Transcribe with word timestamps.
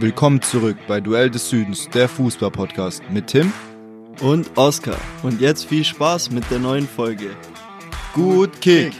Willkommen 0.00 0.40
zurück 0.40 0.76
bei 0.86 1.00
Duell 1.00 1.28
des 1.28 1.50
Südens, 1.50 1.88
der 1.88 2.08
Fußball-Podcast 2.08 3.02
mit 3.10 3.26
Tim 3.26 3.52
und 4.20 4.56
Oskar. 4.56 4.96
Und 5.24 5.40
jetzt 5.40 5.64
viel 5.64 5.82
Spaß 5.82 6.30
mit 6.30 6.48
der 6.52 6.60
neuen 6.60 6.86
Folge. 6.86 7.34
Gut 8.14 8.60
Kick! 8.60 8.92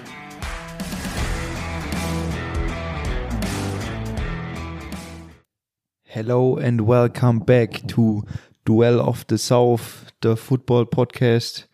Hello 6.03 6.57
and 6.57 6.80
welcome 6.89 7.45
back 7.45 7.87
to 7.87 8.25
Duel 8.65 8.99
of 8.99 9.25
the 9.29 9.39
South, 9.39 10.12
the 10.21 10.35
football 10.35 10.85
podcast. 10.85 11.69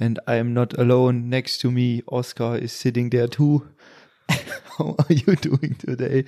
And 0.00 0.18
I'm 0.26 0.54
not 0.54 0.76
alone. 0.76 1.28
Next 1.28 1.60
to 1.60 1.70
me, 1.70 2.02
Oscar 2.08 2.56
is 2.56 2.72
sitting 2.72 3.10
there 3.10 3.28
too. 3.28 3.62
How 4.76 4.96
are 4.98 5.14
you 5.14 5.36
doing 5.36 5.76
today? 5.78 6.24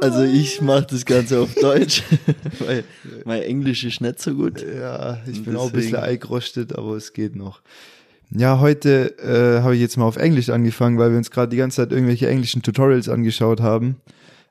Also 0.00 0.22
ich 0.22 0.60
mache 0.60 0.86
das 0.90 1.04
Ganze 1.04 1.40
auf 1.40 1.54
Deutsch, 1.54 2.02
weil 2.60 2.84
mein 3.24 3.42
Englisch 3.42 3.84
ist 3.84 4.00
nicht 4.00 4.20
so 4.20 4.34
gut. 4.34 4.64
Ja, 4.64 5.18
ich 5.30 5.44
bin 5.44 5.56
auch 5.56 5.66
ein 5.66 5.72
bisschen 5.72 5.96
eingerostet, 5.96 6.76
aber 6.76 6.96
es 6.96 7.12
geht 7.12 7.36
noch. 7.36 7.60
Ja, 8.30 8.60
heute 8.60 9.18
äh, 9.18 9.62
habe 9.62 9.74
ich 9.74 9.80
jetzt 9.80 9.96
mal 9.96 10.04
auf 10.04 10.16
Englisch 10.16 10.50
angefangen, 10.50 10.98
weil 10.98 11.10
wir 11.10 11.18
uns 11.18 11.30
gerade 11.30 11.48
die 11.48 11.56
ganze 11.56 11.76
Zeit 11.76 11.92
irgendwelche 11.92 12.28
englischen 12.28 12.62
Tutorials 12.62 13.08
angeschaut 13.08 13.60
haben, 13.60 13.96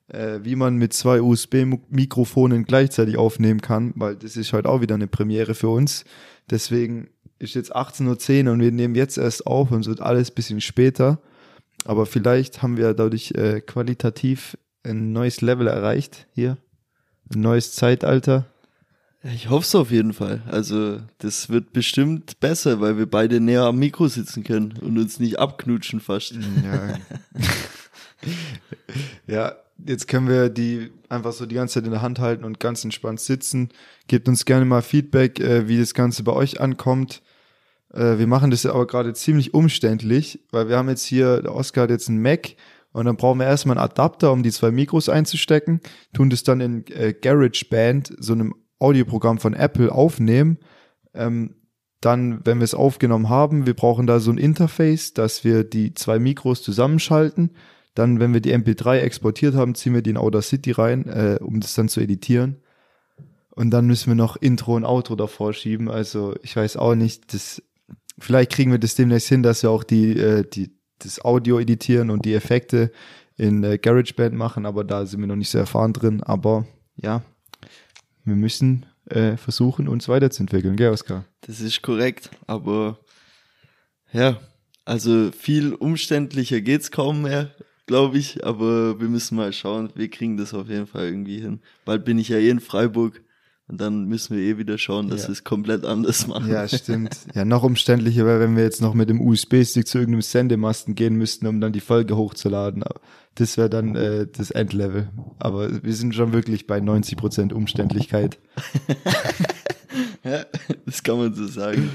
äh, 0.07 0.39
wie 0.41 0.55
man 0.55 0.77
mit 0.77 0.93
zwei 0.93 1.21
USB-Mikrofonen 1.21 2.65
gleichzeitig 2.65 3.17
aufnehmen 3.17 3.61
kann, 3.61 3.93
weil 3.95 4.15
das 4.15 4.35
ist 4.35 4.51
heute 4.51 4.69
auch 4.69 4.81
wieder 4.81 4.95
eine 4.95 5.07
Premiere 5.07 5.53
für 5.53 5.69
uns. 5.69 6.05
Deswegen 6.49 7.09
ist 7.37 7.53
jetzt 7.53 7.75
18.10 7.75 8.47
Uhr 8.47 8.53
und 8.53 8.61
wir 8.61 8.71
nehmen 8.71 8.95
jetzt 8.95 9.17
erst 9.17 9.45
auf 9.45 9.69
und 9.71 9.81
es 9.81 9.87
wird 9.87 10.01
alles 10.01 10.31
bisschen 10.31 10.59
später. 10.59 11.19
Aber 11.85 12.05
vielleicht 12.07 12.63
haben 12.63 12.77
wir 12.77 12.93
dadurch 12.93 13.31
äh, 13.31 13.61
qualitativ 13.61 14.57
ein 14.87 15.11
neues 15.11 15.41
Level 15.41 15.67
erreicht 15.67 16.27
hier. 16.33 16.57
Ein 17.33 17.41
neues 17.41 17.73
Zeitalter. 17.73 18.45
Ich 19.23 19.49
hoffe 19.49 19.65
es 19.65 19.75
auf 19.75 19.91
jeden 19.91 20.13
Fall. 20.13 20.41
Also, 20.47 20.99
das 21.17 21.49
wird 21.49 21.73
bestimmt 21.73 22.39
besser, 22.39 22.79
weil 22.79 22.97
wir 22.97 23.09
beide 23.09 23.39
näher 23.39 23.63
am 23.63 23.79
Mikro 23.79 24.07
sitzen 24.07 24.43
können 24.43 24.73
und 24.79 24.97
uns 24.97 25.19
nicht 25.19 25.39
abknutschen 25.39 25.99
fast. 25.99 26.33
Ja. 26.33 26.97
ja, 29.27 29.55
jetzt 29.85 30.07
können 30.07 30.29
wir 30.29 30.49
die 30.49 30.91
einfach 31.09 31.33
so 31.33 31.45
die 31.45 31.55
ganze 31.55 31.75
Zeit 31.75 31.85
in 31.85 31.91
der 31.91 32.01
Hand 32.01 32.19
halten 32.19 32.45
und 32.45 32.59
ganz 32.59 32.83
entspannt 32.83 33.19
sitzen. 33.19 33.69
Gebt 34.07 34.27
uns 34.29 34.45
gerne 34.45 34.65
mal 34.65 34.81
Feedback, 34.81 35.39
äh, 35.39 35.67
wie 35.67 35.77
das 35.77 35.93
Ganze 35.93 36.23
bei 36.23 36.31
euch 36.31 36.61
ankommt. 36.61 37.21
Äh, 37.93 38.17
wir 38.19 38.27
machen 38.27 38.51
das 38.51 38.65
aber 38.65 38.87
gerade 38.87 39.13
ziemlich 39.13 39.53
umständlich, 39.53 40.39
weil 40.51 40.69
wir 40.69 40.77
haben 40.77 40.89
jetzt 40.89 41.05
hier, 41.05 41.41
der 41.41 41.53
Oscar 41.53 41.83
hat 41.83 41.89
jetzt 41.89 42.07
einen 42.07 42.21
Mac 42.21 42.55
und 42.97 43.05
dann 43.05 43.15
brauchen 43.15 43.37
wir 43.37 43.45
erstmal 43.45 43.77
einen 43.77 43.85
Adapter, 43.85 44.31
um 44.31 44.41
die 44.41 44.49
zwei 44.49 44.71
Mikros 44.71 45.07
einzustecken, 45.07 45.81
tun 46.13 46.31
das 46.31 46.41
dann 46.41 46.61
in 46.61 46.87
äh, 46.87 47.13
GarageBand, 47.13 48.11
so 48.17 48.33
einem 48.33 48.55
Audioprogramm 48.79 49.37
von 49.37 49.53
Apple, 49.53 49.91
aufnehmen. 49.91 50.57
Ähm, 51.13 51.53
dann, 52.01 52.43
wenn 52.43 52.57
wir 52.57 52.63
es 52.63 52.73
aufgenommen 52.73 53.29
haben, 53.29 53.67
wir 53.67 53.75
brauchen 53.75 54.07
da 54.07 54.19
so 54.19 54.31
ein 54.31 54.39
Interface, 54.39 55.13
dass 55.13 55.43
wir 55.43 55.63
die 55.63 55.93
zwei 55.93 56.17
Mikros 56.17 56.63
zusammenschalten. 56.63 57.51
Dann, 57.93 58.19
wenn 58.19 58.33
wir 58.33 58.41
die 58.41 58.55
MP3 58.55 58.97
exportiert 58.97 59.53
haben, 59.53 59.75
ziehen 59.75 59.93
wir 59.93 60.01
die 60.01 60.09
in 60.09 60.17
Audacity 60.17 60.71
rein, 60.71 61.05
äh, 61.05 61.37
um 61.39 61.59
das 61.59 61.75
dann 61.75 61.89
zu 61.89 61.99
editieren. 61.99 62.63
Und 63.51 63.69
dann 63.69 63.85
müssen 63.85 64.09
wir 64.09 64.15
noch 64.15 64.37
Intro 64.37 64.75
und 64.75 64.85
Outro 64.85 65.15
davor 65.15 65.53
schieben. 65.53 65.87
Also 65.87 66.33
ich 66.41 66.55
weiß 66.55 66.77
auch 66.77 66.95
nicht, 66.95 67.31
das, 67.31 67.61
vielleicht 68.17 68.53
kriegen 68.53 68.71
wir 68.71 68.79
das 68.79 68.95
demnächst 68.95 69.29
hin, 69.29 69.43
dass 69.43 69.61
wir 69.61 69.69
auch 69.69 69.83
die, 69.83 70.17
äh, 70.17 70.43
die, 70.51 70.76
das 70.99 71.23
Audio 71.23 71.59
editieren 71.59 72.09
und 72.09 72.25
die 72.25 72.33
Effekte 72.33 72.91
in 73.37 73.63
äh, 73.63 73.77
GarageBand 73.77 74.35
machen, 74.35 74.65
aber 74.65 74.83
da 74.83 75.05
sind 75.05 75.19
wir 75.19 75.27
noch 75.27 75.35
nicht 75.35 75.49
so 75.49 75.57
erfahren 75.57 75.93
drin. 75.93 76.23
Aber 76.23 76.65
ja, 76.95 77.23
wir 78.25 78.35
müssen 78.35 78.85
äh, 79.05 79.37
versuchen, 79.37 79.87
uns 79.87 80.09
weiterzuentwickeln, 80.09 80.75
gell, 80.75 80.91
Oskar? 80.91 81.25
Das 81.41 81.61
ist 81.61 81.81
korrekt, 81.81 82.31
aber 82.47 82.99
ja, 84.11 84.39
also 84.85 85.31
viel 85.31 85.73
umständlicher 85.73 86.61
geht's 86.61 86.91
kaum 86.91 87.21
mehr, 87.21 87.51
glaube 87.85 88.17
ich, 88.17 88.45
aber 88.45 88.99
wir 88.99 89.07
müssen 89.07 89.37
mal 89.37 89.53
schauen, 89.53 89.91
wir 89.95 90.09
kriegen 90.09 90.37
das 90.37 90.53
auf 90.53 90.69
jeden 90.69 90.87
Fall 90.87 91.05
irgendwie 91.05 91.39
hin. 91.39 91.61
Bald 91.85 92.05
bin 92.05 92.17
ich 92.17 92.29
ja 92.29 92.37
eh 92.37 92.49
in 92.49 92.59
Freiburg 92.59 93.21
und 93.69 93.81
dann 93.81 94.05
müssen 94.05 94.37
wir 94.37 94.43
eh 94.43 94.57
wieder 94.57 94.77
schauen, 94.77 95.09
dass 95.09 95.23
ja. 95.23 95.27
wir 95.27 95.33
es 95.33 95.43
komplett 95.43 95.85
anders 95.85 96.25
machen. 96.27 96.49
Ja, 96.49 96.67
stimmt. 96.67 97.17
Ja, 97.33 97.43
noch 97.43 97.63
umständlicher 97.63 98.25
wäre, 98.25 98.39
wenn 98.39 98.55
wir 98.55 98.63
jetzt 98.63 98.81
noch 98.81 98.93
mit 98.93 99.09
dem 99.09 99.19
USB-Stick 99.19 99.87
zu 99.87 99.97
irgendeinem 99.97 100.21
Sendemasten 100.21 100.95
gehen 100.95 101.15
müssten, 101.15 101.47
um 101.47 101.59
dann 101.59 101.73
die 101.73 101.81
Folge 101.81 102.15
hochzuladen. 102.15 102.85
Das 103.35 103.57
wäre 103.57 103.69
dann 103.69 103.95
äh, 103.95 104.25
das 104.25 104.51
Endlevel. 104.51 105.09
Aber 105.37 105.83
wir 105.83 105.93
sind 105.93 106.15
schon 106.15 106.31
wirklich 106.31 106.65
bei 106.65 106.79
90% 106.79 107.53
Umständlichkeit. 107.53 108.37
ja, 110.23 110.45
das 110.85 111.03
kann 111.03 111.17
man 111.17 111.33
so 111.33 111.45
sagen. 111.45 111.89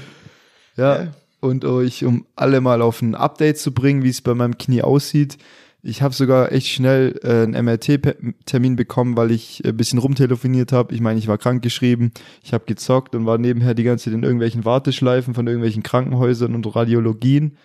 Ja, 0.77 1.03
ja, 1.03 1.13
und 1.39 1.65
euch, 1.65 2.05
um 2.05 2.25
alle 2.35 2.61
mal 2.61 2.83
auf 2.83 3.01
ein 3.01 3.15
Update 3.15 3.57
zu 3.57 3.73
bringen, 3.73 4.03
wie 4.03 4.09
es 4.09 4.21
bei 4.21 4.35
meinem 4.35 4.59
Knie 4.59 4.83
aussieht, 4.83 5.37
ich 5.85 6.01
habe 6.01 6.13
sogar 6.13 6.53
echt 6.53 6.67
schnell 6.67 7.19
äh, 7.23 7.43
einen 7.43 7.65
MRT-Termin 7.65 8.77
bekommen, 8.77 9.17
weil 9.17 9.31
ich 9.31 9.61
ein 9.65 9.75
bisschen 9.75 9.99
rumtelefoniert 9.99 10.71
habe. 10.71 10.95
Ich 10.95 11.01
meine, 11.01 11.19
ich 11.19 11.27
war 11.27 11.37
krankgeschrieben, 11.37 12.13
ich 12.41 12.53
habe 12.53 12.63
gezockt 12.65 13.13
und 13.15 13.25
war 13.25 13.37
nebenher 13.37 13.73
die 13.73 13.83
ganze 13.83 14.05
Zeit 14.05 14.13
in 14.13 14.23
irgendwelchen 14.23 14.63
Warteschleifen 14.63 15.33
von 15.33 15.45
irgendwelchen 15.45 15.83
Krankenhäusern 15.83 16.55
und 16.55 16.73
Radiologien. 16.73 17.57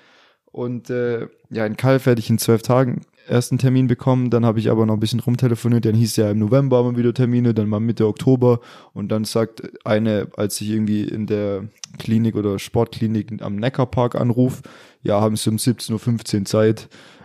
Und 0.50 0.90
äh, 0.90 1.28
ja, 1.50 1.64
in 1.64 1.76
Kalf 1.76 2.06
hätte 2.06 2.18
ich 2.18 2.28
in 2.28 2.38
zwölf 2.38 2.62
Tagen 2.62 3.02
ersten 3.28 3.58
Termin 3.58 3.86
bekommen, 3.86 4.30
dann 4.30 4.44
habe 4.44 4.58
ich 4.58 4.70
aber 4.70 4.86
noch 4.86 4.94
ein 4.94 5.00
bisschen 5.00 5.20
rumtelefoniert, 5.20 5.84
dann 5.84 5.94
hieß 5.94 6.16
ja 6.16 6.30
im 6.30 6.38
November 6.38 6.82
wir 6.84 6.96
wieder 6.96 7.12
Termine, 7.12 7.52
dann 7.52 7.68
mal 7.68 7.78
Mitte 7.78 8.06
Oktober 8.06 8.60
und 8.94 9.12
dann 9.12 9.24
sagt 9.24 9.62
eine, 9.84 10.28
als 10.36 10.60
ich 10.62 10.70
irgendwie 10.70 11.02
in 11.02 11.26
der 11.26 11.68
Klinik 11.98 12.36
oder 12.36 12.58
Sportklinik 12.58 13.42
am 13.42 13.56
Neckarpark 13.56 14.14
anrufe, 14.14 14.62
ja, 15.02 15.20
haben 15.20 15.36
sie 15.36 15.50
um 15.50 15.56
17.15 15.56 16.38
Uhr 16.38 16.44
Zeit 16.46 16.82
äh, 16.82 17.17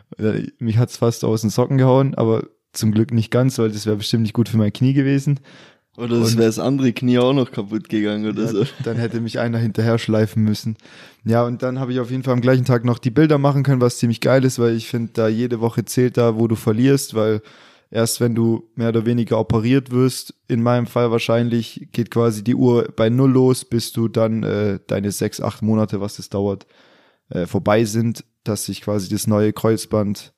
mich 0.59 0.77
hat's 0.77 0.97
fast 0.97 1.23
aus 1.23 1.41
den 1.41 1.49
Socken 1.49 1.77
gehauen, 1.77 2.15
aber 2.15 2.47
zum 2.71 2.91
Glück 2.91 3.13
nicht 3.13 3.31
ganz, 3.31 3.57
weil 3.59 3.71
das 3.71 3.85
wäre 3.85 3.97
bestimmt 3.97 4.23
nicht 4.23 4.33
gut 4.33 4.49
für 4.49 4.57
mein 4.57 4.73
Knie 4.73 4.93
gewesen. 4.93 5.39
Oder 5.95 6.15
es 6.21 6.35
wäre 6.35 6.47
das 6.47 6.57
andere 6.57 6.91
Knie 6.91 7.19
auch 7.19 7.33
noch 7.33 7.51
kaputt 7.51 7.87
gegangen 7.87 8.27
oder 8.27 8.43
ja, 8.43 8.47
so. 8.47 8.65
Dann 8.83 8.97
hätte 8.97 9.21
mich 9.21 9.39
einer 9.39 9.59
hinterher 9.59 9.99
schleifen 9.99 10.43
müssen. 10.43 10.75
Ja, 11.23 11.45
und 11.45 11.61
dann 11.61 11.79
habe 11.79 11.93
ich 11.93 11.99
auf 11.99 12.09
jeden 12.09 12.23
Fall 12.23 12.33
am 12.33 12.41
gleichen 12.41 12.65
Tag 12.65 12.83
noch 12.83 12.97
die 12.97 13.11
Bilder 13.11 13.37
machen 13.37 13.63
können, 13.63 13.79
was 13.79 13.99
ziemlich 13.99 14.19
geil 14.19 14.43
ist, 14.43 14.57
weil 14.57 14.75
ich 14.75 14.87
finde, 14.87 15.11
da 15.13 15.27
jede 15.27 15.61
Woche 15.61 15.85
zählt 15.85 16.17
da, 16.17 16.37
wo 16.37 16.47
du 16.47 16.55
verlierst, 16.55 17.13
weil 17.13 17.41
erst 17.91 18.19
wenn 18.19 18.33
du 18.33 18.67
mehr 18.75 18.89
oder 18.89 19.05
weniger 19.05 19.39
operiert 19.39 19.91
wirst, 19.91 20.33
in 20.47 20.63
meinem 20.63 20.87
Fall 20.87 21.11
wahrscheinlich, 21.11 21.87
geht 21.91 22.09
quasi 22.09 22.43
die 22.43 22.55
Uhr 22.55 22.91
bei 22.95 23.09
Null 23.09 23.31
los, 23.31 23.63
bis 23.63 23.93
du 23.93 24.07
dann 24.07 24.41
äh, 24.41 24.79
deine 24.87 25.11
sechs, 25.11 25.39
acht 25.39 25.61
Monate, 25.61 26.01
was 26.01 26.17
es 26.17 26.29
dauert, 26.29 26.65
äh, 27.29 27.45
vorbei 27.45 27.85
sind 27.85 28.23
dass 28.43 28.65
sich 28.65 28.81
quasi 28.81 29.09
das 29.09 29.27
neue 29.27 29.53
Kreuzband 29.53 30.33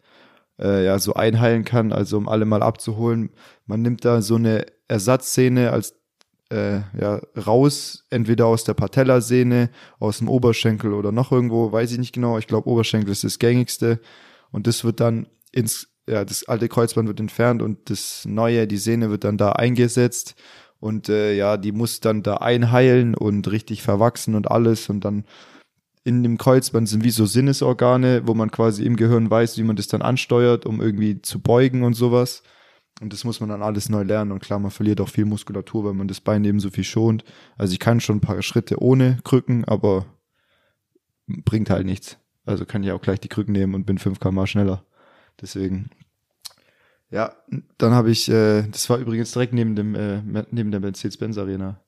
äh, 0.59 0.85
ja 0.85 0.99
so 0.99 1.13
einheilen 1.13 1.65
kann, 1.65 1.91
also 1.91 2.17
um 2.17 2.29
alle 2.29 2.45
mal 2.45 2.63
abzuholen. 2.63 3.31
Man 3.65 3.81
nimmt 3.81 4.05
da 4.05 4.21
so 4.21 4.35
eine 4.35 4.65
Ersatzszene 4.87 5.71
als 5.71 5.95
äh, 6.51 6.81
ja, 6.99 7.21
raus, 7.35 8.05
entweder 8.11 8.45
aus 8.45 8.63
der 8.63 8.75
Patellasehne, 8.75 9.71
aus 9.99 10.19
dem 10.19 10.29
Oberschenkel 10.29 10.93
oder 10.93 11.11
noch 11.11 11.31
irgendwo, 11.31 11.71
weiß 11.71 11.91
ich 11.91 11.97
nicht 11.97 12.13
genau. 12.13 12.37
Ich 12.37 12.47
glaube, 12.47 12.69
Oberschenkel 12.69 13.11
ist 13.11 13.23
das 13.23 13.39
gängigste. 13.39 13.99
Und 14.51 14.67
das 14.67 14.83
wird 14.83 14.99
dann 14.99 15.27
ins, 15.51 15.87
ja, 16.07 16.23
das 16.23 16.47
alte 16.47 16.69
Kreuzband 16.69 17.07
wird 17.07 17.19
entfernt 17.19 17.61
und 17.63 17.89
das 17.89 18.25
neue, 18.25 18.67
die 18.67 18.77
Sehne 18.77 19.09
wird 19.09 19.23
dann 19.23 19.37
da 19.37 19.53
eingesetzt. 19.53 20.35
Und 20.79 21.09
äh, 21.09 21.33
ja, 21.33 21.57
die 21.57 21.71
muss 21.71 21.99
dann 21.99 22.21
da 22.21 22.35
einheilen 22.35 23.15
und 23.15 23.49
richtig 23.51 23.81
verwachsen 23.81 24.35
und 24.35 24.51
alles. 24.51 24.87
Und 24.87 25.03
dann 25.03 25.25
in 26.05 26.21
dem 26.21 26.37
Kreuzband 26.37 26.87
sind 26.87 27.03
wie 27.03 27.09
so 27.09 27.25
Sinnesorgane, 27.25 28.27
wo 28.27 28.35
man 28.35 28.51
quasi 28.51 28.85
im 28.85 28.95
Gehirn 28.95 29.29
weiß, 29.29 29.57
wie 29.57 29.63
man 29.63 29.75
das 29.75 29.87
dann 29.87 30.03
ansteuert, 30.03 30.67
um 30.67 30.79
irgendwie 30.79 31.19
zu 31.23 31.39
beugen 31.41 31.83
und 31.83 31.95
sowas. 31.95 32.43
Und 33.01 33.11
das 33.11 33.23
muss 33.23 33.39
man 33.39 33.49
dann 33.49 33.63
alles 33.63 33.89
neu 33.89 34.03
lernen. 34.03 34.31
Und 34.31 34.39
klar, 34.39 34.59
man 34.59 34.69
verliert 34.69 35.01
auch 35.01 35.09
viel 35.09 35.25
Muskulatur, 35.25 35.83
weil 35.83 35.93
man 35.93 36.07
das 36.07 36.21
Bein 36.21 36.45
eben 36.45 36.59
so 36.59 36.69
viel 36.69 36.83
schont. 36.83 37.25
Also 37.57 37.73
ich 37.73 37.79
kann 37.79 37.99
schon 37.99 38.17
ein 38.17 38.21
paar 38.21 38.39
Schritte 38.43 38.81
ohne 38.81 39.17
Krücken, 39.23 39.65
aber 39.65 40.05
bringt 41.25 41.71
halt 41.71 41.87
nichts. 41.87 42.19
Also 42.45 42.65
kann 42.65 42.83
ich 42.83 42.91
auch 42.91 43.01
gleich 43.01 43.19
die 43.19 43.27
Krücken 43.27 43.53
nehmen 43.53 43.73
und 43.73 43.87
bin 43.87 43.97
5 43.97 44.19
km 44.19 44.45
schneller. 44.45 44.85
Deswegen. 45.41 45.89
Ja, 47.09 47.33
dann 47.79 47.93
habe 47.93 48.11
ich, 48.11 48.29
äh, 48.29 48.67
das 48.67 48.87
war 48.91 48.99
übrigens 48.99 49.31
direkt 49.31 49.53
neben 49.53 49.75
dem, 49.75 49.95
äh, 49.95 50.21
neben 50.51 50.69
der 50.69 50.81
Mercedes-Benz 50.81 51.39
Arena, 51.39 51.81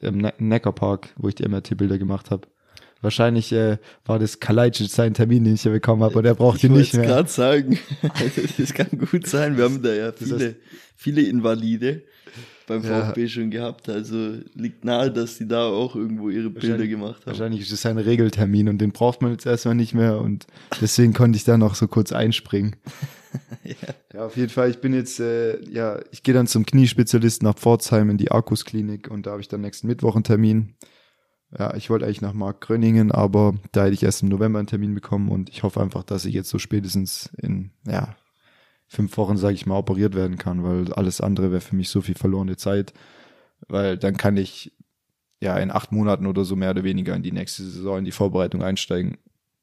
im 0.00 0.18
ne 0.18 0.34
Neckarpark, 0.38 1.14
wo 1.16 1.28
ich 1.28 1.36
die 1.36 1.48
MRT-Bilder 1.48 1.98
gemacht 1.98 2.32
habe. 2.32 2.48
Wahrscheinlich 3.02 3.52
äh, 3.52 3.78
war 4.06 4.18
das 4.18 4.40
Kalajdzic 4.40 4.88
sein 4.88 5.12
Termin, 5.12 5.44
den 5.44 5.54
ich 5.54 5.64
ja 5.64 5.70
bekommen 5.72 6.02
habe, 6.02 6.18
und 6.18 6.24
er 6.24 6.34
braucht 6.34 6.58
Ich 6.58 6.64
ihn 6.64 6.72
nicht 6.72 6.94
wollte 6.94 7.06
mehr. 7.06 7.16
gerade 7.16 7.28
sagen, 7.28 7.78
das 8.58 8.72
kann 8.72 8.86
gut 9.10 9.26
sein. 9.26 9.56
Wir 9.56 9.64
haben 9.64 9.82
da 9.82 9.92
ja 9.92 10.12
viele, 10.12 10.54
viele 10.96 11.22
Invalide 11.22 12.02
beim 12.68 12.82
Ja. 12.84 13.06
VfB 13.06 13.26
schon 13.28 13.50
gehabt. 13.50 13.88
Also 13.88 14.36
liegt 14.54 14.84
nahe, 14.84 15.10
dass 15.10 15.36
die 15.38 15.48
da 15.48 15.64
auch 15.64 15.96
irgendwo 15.96 16.30
ihre 16.30 16.48
Bilder 16.48 16.86
gemacht 16.86 17.16
haben. 17.22 17.26
Wahrscheinlich 17.26 17.60
ist 17.62 17.72
es 17.72 17.84
ein 17.86 17.98
Regeltermin 17.98 18.68
und 18.68 18.78
den 18.78 18.92
braucht 18.92 19.20
man 19.20 19.32
jetzt 19.32 19.46
erstmal 19.46 19.74
nicht 19.74 19.94
mehr 19.94 20.18
und 20.18 20.46
deswegen 20.80 21.12
konnte 21.12 21.36
ich 21.36 21.44
da 21.44 21.58
noch 21.58 21.74
so 21.74 21.88
kurz 21.88 22.12
einspringen. 22.12 22.76
ja. 24.14 24.24
auf 24.26 24.36
jeden 24.36 24.50
Fall, 24.50 24.70
ich 24.70 24.78
bin 24.80 24.94
jetzt, 24.94 25.18
äh, 25.18 25.58
ja, 25.70 26.00
ich 26.12 26.22
gehe 26.22 26.34
dann 26.34 26.46
zum 26.46 26.64
Kniespezialisten 26.66 27.46
nach 27.48 27.56
Pforzheim 27.56 28.10
in 28.10 28.16
die 28.18 28.30
Arkus-Klinik 28.30 29.10
und 29.10 29.26
da 29.26 29.32
habe 29.32 29.40
ich 29.40 29.48
dann 29.48 29.62
nächsten 29.62 29.86
Mittwoch 29.88 30.14
einen 30.14 30.24
Termin. 30.24 30.74
Ja, 31.58 31.74
ich 31.74 31.90
wollte 31.90 32.06
eigentlich 32.06 32.22
nach 32.22 32.32
Mark 32.32 32.62
Gröningen, 32.62 33.12
aber 33.12 33.54
da 33.72 33.84
hätte 33.84 33.94
ich 33.94 34.02
erst 34.02 34.22
im 34.22 34.28
November 34.30 34.58
einen 34.58 34.68
Termin 34.68 34.94
bekommen 34.94 35.28
und 35.28 35.50
ich 35.50 35.62
hoffe 35.62 35.80
einfach, 35.82 36.02
dass 36.02 36.24
ich 36.24 36.34
jetzt 36.34 36.48
so 36.48 36.58
spätestens 36.58 37.30
in, 37.36 37.70
ja, 37.86 38.16
fünf 38.88 39.16
Wochen, 39.16 39.36
sage 39.36 39.54
ich 39.54 39.66
mal, 39.66 39.78
operiert 39.78 40.14
werden 40.14 40.38
kann, 40.38 40.64
weil 40.64 40.92
alles 40.94 41.20
andere 41.20 41.50
wäre 41.50 41.60
für 41.60 41.76
mich 41.76 41.88
so 41.88 42.00
viel 42.00 42.14
verlorene 42.14 42.56
Zeit, 42.56 42.92
weil 43.68 43.98
dann 43.98 44.16
kann 44.16 44.36
ich 44.36 44.72
ja 45.40 45.56
in 45.58 45.70
acht 45.70 45.92
Monaten 45.92 46.26
oder 46.26 46.44
so 46.44 46.56
mehr 46.56 46.70
oder 46.70 46.84
weniger 46.84 47.14
in 47.14 47.22
die 47.22 47.32
nächste 47.32 47.64
Saison, 47.64 47.98
in 47.98 48.04
die 48.04 48.12
Vorbereitung 48.12 48.62
einsteigen. 48.62 49.18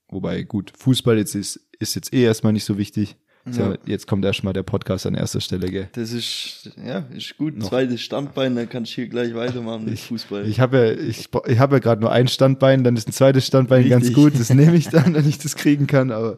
Wobei, 0.10 0.44
gut, 0.44 0.74
Fußball 0.78 1.18
jetzt 1.18 1.36
ist, 1.36 1.60
ist 1.80 1.96
jetzt 1.96 2.14
eh 2.14 2.24
erstmal 2.24 2.54
nicht 2.54 2.66
so 2.66 2.78
wichtig. 2.78 3.18
Ist 3.46 3.58
Ja. 3.58 3.74
Jetzt 3.86 4.06
kommt 4.08 4.26
erstmal 4.26 4.54
der 4.54 4.64
Podcast 4.64 5.06
an 5.06 5.16
erster 5.16 5.40
Stelle, 5.42 5.70
gell? 5.72 5.90
Das 5.94 6.12
ist, 6.12 6.72
ja, 6.86 7.00
ist 7.16 7.38
gut. 7.38 7.58
Noch. 7.58 7.70
Zweites 7.70 8.02
Standbein, 8.02 8.56
dann 8.56 8.68
kannst 8.70 8.92
du 8.92 8.96
hier 8.96 9.08
gleich 9.08 9.34
weitermachen 9.34 9.86
mit 9.86 9.94
Ich- 9.96 10.04
Fußball. 10.04 10.46
Ich 10.48 10.60
habe 10.60 10.78
ja, 10.78 10.92
ich, 10.94 11.30
ich 11.48 11.60
habe 11.60 11.76
ja 11.78 11.80
gerade 11.80 12.02
nur 12.02 12.12
ein 12.12 12.28
Standbein, 12.28 12.84
dann 12.84 12.96
ist 12.96 13.08
ein 13.08 13.14
zweites 13.14 13.48
Standbein 13.48 13.88
ganz 13.90 14.08
Richtig. 14.08 14.24
gut. 14.24 14.40
Das 14.40 14.50
nehme 14.54 14.76
ich 14.76 14.90
dann, 14.90 15.14
wenn 15.16 15.28
ich 15.28 15.38
das 15.40 15.56
kriegen 15.56 15.88
kann. 15.88 16.12
Aber 16.12 16.38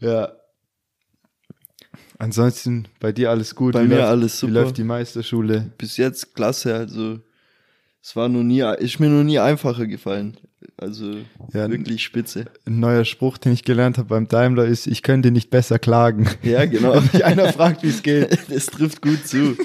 ja. 0.00 0.32
Ansonsten 2.18 2.86
bei 3.00 3.12
dir 3.12 3.30
alles 3.30 3.54
gut. 3.54 3.72
Bei 3.74 3.84
Wie 3.84 3.88
mir 3.88 3.96
läuft, 3.96 4.08
alles 4.08 4.34
Wie 4.34 4.46
super. 4.46 4.52
läuft 4.52 4.76
die 4.78 4.84
Meisterschule? 4.84 5.70
Bis 5.78 5.96
jetzt 5.96 6.34
klasse, 6.34 6.74
also 6.74 7.18
es 8.04 8.14
war 8.16 8.28
noch 8.28 8.42
nie, 8.42 8.60
ist 8.80 9.00
mir 9.00 9.08
noch 9.08 9.24
nie 9.24 9.38
einfacher 9.38 9.86
gefallen. 9.86 10.36
Also 10.76 11.12
Ja, 11.54 11.70
wirklich 11.70 12.04
spitze. 12.04 12.44
Ein 12.66 12.78
neuer 12.78 13.06
Spruch, 13.06 13.38
den 13.38 13.54
ich 13.54 13.64
gelernt 13.64 13.96
habe 13.96 14.08
beim 14.08 14.28
Daimler 14.28 14.66
ist, 14.66 14.86
ich 14.86 15.02
könnte 15.02 15.30
nicht 15.30 15.48
besser 15.48 15.78
klagen. 15.78 16.28
Ja, 16.42 16.66
genau. 16.66 16.94
Wenn 16.94 17.08
mich 17.14 17.24
einer 17.24 17.50
fragt, 17.50 17.82
wie 17.82 17.88
es 17.88 18.02
geht. 18.02 18.38
das 18.50 18.66
trifft 18.66 19.00
gut 19.00 19.26
zu. 19.26 19.56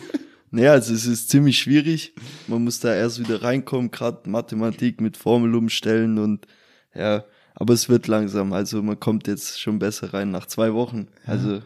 Naja, 0.51 0.71
also 0.71 0.93
es 0.93 1.05
ist 1.05 1.29
ziemlich 1.29 1.59
schwierig. 1.59 2.13
Man 2.47 2.63
muss 2.63 2.79
da 2.79 2.95
erst 2.95 3.19
wieder 3.19 3.43
reinkommen, 3.43 3.91
gerade 3.91 4.29
Mathematik 4.29 5.01
mit 5.01 5.17
Formel 5.17 5.53
umstellen 5.53 6.17
und 6.17 6.47
ja, 6.95 7.25
aber 7.55 7.73
es 7.73 7.89
wird 7.89 8.07
langsam. 8.07 8.53
Also 8.53 8.81
man 8.81 8.97
kommt 9.01 9.27
jetzt 9.27 9.59
schon 9.59 9.79
besser 9.79 10.13
rein 10.13 10.31
nach 10.31 10.45
zwei 10.45 10.73
Wochen. 10.73 11.09
Also 11.25 11.61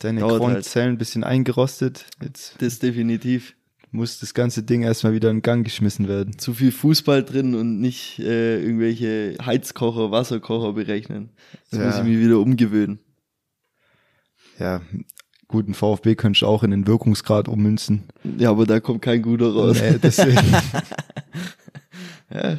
Deine 0.00 0.20
halt. 0.20 0.36
Kronzellen 0.36 0.96
ein 0.96 0.98
bisschen 0.98 1.24
eingerostet. 1.24 2.04
Jetzt 2.22 2.60
das 2.60 2.78
definitiv. 2.78 3.54
Muss 3.92 4.18
das 4.18 4.34
ganze 4.34 4.62
Ding 4.62 4.82
erstmal 4.82 5.12
wieder 5.12 5.30
in 5.30 5.42
Gang 5.42 5.64
geschmissen 5.64 6.08
werden. 6.08 6.38
Zu 6.38 6.54
viel 6.54 6.72
Fußball 6.72 7.22
drin 7.24 7.54
und 7.54 7.80
nicht 7.80 8.18
äh, 8.18 8.60
irgendwelche 8.62 9.36
Heizkocher, 9.44 10.10
Wasserkocher 10.10 10.72
berechnen. 10.72 11.30
Das 11.70 11.78
Ja. 11.78 11.86
muss 11.86 11.98
ich 11.98 12.04
mir 12.04 12.18
wieder 12.20 12.38
umgewöhnen. 12.40 12.98
Ja, 14.58 14.80
guten 15.48 15.74
VfB 15.74 16.14
könntest 16.14 16.42
du 16.42 16.46
auch 16.46 16.62
in 16.62 16.70
den 16.70 16.86
Wirkungsgrad 16.86 17.48
ummünzen. 17.48 18.04
Ja, 18.38 18.50
aber 18.50 18.64
da 18.66 18.80
kommt 18.80 19.02
kein 19.02 19.22
guter 19.22 19.52
raus. 19.52 19.78
Nee, 19.80 19.98
deswegen. 20.02 20.40
Ja. 22.34 22.56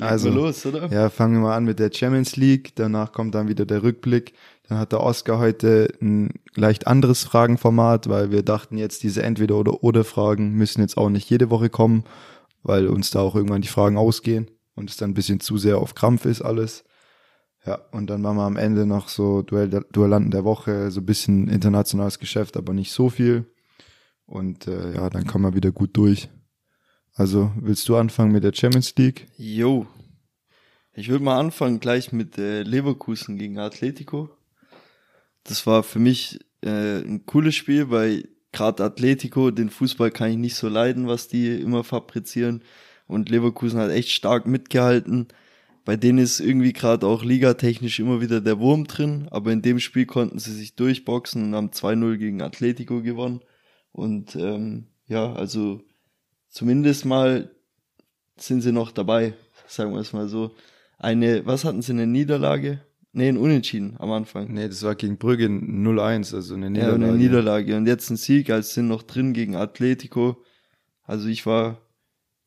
Also, 0.00 0.28
Legen 0.28 0.40
los, 0.40 0.64
oder? 0.64 0.86
Ja, 0.90 1.10
fangen 1.10 1.34
wir 1.34 1.40
mal 1.48 1.56
an 1.56 1.64
mit 1.64 1.78
der 1.78 1.90
Champions 1.92 2.36
League. 2.36 2.74
Danach 2.76 3.12
kommt 3.12 3.34
dann 3.34 3.48
wieder 3.48 3.66
der 3.66 3.82
Rückblick. 3.82 4.32
Dann 4.68 4.78
hat 4.78 4.92
der 4.92 5.00
Oscar 5.00 5.38
heute 5.38 5.92
ein 6.00 6.30
leicht 6.54 6.86
anderes 6.86 7.24
Fragenformat, 7.24 8.08
weil 8.08 8.30
wir 8.30 8.42
dachten 8.42 8.78
jetzt, 8.78 9.02
diese 9.02 9.22
Entweder- 9.22 9.56
oder 9.56 9.82
Oder-Fragen 9.84 10.52
müssen 10.52 10.80
jetzt 10.80 10.96
auch 10.96 11.10
nicht 11.10 11.28
jede 11.28 11.50
Woche 11.50 11.68
kommen, 11.68 12.04
weil 12.62 12.86
uns 12.86 13.10
da 13.10 13.20
auch 13.20 13.34
irgendwann 13.34 13.62
die 13.62 13.68
Fragen 13.68 13.98
ausgehen 13.98 14.50
und 14.74 14.88
es 14.88 14.96
dann 14.96 15.10
ein 15.10 15.14
bisschen 15.14 15.40
zu 15.40 15.58
sehr 15.58 15.78
auf 15.78 15.94
Krampf 15.94 16.24
ist 16.24 16.40
alles. 16.40 16.84
Ja, 17.66 17.78
und 17.92 18.08
dann 18.08 18.22
machen 18.22 18.38
wir 18.38 18.44
am 18.44 18.56
Ende 18.56 18.86
noch 18.86 19.08
so 19.08 19.42
Duell 19.42 19.68
der, 19.68 19.82
Duellanten 19.92 20.30
der 20.30 20.44
Woche, 20.44 20.90
so 20.90 21.00
ein 21.00 21.06
bisschen 21.06 21.48
internationales 21.48 22.18
Geschäft, 22.18 22.56
aber 22.56 22.72
nicht 22.72 22.92
so 22.92 23.08
viel. 23.08 23.46
Und 24.26 24.66
äh, 24.66 24.94
ja, 24.94 25.10
dann 25.10 25.26
kommen 25.26 25.44
wir 25.44 25.54
wieder 25.54 25.70
gut 25.70 25.96
durch. 25.96 26.28
Also, 27.14 27.52
willst 27.60 27.88
du 27.88 27.96
anfangen 27.96 28.32
mit 28.32 28.42
der 28.42 28.54
Champions 28.54 28.94
League? 28.96 29.28
Jo. 29.36 29.86
Ich 30.94 31.08
würde 31.08 31.24
mal 31.24 31.38
anfangen 31.38 31.78
gleich 31.78 32.12
mit 32.12 32.38
äh, 32.38 32.62
Leverkusen 32.62 33.36
gegen 33.36 33.58
Atletico. 33.58 34.30
Das 35.44 35.66
war 35.66 35.82
für 35.82 35.98
mich 35.98 36.40
äh, 36.62 37.00
ein 37.00 37.26
cooles 37.26 37.54
Spiel, 37.54 37.90
weil 37.90 38.28
gerade 38.52 38.84
Atletico, 38.84 39.50
den 39.50 39.70
Fußball 39.70 40.10
kann 40.10 40.30
ich 40.30 40.36
nicht 40.36 40.54
so 40.54 40.68
leiden, 40.68 41.06
was 41.06 41.28
die 41.28 41.48
immer 41.60 41.84
fabrizieren. 41.84 42.62
Und 43.06 43.28
Leverkusen 43.28 43.80
hat 43.80 43.90
echt 43.90 44.10
stark 44.10 44.46
mitgehalten. 44.46 45.28
Bei 45.84 45.96
denen 45.96 46.18
ist 46.18 46.40
irgendwie 46.40 46.72
gerade 46.72 47.06
auch 47.06 47.24
ligatechnisch 47.24 47.98
immer 47.98 48.20
wieder 48.20 48.40
der 48.40 48.58
Wurm 48.58 48.86
drin, 48.86 49.26
aber 49.30 49.52
in 49.52 49.62
dem 49.62 49.80
Spiel 49.80 50.06
konnten 50.06 50.38
sie 50.38 50.52
sich 50.54 50.76
durchboxen 50.76 51.42
und 51.42 51.54
haben 51.54 51.70
2-0 51.70 52.16
gegen 52.16 52.40
Atletico 52.40 53.02
gewonnen. 53.02 53.40
Und 53.90 54.36
ähm, 54.36 54.86
ja, 55.08 55.32
also 55.32 55.82
zumindest 56.52 57.04
mal 57.04 57.50
sind 58.36 58.60
sie 58.60 58.72
noch 58.72 58.92
dabei, 58.92 59.34
sagen 59.66 59.92
wir 59.92 60.00
es 60.00 60.12
mal 60.12 60.28
so. 60.28 60.54
Eine, 60.98 61.44
was 61.46 61.64
hatten 61.64 61.82
sie, 61.82 61.92
eine 61.92 62.06
Niederlage? 62.06 62.80
Nee, 63.12 63.28
ein 63.28 63.36
Unentschieden 63.36 63.96
am 63.98 64.10
Anfang. 64.12 64.52
Nee, 64.52 64.68
das 64.68 64.82
war 64.84 64.94
gegen 64.94 65.18
Brügge 65.18 65.46
0-1, 65.46 66.34
also 66.34 66.54
eine 66.54 66.66
Ja, 66.66 66.70
Niederlage. 66.70 67.04
eine 67.04 67.12
Niederlage. 67.16 67.76
Und 67.76 67.86
jetzt 67.86 68.08
ein 68.10 68.16
Sieg, 68.16 68.48
als 68.50 68.72
sind 68.74 68.88
noch 68.88 69.02
drin 69.02 69.32
gegen 69.34 69.56
Atletico. 69.56 70.42
Also 71.02 71.28
ich 71.28 71.44
war 71.44 71.78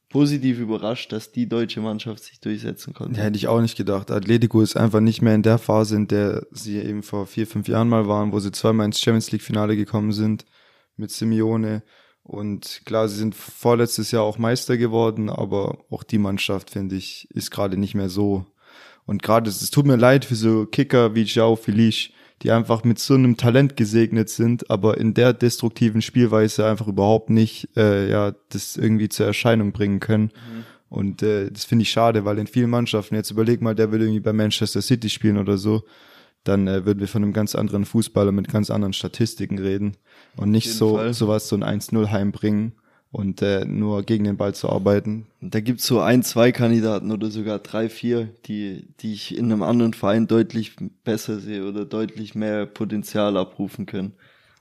positiv 0.10 0.60
überrascht, 0.60 1.12
dass 1.12 1.32
die 1.32 1.48
deutsche 1.48 1.82
Mannschaft 1.82 2.24
sich 2.24 2.40
durchsetzen 2.40 2.94
konnte. 2.94 3.20
Ja, 3.20 3.26
hätte 3.26 3.38
ich 3.38 3.48
auch 3.48 3.62
nicht 3.62 3.78
gedacht. 3.78 4.10
Atletico 4.10 4.62
ist 4.62 4.76
einfach 4.78 5.02
nicht 5.02 5.22
mehr 5.22 5.36
in 5.36 5.44
der 5.44 5.58
Phase, 5.60 5.98
in 5.98 6.08
der 6.08 6.48
sie 6.52 6.78
eben 6.80 7.04
vor 7.04 7.28
vier, 7.28 7.46
fünf 7.46 7.68
Jahren 7.68 7.90
mal 7.90 8.08
waren, 8.08 8.32
wo 8.32 8.40
sie 8.40 8.52
zweimal 8.52 8.86
ins 8.88 9.00
Champions 9.02 9.32
League 9.32 9.42
Finale 9.44 9.76
gekommen 9.76 10.14
sind 10.14 10.46
mit 10.96 11.12
Simeone. 11.12 11.84
Und 12.28 12.82
klar, 12.86 13.08
sie 13.08 13.18
sind 13.18 13.36
vorletztes 13.36 14.10
Jahr 14.10 14.24
auch 14.24 14.40
Meister 14.40 14.78
geworden, 14.78 15.30
aber 15.30 15.78
auch 15.92 16.04
die 16.04 16.18
Mannschaft, 16.18 16.72
finde 16.72 16.96
ich, 16.96 17.28
ist 17.30 17.52
gerade 17.52 17.78
nicht 17.78 17.94
mehr 17.94 18.10
so. 18.10 18.48
Und 19.06 19.22
gerade, 19.22 19.48
es 19.48 19.70
tut 19.70 19.86
mir 19.86 19.96
leid 19.96 20.26
für 20.26 20.34
so 20.34 20.66
Kicker 20.66 21.14
wie 21.14 21.22
Joao 21.22 21.56
Felice, 21.56 22.10
die 22.42 22.50
einfach 22.50 22.84
mit 22.84 22.98
so 22.98 23.14
einem 23.14 23.38
Talent 23.38 23.78
gesegnet 23.78 24.30
sind, 24.30 24.72
aber 24.72 24.98
in 24.98 25.14
der 25.14 25.34
destruktiven 25.34 26.02
Spielweise 26.02 26.66
einfach 26.66 26.88
überhaupt 26.88 27.30
nicht, 27.30 27.70
äh, 27.78 28.10
ja, 28.10 28.34
das 28.50 28.76
irgendwie 28.76 29.08
zur 29.10 29.28
Erscheinung 29.28 29.72
bringen 29.72 30.00
können. 30.00 30.32
Und 30.90 31.22
äh, 31.22 31.52
das 31.52 31.64
finde 31.64 31.84
ich 31.84 31.92
schade, 31.92 32.26
weil 32.26 32.40
in 32.40 32.48
vielen 32.48 32.72
Mannschaften, 32.72 33.14
jetzt 33.14 33.30
überleg 33.30 33.62
mal, 33.62 33.76
der 33.76 33.92
will 33.92 34.02
irgendwie 34.02 34.20
bei 34.20 34.34
Manchester 34.34 34.82
City 34.82 35.10
spielen 35.10 35.38
oder 35.38 35.60
so, 35.60 35.84
dann 36.46 36.68
äh, 36.68 36.86
würden 36.86 37.00
wir 37.00 37.08
von 37.08 37.24
einem 37.24 37.34
ganz 37.34 37.56
anderen 37.56 37.86
Fußballer 37.86 38.32
mit 38.32 38.48
ganz 38.48 38.70
anderen 38.70 38.94
Statistiken 38.94 39.60
reden 39.60 39.98
und 40.38 40.52
nicht 40.52 40.72
so 40.72 40.96
Fall. 40.96 41.14
sowas 41.14 41.48
so 41.48 41.58
ein 41.58 41.64
1-0 41.64 42.12
heimbringen 42.12 42.74
und 43.12 43.42
äh, 43.42 43.66
nur 43.66 44.04
gegen 44.04 44.26
den 44.26 44.38
Ball 44.38 44.54
zu 44.54 44.70
arbeiten. 44.70 45.26
Da 45.42 45.60
gibt's 45.60 45.88
so 45.88 46.02
ein, 46.02 46.22
zwei 46.22 46.52
Kandidaten 46.52 47.12
oder 47.12 47.32
sogar 47.32 47.60
drei, 47.60 47.90
vier, 47.90 48.30
die, 48.46 48.88
die 49.00 49.14
ich 49.14 49.38
in 49.38 49.46
einem 49.46 49.64
anderen 49.64 49.94
Verein 49.94 50.28
deutlich 50.28 50.76
besser 51.04 51.40
sehe 51.40 51.68
oder 51.68 51.86
deutlich 51.86 52.36
mehr 52.36 52.66
Potenzial 52.66 53.38
abrufen 53.38 53.86
können. 53.86 54.14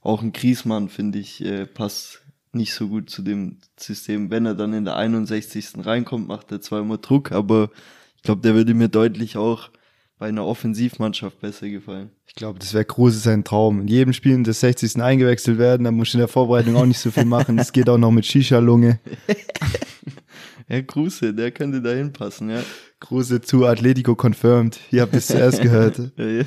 Auch 0.02 0.22
ein 0.22 0.32
Griesmann, 0.32 0.88
finde 0.88 1.18
ich, 1.18 1.44
äh, 1.44 1.66
passt 1.66 2.22
nicht 2.52 2.74
so 2.74 2.88
gut 2.88 3.10
zu 3.10 3.22
dem 3.22 3.58
System. 3.76 4.30
Wenn 4.30 4.46
er 4.46 4.54
dann 4.54 4.72
in 4.72 4.84
der 4.84 4.96
61. 4.96 5.84
reinkommt, 5.84 6.28
macht 6.28 6.52
er 6.52 6.60
zwar 6.60 6.80
immer 6.80 6.98
Druck, 6.98 7.32
aber 7.32 7.70
ich 8.16 8.22
glaube, 8.22 8.42
der 8.42 8.54
würde 8.54 8.74
mir 8.74 8.88
deutlich 8.88 9.36
auch 9.36 9.70
bei 10.18 10.28
einer 10.28 10.46
Offensivmannschaft 10.46 11.40
besser 11.40 11.68
gefallen. 11.68 12.10
Ich 12.26 12.34
glaube, 12.34 12.58
das 12.58 12.72
wäre 12.72 12.84
Kruse 12.84 13.18
sein 13.18 13.44
Traum. 13.44 13.82
In 13.82 13.88
jedem 13.88 14.12
Spiel 14.12 14.32
in 14.32 14.44
der 14.44 14.54
60. 14.54 15.02
eingewechselt 15.02 15.58
werden, 15.58 15.84
dann 15.84 15.94
muss 15.94 16.08
ich 16.08 16.14
in 16.14 16.20
der 16.20 16.28
Vorbereitung 16.28 16.76
auch 16.76 16.86
nicht 16.86 16.98
so 17.00 17.10
viel 17.10 17.24
machen. 17.24 17.56
Das 17.56 17.72
geht 17.72 17.88
auch 17.88 17.98
noch 17.98 18.10
mit 18.12 18.24
Shisha-Lunge. 18.24 19.00
Herr 20.66 20.82
Kruse, 20.82 21.34
der 21.34 21.50
könnte 21.50 21.82
da 21.82 21.90
hinpassen, 21.90 22.48
ja. 22.48 22.62
Kruse 23.00 23.42
zu 23.42 23.66
Atletico 23.66 24.14
confirmed. 24.14 24.78
Ihr 24.90 25.02
habt 25.02 25.14
es 25.14 25.26
zuerst 25.26 25.60
gehört. 25.60 26.00
Ja, 26.16 26.26
ja. 26.26 26.44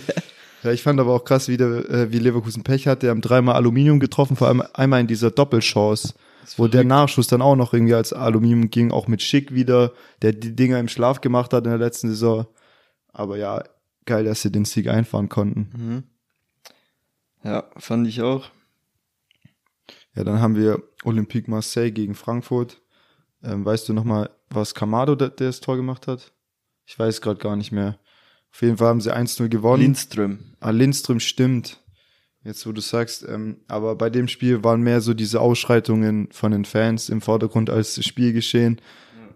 Ja, 0.64 0.72
ich 0.72 0.82
fand 0.82 1.00
aber 1.00 1.14
auch 1.14 1.24
krass, 1.24 1.48
wie, 1.48 1.58
der, 1.58 1.90
äh, 1.90 2.12
wie 2.12 2.18
Leverkusen 2.18 2.64
Pech 2.64 2.88
hatte. 2.88 3.06
Die 3.06 3.10
haben 3.12 3.22
dreimal 3.22 3.56
Aluminium 3.56 4.00
getroffen, 4.00 4.36
vor 4.36 4.48
allem 4.48 4.64
einmal 4.74 5.02
in 5.02 5.08
dieser 5.08 5.30
Doppelchance, 5.30 6.16
wo 6.58 6.68
der 6.68 6.84
Nachschuss 6.84 7.28
dann 7.28 7.44
auch 7.44 7.56
noch 7.56 7.74
irgendwie 7.74 7.94
als 7.94 8.12
Aluminium 8.12 8.72
ging, 8.72 8.92
auch 8.92 9.08
mit 9.08 9.22
Schick 9.22 9.54
wieder, 9.54 9.94
der 10.24 10.34
die 10.34 10.56
Dinger 10.56 10.80
im 10.80 10.88
Schlaf 10.88 11.22
gemacht 11.22 11.54
hat 11.54 11.66
in 11.66 11.70
der 11.70 11.80
letzten 11.80 12.10
Saison. 12.10 12.48
Aber 13.18 13.38
ja, 13.38 13.64
geil, 14.06 14.26
dass 14.26 14.44
sie 14.44 14.52
den 14.52 14.64
Sieg 14.64 14.88
einfahren 14.88 15.28
konnten. 15.28 15.70
Mhm. 15.76 16.04
Ja, 17.44 17.64
fand 17.78 18.08
ich 18.08 18.22
auch. 18.22 18.52
Ja, 20.16 20.24
dann 20.24 20.40
haben 20.40 20.56
wir 20.56 20.84
Olympique 21.04 21.50
Marseille 21.50 21.92
gegen 21.92 22.14
Frankfurt. 22.14 22.80
Ähm, 23.44 23.66
weißt 23.66 23.90
du 23.90 23.94
nochmal, 23.94 24.30
war 24.50 24.62
es 24.62 24.76
Kamado, 24.76 25.16
der, 25.16 25.30
der 25.30 25.48
das 25.48 25.62
Tor 25.62 25.78
gemacht 25.78 26.06
hat? 26.06 26.32
Ich 26.86 26.98
weiß 26.98 27.22
gerade 27.22 27.40
gar 27.40 27.56
nicht 27.56 27.72
mehr. 27.72 27.98
Auf 28.52 28.62
jeden 28.62 28.78
Fall 28.78 28.90
haben 28.90 29.02
sie 29.02 29.16
1-0 29.16 29.50
gewonnen. 29.50 29.82
Lindström. 29.82 30.40
Ah, 30.60 30.70
Lindström 30.70 31.20
stimmt. 31.20 31.84
Jetzt, 32.44 32.68
wo 32.68 32.72
du 32.72 32.82
sagst, 32.82 33.26
ähm, 33.28 33.62
aber 33.68 33.96
bei 33.96 34.12
dem 34.12 34.28
Spiel 34.28 34.64
waren 34.64 34.82
mehr 34.82 35.02
so 35.02 35.16
diese 35.16 35.42
Ausschreitungen 35.42 36.30
von 36.32 36.52
den 36.52 36.66
Fans 36.66 37.10
im 37.10 37.22
Vordergrund 37.22 37.72
als 37.72 37.96
das 37.96 38.06
Spielgeschehen. 38.06 38.80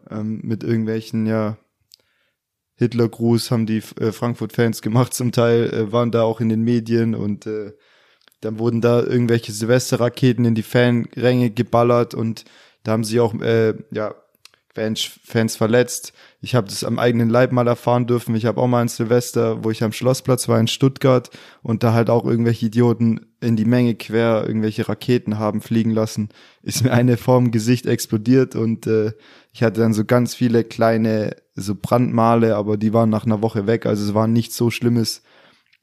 Ähm, 0.10 0.42
mit 0.44 0.64
irgendwelchen, 0.64 1.26
ja, 1.26 1.58
Hitlergruß 2.82 3.52
haben 3.52 3.68
die 3.68 3.84
äh, 4.00 4.12
Frankfurt-Fans 4.12 4.82
gemacht 4.82 5.14
zum 5.14 5.32
Teil, 5.32 5.72
äh, 5.72 5.92
waren 5.92 6.12
da 6.12 6.24
auch 6.24 6.42
in 6.42 6.50
den 6.50 6.64
Medien 6.64 7.14
und 7.14 7.46
äh, 7.46 7.74
dann 8.42 8.58
wurden 8.58 8.82
da 8.82 9.04
irgendwelche 9.04 9.52
Silvesterraketen 9.52 10.46
in 10.46 10.56
die 10.56 10.64
Fanränge 10.64 11.52
geballert 11.52 12.16
und 12.16 12.44
da 12.84 12.94
haben 12.94 13.04
sie 13.04 13.20
auch 13.20 13.36
äh, 13.36 13.76
ja 13.92 14.16
Fans, 14.74 15.04
Fans 15.24 15.56
verletzt. 15.56 16.14
Ich 16.44 16.56
habe 16.56 16.68
das 16.68 16.84
am 16.84 16.98
eigenen 16.98 17.30
Leib 17.30 17.52
mal 17.52 17.68
erfahren 17.68 18.08
dürfen. 18.08 18.34
Ich 18.34 18.48
habe 18.48 18.60
auch 18.60 18.68
mal 18.68 18.82
ein 18.82 18.88
Silvester, 18.88 19.64
wo 19.64 19.70
ich 19.70 19.84
am 19.84 19.92
Schlossplatz 19.92 20.50
war 20.50 20.60
in 20.60 20.68
Stuttgart 20.68 21.30
und 21.62 21.84
da 21.84 21.94
halt 21.94 22.10
auch 22.10 22.26
irgendwelche 22.26 22.66
Idioten 22.66 23.28
in 23.42 23.56
die 23.56 23.66
Menge 23.66 23.94
quer 23.94 24.44
irgendwelche 24.48 24.90
Raketen 24.90 25.38
haben 25.38 25.62
fliegen 25.62 25.92
lassen. 25.92 26.30
Ist 26.64 26.84
mir 26.84 26.94
eine 26.94 27.18
vorm 27.18 27.52
Gesicht 27.52 27.86
explodiert 27.86 28.56
und 28.56 28.88
äh, 28.88 29.14
ich 29.54 29.62
hatte 29.62 29.82
dann 29.82 29.94
so 29.94 30.04
ganz 30.04 30.34
viele 30.34 30.64
kleine 30.64 31.36
so 31.54 31.76
Brandmale, 31.76 32.56
aber 32.56 32.76
die 32.76 32.92
waren 32.92 33.12
nach 33.12 33.26
einer 33.26 33.44
Woche 33.44 33.68
weg. 33.68 33.86
Also 33.86 34.04
es 34.04 34.16
war 34.16 34.28
nichts 34.28 34.58
so 34.58 34.72
Schlimmes. 34.72 35.22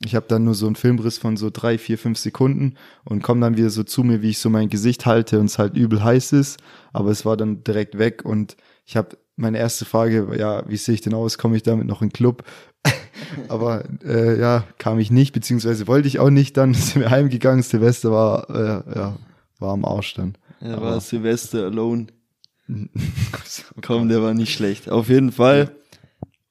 Ich 0.05 0.17
habe 0.17 0.27
dann 0.29 0.43
nur 0.43 0.55
so 0.55 0.67
einen 0.67 0.77
Filmriss 0.77 1.19
von 1.19 1.37
so 1.37 1.51
drei, 1.53 1.79
vier, 1.79 1.99
fünf 1.99 2.19
Sekunden 2.19 2.75
und 3.05 3.23
komme 3.23 3.43
dann 3.43 3.57
wieder 3.57 3.71
so 3.71 3.85
zu 3.85 4.03
mir, 4.03 4.23
wie 4.23 4.31
ich 4.31 4.39
so 4.39 4.51
mein 4.51 4.69
Gesicht 4.69 5.07
halte 5.07 5.39
und 5.39 5.47
es 5.47 5.59
halt 5.59 5.77
übel 5.77 6.03
heiß 6.03 6.33
ist. 6.33 6.59
Aber 6.93 7.11
es 7.11 7.25
war 7.25 7.37
dann 7.37 7.63
direkt 7.63 7.99
weg 7.99 8.25
und 8.25 8.57
ich 8.89 8.97
habe 8.97 9.19
meine 9.37 9.59
erste 9.59 9.85
Frage, 9.85 10.35
ja, 10.39 10.67
wie 10.67 10.79
sehe 10.79 10.95
ich 10.95 11.03
denn 11.03 11.13
aus? 11.13 11.37
Komme 11.37 11.59
ich 11.59 11.63
damit 11.63 11.87
noch 11.87 12.01
in 12.01 12.09
den 12.09 12.15
Club? 12.15 12.43
Aber 13.49 13.85
äh, 14.03 14.41
ja, 14.41 14.65
kam 14.79 14.99
ich 14.99 15.11
nicht, 15.11 15.35
beziehungsweise 15.35 15.87
wollte 15.87 16.09
ich 16.09 16.19
auch 16.19 16.31
nicht. 16.31 16.57
Dann 16.57 16.73
sind 16.75 17.03
wir 17.03 17.11
heimgegangen. 17.11 17.63
Silvester 17.63 18.11
war, 18.11 18.49
äh, 18.49 18.99
ja, 18.99 19.19
war 19.59 19.73
am 19.75 19.85
Arsch 19.85 20.15
dann. 20.15 20.39
Ja, 20.63 20.79
Aber 20.79 20.87
war 20.87 21.01
Silvester 21.03 21.67
alone. 21.67 22.07
Komm, 23.83 24.09
der 24.09 24.23
war 24.23 24.33
nicht 24.33 24.55
schlecht. 24.55 24.89
Auf 24.89 25.11
jeden 25.11 25.33
Fall 25.33 25.71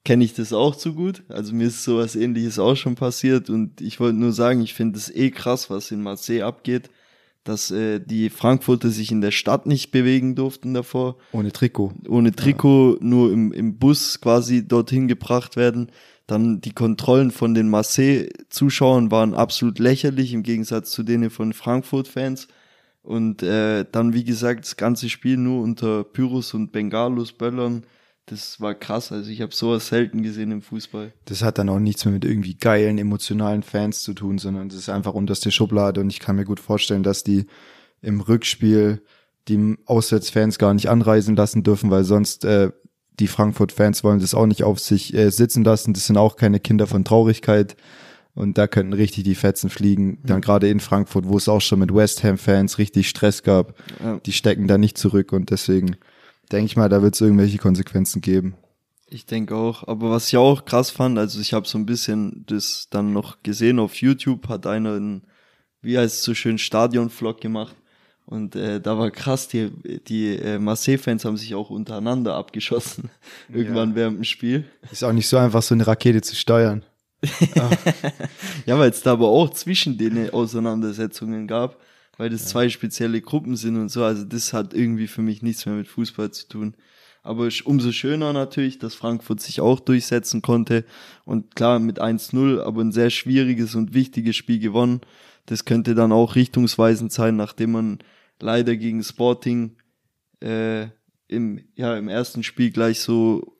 kenne 0.06 0.24
ich 0.24 0.36
das 0.36 0.53
auch 0.53 0.75
zu 0.75 0.94
gut. 0.94 1.24
Also 1.29 1.56
mir 1.56 1.67
ist 1.67 1.84
sowas 1.84 2.15
ähnliches 2.15 2.60
auch 2.60 2.75
schon 2.75 2.94
passiert 2.94 3.50
und 3.50 3.82
ich 3.82 4.00
wollte 4.00 4.20
nur 4.20 4.32
sagen, 4.32 4.62
ich 4.62 4.75
finde 4.75 5.00
es 5.00 5.10
eh 5.10 5.32
krass, 5.32 5.72
was 5.72 5.89
in 5.89 6.03
Marseille 6.03 6.44
abgeht 6.44 6.91
dass 7.48 7.72
äh, 7.72 8.00
die 8.00 8.30
Frankfurter 8.30 8.89
sich 8.89 9.12
in 9.12 9.22
der 9.22 9.32
Stadt 9.32 9.66
nicht 9.66 9.92
bewegen 9.92 10.36
durften 10.36 10.74
davor. 10.74 11.18
Ohne 11.32 11.51
Trikot. 11.51 11.94
Ohne 12.08 12.34
Trikot, 12.34 12.96
ja. 12.96 12.98
nur 13.01 13.32
im, 13.32 13.51
im 13.51 13.77
Bus 13.77 14.20
quasi 14.20 14.68
dorthin 14.68 15.08
gebracht 15.08 15.56
werden. 15.56 15.92
Dann 16.27 16.60
die 16.60 16.74
Kontrollen 16.74 17.32
von 17.32 17.54
den 17.54 17.70
Marseille-Zuschauern 17.70 19.12
waren 19.12 19.34
absolut 19.34 19.80
lächerlich 19.80 20.34
im 20.34 20.44
Gegensatz 20.44 20.92
zu 20.92 21.04
denen 21.04 21.30
von 21.30 21.54
Frankfurt-Fans. 21.54 22.50
Und 23.01 23.44
äh, 23.44 23.86
dann, 23.89 24.13
wie 24.13 24.25
gesagt, 24.25 24.66
das 24.66 24.75
ganze 24.75 25.08
Spiel 25.08 25.38
nur 25.38 25.63
unter 25.63 26.04
Pyrus 26.04 26.54
und 26.54 26.74
Bengalus, 26.74 27.32
Böllern 27.32 27.86
das 28.27 28.60
war 28.60 28.75
krass. 28.75 29.12
Also 29.12 29.31
ich 29.31 29.41
habe 29.41 29.55
sowas 29.55 29.88
selten 29.88 30.22
gesehen 30.22 30.51
im 30.51 30.62
Fußball. 30.62 31.13
Das 31.25 31.43
hat 31.43 31.57
dann 31.57 31.69
auch 31.69 31.79
nichts 31.79 32.05
mehr 32.05 32.13
mit 32.13 32.25
irgendwie 32.25 32.55
geilen, 32.55 32.98
emotionalen 32.98 33.63
Fans 33.63 34.03
zu 34.03 34.13
tun, 34.13 34.38
sondern 34.38 34.69
das 34.69 34.77
ist 34.77 34.89
einfach 34.89 35.13
unterste 35.13 35.50
Schublade 35.50 36.01
und 36.01 36.10
ich 36.10 36.19
kann 36.19 36.36
mir 36.36 36.46
gut 36.46 36.60
vorstellen, 36.60 37.03
dass 37.03 37.24
die 37.24 37.48
im 38.01 38.19
Rückspiel 38.19 39.01
die 39.48 39.77
Auswärtsfans 39.86 40.60
gar 40.60 40.74
nicht 40.74 40.89
anreisen 40.89 41.38
lassen 41.38 41.63
dürfen, 41.63 41.89
weil 41.89 42.03
sonst 42.03 42.43
äh, 42.43 42.72
die 43.19 43.27
Frankfurt-Fans 43.27 44.03
wollen 44.03 44.19
das 44.19 44.34
auch 44.34 44.46
nicht 44.46 44.63
auf 44.63 44.79
sich 44.79 45.13
äh, 45.13 45.29
sitzen 45.31 45.63
lassen. 45.63 45.93
Das 45.93 46.05
sind 46.05 46.17
auch 46.17 46.36
keine 46.36 46.60
Kinder 46.60 46.86
von 46.86 47.05
Traurigkeit. 47.05 47.77
Und 48.36 48.60
da 48.60 48.67
könnten 48.67 48.93
richtig 48.93 49.24
die 49.24 49.34
Fetzen 49.34 49.72
fliegen. 49.72 50.19
Dann 50.24 50.41
gerade 50.41 50.69
in 50.69 50.79
Frankfurt, 50.79 51.27
wo 51.27 51.38
es 51.38 51.50
auch 51.50 51.62
schon 51.62 51.79
mit 51.79 51.91
West 51.91 52.24
Ham-Fans 52.24 52.77
richtig 52.77 53.10
Stress 53.10 53.41
gab. 53.41 53.74
Ja. 54.03 54.19
Die 54.24 54.34
stecken 54.34 54.67
da 54.67 54.77
nicht 54.77 54.98
zurück 54.98 55.31
und 55.31 55.50
deswegen 55.50 55.96
denke 56.51 56.66
ich 56.66 56.77
mal, 56.77 56.89
da 56.89 57.01
wird 57.01 57.16
es 57.16 57.22
irgendwelche 57.22 57.58
Konsequenzen 57.58 58.22
geben. 58.22 58.56
Ich 59.10 59.25
denke 59.25 59.56
auch. 59.56 59.88
Aber 59.88 60.12
was 60.12 60.27
ich 60.27 60.38
auch 60.38 60.66
krass 60.66 60.89
fand, 60.89 61.18
also 61.18 61.39
ich 61.39 61.54
habe 61.54 61.68
so 61.68 61.77
ein 61.77 61.86
bisschen 61.86 62.44
das 62.48 62.88
dann 62.89 63.13
noch 63.13 63.42
gesehen 63.44 63.80
auf 63.80 63.96
YouTube, 63.96 64.50
hat 64.50 64.68
einer 64.68 64.96
einen, 64.96 65.24
wie 65.82 65.98
heißt 65.98 66.16
es 66.16 66.24
so 66.24 66.34
schön, 66.34 66.58
Stadion-Vlog 66.58 67.39
gemacht. 67.39 67.75
Und 68.25 68.58
äh, 68.58 68.82
da 68.82 68.98
war 68.98 69.10
krass, 69.10 69.48
die, 69.48 69.72
die 70.08 70.36
äh, 70.36 70.60
Marseille-Fans 70.60 71.24
haben 71.24 71.38
sich 71.38 71.56
auch 71.56 71.70
untereinander 71.70 72.36
abgeschossen. 72.36 73.10
Irgendwann 73.50 73.92
ja. 73.92 73.96
während 73.96 74.18
dem 74.18 74.24
Spiel. 74.25 74.66
Ist 74.92 75.06
auch 75.06 75.13
nicht 75.13 75.30
so 75.30 75.38
einfach, 75.38 75.62
so 75.62 75.74
eine 75.74 75.88
Rakete 75.88 76.22
zu 76.22 76.36
steuern. 76.36 76.84
ja, 78.66 78.77
weil 78.77 78.89
es 78.89 79.01
da 79.01 79.13
aber 79.13 79.30
auch 79.30 79.50
zwischen 79.51 79.98
denen 79.98 80.30
Auseinandersetzungen 80.32 81.48
gab 81.48 81.77
weil 82.18 82.30
das 82.30 82.42
ja. 82.42 82.48
zwei 82.48 82.70
spezielle 82.70 83.22
Gruppen 83.22 83.56
sind 83.56 83.78
und 83.78 83.90
so. 83.90 84.04
Also 84.04 84.26
das 84.26 84.54
hat 84.54 84.74
irgendwie 84.74 85.08
für 85.08 85.22
mich 85.22 85.42
nichts 85.42 85.66
mehr 85.66 85.76
mit 85.76 85.88
Fußball 85.88 86.32
zu 86.32 86.48
tun. 86.48 86.76
Aber 87.24 87.50
umso 87.66 87.92
schöner 87.92 88.32
natürlich, 88.34 88.80
dass 88.80 88.96
Frankfurt 88.96 89.42
sich 89.42 89.60
auch 89.60 89.80
durchsetzen 89.80 90.42
konnte. 90.42 90.86
Und 91.26 91.56
klar, 91.56 91.80
mit 91.80 92.02
1-0, 92.02 92.62
aber 92.62 92.82
ein 92.82 92.92
sehr 92.92 93.10
schwieriges 93.10 93.76
und 93.76 93.94
wichtiges 93.94 94.36
Spiel 94.36 94.60
gewonnen. 94.60 95.02
Das 95.46 95.66
könnte 95.66 95.94
dann 95.94 96.12
auch 96.12 96.36
richtungsweisend 96.36 97.12
sein, 97.12 97.36
nachdem 97.36 97.72
man 97.72 98.00
leider 98.40 98.76
gegen 98.76 99.04
Sporting 99.04 99.76
äh, 100.42 100.88
im, 101.28 101.66
ja, 101.76 101.98
im 101.98 102.08
ersten 102.08 102.44
Spiel 102.44 102.72
gleich 102.72 103.02
so 103.02 103.58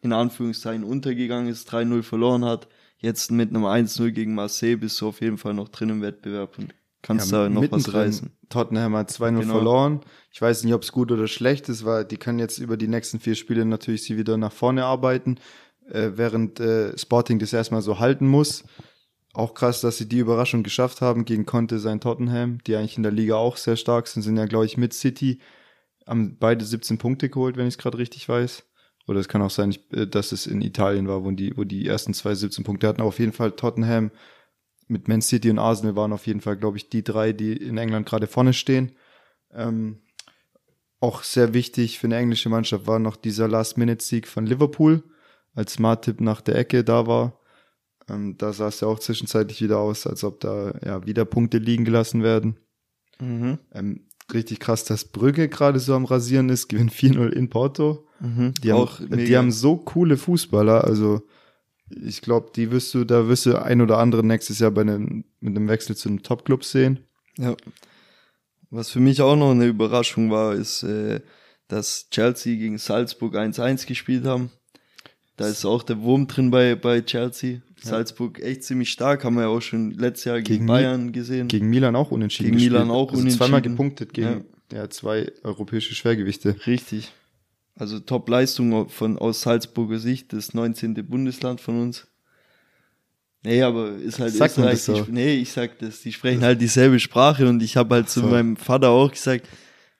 in 0.00 0.12
Anführungszeichen 0.12 0.84
untergegangen 0.84 1.50
ist, 1.50 1.70
3-0 1.70 2.02
verloren 2.02 2.44
hat. 2.44 2.68
Jetzt 2.98 3.30
mit 3.30 3.50
einem 3.50 3.64
1-0 3.64 4.10
gegen 4.10 4.34
Marseille 4.34 4.76
bist 4.76 5.00
du 5.00 5.08
auf 5.08 5.20
jeden 5.20 5.38
Fall 5.38 5.54
noch 5.54 5.68
drin 5.68 5.90
im 5.90 6.02
Wettbewerb. 6.02 6.58
Und 6.58 6.74
kannst 7.02 7.32
ja, 7.32 7.44
da 7.44 7.48
noch 7.48 7.70
was 7.70 7.92
reißen. 7.92 8.30
Tottenham 8.48 8.96
hat 8.96 9.10
2-0 9.10 9.40
genau. 9.40 9.54
verloren. 9.54 10.00
Ich 10.32 10.40
weiß 10.40 10.64
nicht, 10.64 10.72
ob 10.72 10.82
es 10.82 10.92
gut 10.92 11.10
oder 11.10 11.26
schlecht 11.26 11.68
ist, 11.68 11.84
weil 11.84 12.04
die 12.04 12.16
können 12.16 12.38
jetzt 12.38 12.58
über 12.58 12.76
die 12.76 12.88
nächsten 12.88 13.20
vier 13.20 13.34
Spiele 13.34 13.64
natürlich 13.64 14.04
sie 14.04 14.16
wieder 14.16 14.36
nach 14.36 14.52
vorne 14.52 14.84
arbeiten, 14.84 15.38
äh, 15.90 16.10
während 16.14 16.60
äh, 16.60 16.96
Sporting 16.96 17.38
das 17.38 17.52
erstmal 17.52 17.82
so 17.82 17.98
halten 17.98 18.26
muss. 18.26 18.64
Auch 19.34 19.54
krass, 19.54 19.80
dass 19.80 19.96
sie 19.96 20.08
die 20.08 20.18
Überraschung 20.18 20.62
geschafft 20.62 21.00
haben 21.00 21.24
gegen 21.24 21.46
Conte 21.46 21.78
sein 21.78 22.00
Tottenham, 22.00 22.58
die 22.66 22.76
eigentlich 22.76 22.96
in 22.96 23.02
der 23.02 23.12
Liga 23.12 23.36
auch 23.36 23.56
sehr 23.56 23.76
stark 23.76 24.06
sind, 24.06 24.22
sind 24.22 24.36
ja, 24.36 24.46
glaube 24.46 24.66
ich, 24.66 24.76
mit 24.76 24.92
City, 24.92 25.40
haben 26.06 26.36
beide 26.38 26.64
17 26.64 26.98
Punkte 26.98 27.30
geholt, 27.30 27.56
wenn 27.56 27.66
ich 27.66 27.74
es 27.74 27.78
gerade 27.78 27.98
richtig 27.98 28.28
weiß. 28.28 28.64
Oder 29.08 29.18
es 29.18 29.28
kann 29.28 29.42
auch 29.42 29.50
sein, 29.50 29.74
äh, 29.92 30.06
dass 30.06 30.32
es 30.32 30.46
in 30.46 30.62
Italien 30.62 31.08
war, 31.08 31.24
wo 31.24 31.30
die, 31.32 31.56
wo 31.56 31.64
die 31.64 31.86
ersten 31.86 32.14
zwei 32.14 32.34
17 32.34 32.62
Punkte 32.64 32.86
hatten. 32.86 33.00
Aber 33.00 33.08
auf 33.08 33.18
jeden 33.18 33.32
Fall 33.32 33.52
Tottenham 33.52 34.10
mit 34.92 35.08
Man 35.08 35.22
City 35.22 35.50
und 35.50 35.58
Arsenal 35.58 35.96
waren 35.96 36.12
auf 36.12 36.26
jeden 36.26 36.40
Fall, 36.40 36.56
glaube 36.56 36.76
ich, 36.76 36.88
die 36.88 37.02
drei, 37.02 37.32
die 37.32 37.56
in 37.56 37.78
England 37.78 38.06
gerade 38.06 38.26
vorne 38.26 38.52
stehen. 38.52 38.92
Ähm, 39.52 39.98
auch 41.00 41.24
sehr 41.24 41.52
wichtig 41.52 41.98
für 41.98 42.06
eine 42.06 42.16
englische 42.16 42.48
Mannschaft 42.48 42.86
war 42.86 43.00
noch 43.00 43.16
dieser 43.16 43.48
Last-Minute-Sieg 43.48 44.28
von 44.28 44.46
Liverpool, 44.46 45.02
als 45.54 45.78
Martip 45.78 46.20
nach 46.20 46.40
der 46.40 46.56
Ecke 46.56 46.84
da 46.84 47.06
war. 47.06 47.40
Ähm, 48.08 48.36
da 48.38 48.52
sah 48.52 48.68
es 48.68 48.80
ja 48.80 48.88
auch 48.88 49.00
zwischenzeitlich 49.00 49.60
wieder 49.60 49.78
aus, 49.78 50.06
als 50.06 50.22
ob 50.22 50.40
da 50.40 50.74
ja 50.84 51.04
wieder 51.04 51.24
Punkte 51.24 51.58
liegen 51.58 51.84
gelassen 51.84 52.22
werden. 52.22 52.56
Mhm. 53.18 53.58
Ähm, 53.72 54.06
richtig 54.32 54.60
krass, 54.60 54.84
dass 54.84 55.04
Brügge 55.04 55.48
gerade 55.48 55.80
so 55.80 55.94
am 55.94 56.04
Rasieren 56.04 56.48
ist, 56.48 56.68
gewinnt 56.68 56.92
4-0 56.92 57.30
in 57.30 57.50
Porto. 57.50 58.06
Mhm. 58.20 58.54
Die, 58.62 58.72
haben, 58.72 58.88
die 59.10 59.36
haben 59.36 59.50
so 59.50 59.76
coole 59.76 60.16
Fußballer, 60.16 60.84
also 60.84 61.22
ich 62.04 62.20
glaube, 62.22 62.50
die 62.54 62.70
wirst 62.70 62.94
du, 62.94 63.04
da 63.04 63.28
wirst 63.28 63.46
du 63.46 63.60
ein 63.60 63.80
oder 63.80 63.98
andere 63.98 64.24
nächstes 64.24 64.58
Jahr 64.58 64.70
bei 64.70 64.82
einem, 64.82 65.24
mit 65.40 65.56
einem 65.56 65.68
Wechsel 65.68 65.96
zu 65.96 66.08
einem 66.08 66.22
Top-Club 66.22 66.64
sehen. 66.64 67.00
Ja. 67.38 67.56
Was 68.70 68.90
für 68.90 69.00
mich 69.00 69.20
auch 69.20 69.36
noch 69.36 69.50
eine 69.50 69.66
Überraschung 69.66 70.30
war, 70.30 70.54
ist, 70.54 70.82
äh, 70.82 71.20
dass 71.68 72.08
Chelsea 72.10 72.56
gegen 72.56 72.78
Salzburg 72.78 73.34
1-1 73.34 73.86
gespielt 73.86 74.24
haben. 74.24 74.50
Da 75.36 75.48
ist 75.48 75.64
auch 75.64 75.82
der 75.82 76.00
Wurm 76.02 76.26
drin 76.26 76.50
bei, 76.50 76.74
bei 76.74 77.00
Chelsea. 77.00 77.60
Ja. 77.82 77.90
Salzburg 77.90 78.40
echt 78.40 78.64
ziemlich 78.64 78.90
stark, 78.90 79.24
haben 79.24 79.34
wir 79.34 79.42
ja 79.42 79.48
auch 79.48 79.60
schon 79.60 79.90
letztes 79.92 80.24
Jahr 80.24 80.36
gegen, 80.36 80.48
gegen 80.48 80.66
Bayern 80.66 81.12
gesehen. 81.12 81.48
Gegen 81.48 81.68
Milan 81.68 81.96
auch 81.96 82.10
unentschieden. 82.10 82.50
Gegen 82.50 82.58
gespielt. 82.58 82.72
Milan 82.72 82.90
auch 82.90 83.08
also 83.08 83.20
unentschieden. 83.20 83.38
Zweimal 83.38 83.62
gepunktet 83.62 84.12
gegen 84.12 84.44
ja. 84.70 84.78
ja. 84.78 84.90
zwei 84.90 85.32
europäische 85.42 85.94
Schwergewichte. 85.94 86.54
Richtig. 86.66 87.12
Also 87.74 88.00
Top-Leistung 88.00 88.88
von, 88.88 89.18
aus 89.18 89.42
Salzburger 89.42 89.98
Sicht, 89.98 90.32
das 90.32 90.54
19. 90.54 90.94
Bundesland 91.06 91.60
von 91.60 91.80
uns. 91.80 92.06
Nee, 93.44 93.62
aber 93.62 93.96
ist 93.96 94.20
halt 94.20 94.32
Sagt 94.32 94.58
Österreich. 94.58 94.82
So? 94.82 95.06
nee, 95.10 95.34
ich 95.34 95.52
sag 95.52 95.78
das, 95.78 96.02
die 96.02 96.12
sprechen 96.12 96.42
halt 96.42 96.60
dieselbe 96.60 97.00
Sprache 97.00 97.48
und 97.48 97.62
ich 97.62 97.76
habe 97.76 97.96
halt 97.96 98.08
so. 98.08 98.20
zu 98.20 98.26
meinem 98.28 98.56
Vater 98.56 98.90
auch 98.90 99.10
gesagt, 99.10 99.48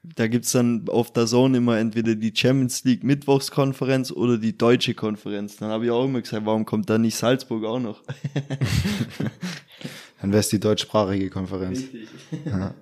da 0.04 0.26
gibt's 0.26 0.52
dann 0.52 0.88
auf 0.88 1.12
der 1.12 1.26
Zone 1.26 1.58
immer 1.58 1.78
entweder 1.78 2.14
die 2.14 2.32
Champions 2.34 2.84
League 2.84 3.04
Mittwochskonferenz 3.04 4.10
oder 4.10 4.38
die 4.38 4.56
deutsche 4.56 4.94
Konferenz. 4.94 5.56
Dann 5.56 5.70
habe 5.70 5.84
ich 5.84 5.90
auch 5.90 6.04
immer 6.04 6.20
gesagt, 6.20 6.44
warum 6.44 6.64
kommt 6.64 6.90
da 6.90 6.98
nicht 6.98 7.16
Salzburg 7.16 7.64
auch 7.64 7.78
noch? 7.78 8.02
dann 10.20 10.30
wäre 10.30 10.40
es 10.40 10.48
die 10.48 10.60
deutschsprachige 10.60 11.30
Konferenz. 11.30 11.80
Richtig. 11.80 12.08
Ja. 12.46 12.74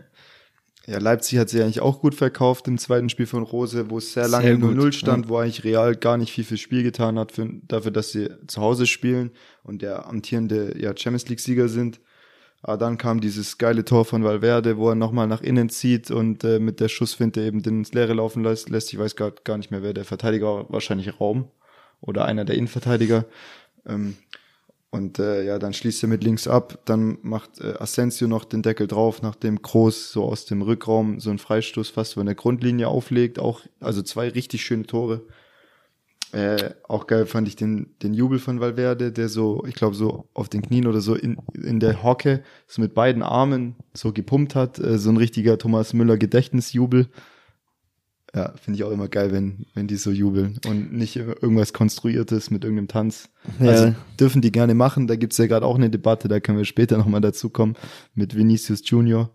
Ja, 0.86 0.98
Leipzig 0.98 1.38
hat 1.38 1.50
sich 1.50 1.62
eigentlich 1.62 1.80
auch 1.80 2.00
gut 2.00 2.14
verkauft 2.14 2.66
im 2.66 2.78
zweiten 2.78 3.10
Spiel 3.10 3.26
von 3.26 3.42
Rose, 3.42 3.90
wo 3.90 3.98
es 3.98 4.12
sehr 4.12 4.28
lange 4.28 4.46
Sehr 4.46 4.56
gut, 4.56 4.76
0-0 4.76 4.92
stand, 4.92 5.26
ja. 5.26 5.28
wo 5.30 5.36
eigentlich 5.36 5.62
Real 5.62 5.94
gar 5.94 6.16
nicht 6.16 6.32
viel 6.32 6.44
fürs 6.44 6.60
Spiel 6.60 6.82
getan 6.82 7.18
hat, 7.18 7.32
für, 7.32 7.48
dafür, 7.68 7.90
dass 7.90 8.12
sie 8.12 8.28
zu 8.46 8.60
Hause 8.60 8.86
spielen 8.86 9.30
und 9.62 9.82
der 9.82 10.06
amtierende 10.06 10.76
ja, 10.80 10.96
Champions 10.96 11.28
League-Sieger 11.28 11.68
sind. 11.68 12.00
Aber 12.62 12.76
dann 12.76 12.98
kam 12.98 13.20
dieses 13.20 13.56
geile 13.56 13.84
Tor 13.84 14.04
von 14.04 14.22
Valverde, 14.24 14.76
wo 14.76 14.90
er 14.90 14.94
nochmal 14.94 15.26
nach 15.26 15.40
innen 15.40 15.70
zieht 15.70 16.10
und 16.10 16.44
äh, 16.44 16.58
mit 16.58 16.80
der 16.80 16.88
Schussfinte 16.88 17.40
eben 17.40 17.62
den 17.62 17.78
ins 17.78 17.92
Leere 17.94 18.14
laufen 18.14 18.42
lässt. 18.42 18.68
lässt. 18.68 18.92
Ich 18.92 18.98
weiß 18.98 19.16
gar, 19.16 19.30
gar 19.30 19.56
nicht 19.56 19.70
mehr, 19.70 19.82
wer 19.82 19.94
der 19.94 20.04
Verteidiger 20.04 20.46
war, 20.46 20.70
wahrscheinlich 20.70 21.20
Raum 21.20 21.50
oder 22.00 22.24
einer 22.24 22.44
der 22.44 22.56
Innenverteidiger. 22.56 23.24
Ähm, 23.86 24.16
und 24.90 25.20
äh, 25.20 25.44
ja, 25.44 25.60
dann 25.60 25.72
schließt 25.72 26.02
er 26.02 26.08
mit 26.08 26.24
links 26.24 26.48
ab, 26.48 26.80
dann 26.84 27.18
macht 27.22 27.60
äh, 27.60 27.74
Asensio 27.78 28.26
noch 28.26 28.44
den 28.44 28.62
Deckel 28.62 28.88
drauf, 28.88 29.22
nachdem 29.22 29.62
Groß 29.62 30.10
so 30.10 30.24
aus 30.24 30.46
dem 30.46 30.62
Rückraum 30.62 31.20
so 31.20 31.30
einen 31.30 31.38
Freistoß 31.38 31.90
fast 31.90 32.14
von 32.14 32.26
der 32.26 32.34
Grundlinie 32.34 32.88
auflegt. 32.88 33.38
Auch, 33.38 33.60
also 33.78 34.02
zwei 34.02 34.28
richtig 34.28 34.64
schöne 34.64 34.84
Tore. 34.84 35.22
Äh, 36.32 36.70
auch 36.88 37.06
geil 37.06 37.26
fand 37.26 37.46
ich 37.46 37.54
den, 37.54 37.94
den 38.02 38.14
Jubel 38.14 38.40
von 38.40 38.60
Valverde, 38.60 39.12
der 39.12 39.28
so, 39.28 39.64
ich 39.66 39.74
glaube, 39.74 39.94
so 39.94 40.28
auf 40.34 40.48
den 40.48 40.62
Knien 40.62 40.88
oder 40.88 41.00
so 41.00 41.14
in, 41.14 41.38
in 41.54 41.78
der 41.78 42.02
Hocke 42.02 42.42
so 42.66 42.82
mit 42.82 42.94
beiden 42.94 43.22
Armen 43.22 43.76
so 43.94 44.12
gepumpt 44.12 44.56
hat. 44.56 44.80
Äh, 44.80 44.98
so 44.98 45.10
ein 45.10 45.16
richtiger 45.16 45.56
Thomas 45.56 45.92
Müller 45.92 46.18
Gedächtnisjubel. 46.18 47.08
Ja, 48.34 48.52
finde 48.62 48.76
ich 48.76 48.84
auch 48.84 48.92
immer 48.92 49.08
geil, 49.08 49.32
wenn, 49.32 49.66
wenn 49.74 49.88
die 49.88 49.96
so 49.96 50.12
jubeln 50.12 50.60
und 50.66 50.92
nicht 50.92 51.16
irgendwas 51.16 51.72
Konstruiertes 51.72 52.50
mit 52.50 52.62
irgendeinem 52.62 52.86
Tanz. 52.86 53.28
Ja. 53.58 53.68
Also 53.68 53.94
dürfen 54.20 54.40
die 54.40 54.52
gerne 54.52 54.74
machen. 54.74 55.08
Da 55.08 55.16
gibt's 55.16 55.36
ja 55.38 55.46
gerade 55.46 55.66
auch 55.66 55.74
eine 55.74 55.90
Debatte, 55.90 56.28
da 56.28 56.38
können 56.38 56.58
wir 56.58 56.64
später 56.64 56.96
nochmal 56.96 57.20
dazu 57.20 57.50
kommen 57.50 57.74
mit 58.14 58.36
Vinicius 58.36 58.82
Junior. 58.84 59.30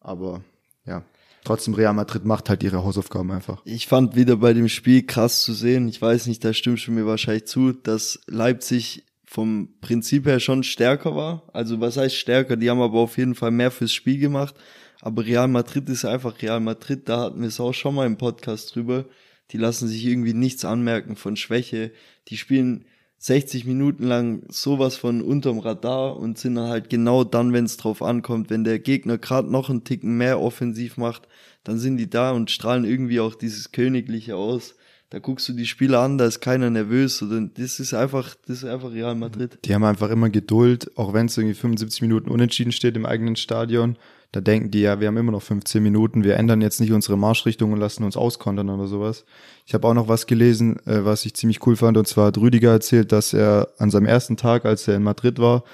Aber 0.00 0.42
ja, 0.86 1.04
trotzdem 1.44 1.74
Real 1.74 1.92
Madrid 1.92 2.24
macht 2.24 2.48
halt 2.48 2.62
ihre 2.62 2.82
Hausaufgaben 2.84 3.30
einfach. 3.32 3.60
Ich 3.66 3.86
fand 3.86 4.16
wieder 4.16 4.36
bei 4.36 4.54
dem 4.54 4.68
Spiel 4.68 5.04
krass 5.04 5.42
zu 5.42 5.52
sehen, 5.52 5.86
ich 5.88 6.00
weiß 6.00 6.26
nicht, 6.26 6.42
da 6.42 6.54
stimmst 6.54 6.86
du 6.86 6.92
mir 6.92 7.04
wahrscheinlich 7.04 7.46
zu, 7.46 7.72
dass 7.72 8.20
Leipzig 8.26 9.04
vom 9.26 9.74
Prinzip 9.82 10.24
her 10.24 10.40
schon 10.40 10.62
stärker 10.62 11.14
war. 11.14 11.42
Also 11.52 11.80
was 11.80 11.98
heißt 11.98 12.14
stärker? 12.14 12.56
Die 12.56 12.70
haben 12.70 12.80
aber 12.80 12.98
auf 12.98 13.18
jeden 13.18 13.34
Fall 13.34 13.50
mehr 13.50 13.70
fürs 13.70 13.92
Spiel 13.92 14.18
gemacht. 14.18 14.54
Aber 15.00 15.24
Real 15.24 15.48
Madrid 15.48 15.88
ist 15.88 16.04
einfach 16.04 16.42
Real 16.42 16.60
Madrid, 16.60 17.08
da 17.08 17.20
hatten 17.20 17.40
wir 17.40 17.48
es 17.48 17.60
auch 17.60 17.74
schon 17.74 17.94
mal 17.94 18.06
im 18.06 18.16
Podcast 18.16 18.74
drüber. 18.74 19.04
Die 19.50 19.58
lassen 19.58 19.88
sich 19.88 20.04
irgendwie 20.04 20.34
nichts 20.34 20.64
anmerken 20.64 21.16
von 21.16 21.36
Schwäche. 21.36 21.92
Die 22.28 22.36
spielen 22.36 22.84
60 23.18 23.64
Minuten 23.64 24.04
lang 24.04 24.44
sowas 24.48 24.96
von 24.96 25.22
unterm 25.22 25.58
Radar 25.58 26.16
und 26.16 26.38
sind 26.38 26.54
dann 26.54 26.68
halt 26.68 26.88
genau 26.88 27.24
dann, 27.24 27.52
wenn 27.52 27.64
es 27.64 27.76
drauf 27.76 28.02
ankommt, 28.02 28.50
wenn 28.50 28.64
der 28.64 28.78
Gegner 28.78 29.18
gerade 29.18 29.50
noch 29.50 29.70
einen 29.70 29.84
Ticken 29.84 30.16
mehr 30.16 30.40
offensiv 30.40 30.96
macht, 30.96 31.26
dann 31.64 31.78
sind 31.78 31.96
die 31.96 32.08
da 32.08 32.30
und 32.30 32.50
strahlen 32.50 32.84
irgendwie 32.84 33.20
auch 33.20 33.34
dieses 33.34 33.72
Königliche 33.72 34.36
aus. 34.36 34.76
Da 35.10 35.18
guckst 35.20 35.48
du 35.48 35.54
die 35.54 35.66
Spieler 35.66 36.00
an, 36.00 36.18
da 36.18 36.26
ist 36.26 36.40
keiner 36.40 36.70
nervös. 36.70 37.22
Oder 37.22 37.40
das 37.40 37.80
ist 37.80 37.94
einfach, 37.94 38.34
das 38.46 38.58
ist 38.58 38.64
einfach 38.64 38.92
Real 38.92 39.14
Madrid. 39.14 39.58
Die 39.64 39.74
haben 39.74 39.84
einfach 39.84 40.10
immer 40.10 40.28
Geduld, 40.28 40.96
auch 40.96 41.14
wenn 41.14 41.26
es 41.26 41.38
irgendwie 41.38 41.54
75 41.54 42.02
Minuten 42.02 42.30
unentschieden 42.30 42.72
steht 42.72 42.94
im 42.94 43.06
eigenen 43.06 43.34
Stadion. 43.34 43.96
Da 44.32 44.40
denken 44.42 44.70
die 44.70 44.80
ja, 44.82 45.00
wir 45.00 45.08
haben 45.08 45.16
immer 45.16 45.32
noch 45.32 45.42
15 45.42 45.82
Minuten, 45.82 46.22
wir 46.22 46.36
ändern 46.36 46.60
jetzt 46.60 46.80
nicht 46.80 46.92
unsere 46.92 47.16
Marschrichtung 47.16 47.72
und 47.72 47.80
lassen 47.80 48.04
uns 48.04 48.16
auskontern 48.16 48.68
oder 48.68 48.86
sowas. 48.86 49.24
Ich 49.64 49.72
habe 49.72 49.88
auch 49.88 49.94
noch 49.94 50.08
was 50.08 50.26
gelesen, 50.26 50.76
äh, 50.86 51.04
was 51.04 51.24
ich 51.24 51.34
ziemlich 51.34 51.66
cool 51.66 51.76
fand, 51.76 51.96
und 51.96 52.06
zwar 52.06 52.26
hat 52.26 52.36
Rüdiger 52.38 52.70
erzählt, 52.72 53.10
dass 53.12 53.32
er 53.32 53.68
an 53.78 53.90
seinem 53.90 54.04
ersten 54.06 54.36
Tag, 54.36 54.66
als 54.66 54.86
er 54.86 54.96
in 54.96 55.02
Madrid 55.02 55.38
war, 55.38 55.64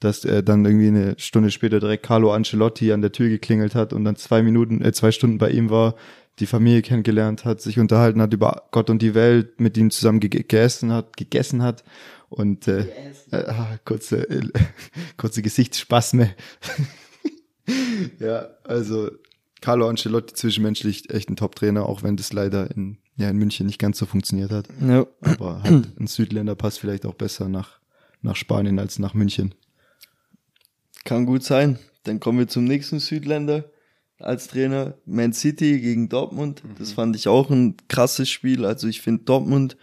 dass 0.00 0.24
er 0.24 0.42
dann 0.42 0.64
irgendwie 0.64 0.88
eine 0.88 1.14
Stunde 1.18 1.50
später 1.52 1.78
direkt 1.78 2.04
Carlo 2.04 2.32
Ancelotti 2.32 2.90
an 2.92 3.00
der 3.02 3.12
Tür 3.12 3.28
geklingelt 3.28 3.74
hat 3.76 3.92
und 3.92 4.04
dann 4.04 4.16
zwei 4.16 4.42
Minuten, 4.42 4.82
äh, 4.82 4.92
zwei 4.92 5.12
Stunden 5.12 5.38
bei 5.38 5.50
ihm 5.50 5.70
war, 5.70 5.94
die 6.40 6.46
Familie 6.46 6.82
kennengelernt 6.82 7.44
hat, 7.44 7.60
sich 7.60 7.78
unterhalten 7.78 8.20
hat 8.22 8.32
über 8.32 8.62
Gott 8.72 8.90
und 8.90 9.02
die 9.02 9.14
Welt, 9.14 9.60
mit 9.60 9.76
ihm 9.76 9.90
zusammen 9.90 10.18
ge- 10.20 10.30
gegessen 10.30 10.90
hat, 10.90 11.16
gegessen 11.16 11.62
hat 11.62 11.84
und 12.28 12.66
äh, 12.66 12.86
äh, 13.30 13.36
ah, 13.36 13.78
kurze, 13.84 14.28
äh, 14.28 14.40
kurze 15.16 15.42
Gesichtsspasme. 15.42 16.30
ja, 18.18 18.48
also 18.64 19.10
Carlo 19.60 19.88
Ancelotti 19.88 20.34
zwischenmenschlich 20.34 21.10
echt 21.10 21.28
ein 21.28 21.36
Top-Trainer, 21.36 21.86
auch 21.86 22.02
wenn 22.02 22.16
das 22.16 22.32
leider 22.32 22.70
in, 22.70 22.98
ja, 23.16 23.28
in 23.28 23.36
München 23.36 23.66
nicht 23.66 23.78
ganz 23.78 23.98
so 23.98 24.06
funktioniert 24.06 24.50
hat. 24.50 24.68
Ja. 24.80 25.06
Aber 25.20 25.62
halt 25.62 25.98
ein 25.98 26.06
Südländer 26.06 26.54
passt 26.54 26.80
vielleicht 26.80 27.06
auch 27.06 27.14
besser 27.14 27.48
nach, 27.48 27.80
nach 28.22 28.36
Spanien 28.36 28.78
als 28.78 28.98
nach 28.98 29.14
München. 29.14 29.54
Kann 31.04 31.26
gut 31.26 31.42
sein. 31.42 31.78
Dann 32.04 32.20
kommen 32.20 32.38
wir 32.38 32.48
zum 32.48 32.64
nächsten 32.64 33.00
Südländer 33.00 33.70
als 34.18 34.48
Trainer. 34.48 34.94
Man 35.04 35.32
City 35.32 35.80
gegen 35.80 36.08
Dortmund. 36.08 36.62
Das 36.78 36.92
fand 36.92 37.16
ich 37.16 37.28
auch 37.28 37.50
ein 37.50 37.76
krasses 37.88 38.28
Spiel. 38.30 38.64
Also 38.64 38.86
ich 38.86 39.00
finde 39.02 39.24
Dortmund 39.24 39.76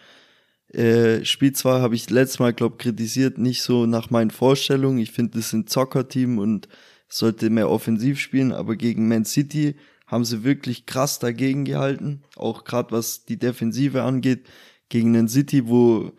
äh, 0.73 1.23
spielt 1.23 1.57
zwar, 1.57 1.81
habe 1.81 1.95
ich 1.95 2.09
letztes 2.09 2.39
Mal, 2.39 2.53
glaube 2.53 2.77
kritisiert, 2.77 3.37
nicht 3.37 3.61
so 3.61 3.85
nach 3.85 4.09
meinen 4.09 4.31
Vorstellungen. 4.31 4.99
Ich 4.99 5.11
finde, 5.11 5.37
das 5.37 5.47
ist 5.47 5.53
ein 5.53 5.67
Zockerteam 5.67 6.39
und 6.39 6.67
sollte 7.07 7.49
mehr 7.49 7.69
offensiv 7.69 8.19
spielen, 8.19 8.51
aber 8.51 8.75
gegen 8.75 9.07
Man 9.07 9.25
City 9.25 9.75
haben 10.05 10.25
sie 10.25 10.43
wirklich 10.43 10.85
krass 10.85 11.19
dagegen 11.19 11.65
gehalten. 11.65 12.23
Auch 12.35 12.63
gerade 12.63 12.91
was 12.91 13.25
die 13.25 13.37
Defensive 13.37 14.03
angeht, 14.03 14.47
gegen 14.89 15.13
den 15.13 15.27
City, 15.27 15.67
wo 15.67 16.13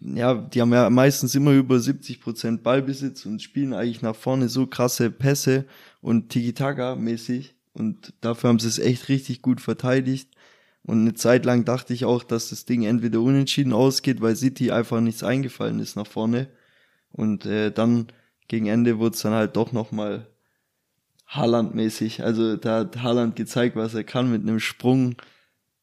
ja, 0.00 0.34
die 0.34 0.60
haben 0.60 0.72
ja 0.72 0.90
meistens 0.90 1.34
immer 1.34 1.52
über 1.52 1.78
70 1.78 2.20
Prozent 2.20 2.62
Ballbesitz 2.62 3.24
und 3.26 3.40
spielen 3.40 3.72
eigentlich 3.72 4.02
nach 4.02 4.16
vorne 4.16 4.48
so 4.48 4.66
krasse 4.66 5.10
Pässe 5.10 5.66
und 6.00 6.28
Tiki-Taka-mäßig. 6.30 7.54
Und 7.72 8.12
dafür 8.20 8.48
haben 8.48 8.58
sie 8.58 8.68
es 8.68 8.78
echt 8.78 9.08
richtig 9.08 9.42
gut 9.42 9.60
verteidigt. 9.60 10.28
Und 10.82 11.02
eine 11.02 11.14
Zeit 11.14 11.44
lang 11.44 11.64
dachte 11.64 11.94
ich 11.94 12.04
auch, 12.04 12.24
dass 12.24 12.50
das 12.50 12.64
Ding 12.64 12.82
entweder 12.82 13.20
unentschieden 13.20 13.72
ausgeht, 13.72 14.20
weil 14.20 14.34
City 14.34 14.72
einfach 14.72 15.00
nichts 15.00 15.22
eingefallen 15.22 15.78
ist 15.78 15.94
nach 15.94 16.06
vorne. 16.06 16.48
Und 17.12 17.46
äh, 17.46 17.70
dann 17.70 18.08
gegen 18.50 18.66
Ende 18.66 18.98
wurde 18.98 19.14
es 19.14 19.22
dann 19.22 19.32
halt 19.32 19.54
doch 19.54 19.70
nochmal 19.70 20.26
Haaland-mäßig. 21.28 22.24
Also 22.24 22.56
da 22.56 22.80
hat 22.80 23.00
Haaland 23.00 23.36
gezeigt, 23.36 23.76
was 23.76 23.94
er 23.94 24.02
kann 24.02 24.28
mit 24.32 24.42
einem 24.42 24.58
Sprung. 24.58 25.14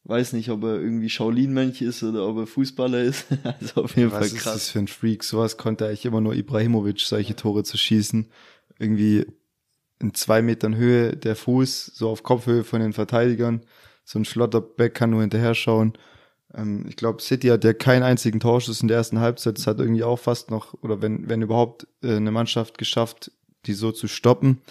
Weiß 0.04 0.34
nicht, 0.34 0.50
ob 0.50 0.64
er 0.64 0.76
irgendwie 0.76 1.10
Shaolin-Mönch 1.10 1.82
ist 1.82 2.04
oder 2.04 2.28
ob 2.28 2.40
er 2.40 2.46
Fußballer 2.46 3.02
ist. 3.02 3.28
also 3.44 3.86
auf 3.86 3.96
jeden 3.96 4.12
Was 4.12 4.18
Fall 4.18 4.28
ist 4.28 4.44
krass. 4.44 4.54
das 4.54 4.70
für 4.70 4.80
ein 4.80 4.90
Freak? 4.90 5.24
Sowas 5.24 5.56
konnte 5.56 5.86
eigentlich 5.86 6.06
immer 6.06 6.20
nur 6.20 6.36
Ibrahimovic, 6.36 7.00
solche 7.00 7.38
Tore 7.38 7.64
zu 7.64 7.78
schießen. 7.78 8.28
Irgendwie 8.80 9.26
in 10.00 10.14
zwei 10.14 10.42
Metern 10.42 10.76
Höhe 10.76 11.16
der 11.16 11.38
Fuß, 11.38 11.86
so 11.96 12.10
auf 12.10 12.24
Kopfhöhe 12.24 12.66
von 12.66 12.82
den 12.82 12.92
Verteidigern. 12.92 13.62
So 14.04 14.20
ein 14.20 14.26
Schlotterbeck 14.26 14.94
kann 14.94 15.12
nur 15.12 15.22
hinterher 15.22 15.56
schauen. 15.56 15.94
Ähm, 16.54 16.86
ich 16.88 16.96
glaube, 16.96 17.22
City 17.22 17.48
hat 17.48 17.64
ja 17.64 17.74
keinen 17.74 18.04
einzigen 18.04 18.40
Torschuss 18.40 18.82
in 18.82 18.88
der 18.88 18.98
ersten 18.98 19.20
Halbzeit. 19.20 19.58
Das 19.58 19.68
hat 19.68 19.80
irgendwie 19.80 20.04
auch 20.04 20.20
fast 20.20 20.52
noch, 20.52 20.74
oder 20.82 21.02
wenn, 21.02 21.30
wenn 21.30 21.42
überhaupt, 21.42 21.88
äh, 22.04 22.16
eine 22.16 22.32
Mannschaft 22.32 22.78
geschafft, 22.78 23.32
die 23.66 23.74
so 23.74 23.92
zu 23.92 24.08
stoppen. 24.08 24.62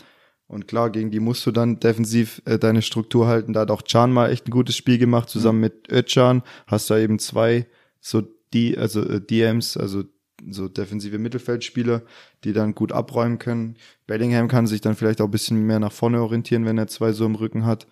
Und 0.49 0.69
klar, 0.69 0.91
gegen 0.91 1.11
die 1.11 1.21
musst 1.21 1.45
du 1.45 1.51
dann 1.51 1.81
defensiv 1.81 2.41
äh, 2.45 2.59
deine 2.59 2.83
Struktur 2.83 3.27
halten. 3.27 3.53
Da 3.53 3.61
hat 3.61 3.71
auch 3.71 3.83
Can 3.85 4.13
mal 4.13 4.31
echt 4.31 4.47
ein 4.47 4.53
gutes 4.53 4.77
Spiel 4.77 4.99
gemacht, 4.99 5.29
zusammen 5.29 5.61
mit 5.61 5.91
Özcan. 5.91 6.43
Hast 6.67 6.89
da 6.89 6.99
eben 6.99 7.19
zwei 7.19 7.67
so 8.01 8.23
die, 8.55 8.79
also 8.79 9.03
äh, 9.03 9.21
DMs, 9.21 9.77
also 9.77 10.05
so 10.49 10.69
defensive 10.69 11.19
Mittelfeldspieler, 11.19 12.03
die 12.45 12.53
dann 12.53 12.75
gut 12.75 12.93
abräumen 12.93 13.39
können. 13.39 13.77
Bellingham 14.07 14.49
kann 14.49 14.67
sich 14.67 14.81
dann 14.81 14.95
vielleicht 14.95 15.21
auch 15.21 15.27
ein 15.27 15.31
bisschen 15.33 15.67
mehr 15.67 15.81
nach 15.81 15.93
vorne 15.93 16.23
orientieren, 16.23 16.65
wenn 16.65 16.79
er 16.79 16.87
zwei 16.87 17.13
so 17.13 17.27
im 17.27 17.35
Rücken 17.35 17.67
hat. 17.67 17.87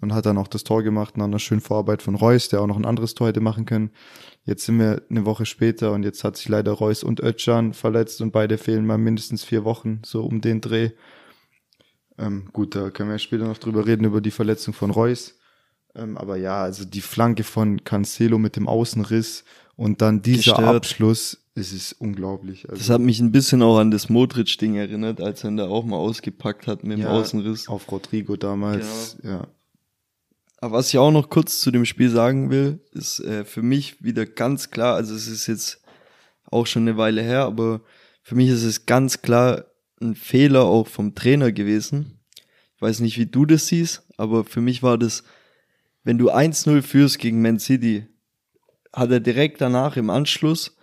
Und 0.00 0.14
hat 0.14 0.26
dann 0.26 0.38
auch 0.38 0.48
das 0.48 0.64
Tor 0.64 0.82
gemacht 0.82 1.16
nach 1.16 1.26
einer 1.26 1.38
schönen 1.38 1.60
Vorarbeit 1.60 2.02
von 2.02 2.14
Reus, 2.14 2.48
der 2.48 2.60
auch 2.62 2.66
noch 2.66 2.76
ein 2.78 2.86
anderes 2.86 3.14
Tor 3.14 3.28
hätte 3.28 3.40
machen 3.40 3.66
können. 3.66 3.90
Jetzt 4.44 4.64
sind 4.64 4.78
wir 4.78 5.02
eine 5.10 5.26
Woche 5.26 5.44
später 5.46 5.92
und 5.92 6.02
jetzt 6.02 6.24
hat 6.24 6.36
sich 6.36 6.48
leider 6.48 6.72
Reus 6.72 7.04
und 7.04 7.20
Özcan 7.20 7.72
verletzt 7.74 8.20
und 8.22 8.32
beide 8.32 8.58
fehlen 8.58 8.86
mal 8.86 8.98
mindestens 8.98 9.44
vier 9.44 9.64
Wochen, 9.64 10.00
so 10.04 10.24
um 10.24 10.40
den 10.40 10.60
Dreh. 10.60 10.90
Ähm, 12.18 12.48
gut, 12.52 12.74
da 12.74 12.90
können 12.90 13.10
wir 13.10 13.18
später 13.18 13.44
noch 13.44 13.58
drüber 13.58 13.86
reden, 13.86 14.04
über 14.04 14.20
die 14.20 14.30
Verletzung 14.30 14.74
von 14.74 14.90
Reus. 14.90 15.38
Ähm, 15.94 16.16
aber 16.16 16.36
ja, 16.36 16.62
also 16.62 16.84
die 16.84 17.00
Flanke 17.02 17.44
von 17.44 17.84
Cancelo 17.84 18.38
mit 18.38 18.56
dem 18.56 18.66
Außenriss 18.68 19.44
und 19.76 20.00
dann 20.02 20.22
dieser 20.22 20.52
Gestört. 20.54 20.76
Abschluss, 20.76 21.38
es 21.54 21.72
ist 21.72 21.92
unglaublich. 22.00 22.68
Also, 22.68 22.78
Das 22.80 22.90
hat 22.90 23.00
mich 23.02 23.20
ein 23.20 23.30
bisschen 23.30 23.62
auch 23.62 23.78
an 23.78 23.90
das 23.90 24.08
Modric-Ding 24.08 24.74
erinnert, 24.74 25.20
als 25.20 25.44
er 25.44 25.50
ihn 25.50 25.58
da 25.58 25.68
auch 25.68 25.84
mal 25.84 25.96
ausgepackt 25.98 26.66
hat 26.66 26.82
mit 26.82 26.98
dem 26.98 27.02
Ja, 27.04 27.10
Außenriss. 27.10 27.68
auf 27.68 27.90
Rodrigo 27.92 28.36
damals, 28.36 29.18
ja. 29.22 29.46
Aber 30.62 30.74
was 30.78 30.90
ich 30.90 30.98
auch 30.98 31.10
noch 31.10 31.28
kurz 31.28 31.60
zu 31.60 31.72
dem 31.72 31.84
Spiel 31.84 32.08
sagen 32.08 32.48
will, 32.48 32.78
ist 32.92 33.18
äh, 33.18 33.44
für 33.44 33.62
mich 33.62 34.04
wieder 34.04 34.24
ganz 34.24 34.70
klar, 34.70 34.94
also 34.94 35.12
es 35.12 35.26
ist 35.26 35.48
jetzt 35.48 35.82
auch 36.52 36.68
schon 36.68 36.82
eine 36.82 36.96
Weile 36.96 37.20
her, 37.20 37.46
aber 37.46 37.80
für 38.22 38.36
mich 38.36 38.48
ist 38.48 38.62
es 38.62 38.86
ganz 38.86 39.22
klar 39.22 39.64
ein 40.00 40.14
Fehler 40.14 40.62
auch 40.62 40.86
vom 40.86 41.16
Trainer 41.16 41.50
gewesen. 41.50 42.20
Ich 42.76 42.80
weiß 42.80 43.00
nicht, 43.00 43.18
wie 43.18 43.26
du 43.26 43.44
das 43.44 43.66
siehst, 43.66 44.04
aber 44.16 44.44
für 44.44 44.60
mich 44.60 44.84
war 44.84 44.98
das, 44.98 45.24
wenn 46.04 46.16
du 46.16 46.30
1-0 46.30 46.80
führst 46.82 47.18
gegen 47.18 47.42
Man 47.42 47.58
City, 47.58 48.06
hat 48.92 49.10
er 49.10 49.18
direkt 49.18 49.60
danach 49.60 49.96
im 49.96 50.10
Anschluss 50.10 50.76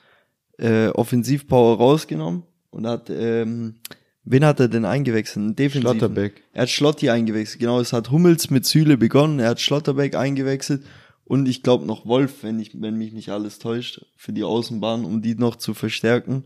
äh, 0.58 0.90
Offensivpower 0.90 1.78
rausgenommen 1.78 2.44
und 2.70 2.86
hat 2.86 3.10
ähm, 3.10 3.76
wen 4.24 4.46
hat 4.46 4.60
er 4.60 4.68
denn 4.68 4.86
eingewechselt? 4.86 5.44
Einen 5.44 5.56
Defensiven. 5.56 5.82
Schlotterbeck. 5.82 6.44
Er 6.54 6.64
hat 6.64 6.70
Schlotti 6.70 7.10
eingewechselt. 7.10 7.60
Genau, 7.60 7.80
es 7.80 7.94
hat 7.94 8.12
Hummels 8.12 8.50
mit 8.50 8.66
Süle 8.66 8.98
begonnen. 8.98 9.40
Er 9.40 9.50
hat 9.50 9.62
Schlotterbeck 9.62 10.16
eingewechselt. 10.16 10.84
Und 11.26 11.48
ich 11.48 11.62
glaube 11.62 11.86
noch 11.86 12.06
Wolf, 12.06 12.42
wenn 12.42 12.60
ich, 12.60 12.72
wenn 12.82 12.98
mich 12.98 13.14
nicht 13.14 13.30
alles 13.30 13.60
täuscht, 13.60 14.06
für 14.18 14.34
die 14.34 14.44
Außenbahn, 14.44 15.06
um 15.06 15.22
die 15.22 15.36
noch 15.36 15.58
zu 15.58 15.74
verstärken. 15.74 16.46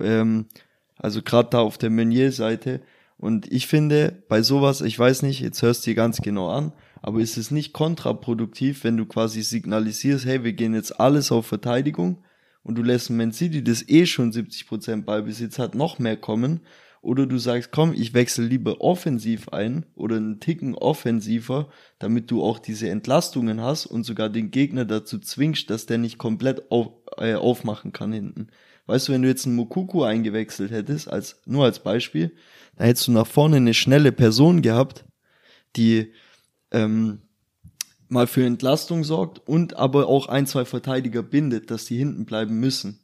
Ähm, 0.00 0.46
also 0.96 1.22
gerade 1.22 1.50
da 1.50 1.60
auf 1.60 1.76
der 1.76 1.90
Meunier-Seite. 1.90 2.80
Und 3.18 3.50
ich 3.52 3.66
finde, 3.66 4.22
bei 4.28 4.42
sowas, 4.42 4.80
ich 4.80 4.98
weiß 4.98 5.22
nicht, 5.22 5.40
jetzt 5.40 5.62
hörst 5.62 5.84
du 5.86 5.90
dir 5.90 5.94
ganz 5.94 6.18
genau 6.22 6.50
an, 6.50 6.72
aber 7.02 7.20
ist 7.20 7.36
es 7.36 7.50
nicht 7.50 7.72
kontraproduktiv, 7.72 8.84
wenn 8.84 8.96
du 8.96 9.06
quasi 9.06 9.42
signalisierst, 9.42 10.24
hey, 10.24 10.44
wir 10.44 10.52
gehen 10.52 10.74
jetzt 10.74 10.98
alles 11.00 11.32
auf 11.32 11.46
Verteidigung 11.46 12.24
und 12.62 12.76
du 12.76 12.82
lässt 12.82 13.10
Man 13.10 13.32
City, 13.32 13.62
das 13.62 13.88
eh 13.88 14.06
schon 14.06 14.32
70% 14.32 15.02
Ballbesitz 15.02 15.58
hat, 15.58 15.74
noch 15.74 15.98
mehr 15.98 16.16
kommen. 16.16 16.60
Oder 17.02 17.26
du 17.26 17.36
sagst, 17.36 17.72
komm, 17.72 17.92
ich 17.92 18.14
wechsle 18.14 18.46
lieber 18.46 18.80
offensiv 18.80 19.48
ein 19.48 19.84
oder 19.96 20.16
einen 20.16 20.38
Ticken 20.38 20.76
offensiver, 20.76 21.68
damit 21.98 22.30
du 22.30 22.44
auch 22.44 22.60
diese 22.60 22.88
Entlastungen 22.88 23.60
hast 23.60 23.86
und 23.86 24.04
sogar 24.04 24.28
den 24.28 24.52
Gegner 24.52 24.84
dazu 24.84 25.18
zwingst, 25.18 25.68
dass 25.68 25.86
der 25.86 25.98
nicht 25.98 26.16
komplett 26.16 26.70
auf, 26.70 26.92
äh, 27.18 27.34
aufmachen 27.34 27.92
kann 27.92 28.12
hinten. 28.12 28.46
Weißt 28.86 29.08
du, 29.08 29.12
wenn 29.12 29.22
du 29.22 29.28
jetzt 29.28 29.46
einen 29.46 29.56
Mukuku 29.56 30.04
eingewechselt 30.04 30.70
hättest, 30.70 31.08
als, 31.08 31.40
nur 31.44 31.64
als 31.64 31.82
Beispiel, 31.82 32.36
dann 32.76 32.86
hättest 32.86 33.08
du 33.08 33.12
nach 33.12 33.26
vorne 33.26 33.56
eine 33.56 33.74
schnelle 33.74 34.12
Person 34.12 34.62
gehabt, 34.62 35.04
die 35.74 36.12
ähm, 36.70 37.22
mal 38.08 38.28
für 38.28 38.46
Entlastung 38.46 39.02
sorgt 39.02 39.40
und 39.48 39.74
aber 39.74 40.06
auch 40.06 40.28
ein, 40.28 40.46
zwei 40.46 40.64
Verteidiger 40.64 41.24
bindet, 41.24 41.72
dass 41.72 41.84
die 41.84 41.96
hinten 41.96 42.26
bleiben 42.26 42.60
müssen. 42.60 43.01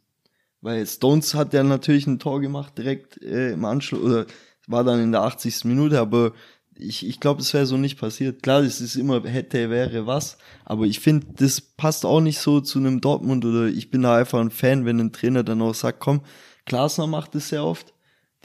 Weil 0.60 0.86
Stones 0.86 1.34
hat 1.34 1.54
ja 1.54 1.62
natürlich 1.62 2.06
ein 2.06 2.18
Tor 2.18 2.40
gemacht 2.40 2.76
direkt 2.78 3.22
äh, 3.22 3.52
im 3.52 3.64
Anschluss, 3.64 4.02
oder 4.02 4.26
war 4.66 4.84
dann 4.84 5.00
in 5.00 5.12
der 5.12 5.22
80. 5.22 5.64
Minute, 5.64 6.00
aber 6.00 6.32
ich, 6.78 7.06
ich 7.06 7.20
glaube, 7.20 7.40
es 7.40 7.52
wäre 7.54 7.66
so 7.66 7.76
nicht 7.76 7.98
passiert. 7.98 8.42
Klar, 8.42 8.62
es 8.62 8.80
ist 8.80 8.96
immer 8.96 9.22
hätte, 9.24 9.70
wäre 9.70 10.06
was, 10.06 10.38
aber 10.64 10.84
ich 10.86 11.00
finde, 11.00 11.26
das 11.36 11.60
passt 11.60 12.06
auch 12.06 12.20
nicht 12.20 12.38
so 12.38 12.60
zu 12.60 12.78
einem 12.78 13.00
Dortmund 13.00 13.44
oder 13.44 13.66
ich 13.66 13.90
bin 13.90 14.02
da 14.02 14.16
einfach 14.16 14.40
ein 14.40 14.50
Fan, 14.50 14.84
wenn 14.84 15.00
ein 15.00 15.12
Trainer 15.12 15.42
dann 15.42 15.62
auch 15.62 15.74
sagt, 15.74 16.00
komm, 16.00 16.20
Glasner 16.64 17.06
macht 17.06 17.34
es 17.34 17.48
sehr 17.48 17.64
oft, 17.64 17.94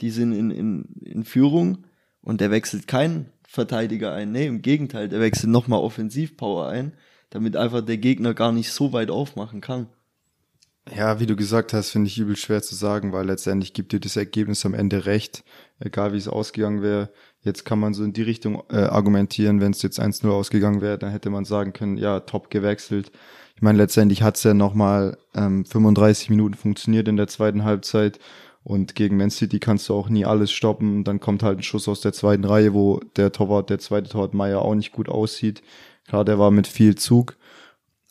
die 0.00 0.10
sind 0.10 0.32
in, 0.32 0.50
in, 0.50 0.84
in 1.04 1.24
Führung 1.24 1.84
und 2.20 2.40
der 2.40 2.50
wechselt 2.50 2.88
keinen 2.88 3.30
Verteidiger 3.46 4.12
ein. 4.12 4.32
Nee, 4.32 4.46
im 4.46 4.62
Gegenteil, 4.62 5.08
der 5.08 5.20
wechselt 5.20 5.50
nochmal 5.50 5.80
Offensivpower 5.80 6.68
ein, 6.68 6.94
damit 7.30 7.56
einfach 7.56 7.82
der 7.82 7.98
Gegner 7.98 8.34
gar 8.34 8.52
nicht 8.52 8.72
so 8.72 8.92
weit 8.92 9.10
aufmachen 9.10 9.60
kann. 9.60 9.88
Ja, 10.92 11.18
wie 11.18 11.24
du 11.26 11.34
gesagt 11.34 11.72
hast, 11.72 11.90
finde 11.90 12.08
ich 12.08 12.18
übel 12.18 12.36
schwer 12.36 12.62
zu 12.62 12.74
sagen, 12.74 13.12
weil 13.12 13.26
letztendlich 13.26 13.72
gibt 13.72 13.92
dir 13.92 14.00
das 14.00 14.16
Ergebnis 14.16 14.66
am 14.66 14.74
Ende 14.74 15.06
recht, 15.06 15.42
egal 15.80 16.12
wie 16.12 16.18
es 16.18 16.28
ausgegangen 16.28 16.82
wäre. 16.82 17.10
Jetzt 17.40 17.64
kann 17.64 17.78
man 17.78 17.94
so 17.94 18.04
in 18.04 18.12
die 18.12 18.22
Richtung 18.22 18.62
äh, 18.70 18.76
argumentieren, 18.76 19.62
wenn 19.62 19.72
es 19.72 19.80
jetzt 19.80 19.98
1-0 19.98 20.28
ausgegangen 20.30 20.82
wäre, 20.82 20.98
dann 20.98 21.10
hätte 21.10 21.30
man 21.30 21.46
sagen 21.46 21.72
können, 21.72 21.96
ja, 21.96 22.20
top 22.20 22.50
gewechselt. 22.50 23.12
Ich 23.56 23.62
meine, 23.62 23.78
letztendlich 23.78 24.22
hat 24.22 24.36
es 24.36 24.42
ja 24.42 24.52
nochmal 24.52 25.16
ähm, 25.34 25.64
35 25.64 26.28
Minuten 26.28 26.54
funktioniert 26.54 27.08
in 27.08 27.16
der 27.16 27.28
zweiten 27.28 27.64
Halbzeit 27.64 28.18
und 28.62 28.94
gegen 28.94 29.16
Man 29.16 29.30
City 29.30 29.60
kannst 29.60 29.88
du 29.88 29.94
auch 29.94 30.10
nie 30.10 30.26
alles 30.26 30.52
stoppen. 30.52 31.04
Dann 31.04 31.18
kommt 31.18 31.42
halt 31.42 31.58
ein 31.58 31.62
Schuss 31.62 31.88
aus 31.88 32.02
der 32.02 32.12
zweiten 32.12 32.44
Reihe, 32.44 32.74
wo 32.74 33.00
der 33.16 33.32
Torwart, 33.32 33.70
der 33.70 33.78
zweite 33.78 34.10
Torwart 34.10 34.34
Meier 34.34 34.60
auch 34.60 34.74
nicht 34.74 34.92
gut 34.92 35.08
aussieht. 35.08 35.62
Klar, 36.06 36.24
der 36.26 36.38
war 36.38 36.50
mit 36.50 36.66
viel 36.66 36.94
Zug, 36.94 37.36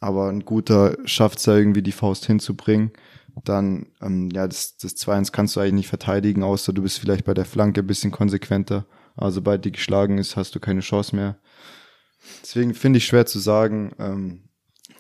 aber 0.04 0.28
ein 0.30 0.44
guter 0.44 0.98
schafft 1.06 1.40
es 1.40 1.46
ja 1.46 1.56
irgendwie 1.56 1.82
die 1.82 1.94
Faust 1.94 2.26
hinzubringen. 2.26 2.92
Dann, 3.46 3.88
ähm, 4.02 4.30
ja, 4.32 4.48
das, 4.48 4.78
das 4.78 4.96
2-1 4.98 5.32
kannst 5.32 5.56
du 5.56 5.62
eigentlich 5.62 5.74
nicht 5.74 5.88
verteidigen, 5.88 6.44
außer 6.44 6.74
du 6.74 6.84
bist 6.84 7.00
vielleicht 7.00 7.26
bei 7.26 7.34
der 7.34 7.46
Flanke 7.46 7.80
ein 7.80 7.88
bisschen 7.88 8.12
konsequenter. 8.12 8.86
Also 9.16 9.36
sobald 9.36 9.64
die 9.66 9.72
geschlagen 9.72 10.18
ist, 10.18 10.36
hast 10.36 10.54
du 10.56 10.60
keine 10.60 10.82
Chance 10.82 11.16
mehr. 11.16 11.38
Deswegen 12.42 12.74
finde 12.74 12.98
ich 12.98 13.06
schwer 13.06 13.26
zu 13.26 13.40
sagen. 13.40 13.94
Ähm, 13.98 14.50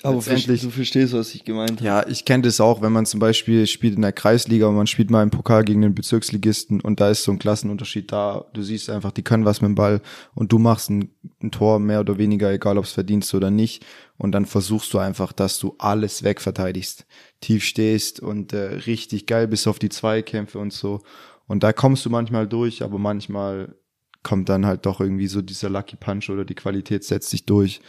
aber 0.03 0.15
du 0.15 0.69
verstehst, 0.69 1.13
was 1.13 1.33
ich 1.33 1.43
gemeint 1.45 1.79
habe. 1.79 1.85
Ja, 1.85 2.07
ich 2.07 2.25
kenne 2.25 2.43
das 2.43 2.59
auch, 2.59 2.81
wenn 2.81 2.91
man 2.91 3.05
zum 3.05 3.19
Beispiel 3.19 3.65
spielt 3.67 3.95
in 3.95 4.01
der 4.01 4.11
Kreisliga 4.11 4.67
und 4.67 4.75
man 4.75 4.87
spielt 4.87 5.09
mal 5.09 5.23
im 5.23 5.29
Pokal 5.29 5.63
gegen 5.63 5.81
den 5.81 5.95
Bezirksligisten 5.95 6.81
und 6.81 6.99
da 6.99 7.09
ist 7.09 7.23
so 7.23 7.31
ein 7.31 7.39
Klassenunterschied 7.39 8.11
da. 8.11 8.45
Du 8.53 8.61
siehst 8.61 8.89
einfach, 8.89 9.11
die 9.11 9.23
können 9.23 9.45
was 9.45 9.61
mit 9.61 9.69
dem 9.69 9.75
Ball 9.75 10.01
und 10.35 10.51
du 10.51 10.59
machst 10.59 10.89
ein, 10.89 11.09
ein 11.41 11.51
Tor 11.51 11.79
mehr 11.79 12.01
oder 12.01 12.17
weniger, 12.17 12.51
egal 12.51 12.77
ob 12.77 12.85
es 12.85 12.91
verdienst 12.91 13.33
oder 13.33 13.49
nicht. 13.49 13.85
Und 14.17 14.33
dann 14.33 14.45
versuchst 14.45 14.93
du 14.93 14.99
einfach, 14.99 15.31
dass 15.31 15.57
du 15.57 15.75
alles 15.79 16.23
wegverteidigst, 16.23 17.05
tief 17.41 17.63
stehst 17.63 18.19
und 18.19 18.53
äh, 18.53 18.75
richtig 18.85 19.25
geil 19.25 19.47
bis 19.47 19.67
auf 19.67 19.79
die 19.79 19.89
Zweikämpfe 19.89 20.59
und 20.59 20.73
so. 20.73 21.01
Und 21.47 21.63
da 21.63 21.73
kommst 21.73 22.05
du 22.05 22.09
manchmal 22.09 22.47
durch, 22.47 22.83
aber 22.83 22.99
manchmal 22.99 23.75
kommt 24.23 24.49
dann 24.49 24.65
halt 24.65 24.85
doch 24.85 25.01
irgendwie 25.01 25.27
so 25.27 25.41
dieser 25.41 25.69
Lucky 25.69 25.97
Punch 25.97 26.29
oder 26.29 26.45
die 26.45 26.55
Qualität 26.55 27.03
setzt 27.03 27.29
sich 27.29 27.45
durch. 27.45 27.81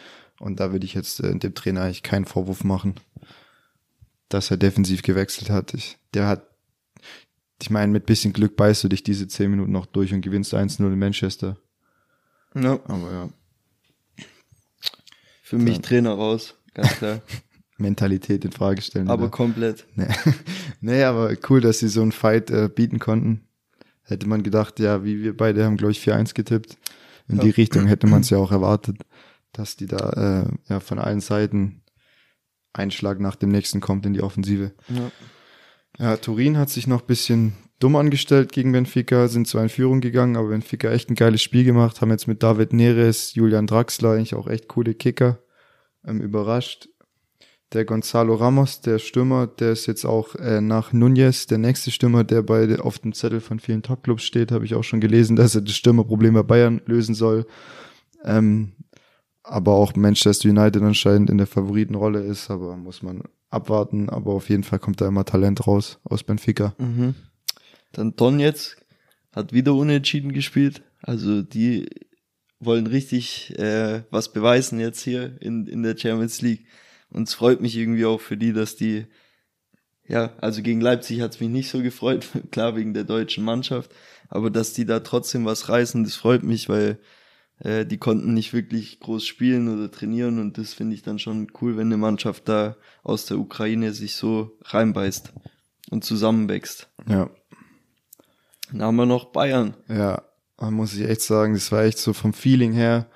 Und 0.44 0.60
da 0.60 0.72
würde 0.72 0.84
ich 0.84 0.92
jetzt 0.92 1.20
äh, 1.20 1.34
dem 1.34 1.54
Trainer 1.54 1.84
eigentlich 1.84 2.02
keinen 2.02 2.26
Vorwurf 2.26 2.64
machen, 2.64 2.96
dass 4.28 4.50
er 4.50 4.58
defensiv 4.58 5.00
gewechselt 5.00 5.48
hat. 5.48 5.72
Ich, 5.72 5.96
der 6.12 6.26
hat, 6.28 6.46
ich 7.62 7.70
meine, 7.70 7.90
mit 7.90 8.04
bisschen 8.04 8.34
Glück 8.34 8.54
beißt 8.54 8.84
du 8.84 8.88
dich 8.88 9.02
diese 9.02 9.26
zehn 9.26 9.50
Minuten 9.50 9.72
noch 9.72 9.86
durch 9.86 10.12
und 10.12 10.20
gewinnst 10.20 10.52
1-0 10.52 10.86
in 10.86 10.98
Manchester. 10.98 11.56
Ja. 12.54 12.78
Aber 12.84 13.10
ja. 13.10 13.28
Für 15.42 15.56
mich 15.56 15.80
Trainer 15.80 16.12
raus, 16.12 16.56
ganz 16.74 16.94
klar. 16.96 17.22
Mentalität 17.78 18.44
in 18.44 18.52
Frage 18.52 18.82
stellen. 18.82 19.08
Aber 19.08 19.22
oder? 19.22 19.30
komplett. 19.30 19.86
Nee. 19.96 20.08
nee, 20.82 21.04
aber 21.04 21.34
cool, 21.48 21.62
dass 21.62 21.78
sie 21.78 21.88
so 21.88 22.02
einen 22.02 22.12
Fight 22.12 22.50
äh, 22.50 22.68
bieten 22.68 22.98
konnten. 22.98 23.48
Hätte 24.02 24.28
man 24.28 24.42
gedacht, 24.42 24.78
ja, 24.78 25.04
wie 25.04 25.22
wir 25.22 25.34
beide 25.34 25.64
haben, 25.64 25.78
glaube 25.78 25.92
ich, 25.92 26.06
4-1 26.06 26.34
getippt. 26.34 26.76
In 27.28 27.36
ja. 27.38 27.44
die 27.44 27.50
Richtung 27.50 27.86
hätte 27.86 28.06
man 28.06 28.20
es 28.20 28.28
ja 28.28 28.36
auch 28.36 28.52
erwartet 28.52 28.98
dass 29.54 29.76
die 29.76 29.86
da 29.86 30.46
äh, 30.46 30.72
ja 30.72 30.80
von 30.80 30.98
allen 30.98 31.20
Seiten 31.20 31.82
Einschlag 32.72 33.20
nach 33.20 33.36
dem 33.36 33.50
nächsten 33.50 33.80
kommt 33.80 34.04
in 34.04 34.12
die 34.12 34.22
Offensive. 34.22 34.72
Ja. 34.88 35.10
ja, 35.98 36.16
Turin 36.16 36.58
hat 36.58 36.70
sich 36.70 36.86
noch 36.86 37.02
bisschen 37.02 37.54
dumm 37.78 37.96
angestellt 37.96 38.52
gegen 38.52 38.72
Benfica, 38.72 39.28
sind 39.28 39.46
zwar 39.46 39.62
in 39.62 39.68
Führung 39.68 40.00
gegangen, 40.00 40.36
aber 40.36 40.48
Benfica 40.48 40.90
echt 40.90 41.10
ein 41.10 41.14
geiles 41.14 41.42
Spiel 41.42 41.64
gemacht, 41.64 42.00
haben 42.00 42.10
jetzt 42.10 42.26
mit 42.26 42.42
David 42.42 42.72
Neres, 42.72 43.34
Julian 43.34 43.66
Draxler 43.66 44.12
eigentlich 44.12 44.34
auch 44.34 44.48
echt 44.48 44.68
coole 44.68 44.94
Kicker 44.94 45.38
ähm, 46.04 46.20
überrascht. 46.20 46.88
Der 47.72 47.84
Gonzalo 47.84 48.34
Ramos, 48.34 48.82
der 48.82 48.98
Stürmer, 48.98 49.48
der 49.48 49.72
ist 49.72 49.86
jetzt 49.86 50.04
auch 50.04 50.36
äh, 50.36 50.60
nach 50.60 50.92
Nunez 50.92 51.46
der 51.46 51.58
nächste 51.58 51.90
Stürmer, 51.90 52.22
der 52.22 52.42
bei 52.42 52.78
auf 52.78 53.00
dem 53.00 53.12
Zettel 53.12 53.40
von 53.40 53.58
vielen 53.58 53.82
Topclubs 53.82 54.22
steht, 54.22 54.52
habe 54.52 54.64
ich 54.64 54.74
auch 54.74 54.84
schon 54.84 55.00
gelesen, 55.00 55.34
dass 55.34 55.54
er 55.54 55.62
das 55.62 55.74
Stürmerproblem 55.74 56.34
bei 56.34 56.42
Bayern 56.42 56.82
lösen 56.86 57.14
soll. 57.14 57.46
Ähm, 58.24 58.72
aber 59.44 59.74
auch 59.74 59.94
Manchester 59.94 60.48
United 60.48 60.82
anscheinend 60.82 61.30
in 61.30 61.38
der 61.38 61.46
Favoritenrolle 61.46 62.20
ist, 62.20 62.50
aber 62.50 62.76
muss 62.76 63.02
man 63.02 63.22
abwarten. 63.50 64.08
Aber 64.08 64.32
auf 64.32 64.48
jeden 64.48 64.64
Fall 64.64 64.78
kommt 64.78 65.00
da 65.00 65.06
immer 65.06 65.24
Talent 65.24 65.66
raus 65.66 66.00
aus 66.04 66.24
Benfica. 66.24 66.74
Mhm. 66.78 67.14
Dann 67.92 68.16
Don 68.16 68.40
jetzt 68.40 68.76
hat 69.32 69.52
wieder 69.52 69.74
unentschieden 69.74 70.32
gespielt. 70.32 70.82
Also 71.02 71.42
die 71.42 71.88
wollen 72.58 72.86
richtig 72.86 73.56
äh, 73.58 74.02
was 74.10 74.32
beweisen 74.32 74.80
jetzt 74.80 75.02
hier 75.02 75.36
in, 75.40 75.66
in 75.66 75.82
der 75.82 75.96
Champions 75.96 76.40
League. 76.40 76.66
Und 77.10 77.28
es 77.28 77.34
freut 77.34 77.60
mich 77.60 77.76
irgendwie 77.76 78.06
auch 78.06 78.20
für 78.20 78.38
die, 78.38 78.54
dass 78.54 78.76
die, 78.76 79.06
ja, 80.08 80.32
also 80.40 80.62
gegen 80.62 80.80
Leipzig 80.80 81.20
hat 81.20 81.34
es 81.34 81.40
mich 81.40 81.50
nicht 81.50 81.68
so 81.68 81.82
gefreut, 81.82 82.28
klar 82.50 82.76
wegen 82.76 82.94
der 82.94 83.04
deutschen 83.04 83.44
Mannschaft, 83.44 83.92
aber 84.28 84.50
dass 84.50 84.72
die 84.72 84.86
da 84.86 85.00
trotzdem 85.00 85.44
was 85.44 85.68
reißen, 85.68 86.02
das 86.02 86.14
freut 86.14 86.42
mich, 86.42 86.68
weil 86.68 86.98
äh, 87.64 87.86
die 87.86 87.98
konnten 87.98 88.34
nicht 88.34 88.52
wirklich 88.52 89.00
groß 89.00 89.26
spielen 89.26 89.74
oder 89.74 89.90
trainieren 89.90 90.38
und 90.38 90.58
das 90.58 90.74
finde 90.74 90.94
ich 90.94 91.02
dann 91.02 91.18
schon 91.18 91.48
cool, 91.60 91.76
wenn 91.76 91.88
eine 91.88 91.96
Mannschaft 91.96 92.48
da 92.48 92.76
aus 93.02 93.24
der 93.26 93.38
Ukraine 93.38 93.92
sich 93.92 94.16
so 94.16 94.56
reinbeißt 94.62 95.32
und 95.90 96.04
zusammenwächst. 96.04 96.88
Ja. 97.08 97.30
Dann 98.70 98.82
haben 98.82 98.96
wir 98.96 99.06
noch 99.06 99.26
Bayern. 99.26 99.74
Ja, 99.88 100.22
man 100.60 100.74
muss 100.74 100.94
ich 100.94 101.08
echt 101.08 101.22
sagen, 101.22 101.54
das 101.54 101.72
war 101.72 101.84
echt 101.84 101.98
so 101.98 102.12
vom 102.12 102.34
Feeling 102.34 102.72
her, 102.72 103.08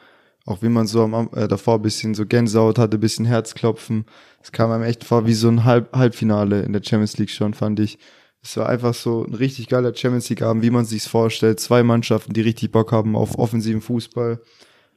auch 0.47 0.63
wie 0.63 0.69
man 0.69 0.87
so 0.87 1.03
am, 1.03 1.29
äh, 1.35 1.47
davor 1.47 1.75
ein 1.75 1.83
bisschen 1.83 2.15
so 2.15 2.25
Gänsehaut 2.25 2.79
hatte, 2.79 2.97
ein 2.97 3.01
bisschen 3.01 3.27
Herzklopfen. 3.27 4.07
Es 4.43 4.51
kam 4.51 4.71
einem 4.71 4.85
echt 4.85 5.05
vor 5.05 5.27
wie 5.27 5.35
so 5.35 5.49
ein 5.49 5.65
Halb 5.65 5.95
Halbfinale 5.95 6.63
in 6.63 6.73
der 6.73 6.83
Champions 6.83 7.19
League 7.19 7.31
schon, 7.31 7.53
fand 7.53 7.81
ich. 7.81 7.99
Es 8.49 8.57
war 8.57 8.67
einfach 8.71 8.95
so 8.95 9.27
ein 9.27 9.35
richtig 9.35 9.69
geiler 9.69 9.95
Champions 9.95 10.31
League 10.31 10.41
Abend, 10.41 10.63
wie 10.63 10.71
man 10.71 10.87
sich's 10.87 11.07
vorstellt. 11.07 11.61
Zwei 11.61 11.83
Mannschaften, 11.83 12.33
die 12.33 12.41
richtig 12.41 12.73
Bock 12.73 12.93
haben 12.93 13.15
auf 13.15 13.39
offensiven 13.39 13.83
Fußball. 13.83 14.41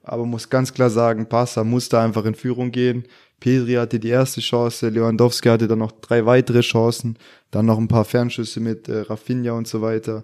Aber 0.03 0.25
muss 0.25 0.49
ganz 0.49 0.73
klar 0.73 0.89
sagen, 0.89 1.27
Barca 1.27 1.65
musste 1.65 1.99
einfach 1.99 2.23
in 2.23 2.33
Führung 2.33 2.71
gehen. 2.71 3.03
Pedri 3.41 3.73
hatte 3.73 3.99
die 3.99 4.07
erste 4.07 4.39
Chance, 4.39 4.87
Lewandowski 4.87 5.49
hatte 5.49 5.67
dann 5.67 5.79
noch 5.79 5.91
drei 5.91 6.25
weitere 6.25 6.61
Chancen, 6.61 7.17
dann 7.51 7.65
noch 7.65 7.77
ein 7.77 7.89
paar 7.89 8.05
Fernschüsse 8.05 8.61
mit 8.61 8.87
äh, 8.87 9.01
Rafinha 9.01 9.51
und 9.51 9.67
so 9.67 9.81
weiter. 9.81 10.23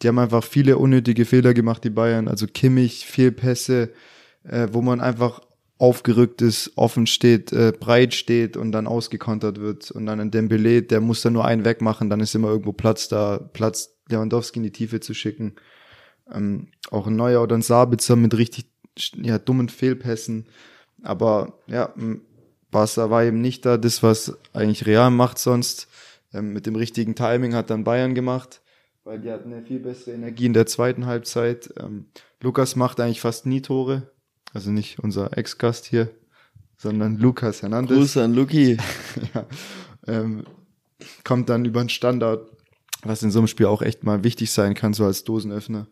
Die 0.00 0.08
haben 0.08 0.18
einfach 0.18 0.42
viele 0.42 0.78
unnötige 0.78 1.26
Fehler 1.26 1.52
gemacht, 1.52 1.84
die 1.84 1.90
Bayern. 1.90 2.26
Also 2.26 2.46
Kimmich, 2.46 3.04
Fehlpässe, 3.04 3.90
äh, 4.44 4.68
wo 4.72 4.80
man 4.80 5.02
einfach 5.02 5.42
aufgerückt 5.82 6.42
ist, 6.42 6.70
offen 6.76 7.08
steht, 7.08 7.52
äh, 7.52 7.72
breit 7.72 8.14
steht 8.14 8.56
und 8.56 8.70
dann 8.70 8.86
ausgekontert 8.86 9.60
wird. 9.60 9.90
Und 9.90 10.06
dann 10.06 10.20
ein 10.20 10.30
Dembele, 10.30 10.80
der 10.80 11.00
muss 11.00 11.22
da 11.22 11.30
nur 11.30 11.44
einen 11.44 11.64
wegmachen, 11.64 12.08
dann 12.08 12.20
ist 12.20 12.36
immer 12.36 12.50
irgendwo 12.50 12.72
Platz 12.72 13.08
da, 13.08 13.38
Platz 13.52 13.96
Lewandowski 14.08 14.60
in 14.60 14.62
die 14.62 14.70
Tiefe 14.70 15.00
zu 15.00 15.12
schicken. 15.12 15.56
Ähm, 16.32 16.68
auch 16.92 17.08
ein 17.08 17.16
Neuer 17.16 17.42
oder 17.42 17.56
ein 17.56 17.62
Sabitzer 17.62 18.14
mit 18.14 18.38
richtig 18.38 18.66
ja, 19.16 19.40
dummen 19.40 19.68
Fehlpässen. 19.68 20.46
Aber 21.02 21.58
ja, 21.66 21.92
Barca 22.70 23.10
war 23.10 23.24
eben 23.24 23.40
nicht 23.40 23.66
da, 23.66 23.76
das, 23.76 24.04
was 24.04 24.38
eigentlich 24.52 24.86
Real 24.86 25.10
macht 25.10 25.38
sonst. 25.38 25.88
Ähm, 26.32 26.52
mit 26.52 26.66
dem 26.66 26.76
richtigen 26.76 27.16
Timing 27.16 27.56
hat 27.56 27.70
dann 27.70 27.82
Bayern 27.82 28.14
gemacht, 28.14 28.62
weil 29.02 29.18
die 29.18 29.32
hatten 29.32 29.52
eine 29.52 29.66
viel 29.66 29.80
bessere 29.80 30.14
Energie 30.14 30.46
in 30.46 30.52
der 30.52 30.66
zweiten 30.66 31.06
Halbzeit. 31.06 31.74
Ähm, 31.76 32.06
Lukas 32.40 32.76
macht 32.76 33.00
eigentlich 33.00 33.20
fast 33.20 33.46
nie 33.46 33.62
Tore. 33.62 34.11
Also 34.52 34.70
nicht 34.70 34.98
unser 34.98 35.36
Ex-Gast 35.36 35.86
hier, 35.86 36.10
sondern 36.76 37.18
Lukas 37.18 37.62
Hernandez. 37.62 37.96
Gruß 37.96 38.16
an 38.18 38.34
Luki. 38.34 38.76
ja, 39.34 39.46
ähm, 40.06 40.44
kommt 41.24 41.48
dann 41.48 41.64
über 41.64 41.80
einen 41.80 41.88
Standard, 41.88 42.46
was 43.02 43.22
in 43.22 43.30
so 43.30 43.38
einem 43.38 43.48
Spiel 43.48 43.66
auch 43.66 43.82
echt 43.82 44.04
mal 44.04 44.24
wichtig 44.24 44.50
sein 44.50 44.74
kann, 44.74 44.92
so 44.92 45.04
als 45.04 45.24
Dosenöffner. 45.24 45.88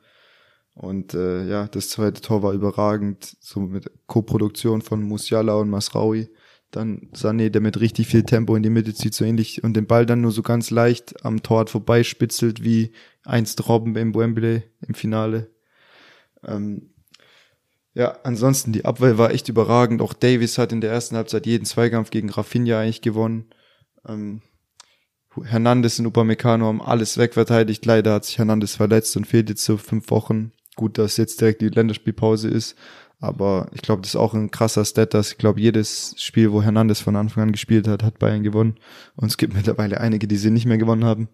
Und 0.75 1.15
äh, 1.15 1.47
ja, 1.47 1.67
das 1.69 1.89
zweite 1.91 2.21
Tor 2.21 2.43
war 2.43 2.53
überragend, 2.53 3.37
so 3.41 3.61
mit 3.61 3.91
Co-Produktion 4.07 4.83
von 4.83 5.03
Musiala 5.03 5.55
und 5.55 5.69
Masraui. 5.69 6.29
Dann 6.71 7.11
Sané, 7.13 7.51
der 7.51 7.61
mit 7.61 7.81
richtig 7.81 8.07
viel 8.07 8.23
Tempo 8.23 8.55
in 8.55 8.63
die 8.63 8.71
Mitte 8.71 8.95
zieht, 8.95 9.15
so 9.15 9.25
ähnlich 9.25 9.65
und 9.65 9.75
den 9.75 9.89
Ball 9.89 10.07
dann 10.07 10.21
nur 10.21 10.31
so 10.31 10.43
ganz 10.43 10.71
leicht 10.71 11.25
am 11.25 11.43
Tor 11.43 11.67
vorbeispitzelt, 11.67 12.63
wie 12.63 12.93
einst 13.25 13.69
Robben 13.69 13.97
im 13.97 14.15
Wembley 14.15 14.63
im 14.87 14.95
Finale. 14.95 15.51
Ähm, 16.45 16.90
ja, 17.95 18.19
ansonsten 18.23 18.73
die 18.73 18.85
Abwehr 18.85 19.19
war 19.19 19.33
echt 19.33 19.49
überragend. 19.49 20.01
Auch 20.01 20.13
Davis 20.13 20.59
hat 20.59 20.73
in 20.73 20.81
der 20.81 20.93
ersten 20.93 21.17
Halbzeit 21.17 21.47
jeden 21.47 21.65
Zweikampf 21.65 22.11
gegen 22.11 22.31
Rafinha 22.31 22.81
eigentlich 22.81 23.03
gewonnen. 23.03 23.47
Ähm, 24.07 24.43
Hernandez 25.45 25.99
und 25.99 26.07
Upamecano 26.07 26.67
haben 26.67 26.83
alles 26.83 27.19
wegverteidigt. 27.19 27.85
Leider 27.87 28.15
hat 28.15 28.25
sich 28.25 28.39
Hernandez 28.39 28.75
verletzt 28.75 29.17
und 29.17 29.27
fehlt 29.27 29.49
jetzt 29.49 29.65
so 29.65 29.77
fünf 29.77 30.11
Wochen. 30.11 30.53
Gut, 30.77 30.99
dass 30.99 31.17
jetzt 31.17 31.41
direkt 31.41 31.63
die 31.63 31.69
Länderspielpause 31.69 32.49
ist. 32.49 32.77
Aber 33.21 33.69
ich 33.75 33.83
glaube, 33.83 34.03
das 34.03 34.13
ist 34.13 34.17
auch 34.17 34.35
ein 34.35 34.51
krasser 34.51 34.85
Stat, 34.85 35.13
dass 35.13 35.33
ich 35.33 35.39
glaube, 35.39 35.61
jedes 35.61 36.15
Spiel, 36.17 36.53
wo 36.53 36.63
Hernandez 36.63 37.01
von 37.01 37.17
Anfang 37.17 37.45
an 37.45 37.53
gespielt 37.53 37.87
hat, 37.87 38.03
hat 38.03 38.19
Bayern 38.19 38.43
gewonnen. 38.43 38.77
Und 39.15 39.29
es 39.29 39.37
gibt 39.37 39.55
mittlerweile 39.55 40.01
einige, 40.01 40.27
die 40.27 40.37
sie 40.37 40.51
nicht 40.51 40.65
mehr 40.65 40.79
gewonnen 40.79 41.05
haben. 41.05 41.29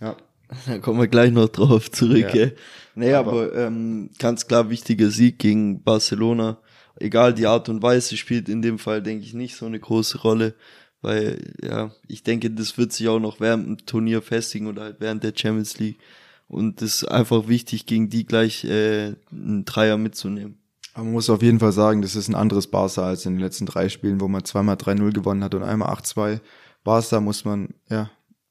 Ja. 0.00 0.16
Da 0.66 0.78
kommen 0.78 1.00
wir 1.00 1.08
gleich 1.08 1.32
noch 1.32 1.48
drauf 1.48 1.90
zurück. 1.90 2.34
Ja. 2.34 2.48
Nee, 2.94 3.14
aber, 3.14 3.32
aber 3.32 3.54
ähm, 3.54 4.10
ganz 4.18 4.46
klar 4.46 4.70
wichtiger 4.70 5.10
Sieg 5.10 5.38
gegen 5.38 5.82
Barcelona. 5.82 6.58
Egal, 6.96 7.34
die 7.34 7.46
Art 7.46 7.68
und 7.68 7.82
Weise 7.82 8.16
spielt 8.16 8.48
in 8.48 8.62
dem 8.62 8.78
Fall, 8.78 9.02
denke 9.02 9.24
ich, 9.24 9.32
nicht 9.32 9.56
so 9.56 9.66
eine 9.66 9.78
große 9.78 10.18
Rolle. 10.18 10.54
Weil, 11.02 11.54
ja, 11.62 11.92
ich 12.08 12.22
denke, 12.22 12.50
das 12.50 12.76
wird 12.76 12.92
sich 12.92 13.08
auch 13.08 13.20
noch 13.20 13.40
während 13.40 13.66
dem 13.66 13.86
Turnier 13.86 14.20
festigen 14.20 14.66
oder 14.66 14.82
halt 14.82 14.96
während 14.98 15.24
der 15.24 15.32
Champions 15.34 15.78
League. 15.78 15.98
Und 16.46 16.82
es 16.82 17.02
ist 17.02 17.04
einfach 17.04 17.48
wichtig, 17.48 17.86
gegen 17.86 18.10
die 18.10 18.26
gleich 18.26 18.64
äh, 18.64 19.14
einen 19.30 19.64
Dreier 19.64 19.96
mitzunehmen. 19.96 20.58
Man 20.96 21.12
muss 21.12 21.30
auf 21.30 21.42
jeden 21.42 21.60
Fall 21.60 21.72
sagen, 21.72 22.02
das 22.02 22.16
ist 22.16 22.28
ein 22.28 22.34
anderes 22.34 22.66
Barca 22.66 23.02
als 23.06 23.24
in 23.24 23.34
den 23.34 23.40
letzten 23.40 23.64
drei 23.64 23.88
Spielen, 23.88 24.20
wo 24.20 24.28
man 24.28 24.44
zweimal 24.44 24.74
3-0 24.74 25.12
gewonnen 25.12 25.44
hat 25.44 25.54
und 25.54 25.62
einmal 25.62 25.94
8-2. 25.94 26.40
Barca 26.82 27.20
muss 27.20 27.44
man, 27.44 27.68
ja, 27.88 28.10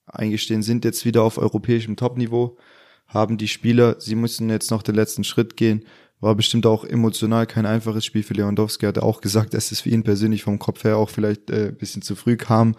eingestehen, 0.10 0.64
sind 0.64 0.86
jetzt 0.86 1.06
wieder 1.06 1.24
auf 1.24 1.38
europäischem 1.38 1.96
Topniveau, 1.96 2.58
haben 3.08 3.38
die 3.38 3.48
Spieler, 3.48 3.96
sie 4.00 4.16
müssen 4.16 4.50
jetzt 4.50 4.72
noch 4.72 4.84
den 4.84 4.96
letzten 4.96 5.24
Schritt 5.24 5.58
gehen. 5.58 5.86
War 6.22 6.36
bestimmt 6.36 6.66
auch 6.66 6.84
emotional 6.84 7.48
kein 7.48 7.66
einfaches 7.66 8.06
Spiel 8.06 8.24
für 8.24 8.34
Lewandowski. 8.34 8.86
Hat 8.86 8.98
er 8.98 9.04
auch 9.04 9.22
gesagt, 9.22 9.54
dass 9.54 9.72
es 9.72 9.82
für 9.82 9.90
ihn 9.90 10.04
persönlich 10.04 10.44
vom 10.44 10.60
Kopf 10.60 10.84
her 10.84 10.98
auch 10.98 11.10
vielleicht 11.10 11.50
äh, 11.50 11.72
bisschen 11.72 12.02
zu 12.02 12.16
früh 12.16 12.36
kam 12.36 12.76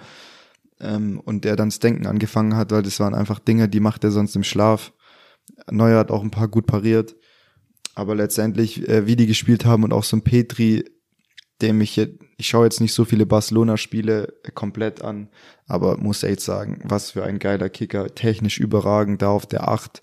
ähm, 0.79 1.21
und 1.21 1.45
der 1.45 1.57
dann 1.57 1.71
das 1.71 1.79
Denken 1.79 2.07
angefangen 2.07 2.55
hat, 2.55 2.71
weil 2.71 2.83
das 2.83 3.01
waren 3.01 3.15
einfach 3.15 3.39
Dinge, 3.39 3.69
die 3.69 3.81
macht 3.81 4.05
er 4.05 4.11
sonst 4.11 4.37
im 4.37 4.45
Schlaf. 4.45 4.93
Neuer 5.71 5.99
hat 5.99 6.11
auch 6.11 6.23
ein 6.23 6.31
paar 6.31 6.49
gut 6.49 6.67
pariert. 6.67 7.17
Aber 7.95 8.15
letztendlich, 8.15 8.89
äh, 8.89 9.07
wie 9.07 9.17
die 9.17 9.27
gespielt 9.27 9.65
haben 9.65 9.85
und 9.85 9.93
auch 9.93 10.05
so 10.05 10.17
ein 10.17 10.23
Petri, 10.23 10.85
dem 11.63 11.81
ich 11.81 11.97
jetzt, 11.97 12.19
ich 12.37 12.49
schaue 12.49 12.65
jetzt 12.65 12.81
nicht 12.81 12.95
so 12.95 13.05
viele 13.05 13.27
Barcelona-Spiele 13.27 14.33
komplett 14.55 15.03
an, 15.03 15.29
aber 15.67 15.99
muss 15.99 16.23
echt 16.23 16.41
sagen, 16.41 16.81
was 16.85 17.13
für 17.13 17.25
ein 17.25 17.39
geiler 17.39 17.69
Kicker, 17.69 18.15
technisch 18.15 18.59
überragend, 18.59 19.23
da 19.23 19.29
auf 19.29 19.47
der 19.47 19.69
Acht, 19.69 20.03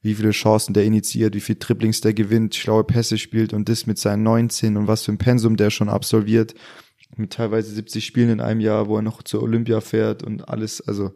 wie 0.00 0.14
viele 0.14 0.30
Chancen 0.30 0.74
der 0.74 0.84
initiiert, 0.84 1.34
wie 1.34 1.40
viel 1.40 1.56
Triplings 1.56 2.00
der 2.00 2.14
gewinnt, 2.14 2.54
schlaue 2.54 2.84
Pässe 2.84 3.18
spielt 3.18 3.52
und 3.52 3.68
das 3.68 3.86
mit 3.86 3.98
seinen 3.98 4.22
19 4.22 4.76
und 4.76 4.88
was 4.88 5.04
für 5.04 5.12
ein 5.12 5.18
Pensum 5.18 5.56
der 5.56 5.70
schon 5.70 5.88
absolviert, 5.88 6.54
mit 7.16 7.32
teilweise 7.32 7.72
70 7.72 8.04
Spielen 8.04 8.30
in 8.30 8.40
einem 8.40 8.60
Jahr, 8.60 8.88
wo 8.88 8.96
er 8.96 9.02
noch 9.02 9.22
zur 9.22 9.42
Olympia 9.42 9.80
fährt 9.80 10.22
und 10.22 10.48
alles, 10.48 10.80
also 10.80 11.12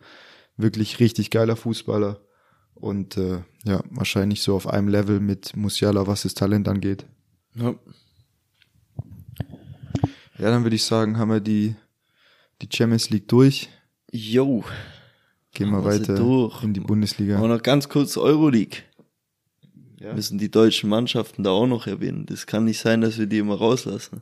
wirklich 0.56 1.00
richtig 1.00 1.30
geiler 1.30 1.56
Fußballer 1.56 2.20
und 2.74 3.16
äh, 3.16 3.42
ja, 3.64 3.82
wahrscheinlich 3.90 4.42
so 4.42 4.54
auf 4.54 4.68
einem 4.68 4.88
Level 4.88 5.20
mit 5.20 5.56
Musiala, 5.56 6.06
was 6.06 6.22
das 6.22 6.34
Talent 6.34 6.68
angeht. 6.68 7.06
Ja. 7.54 7.74
Ja, 10.38 10.50
dann 10.50 10.64
würde 10.64 10.76
ich 10.76 10.84
sagen, 10.84 11.18
haben 11.18 11.30
wir 11.30 11.40
die, 11.40 11.74
die 12.60 12.68
Champions 12.70 13.10
League 13.10 13.28
durch. 13.28 13.68
Jo. 14.12 14.64
Gehen 15.52 15.70
wir 15.70 15.84
weiter 15.84 16.16
in 16.62 16.74
die 16.74 16.80
Bundesliga. 16.80 17.38
Aber 17.38 17.48
noch 17.48 17.62
ganz 17.62 17.88
kurz 17.88 18.16
Euroleague. 18.16 18.82
Ja. 19.98 20.12
Müssen 20.12 20.36
die 20.36 20.50
deutschen 20.50 20.90
Mannschaften 20.90 21.42
da 21.42 21.50
auch 21.50 21.66
noch 21.66 21.86
erwähnen. 21.86 22.26
Das 22.26 22.46
kann 22.46 22.66
nicht 22.66 22.78
sein, 22.78 23.00
dass 23.00 23.18
wir 23.18 23.26
die 23.26 23.38
immer 23.38 23.56
rauslassen. 23.56 24.20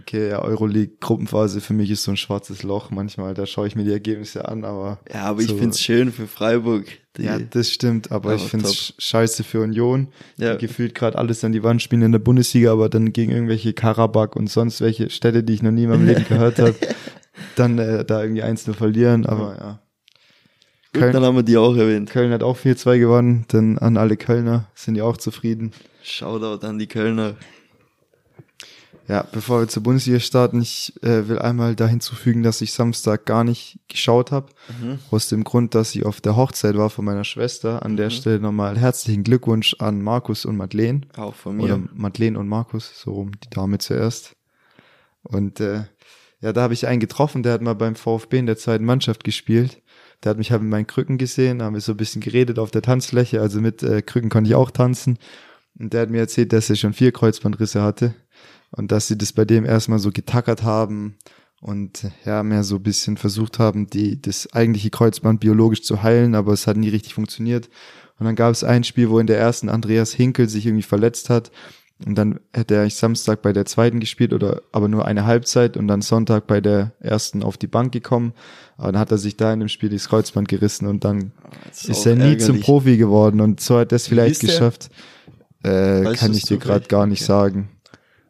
Okay, 0.00 0.30
ja, 0.30 0.42
Euroleague-Gruppenphase 0.42 1.60
für 1.60 1.74
mich 1.74 1.90
ist 1.90 2.04
so 2.04 2.12
ein 2.12 2.16
schwarzes 2.16 2.62
Loch 2.62 2.90
manchmal. 2.90 3.34
Da 3.34 3.46
schaue 3.46 3.66
ich 3.66 3.76
mir 3.76 3.84
die 3.84 3.92
Ergebnisse 3.92 4.48
an, 4.48 4.64
aber. 4.64 5.00
Ja, 5.12 5.24
aber 5.24 5.42
so, 5.42 5.52
ich 5.52 5.60
find's 5.60 5.80
schön 5.80 6.12
für 6.12 6.26
Freiburg. 6.26 6.86
Ja, 7.18 7.38
das 7.38 7.70
stimmt, 7.70 8.12
aber, 8.12 8.30
aber 8.30 8.34
ich 8.36 8.48
find's 8.48 8.88
top. 8.88 9.02
scheiße 9.02 9.44
für 9.44 9.60
Union. 9.60 10.08
Ja. 10.36 10.54
Die 10.54 10.66
gefühlt 10.66 10.94
gerade 10.94 11.18
alles 11.18 11.42
an 11.42 11.52
die 11.52 11.62
Wand 11.62 11.82
spielen 11.82 12.02
in 12.02 12.12
der 12.12 12.20
Bundesliga, 12.20 12.72
aber 12.72 12.88
dann 12.88 13.12
gegen 13.12 13.32
irgendwelche 13.32 13.72
Karabakh 13.72 14.36
und 14.36 14.48
sonst 14.48 14.80
welche 14.80 15.10
Städte, 15.10 15.42
die 15.42 15.54
ich 15.54 15.62
noch 15.62 15.72
nie 15.72 15.84
in 15.84 15.90
meinem 15.90 16.06
Leben 16.06 16.24
gehört 16.28 16.58
habe, 16.58 16.76
dann 17.56 17.78
äh, 17.78 18.04
da 18.04 18.22
irgendwie 18.22 18.42
eins 18.42 18.66
nur 18.66 18.76
verlieren, 18.76 19.26
aber 19.26 19.56
ja. 19.58 19.80
Gut, 20.92 21.02
Köln, 21.02 21.12
dann 21.12 21.24
haben 21.24 21.36
wir 21.36 21.42
die 21.42 21.56
auch 21.58 21.76
erwähnt. 21.76 22.08
Köln 22.08 22.32
hat 22.32 22.42
auch 22.42 22.56
4-2 22.56 22.98
gewonnen, 22.98 23.44
dann 23.48 23.78
an 23.78 23.96
alle 23.98 24.16
Kölner 24.16 24.68
sind 24.74 24.94
die 24.94 25.02
auch 25.02 25.18
zufrieden. 25.18 25.72
Shoutout 26.02 26.66
an 26.66 26.78
die 26.78 26.86
Kölner. 26.86 27.34
Ja, 29.08 29.26
bevor 29.32 29.60
wir 29.60 29.68
zur 29.68 29.82
Bundesliga 29.82 30.20
starten, 30.20 30.60
ich 30.60 30.92
äh, 31.02 31.28
will 31.28 31.38
einmal 31.38 31.74
da 31.74 31.86
hinzufügen, 31.86 32.42
dass 32.42 32.60
ich 32.60 32.74
Samstag 32.74 33.24
gar 33.24 33.42
nicht 33.42 33.80
geschaut 33.88 34.30
habe. 34.32 34.52
Mhm. 34.82 34.98
Aus 35.10 35.30
dem 35.30 35.44
Grund, 35.44 35.74
dass 35.74 35.94
ich 35.94 36.04
auf 36.04 36.20
der 36.20 36.36
Hochzeit 36.36 36.76
war 36.76 36.90
von 36.90 37.06
meiner 37.06 37.24
Schwester. 37.24 37.82
An 37.82 37.92
mhm. 37.92 37.96
der 37.96 38.10
Stelle 38.10 38.38
nochmal 38.38 38.76
herzlichen 38.76 39.24
Glückwunsch 39.24 39.74
an 39.78 40.02
Markus 40.02 40.44
und 40.44 40.58
Madeleine. 40.58 41.00
Auch 41.16 41.34
von 41.34 41.56
mir. 41.56 41.62
Oder 41.62 41.80
Madeleine 41.94 42.38
und 42.38 42.48
Markus, 42.48 43.00
so 43.00 43.12
rum, 43.12 43.32
die 43.42 43.48
Dame 43.48 43.78
zuerst. 43.78 44.36
Und 45.22 45.58
äh, 45.60 45.84
ja, 46.42 46.52
da 46.52 46.60
habe 46.60 46.74
ich 46.74 46.86
einen 46.86 47.00
getroffen, 47.00 47.42
der 47.42 47.54
hat 47.54 47.62
mal 47.62 47.74
beim 47.74 47.96
VfB 47.96 48.38
in 48.38 48.46
der 48.46 48.58
zweiten 48.58 48.84
Mannschaft 48.84 49.24
gespielt. 49.24 49.80
Der 50.22 50.30
hat 50.30 50.38
mich 50.38 50.52
halt 50.52 50.60
mit 50.60 50.70
meinen 50.70 50.86
Krücken 50.86 51.16
gesehen, 51.16 51.62
haben 51.62 51.74
wir 51.74 51.80
so 51.80 51.92
ein 51.92 51.96
bisschen 51.96 52.20
geredet 52.20 52.58
auf 52.58 52.70
der 52.70 52.82
Tanzfläche. 52.82 53.40
Also 53.40 53.62
mit 53.62 53.82
äh, 53.82 54.02
Krücken 54.02 54.28
konnte 54.28 54.50
ich 54.50 54.54
auch 54.54 54.70
tanzen. 54.70 55.18
Und 55.78 55.94
der 55.94 56.02
hat 56.02 56.10
mir 56.10 56.18
erzählt, 56.18 56.52
dass 56.52 56.68
er 56.68 56.76
schon 56.76 56.92
vier 56.92 57.12
Kreuzbandrisse 57.12 57.80
hatte 57.80 58.14
und 58.70 58.92
dass 58.92 59.06
sie 59.06 59.16
das 59.16 59.32
bei 59.32 59.44
dem 59.44 59.64
erstmal 59.64 59.98
so 59.98 60.10
getackert 60.10 60.62
haben 60.62 61.16
und 61.60 62.10
ja, 62.24 62.42
mehr 62.42 62.62
so 62.62 62.76
ein 62.76 62.82
bisschen 62.82 63.16
versucht 63.16 63.58
haben, 63.58 63.88
die, 63.88 64.20
das 64.20 64.52
eigentliche 64.52 64.90
Kreuzband 64.90 65.40
biologisch 65.40 65.82
zu 65.82 66.02
heilen, 66.02 66.34
aber 66.34 66.52
es 66.52 66.66
hat 66.66 66.76
nie 66.76 66.88
richtig 66.88 67.14
funktioniert. 67.14 67.68
Und 68.18 68.26
dann 68.26 68.36
gab 68.36 68.52
es 68.52 68.64
ein 68.64 68.84
Spiel, 68.84 69.10
wo 69.10 69.18
in 69.18 69.26
der 69.26 69.38
ersten 69.38 69.68
Andreas 69.68 70.12
Hinkel 70.12 70.48
sich 70.48 70.66
irgendwie 70.66 70.82
verletzt 70.82 71.30
hat. 71.30 71.50
Und 72.04 72.16
dann 72.16 72.38
hätte 72.52 72.74
er 72.74 72.82
eigentlich 72.82 72.94
Samstag 72.94 73.42
bei 73.42 73.52
der 73.52 73.64
zweiten 73.64 73.98
gespielt 73.98 74.32
oder 74.32 74.62
aber 74.70 74.86
nur 74.86 75.04
eine 75.04 75.24
Halbzeit 75.24 75.76
und 75.76 75.88
dann 75.88 76.00
Sonntag 76.00 76.46
bei 76.46 76.60
der 76.60 76.92
ersten 77.00 77.42
auf 77.42 77.56
die 77.56 77.66
Bank 77.66 77.90
gekommen. 77.92 78.34
Aber 78.76 78.92
dann 78.92 79.00
hat 79.00 79.10
er 79.10 79.18
sich 79.18 79.36
da 79.36 79.52
in 79.52 79.58
dem 79.58 79.68
Spiel 79.68 79.88
das 79.88 80.08
Kreuzband 80.08 80.46
gerissen 80.46 80.86
und 80.86 81.04
dann 81.04 81.32
ist, 81.72 81.88
ist 81.88 82.06
er 82.06 82.14
nie 82.14 82.22
ärgerlich. 82.22 82.44
zum 82.44 82.60
Profi 82.60 82.98
geworden 82.98 83.40
und 83.40 83.60
so 83.60 83.78
hat 83.78 83.90
er 83.90 83.96
es 83.96 84.06
vielleicht 84.06 84.40
geschafft. 84.40 84.90
Äh, 85.64 86.14
kann 86.14 86.34
ich 86.34 86.44
dir 86.44 86.58
gerade 86.58 86.86
gar 86.86 87.06
nicht 87.06 87.22
okay. 87.22 87.32
sagen 87.32 87.68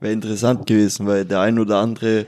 wäre 0.00 0.12
interessant 0.12 0.66
gewesen, 0.66 1.06
weil 1.06 1.24
der 1.24 1.40
ein 1.40 1.58
oder 1.58 1.78
andere 1.78 2.26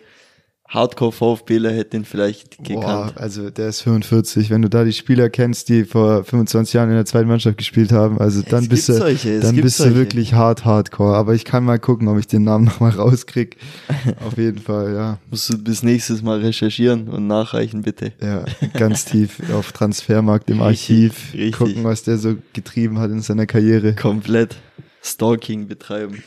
Hardcore-VfBler 0.70 1.72
hätte 1.72 1.96
ihn 1.96 2.04
vielleicht 2.04 2.58
gekannt. 2.58 2.84
Boah, 2.84 3.12
also 3.16 3.50
der 3.50 3.70
ist 3.70 3.82
45. 3.82 4.50
Wenn 4.50 4.62
du 4.62 4.70
da 4.70 4.84
die 4.84 4.92
Spieler 4.92 5.28
kennst, 5.28 5.68
die 5.68 5.84
vor 5.84 6.22
25 6.22 6.74
Jahren 6.74 6.90
in 6.90 6.94
der 6.94 7.04
zweiten 7.04 7.26
Mannschaft 7.26 7.58
gespielt 7.58 7.90
haben, 7.90 8.20
also 8.20 8.42
dann 8.42 8.62
es 8.62 8.68
bist 8.68 8.88
du, 8.88 8.92
solche, 8.92 9.40
dann 9.40 9.56
bist 9.56 9.78
solche. 9.78 9.94
du 9.94 9.98
wirklich 9.98 10.34
hart 10.34 10.64
Hardcore. 10.64 11.16
Aber 11.16 11.34
ich 11.34 11.44
kann 11.44 11.64
mal 11.64 11.80
gucken, 11.80 12.06
ob 12.06 12.20
ich 12.20 12.28
den 12.28 12.44
Namen 12.44 12.64
nochmal 12.66 12.92
rauskrieg. 12.92 13.56
Auf 14.24 14.38
jeden 14.38 14.60
Fall, 14.60 14.94
ja. 14.94 15.18
Musst 15.28 15.52
du 15.52 15.58
bis 15.58 15.82
nächstes 15.82 16.22
Mal 16.22 16.38
recherchieren 16.38 17.08
und 17.08 17.26
nachreichen, 17.26 17.82
bitte. 17.82 18.12
Ja, 18.22 18.44
ganz 18.74 19.04
tief 19.04 19.40
auf 19.52 19.72
Transfermarkt 19.72 20.50
im 20.50 20.62
Archiv. 20.62 21.32
Richtig. 21.32 21.52
Gucken, 21.52 21.82
was 21.82 22.04
der 22.04 22.16
so 22.16 22.36
getrieben 22.52 23.00
hat 23.00 23.10
in 23.10 23.22
seiner 23.22 23.46
Karriere. 23.46 23.96
Komplett 23.96 24.56
Stalking 25.02 25.66
betreiben. 25.66 26.22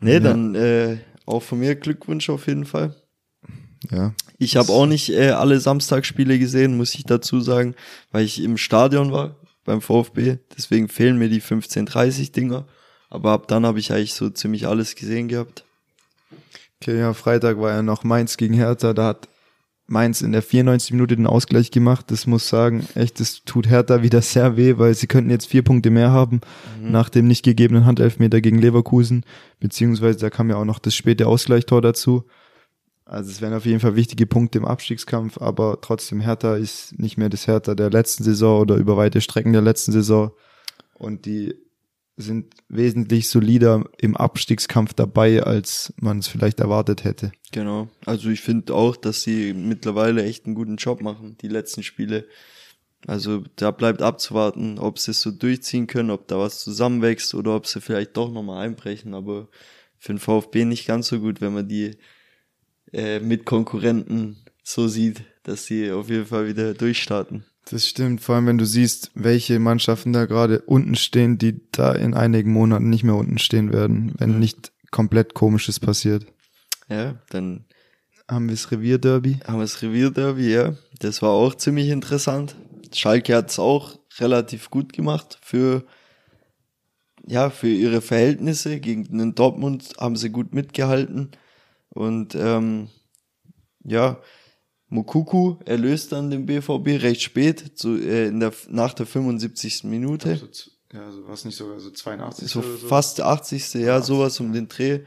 Nee, 0.00 0.14
ja. 0.14 0.20
dann 0.20 0.54
äh, 0.54 0.98
auch 1.26 1.42
von 1.42 1.58
mir 1.60 1.74
Glückwunsch 1.74 2.28
auf 2.30 2.46
jeden 2.46 2.64
Fall. 2.64 2.96
Ja. 3.90 4.14
Ich 4.38 4.56
habe 4.56 4.72
auch 4.72 4.86
nicht 4.86 5.10
äh, 5.10 5.30
alle 5.30 5.60
Samstagsspiele 5.60 6.38
gesehen, 6.38 6.76
muss 6.76 6.94
ich 6.94 7.04
dazu 7.04 7.40
sagen, 7.40 7.74
weil 8.10 8.24
ich 8.24 8.42
im 8.42 8.56
Stadion 8.56 9.12
war. 9.12 9.36
beim 9.64 9.80
VfB. 9.80 10.38
Deswegen 10.56 10.88
fehlen 10.88 11.18
mir 11.18 11.28
die 11.28 11.42
15:30 11.42 12.32
Dinger. 12.32 12.66
Aber 13.10 13.32
ab 13.32 13.48
dann 13.48 13.66
habe 13.66 13.78
ich 13.78 13.92
eigentlich 13.92 14.14
so 14.14 14.30
ziemlich 14.30 14.66
alles 14.66 14.94
gesehen 14.94 15.28
gehabt. 15.28 15.64
Okay, 16.80 16.98
ja, 16.98 17.12
Freitag 17.12 17.58
war 17.60 17.70
ja 17.70 17.82
noch 17.82 18.04
Mainz 18.04 18.36
gegen 18.36 18.54
Hertha. 18.54 18.92
Da 18.92 19.08
hat 19.08 19.28
Mainz 19.90 20.22
in 20.22 20.30
der 20.30 20.42
94 20.42 20.92
Minute 20.92 21.16
den 21.16 21.26
Ausgleich 21.26 21.72
gemacht. 21.72 22.10
Das 22.10 22.26
muss 22.26 22.48
sagen, 22.48 22.86
echt, 22.94 23.18
das 23.18 23.42
tut 23.44 23.68
Hertha 23.68 24.02
wieder 24.02 24.22
sehr 24.22 24.56
weh, 24.56 24.78
weil 24.78 24.94
sie 24.94 25.08
könnten 25.08 25.30
jetzt 25.30 25.46
vier 25.46 25.62
Punkte 25.62 25.90
mehr 25.90 26.10
haben 26.10 26.40
mhm. 26.80 26.92
nach 26.92 27.08
dem 27.08 27.26
nicht 27.26 27.44
gegebenen 27.44 27.86
Handelfmeter 27.86 28.40
gegen 28.40 28.58
Leverkusen. 28.58 29.24
Beziehungsweise 29.58 30.18
da 30.18 30.30
kam 30.30 30.48
ja 30.48 30.56
auch 30.56 30.64
noch 30.64 30.78
das 30.78 30.94
späte 30.94 31.26
Ausgleichstor 31.26 31.82
dazu. 31.82 32.24
Also 33.04 33.30
es 33.32 33.40
wären 33.40 33.54
auf 33.54 33.66
jeden 33.66 33.80
Fall 33.80 33.96
wichtige 33.96 34.26
Punkte 34.26 34.58
im 34.58 34.64
Abstiegskampf, 34.64 35.38
aber 35.38 35.80
trotzdem 35.80 36.20
Hertha 36.20 36.54
ist 36.54 36.96
nicht 36.96 37.18
mehr 37.18 37.28
das 37.28 37.48
Hertha 37.48 37.74
der 37.74 37.90
letzten 37.90 38.22
Saison 38.22 38.60
oder 38.60 38.76
über 38.76 38.96
weite 38.96 39.20
Strecken 39.20 39.52
der 39.52 39.62
letzten 39.62 39.90
Saison. 39.90 40.30
Und 40.94 41.26
die 41.26 41.56
sind 42.20 42.54
wesentlich 42.68 43.28
solider 43.28 43.84
im 43.98 44.16
Abstiegskampf 44.16 44.94
dabei, 44.94 45.42
als 45.42 45.92
man 46.00 46.18
es 46.18 46.28
vielleicht 46.28 46.60
erwartet 46.60 47.04
hätte. 47.04 47.32
Genau. 47.52 47.88
Also 48.04 48.30
ich 48.30 48.40
finde 48.40 48.74
auch, 48.74 48.96
dass 48.96 49.22
sie 49.22 49.52
mittlerweile 49.52 50.24
echt 50.24 50.46
einen 50.46 50.54
guten 50.54 50.76
Job 50.76 51.00
machen, 51.00 51.36
die 51.40 51.48
letzten 51.48 51.82
Spiele. 51.82 52.26
Also 53.06 53.44
da 53.56 53.70
bleibt 53.70 54.02
abzuwarten, 54.02 54.78
ob 54.78 54.98
sie 54.98 55.12
es 55.12 55.22
so 55.22 55.30
durchziehen 55.30 55.86
können, 55.86 56.10
ob 56.10 56.28
da 56.28 56.38
was 56.38 56.60
zusammenwächst 56.60 57.34
oder 57.34 57.56
ob 57.56 57.66
sie 57.66 57.80
vielleicht 57.80 58.16
doch 58.16 58.30
nochmal 58.30 58.66
einbrechen. 58.66 59.14
Aber 59.14 59.48
für 59.98 60.12
den 60.12 60.18
VfB 60.18 60.64
nicht 60.64 60.86
ganz 60.86 61.08
so 61.08 61.20
gut, 61.20 61.40
wenn 61.40 61.54
man 61.54 61.68
die 61.68 61.96
äh, 62.92 63.20
Mitkonkurrenten 63.20 64.44
so 64.62 64.88
sieht, 64.88 65.22
dass 65.42 65.66
sie 65.66 65.90
auf 65.90 66.10
jeden 66.10 66.26
Fall 66.26 66.48
wieder 66.48 66.74
durchstarten. 66.74 67.44
Das 67.70 67.86
stimmt, 67.86 68.20
vor 68.20 68.34
allem 68.34 68.46
wenn 68.46 68.58
du 68.58 68.66
siehst, 68.66 69.12
welche 69.14 69.60
Mannschaften 69.60 70.12
da 70.12 70.24
gerade 70.24 70.60
unten 70.62 70.96
stehen, 70.96 71.38
die 71.38 71.60
da 71.70 71.92
in 71.92 72.14
einigen 72.14 72.52
Monaten 72.52 72.90
nicht 72.90 73.04
mehr 73.04 73.14
unten 73.14 73.38
stehen 73.38 73.72
werden, 73.72 74.12
wenn 74.18 74.32
mhm. 74.32 74.38
nicht 74.40 74.72
komplett 74.90 75.34
komisches 75.34 75.78
passiert. 75.78 76.26
Ja, 76.88 77.14
dann 77.30 77.64
haben 78.28 78.48
wir 78.48 78.56
das 78.56 78.72
Revierderby. 78.72 79.38
Haben 79.46 79.58
wir 79.58 79.62
das 79.62 79.82
Revierderby, 79.82 80.52
ja. 80.52 80.74
Das 80.98 81.22
war 81.22 81.30
auch 81.30 81.54
ziemlich 81.54 81.90
interessant. 81.90 82.56
Schalke 82.92 83.36
hat 83.36 83.50
es 83.50 83.60
auch 83.60 84.00
relativ 84.18 84.70
gut 84.70 84.92
gemacht 84.92 85.38
für 85.40 85.84
ja, 87.24 87.50
für 87.50 87.68
ihre 87.68 88.00
Verhältnisse. 88.00 88.80
Gegen 88.80 89.16
den 89.16 89.36
Dortmund 89.36 89.92
haben 89.98 90.16
sie 90.16 90.30
gut 90.30 90.54
mitgehalten. 90.54 91.30
Und 91.90 92.34
ähm, 92.34 92.88
ja, 93.84 94.20
Mukuku 94.90 95.56
erlöst 95.64 96.12
dann 96.12 96.30
den 96.30 96.46
BVB 96.46 97.02
recht 97.02 97.22
spät, 97.22 97.72
so, 97.76 97.96
äh, 97.96 98.26
in 98.26 98.40
der, 98.40 98.52
nach 98.68 98.92
der 98.92 99.06
75. 99.06 99.84
Minute. 99.84 100.36
So, 100.36 100.70
ja, 100.92 101.10
so 101.12 101.28
was 101.28 101.44
nicht 101.44 101.56
sogar 101.56 101.78
so 101.78 101.90
82. 101.90 102.48
So, 102.48 102.60
so 102.60 102.88
fast 102.88 103.20
80. 103.20 103.74
Ja, 103.74 103.96
80, 103.96 104.06
sowas 104.06 104.40
um 104.40 104.52
den 104.52 104.68
Dreh. 104.68 105.00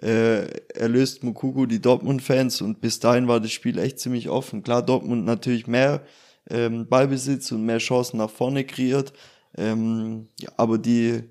Äh, 0.00 0.46
erlöst 0.74 1.22
Mukuku 1.22 1.66
die 1.66 1.80
Dortmund-Fans 1.80 2.60
und 2.60 2.80
bis 2.80 2.98
dahin 2.98 3.28
war 3.28 3.40
das 3.40 3.52
Spiel 3.52 3.78
echt 3.78 4.00
ziemlich 4.00 4.28
offen. 4.28 4.62
Klar, 4.62 4.82
Dortmund 4.82 5.24
natürlich 5.24 5.66
mehr 5.66 6.02
ähm, 6.50 6.86
Ballbesitz 6.88 7.52
und 7.52 7.64
mehr 7.64 7.78
Chancen 7.78 8.18
nach 8.18 8.30
vorne 8.30 8.64
kreiert. 8.64 9.12
Ähm, 9.56 10.28
ja, 10.40 10.50
aber 10.56 10.78
die 10.78 11.22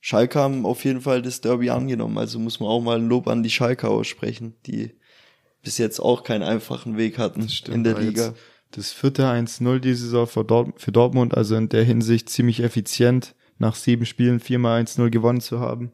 Schalke 0.00 0.38
haben 0.38 0.64
auf 0.66 0.84
jeden 0.84 1.00
Fall 1.00 1.22
das 1.22 1.40
Derby 1.40 1.70
angenommen. 1.70 2.18
Also 2.18 2.38
muss 2.38 2.60
man 2.60 2.68
auch 2.68 2.80
mal 2.80 2.98
ein 2.98 3.08
Lob 3.08 3.28
an 3.28 3.42
die 3.42 3.50
Schalke 3.50 3.88
aussprechen, 3.88 4.54
die 4.66 4.92
bis 5.62 5.78
jetzt 5.78 6.00
auch 6.00 6.22
keinen 6.22 6.42
einfachen 6.42 6.96
Weg 6.96 7.18
hatten 7.18 7.48
stimmt, 7.48 7.76
in 7.76 7.84
der 7.84 7.98
Liga. 7.98 8.34
Das 8.70 8.92
vierte 8.92 9.24
1-0 9.24 9.78
diese 9.78 10.04
Saison 10.04 10.26
für, 10.26 10.44
Dort 10.44 10.80
für 10.80 10.92
Dortmund, 10.92 11.36
also 11.36 11.56
in 11.56 11.68
der 11.68 11.84
Hinsicht 11.84 12.28
ziemlich 12.28 12.62
effizient, 12.62 13.34
nach 13.58 13.74
sieben 13.74 14.06
Spielen 14.06 14.40
viermal 14.40 14.82
1-0 14.82 15.10
gewonnen 15.10 15.40
zu 15.40 15.60
haben. 15.60 15.92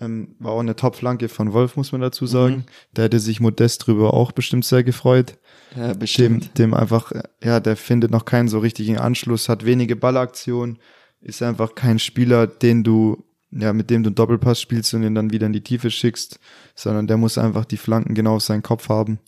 Ähm, 0.00 0.34
war 0.38 0.52
auch 0.52 0.60
eine 0.60 0.74
Top-Flanke 0.74 1.28
von 1.28 1.52
Wolf, 1.52 1.76
muss 1.76 1.92
man 1.92 2.00
dazu 2.00 2.26
sagen. 2.26 2.56
Mhm. 2.56 2.64
Der 2.96 3.04
hätte 3.04 3.20
sich 3.20 3.40
Modest 3.40 3.86
drüber 3.86 4.12
auch 4.12 4.32
bestimmt 4.32 4.64
sehr 4.64 4.82
gefreut. 4.82 5.38
Ja, 5.76 5.94
bestimmt. 5.94 6.58
Dem, 6.58 6.72
dem 6.72 6.74
einfach, 6.74 7.12
ja, 7.42 7.60
der 7.60 7.76
findet 7.76 8.10
noch 8.10 8.24
keinen 8.24 8.48
so 8.48 8.58
richtigen 8.58 8.98
Anschluss, 8.98 9.48
hat 9.48 9.64
wenige 9.64 9.96
Ballaktionen, 9.96 10.78
ist 11.20 11.42
einfach 11.42 11.74
kein 11.74 11.98
Spieler, 11.98 12.46
den 12.46 12.82
du 12.82 13.23
ja, 13.54 13.72
mit 13.72 13.90
dem 13.90 14.02
du 14.02 14.10
Doppelpass 14.10 14.60
spielst 14.60 14.92
und 14.94 15.02
ihn 15.02 15.14
dann 15.14 15.30
wieder 15.30 15.46
in 15.46 15.52
die 15.52 15.62
Tiefe 15.62 15.90
schickst, 15.90 16.38
sondern 16.74 17.06
der 17.06 17.16
muss 17.16 17.38
einfach 17.38 17.64
die 17.64 17.76
Flanken 17.76 18.14
genau 18.14 18.36
auf 18.36 18.42
seinen 18.42 18.62
Kopf 18.62 18.88
haben. 18.88 19.18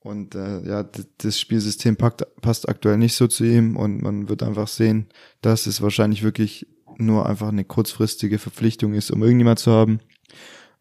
Und 0.00 0.34
äh, 0.34 0.66
ja, 0.66 0.88
das 1.18 1.40
Spielsystem 1.40 1.96
packt, 1.96 2.24
passt 2.40 2.68
aktuell 2.68 2.98
nicht 2.98 3.16
so 3.16 3.26
zu 3.26 3.44
ihm 3.44 3.76
und 3.76 4.00
man 4.00 4.28
wird 4.28 4.42
einfach 4.42 4.68
sehen, 4.68 5.08
dass 5.42 5.66
es 5.66 5.82
wahrscheinlich 5.82 6.22
wirklich 6.22 6.66
nur 6.98 7.26
einfach 7.26 7.48
eine 7.48 7.64
kurzfristige 7.64 8.38
Verpflichtung 8.38 8.94
ist, 8.94 9.10
um 9.10 9.22
irgendjemand 9.22 9.58
zu 9.58 9.72
haben. 9.72 10.00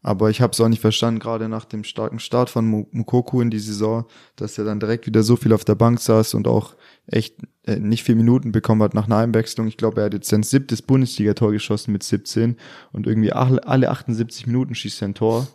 Aber 0.03 0.29
ich 0.29 0.41
habe 0.41 0.51
es 0.53 0.61
auch 0.61 0.69
nicht 0.69 0.81
verstanden, 0.81 1.19
gerade 1.19 1.49
nach 1.49 1.65
dem 1.65 1.83
starken 1.83 2.19
Start 2.19 2.49
von 2.49 2.65
Mukoku 2.91 3.41
in 3.41 3.49
die 3.49 3.59
Saison, 3.59 4.05
dass 4.35 4.57
er 4.57 4.63
dann 4.63 4.79
direkt 4.79 5.07
wieder 5.07 5.23
so 5.23 5.35
viel 5.35 5.51
auf 5.51 5.65
der 5.65 5.75
Bank 5.75 5.99
saß 5.99 6.35
und 6.35 6.47
auch 6.47 6.75
echt 7.08 7.36
äh, 7.63 7.78
nicht 7.78 8.04
viel 8.04 8.15
Minuten 8.15 8.52
bekommen 8.52 8.84
hat 8.84 8.93
nach 8.93 9.06
einer 9.06 9.17
Einwechslung. 9.17 9.67
Ich 9.67 9.78
glaube, 9.78 10.02
er 10.02 10.06
hat 10.06 10.13
jetzt 10.13 10.30
sein 10.30 10.43
siebtes 10.43 10.82
Bundesligator 10.82 11.52
geschossen 11.52 11.91
mit 11.93 12.04
17 12.04 12.58
und 12.91 13.08
irgendwie 13.08 13.32
alle 13.32 13.89
78 13.89 14.48
Minuten 14.48 14.76
schießt 14.76 15.02
er 15.02 15.10
ein 15.10 15.13
Tor. 15.15 15.48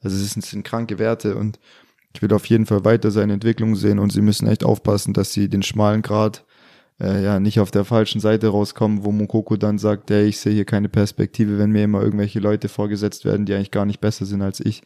Also 0.00 0.16
es 0.16 0.32
sind, 0.32 0.44
sind 0.44 0.64
kranke 0.64 0.98
Werte 0.98 1.36
und 1.36 1.58
ich 2.14 2.22
will 2.22 2.32
auf 2.32 2.46
jeden 2.46 2.66
Fall 2.66 2.84
weiter 2.84 3.10
seine 3.10 3.34
Entwicklung 3.34 3.76
sehen 3.76 3.98
und 3.98 4.10
sie 4.10 4.22
müssen 4.22 4.48
echt 4.48 4.64
aufpassen, 4.64 5.12
dass 5.12 5.32
sie 5.32 5.48
den 5.48 5.62
schmalen 5.62 6.00
Grad 6.00 6.44
äh, 6.98 7.22
ja 7.22 7.40
nicht 7.40 7.60
auf 7.60 7.70
der 7.70 7.84
falschen 7.84 8.20
Seite 8.20 8.48
rauskommen, 8.48 9.04
wo 9.04 9.12
Mokoko 9.12 9.56
dann 9.56 9.78
sagt, 9.78 10.10
hey, 10.10 10.26
ich 10.26 10.38
sehe 10.38 10.54
hier 10.54 10.64
keine 10.64 10.88
Perspektive, 10.88 11.58
wenn 11.58 11.72
mir 11.72 11.84
immer 11.84 12.02
irgendwelche 12.02 12.40
Leute 12.40 12.68
vorgesetzt 12.68 13.26
werden, 13.26 13.44
die 13.44 13.54
eigentlich 13.54 13.70
gar 13.70 13.84
nicht 13.84 14.00
besser 14.00 14.24
sind 14.24 14.40
als 14.40 14.60
ich. 14.60 14.82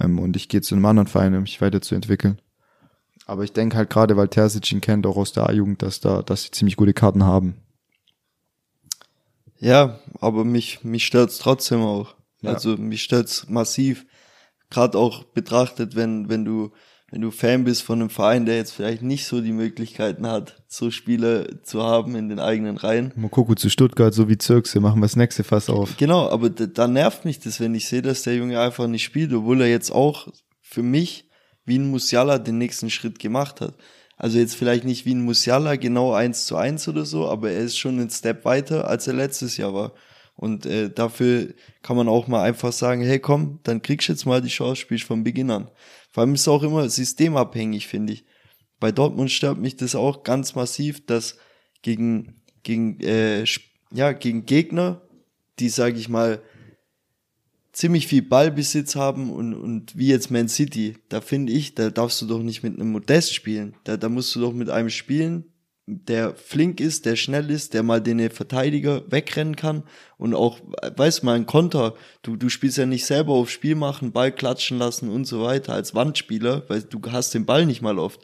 Ähm, 0.00 0.18
und 0.18 0.34
ich 0.34 0.48
gehe 0.48 0.60
zu 0.60 0.74
einem 0.74 0.86
anderen 0.86 1.06
Verein, 1.06 1.34
um 1.34 1.42
mich 1.42 1.60
weiterzuentwickeln. 1.60 2.40
Aber 3.26 3.42
ich 3.44 3.52
denke 3.52 3.76
halt 3.76 3.90
gerade, 3.90 4.16
weil 4.16 4.28
Terzic 4.28 4.72
ihn 4.72 4.80
kennt, 4.80 5.06
auch 5.06 5.16
aus 5.16 5.32
der 5.32 5.48
A-Jugend, 5.48 5.82
dass 5.82 6.00
da, 6.00 6.22
dass 6.22 6.44
sie 6.44 6.52
ziemlich 6.52 6.76
gute 6.76 6.94
Karten 6.94 7.24
haben. 7.24 7.56
Ja, 9.58 9.98
aber 10.20 10.44
mich, 10.44 10.84
mich 10.84 11.04
stört's 11.04 11.38
trotzdem 11.38 11.82
auch. 11.82 12.14
Ja. 12.40 12.52
Also 12.52 12.76
mich 12.76 13.02
stört's 13.02 13.48
massiv. 13.48 14.06
Gerade 14.70 14.96
auch 14.96 15.24
betrachtet, 15.24 15.96
wenn, 15.96 16.28
wenn 16.28 16.44
du 16.44 16.72
wenn 17.10 17.20
du 17.20 17.30
Fan 17.30 17.64
bist 17.64 17.82
von 17.82 18.00
einem 18.00 18.10
Verein, 18.10 18.46
der 18.46 18.56
jetzt 18.56 18.72
vielleicht 18.72 19.02
nicht 19.02 19.26
so 19.26 19.40
die 19.40 19.52
Möglichkeiten 19.52 20.26
hat, 20.26 20.62
so 20.66 20.90
Spieler 20.90 21.62
zu 21.62 21.82
haben 21.82 22.16
in 22.16 22.28
den 22.28 22.40
eigenen 22.40 22.76
Reihen. 22.76 23.12
Mokoko 23.14 23.54
zu 23.54 23.70
Stuttgart, 23.70 24.12
so 24.12 24.28
wie 24.28 24.38
Zirkse, 24.38 24.80
machen 24.80 24.98
wir 24.98 25.04
das 25.04 25.14
nächste 25.14 25.44
Fass 25.44 25.70
auf. 25.70 25.96
Genau, 25.98 26.28
aber 26.28 26.50
da, 26.50 26.66
da 26.66 26.88
nervt 26.88 27.24
mich 27.24 27.38
das, 27.38 27.60
wenn 27.60 27.74
ich 27.76 27.86
sehe, 27.86 28.02
dass 28.02 28.22
der 28.22 28.34
Junge 28.34 28.60
einfach 28.60 28.88
nicht 28.88 29.04
spielt, 29.04 29.32
obwohl 29.32 29.60
er 29.60 29.68
jetzt 29.68 29.92
auch 29.92 30.28
für 30.60 30.82
mich 30.82 31.25
wie 31.66 31.78
ein 31.78 31.90
Musiala 31.90 32.38
den 32.38 32.58
nächsten 32.58 32.88
Schritt 32.88 33.18
gemacht 33.18 33.60
hat. 33.60 33.74
Also 34.16 34.38
jetzt 34.38 34.56
vielleicht 34.56 34.84
nicht 34.84 35.04
wie 35.04 35.14
ein 35.14 35.24
Musiala 35.24 35.76
genau 35.76 36.14
eins 36.14 36.46
zu 36.46 36.56
eins 36.56 36.88
oder 36.88 37.04
so, 37.04 37.28
aber 37.28 37.50
er 37.50 37.60
ist 37.60 37.76
schon 37.76 38.00
einen 38.00 38.08
Step 38.08 38.44
weiter, 38.46 38.88
als 38.88 39.06
er 39.06 39.12
letztes 39.12 39.58
Jahr 39.58 39.74
war. 39.74 39.92
Und 40.36 40.66
äh, 40.66 40.90
dafür 40.90 41.54
kann 41.82 41.96
man 41.96 42.08
auch 42.08 42.26
mal 42.26 42.42
einfach 42.42 42.72
sagen, 42.72 43.02
hey 43.02 43.18
komm, 43.18 43.60
dann 43.62 43.82
kriegst 43.82 44.08
du 44.08 44.12
jetzt 44.12 44.26
mal 44.26 44.40
die 44.40 44.48
Chance, 44.48 44.80
spielst 44.80 45.04
von 45.04 45.24
Beginn 45.24 45.50
an. 45.50 45.70
Vor 46.10 46.22
allem 46.22 46.34
ist 46.34 46.42
es 46.42 46.48
auch 46.48 46.62
immer 46.62 46.88
systemabhängig, 46.88 47.86
finde 47.86 48.14
ich. 48.14 48.24
Bei 48.80 48.92
Dortmund 48.92 49.30
stört 49.30 49.58
mich 49.58 49.76
das 49.76 49.94
auch 49.94 50.22
ganz 50.22 50.54
massiv, 50.54 51.04
dass 51.06 51.36
gegen, 51.82 52.42
gegen, 52.62 53.00
äh, 53.00 53.44
ja, 53.92 54.12
gegen 54.12 54.44
Gegner, 54.44 55.02
die, 55.58 55.70
sage 55.70 55.98
ich 55.98 56.08
mal, 56.08 56.42
ziemlich 57.76 58.06
viel 58.06 58.22
Ballbesitz 58.22 58.96
haben 58.96 59.30
und, 59.30 59.52
und 59.52 59.98
wie 59.98 60.08
jetzt 60.08 60.30
Man 60.30 60.48
City, 60.48 60.96
da 61.10 61.20
finde 61.20 61.52
ich, 61.52 61.74
da 61.74 61.90
darfst 61.90 62.22
du 62.22 62.26
doch 62.26 62.42
nicht 62.42 62.62
mit 62.62 62.74
einem 62.74 62.90
Modest 62.90 63.34
spielen. 63.34 63.74
Da, 63.84 63.98
da 63.98 64.08
musst 64.08 64.34
du 64.34 64.40
doch 64.40 64.54
mit 64.54 64.70
einem 64.70 64.88
spielen, 64.88 65.44
der 65.84 66.34
flink 66.34 66.80
ist, 66.80 67.04
der 67.04 67.16
schnell 67.16 67.50
ist, 67.50 67.74
der 67.74 67.82
mal 67.82 68.00
den 68.00 68.30
Verteidiger 68.30 69.04
wegrennen 69.12 69.56
kann 69.56 69.82
und 70.16 70.32
auch, 70.32 70.58
weiß 70.96 71.22
mal, 71.22 71.36
ein 71.36 71.44
Konter. 71.44 71.94
Du, 72.22 72.36
du 72.36 72.48
spielst 72.48 72.78
ja 72.78 72.86
nicht 72.86 73.04
selber 73.04 73.34
auf 73.34 73.50
Spiel 73.50 73.74
machen, 73.74 74.10
Ball 74.10 74.32
klatschen 74.32 74.78
lassen 74.78 75.10
und 75.10 75.26
so 75.26 75.42
weiter 75.42 75.74
als 75.74 75.94
Wandspieler, 75.94 76.64
weil 76.68 76.82
du 76.82 76.98
hast 77.12 77.34
den 77.34 77.44
Ball 77.44 77.66
nicht 77.66 77.82
mal 77.82 77.98
oft. 77.98 78.20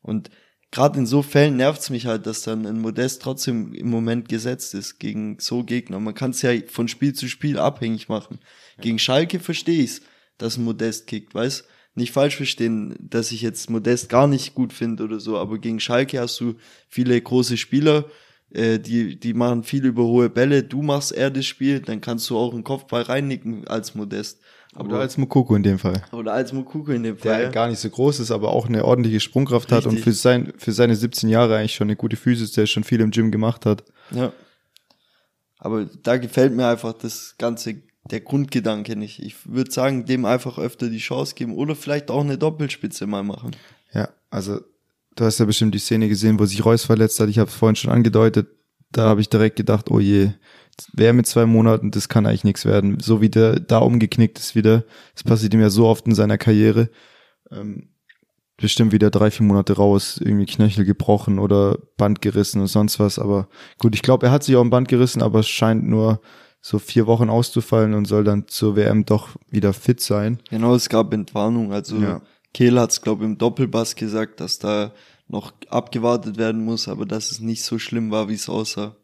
Und 0.00 0.30
gerade 0.70 0.98
in 0.98 1.06
so 1.06 1.20
Fällen 1.20 1.58
nervt's 1.58 1.90
mich 1.90 2.06
halt, 2.06 2.24
dass 2.24 2.40
dann 2.40 2.66
ein 2.66 2.80
Modest 2.80 3.20
trotzdem 3.20 3.74
im 3.74 3.90
Moment 3.90 4.30
gesetzt 4.30 4.72
ist 4.72 4.98
gegen 4.98 5.36
so 5.40 5.62
Gegner. 5.62 6.00
Man 6.00 6.14
kann 6.14 6.30
es 6.30 6.40
ja 6.40 6.52
von 6.68 6.88
Spiel 6.88 7.12
zu 7.12 7.28
Spiel 7.28 7.58
abhängig 7.58 8.08
machen. 8.08 8.40
Gegen 8.80 8.98
Schalke 8.98 9.40
verstehe 9.40 9.82
ich's, 9.82 10.00
dass 10.38 10.56
ein 10.56 10.64
Modest 10.64 11.06
kickt, 11.06 11.34
weißt 11.34 11.64
nicht 11.96 12.12
falsch 12.12 12.36
verstehen, 12.36 12.96
dass 12.98 13.30
ich 13.30 13.42
jetzt 13.42 13.70
Modest 13.70 14.08
gar 14.08 14.26
nicht 14.26 14.54
gut 14.54 14.72
finde 14.72 15.04
oder 15.04 15.20
so, 15.20 15.38
aber 15.38 15.58
gegen 15.58 15.80
Schalke 15.80 16.20
hast 16.20 16.40
du 16.40 16.54
viele 16.88 17.20
große 17.20 17.56
Spieler, 17.56 18.06
äh, 18.50 18.78
die, 18.78 19.18
die 19.18 19.34
machen 19.34 19.62
viel 19.62 19.84
über 19.84 20.04
hohe 20.04 20.28
Bälle, 20.28 20.62
du 20.62 20.82
machst 20.82 21.12
eher 21.12 21.30
das 21.30 21.46
Spiel, 21.46 21.80
dann 21.80 22.00
kannst 22.00 22.28
du 22.30 22.36
auch 22.36 22.52
einen 22.52 22.64
Kopfball 22.64 23.02
reinnicken 23.02 23.66
als 23.68 23.94
Modest. 23.94 24.40
Aber, 24.74 24.88
oder 24.88 25.00
als 25.00 25.16
Mukoko 25.16 25.54
in 25.54 25.62
dem 25.62 25.78
Fall. 25.78 26.02
Oder 26.10 26.32
als 26.32 26.52
Mukoko 26.52 26.90
in 26.90 27.04
dem 27.04 27.16
Fall. 27.16 27.36
Der 27.36 27.42
ja. 27.44 27.50
gar 27.50 27.68
nicht 27.68 27.78
so 27.78 27.88
groß 27.88 28.18
ist, 28.18 28.32
aber 28.32 28.50
auch 28.50 28.66
eine 28.66 28.84
ordentliche 28.84 29.20
Sprungkraft 29.20 29.70
Richtig. 29.70 29.86
hat 29.86 29.92
und 29.92 30.00
für, 30.00 30.12
sein, 30.12 30.52
für 30.56 30.72
seine 30.72 30.96
17 30.96 31.28
Jahre 31.28 31.56
eigentlich 31.56 31.76
schon 31.76 31.86
eine 31.86 31.96
gute 31.96 32.16
Physis, 32.16 32.52
der 32.52 32.66
schon 32.66 32.82
viel 32.82 33.00
im 33.00 33.12
Gym 33.12 33.30
gemacht 33.30 33.66
hat. 33.66 33.84
Ja. 34.10 34.32
Aber 35.58 35.84
da 35.84 36.16
gefällt 36.16 36.54
mir 36.54 36.66
einfach 36.66 36.92
das 36.92 37.36
ganze, 37.38 37.82
der 38.10 38.20
Grundgedanke 38.20 38.96
nicht. 38.96 39.20
Ich 39.20 39.34
würde 39.46 39.70
sagen, 39.70 40.04
dem 40.04 40.24
einfach 40.24 40.58
öfter 40.58 40.88
die 40.88 40.98
Chance 40.98 41.34
geben 41.34 41.54
oder 41.54 41.74
vielleicht 41.74 42.10
auch 42.10 42.22
eine 42.22 42.38
Doppelspitze 42.38 43.06
mal 43.06 43.22
machen. 43.22 43.52
Ja, 43.92 44.10
also 44.30 44.60
du 45.16 45.24
hast 45.24 45.38
ja 45.38 45.46
bestimmt 45.46 45.74
die 45.74 45.78
Szene 45.78 46.08
gesehen, 46.08 46.38
wo 46.38 46.44
sich 46.44 46.64
Reus 46.64 46.84
verletzt 46.84 47.18
hat. 47.20 47.28
Ich 47.28 47.38
habe 47.38 47.48
es 47.48 47.56
vorhin 47.56 47.76
schon 47.76 47.90
angedeutet. 47.90 48.48
Da 48.90 49.08
habe 49.08 49.20
ich 49.20 49.28
direkt 49.28 49.56
gedacht, 49.56 49.90
oh 49.90 50.00
je, 50.00 50.30
wer 50.92 51.12
mit 51.12 51.26
zwei 51.26 51.46
Monaten, 51.46 51.90
das 51.90 52.08
kann 52.08 52.26
eigentlich 52.26 52.44
nichts 52.44 52.64
werden. 52.64 53.00
So 53.00 53.20
wie 53.20 53.30
der 53.30 53.58
da 53.58 53.78
umgeknickt 53.78 54.38
ist 54.38 54.54
wieder. 54.54 54.84
Das 55.14 55.24
passiert 55.24 55.54
ihm 55.54 55.60
ja 55.60 55.70
so 55.70 55.86
oft 55.86 56.06
in 56.06 56.14
seiner 56.14 56.38
Karriere. 56.38 56.90
Ähm, 57.50 57.88
bestimmt 58.56 58.92
wieder 58.92 59.10
drei, 59.10 59.30
vier 59.30 59.46
Monate 59.46 59.74
raus, 59.74 60.20
irgendwie 60.22 60.46
Knöchel 60.46 60.84
gebrochen 60.84 61.38
oder 61.38 61.78
Band 61.96 62.20
gerissen 62.20 62.60
und 62.60 62.68
sonst 62.68 63.00
was. 63.00 63.18
Aber 63.18 63.48
gut, 63.78 63.94
ich 63.94 64.02
glaube, 64.02 64.26
er 64.26 64.32
hat 64.32 64.44
sich 64.44 64.54
auch 64.56 64.62
ein 64.62 64.70
Band 64.70 64.88
gerissen, 64.88 65.22
aber 65.22 65.40
es 65.40 65.48
scheint 65.48 65.84
nur 65.84 66.20
so 66.66 66.78
vier 66.78 67.06
Wochen 67.06 67.28
auszufallen 67.28 67.92
und 67.92 68.06
soll 68.06 68.24
dann 68.24 68.48
zur 68.48 68.74
WM 68.74 69.04
doch 69.04 69.36
wieder 69.50 69.74
fit 69.74 70.00
sein. 70.00 70.38
Genau, 70.48 70.74
es 70.74 70.88
gab 70.88 71.12
Entwarnung. 71.12 71.74
Also 71.74 71.98
ja. 71.98 72.22
Kehl 72.54 72.80
hat 72.80 72.90
es, 72.90 73.02
glaube 73.02 73.22
ich, 73.22 73.30
im 73.30 73.36
Doppelbass 73.36 73.96
gesagt, 73.96 74.40
dass 74.40 74.60
da 74.60 74.92
noch 75.28 75.52
abgewartet 75.68 76.38
werden 76.38 76.64
muss, 76.64 76.88
aber 76.88 77.04
dass 77.04 77.30
es 77.30 77.40
nicht 77.40 77.64
so 77.64 77.78
schlimm 77.78 78.10
war, 78.10 78.30
wie 78.30 78.34
es 78.34 78.48
aussah. 78.48 78.96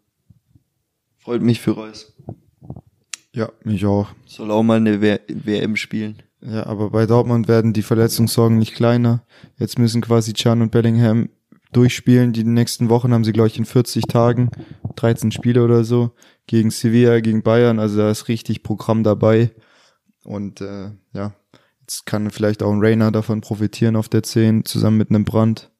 Freut 1.18 1.42
mich 1.42 1.60
für 1.60 1.72
Reus. 1.72 2.14
Ja, 3.34 3.52
mich 3.62 3.84
auch. 3.84 4.08
Soll 4.24 4.50
auch 4.50 4.62
mal 4.62 4.78
eine 4.78 5.02
w 5.02 5.18
WM 5.28 5.76
spielen. 5.76 6.22
Ja, 6.40 6.64
aber 6.64 6.88
bei 6.88 7.04
Dortmund 7.04 7.46
werden 7.46 7.74
die 7.74 7.82
Verletzungssorgen 7.82 8.56
nicht 8.56 8.74
kleiner. 8.74 9.22
Jetzt 9.58 9.78
müssen 9.78 10.00
quasi 10.00 10.32
Chan 10.32 10.62
und 10.62 10.70
Bellingham 10.70 11.28
durchspielen. 11.72 12.32
Die 12.32 12.44
nächsten 12.44 12.88
Wochen 12.88 13.12
haben 13.12 13.24
sie, 13.24 13.32
glaube 13.32 13.48
ich, 13.48 13.58
in 13.58 13.66
40 13.66 14.04
Tagen 14.04 14.48
13 14.96 15.32
Spiele 15.32 15.64
oder 15.64 15.84
so 15.84 16.12
gegen 16.46 16.70
Sevilla, 16.70 17.20
gegen 17.20 17.42
Bayern. 17.42 17.78
Also 17.78 17.98
da 17.98 18.10
ist 18.10 18.28
richtig 18.28 18.62
Programm 18.62 19.02
dabei. 19.02 19.52
Und 20.24 20.60
äh, 20.60 20.90
ja, 21.12 21.34
jetzt 21.80 22.06
kann 22.06 22.30
vielleicht 22.30 22.62
auch 22.62 22.72
ein 22.72 22.80
Rainer 22.80 23.10
davon 23.10 23.40
profitieren 23.40 23.96
auf 23.96 24.08
der 24.08 24.22
10, 24.22 24.64
zusammen 24.64 24.98
mit 24.98 25.10
einem 25.10 25.24
Brand. 25.24 25.70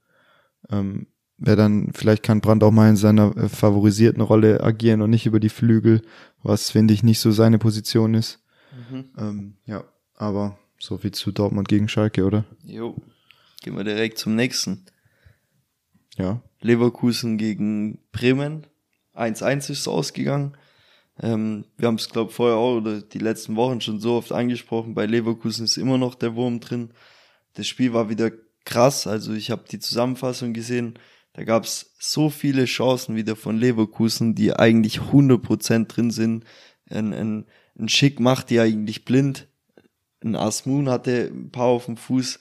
Ähm, 0.71 1.07
wer 1.39 1.57
dann, 1.57 1.91
vielleicht 1.93 2.23
kann 2.23 2.41
Brand 2.41 2.63
auch 2.63 2.71
mal 2.71 2.89
in 2.91 2.97
seiner 2.97 3.37
äh, 3.37 3.49
favorisierten 3.49 4.23
Rolle 4.23 4.63
agieren 4.63 5.03
und 5.03 5.11
nicht 5.11 5.27
über 5.27 5.41
die 5.41 5.49
Flügel, 5.49 6.03
was 6.43 6.71
finde 6.71 6.95
ich 6.95 7.03
nicht 7.03 7.21
so 7.21 7.31
seine 7.31 7.59
Position 7.59 8.15
ist. 8.15 8.41
Mhm. 8.91 9.05
Ähm, 9.19 9.57
ja, 9.67 9.85
aber 10.15 10.59
so 10.79 10.99
viel 10.99 11.13
zu 11.13 11.33
Dortmund 11.33 11.69
gegen 11.69 11.89
Schalke, 11.89 12.25
oder? 12.25 12.45
Jo. 12.65 12.97
Gehen 13.63 13.77
wir 13.77 13.85
direkt 13.85 14.19
zum 14.19 14.35
nächsten. 14.35 14.87
Ja. 16.17 16.41
Leverkusen 16.61 17.39
gegen 17.39 17.99
Bremen. 18.13 18.67
1-1 19.21 19.71
ist 19.71 19.71
es 19.71 19.89
ausgegangen. 19.89 20.57
Ähm, 21.21 21.65
wir 21.77 21.89
haben 21.89 21.97
es, 21.97 22.09
glaube 22.09 22.33
vorher 22.33 22.57
auch 22.57 22.77
oder 22.77 23.03
die 23.03 23.19
letzten 23.19 23.57
Wochen 23.57 23.81
schon 23.81 24.01
so 24.01 24.15
oft 24.15 24.33
angesprochen. 24.33 24.95
Bei 24.95 25.07
Leverkusen 25.07 25.65
ist 25.65 25.77
immer 25.77 25.99
noch 25.99 26.15
der 26.15 26.35
Wurm 26.35 26.61
drin. 26.61 26.91
Das 27.55 27.67
Spiel 27.67 27.93
war 27.93 28.09
wieder 28.09 28.31
krass. 28.65 29.07
Also 29.07 29.33
ich 29.33 29.51
habe 29.51 29.65
die 29.71 29.79
Zusammenfassung 29.79 30.53
gesehen. 30.53 30.99
Da 31.33 31.45
gab 31.45 31.65
es 31.65 31.95
so 31.99 32.31
viele 32.31 32.65
Chancen 32.65 33.17
wieder 33.17 33.37
von 33.37 33.59
Leverkusen, 33.59 34.35
die 34.35 34.53
eigentlich 34.55 34.99
100% 34.99 35.87
drin 35.87 36.11
sind. 36.11 36.45
Ein, 36.89 37.13
ein, 37.13 37.47
ein 37.79 37.89
Schick 37.89 38.19
macht 38.19 38.51
die 38.51 38.59
eigentlich 38.59 39.05
blind 39.05 39.47
ein 40.23 40.37
Asmun 40.37 40.89
hatte 40.89 41.31
ein 41.33 41.51
paar 41.51 41.67
auf 41.67 41.87
dem 41.87 41.97
Fuß, 41.97 42.41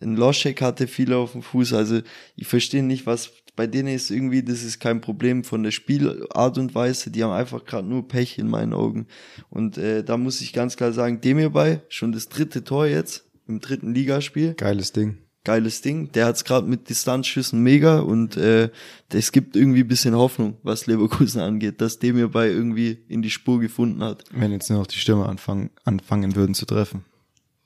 ein 0.00 0.16
Loschek 0.16 0.60
hatte 0.60 0.86
viele 0.86 1.16
auf 1.16 1.32
dem 1.32 1.42
Fuß. 1.42 1.72
Also 1.72 2.00
ich 2.36 2.46
verstehe 2.46 2.82
nicht, 2.82 3.06
was 3.06 3.32
bei 3.56 3.66
denen 3.66 3.88
ist 3.88 4.10
irgendwie, 4.10 4.42
das 4.42 4.62
ist 4.62 4.80
kein 4.80 5.00
Problem 5.00 5.44
von 5.44 5.62
der 5.62 5.70
Spielart 5.70 6.58
und 6.58 6.74
Weise. 6.74 7.10
Die 7.10 7.22
haben 7.22 7.32
einfach 7.32 7.64
gerade 7.64 7.86
nur 7.86 8.06
Pech 8.08 8.38
in 8.38 8.48
meinen 8.48 8.72
Augen. 8.72 9.06
Und 9.48 9.78
äh, 9.78 10.02
da 10.02 10.16
muss 10.16 10.40
ich 10.40 10.52
ganz 10.52 10.76
klar 10.76 10.92
sagen, 10.92 11.20
dem 11.20 11.38
hierbei 11.38 11.82
schon 11.88 12.12
das 12.12 12.28
dritte 12.28 12.64
Tor 12.64 12.86
jetzt 12.86 13.24
im 13.46 13.60
dritten 13.60 13.94
Ligaspiel. 13.94 14.54
Geiles 14.54 14.92
Ding. 14.92 15.18
Geiles 15.44 15.82
Ding. 15.82 16.10
Der 16.12 16.26
hat's 16.26 16.44
gerade 16.44 16.66
mit 16.66 16.88
Distanzschüssen 16.88 17.62
mega 17.62 18.00
und 18.00 18.36
äh, 18.36 18.70
es 19.12 19.30
gibt 19.30 19.56
irgendwie 19.56 19.84
bisschen 19.84 20.14
Hoffnung, 20.16 20.56
was 20.62 20.86
Leverkusen 20.86 21.40
angeht, 21.40 21.80
dass 21.80 21.98
dem 21.98 22.16
hierbei 22.16 22.48
irgendwie 22.48 23.04
in 23.08 23.20
die 23.20 23.30
Spur 23.30 23.60
gefunden 23.60 24.02
hat. 24.02 24.24
Wenn 24.32 24.52
jetzt 24.52 24.70
nur 24.70 24.78
noch 24.80 24.86
die 24.86 24.98
Stürmer 24.98 25.28
anfangen, 25.28 25.70
anfangen 25.84 26.34
würden 26.34 26.54
zu 26.54 26.64
treffen. 26.64 27.04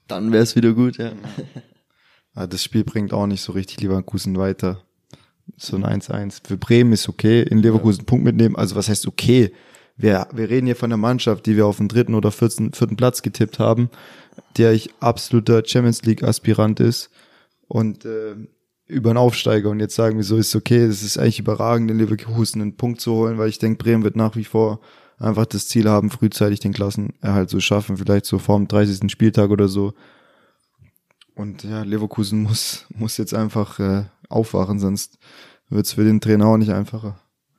Dann 0.08 0.32
wäre 0.32 0.42
es 0.42 0.56
wieder 0.56 0.72
gut, 0.72 0.98
ja. 0.98 1.12
Das 2.34 2.62
Spiel 2.62 2.84
bringt 2.84 3.12
auch 3.12 3.26
nicht 3.26 3.42
so 3.42 3.52
richtig 3.52 3.80
Leverkusen 3.80 4.36
weiter. 4.36 4.84
So 5.56 5.76
ein 5.76 5.84
1-1. 5.84 6.46
Für 6.46 6.56
Bremen 6.56 6.92
ist 6.92 7.08
okay, 7.08 7.42
in 7.42 7.58
Leverkusen 7.58 8.00
ja. 8.00 8.04
Punkt 8.04 8.24
mitnehmen. 8.24 8.56
Also 8.56 8.76
was 8.76 8.88
heißt 8.88 9.06
okay? 9.06 9.52
Wir, 9.96 10.28
wir 10.32 10.48
reden 10.48 10.66
hier 10.66 10.76
von 10.76 10.90
der 10.90 10.96
Mannschaft, 10.96 11.46
die 11.46 11.56
wir 11.56 11.66
auf 11.66 11.78
den 11.78 11.88
dritten 11.88 12.14
oder 12.14 12.30
vierten, 12.30 12.72
vierten 12.72 12.96
Platz 12.96 13.22
getippt 13.22 13.58
haben, 13.58 13.90
der 14.56 14.72
ich 14.72 14.90
absoluter 15.00 15.62
Champions 15.64 16.02
League 16.02 16.22
Aspirant 16.22 16.78
ist 16.78 17.10
und 17.66 18.04
äh, 18.04 18.36
über 18.86 19.10
einen 19.10 19.18
Aufsteiger. 19.18 19.70
Und 19.70 19.80
jetzt 19.80 19.96
sagen 19.96 20.16
wir 20.16 20.24
so, 20.24 20.36
ist 20.36 20.54
okay, 20.54 20.84
es 20.84 21.02
ist 21.02 21.18
eigentlich 21.18 21.40
überragend, 21.40 21.90
in 21.90 21.98
Leverkusen 21.98 22.62
einen 22.62 22.76
Punkt 22.76 23.00
zu 23.00 23.12
holen, 23.12 23.38
weil 23.38 23.48
ich 23.48 23.58
denke, 23.58 23.82
Bremen 23.82 24.04
wird 24.04 24.16
nach 24.16 24.36
wie 24.36 24.44
vor 24.44 24.80
einfach 25.18 25.46
das 25.46 25.68
Ziel 25.68 25.88
haben, 25.88 26.10
frühzeitig 26.10 26.60
den 26.60 26.72
Klassenerhalt 26.72 27.50
zu 27.50 27.60
schaffen, 27.60 27.96
vielleicht 27.96 28.24
so 28.24 28.38
vorm 28.38 28.68
30. 28.68 29.10
Spieltag 29.10 29.50
oder 29.50 29.68
so. 29.68 29.94
Und 31.34 31.64
ja, 31.64 31.82
Leverkusen 31.82 32.42
muss, 32.42 32.86
muss 32.94 33.16
jetzt 33.16 33.34
einfach 33.34 33.78
äh, 33.78 34.04
aufwachen, 34.28 34.78
sonst 34.78 35.18
wird's 35.68 35.92
für 35.92 36.04
den 36.04 36.20
Trainer 36.20 36.46
auch 36.46 36.56
nicht 36.56 36.70
einfacher. 36.70 37.18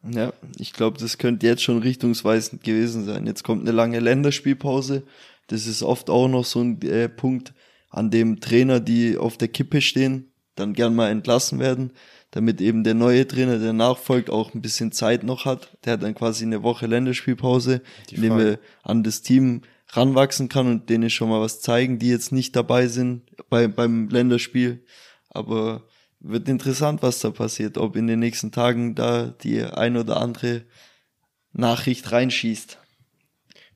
Ja, 0.10 0.34
ich 0.58 0.74
glaube, 0.74 0.98
das 0.98 1.18
könnte 1.18 1.46
jetzt 1.46 1.62
schon 1.62 1.80
richtungsweisend 1.80 2.64
gewesen 2.64 3.06
sein. 3.06 3.26
Jetzt 3.26 3.44
kommt 3.44 3.62
eine 3.62 3.72
lange 3.72 4.00
Länderspielpause. 4.00 5.04
Das 5.48 5.68
ist 5.68 5.84
oft 5.84 6.10
auch 6.10 6.28
noch 6.28 6.46
so 6.46 6.62
ein 6.62 6.82
äh, 6.84 7.10
Punkt, 7.10 7.54
an 7.90 8.12
dem 8.12 8.40
Trainer, 8.40 8.80
die 8.80 9.18
auf 9.18 9.38
der 9.38 9.48
Kippe 9.48 9.82
stehen, 9.82 10.32
dann 10.56 10.74
gern 10.74 10.96
mal 10.96 11.10
entlassen 11.10 11.60
werden 11.60 11.92
damit 12.32 12.62
eben 12.62 12.84
der 12.84 12.94
neue 12.94 13.28
Trainer, 13.28 13.58
der 13.58 13.74
nachfolgt, 13.74 14.30
auch 14.30 14.54
ein 14.54 14.62
bisschen 14.62 14.92
Zeit 14.92 15.24
noch 15.24 15.46
hat. 15.46 15.78
Der 15.84 15.94
hat 15.94 16.04
dann 16.04 16.14
quasi 16.14 16.46
eine 16.46 16.64
Woche 16.64 16.86
Länderspielpause, 16.86 17.82
in 18.12 18.22
dem 18.22 18.40
er 18.40 18.60
an 18.84 19.04
das 19.04 19.22
Team 19.22 19.62
ranwachsen 19.90 20.50
kann 20.50 20.68
und 20.68 20.90
denen 20.90 21.10
schon 21.10 21.30
mal 21.30 21.42
was 21.42 21.62
zeigen, 21.62 21.98
die 21.98 22.10
jetzt 22.10 22.32
nicht 22.32 22.56
dabei 22.56 22.88
sind 22.88 23.24
bei, 23.50 23.68
beim 23.68 24.10
Länderspiel. 24.10 24.84
Aber 25.30 25.84
wird 26.20 26.50
interessant, 26.50 27.02
was 27.02 27.20
da 27.20 27.32
passiert, 27.32 27.78
ob 27.78 27.96
in 27.96 28.08
den 28.08 28.20
nächsten 28.20 28.52
Tagen 28.52 28.96
da 28.96 29.28
die 29.28 29.64
ein 29.64 29.98
oder 29.98 30.22
andere 30.22 30.64
Nachricht 31.54 32.12
reinschießt. 32.12 32.78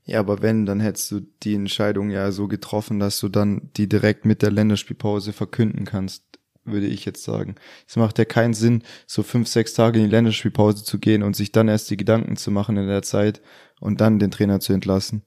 Ja, 0.06 0.20
aber 0.20 0.42
wenn, 0.42 0.66
dann 0.66 0.82
hättest 0.82 1.12
du 1.12 1.22
die 1.44 1.56
Entscheidung 1.56 2.10
ja 2.10 2.32
so 2.32 2.48
getroffen, 2.48 3.00
dass 3.00 3.20
du 3.20 3.30
dann 3.30 3.70
die 3.78 3.88
direkt 3.88 4.26
mit 4.26 4.42
der 4.42 4.52
Länderspielpause 4.52 5.32
verkünden 5.32 5.86
kannst 5.86 6.34
würde 6.66 6.88
ich 6.88 7.06
jetzt 7.06 7.24
sagen. 7.24 7.56
Es 7.88 7.96
macht 7.96 8.18
ja 8.18 8.26
keinen 8.26 8.54
Sinn, 8.54 8.84
so 9.06 9.24
fünf, 9.24 9.48
sechs 9.48 9.74
Tage 9.74 10.00
in 10.00 10.06
die 10.06 10.12
Länderspielpause 10.12 10.84
zu 10.84 11.00
gehen 11.00 11.24
und 11.24 11.36
sich 11.36 11.52
dann 11.52 11.68
erst 11.68 11.90
die 11.90 11.98
Gedanken 11.98 12.38
zu 12.38 12.52
machen 12.52 12.78
in 12.78 12.88
der 12.88 13.02
Zeit 13.02 13.42
und 13.80 14.02
dann 14.02 14.20
den 14.20 14.32
Trainer 14.32 14.60
zu 14.60 14.74
entlassen. 14.74 15.24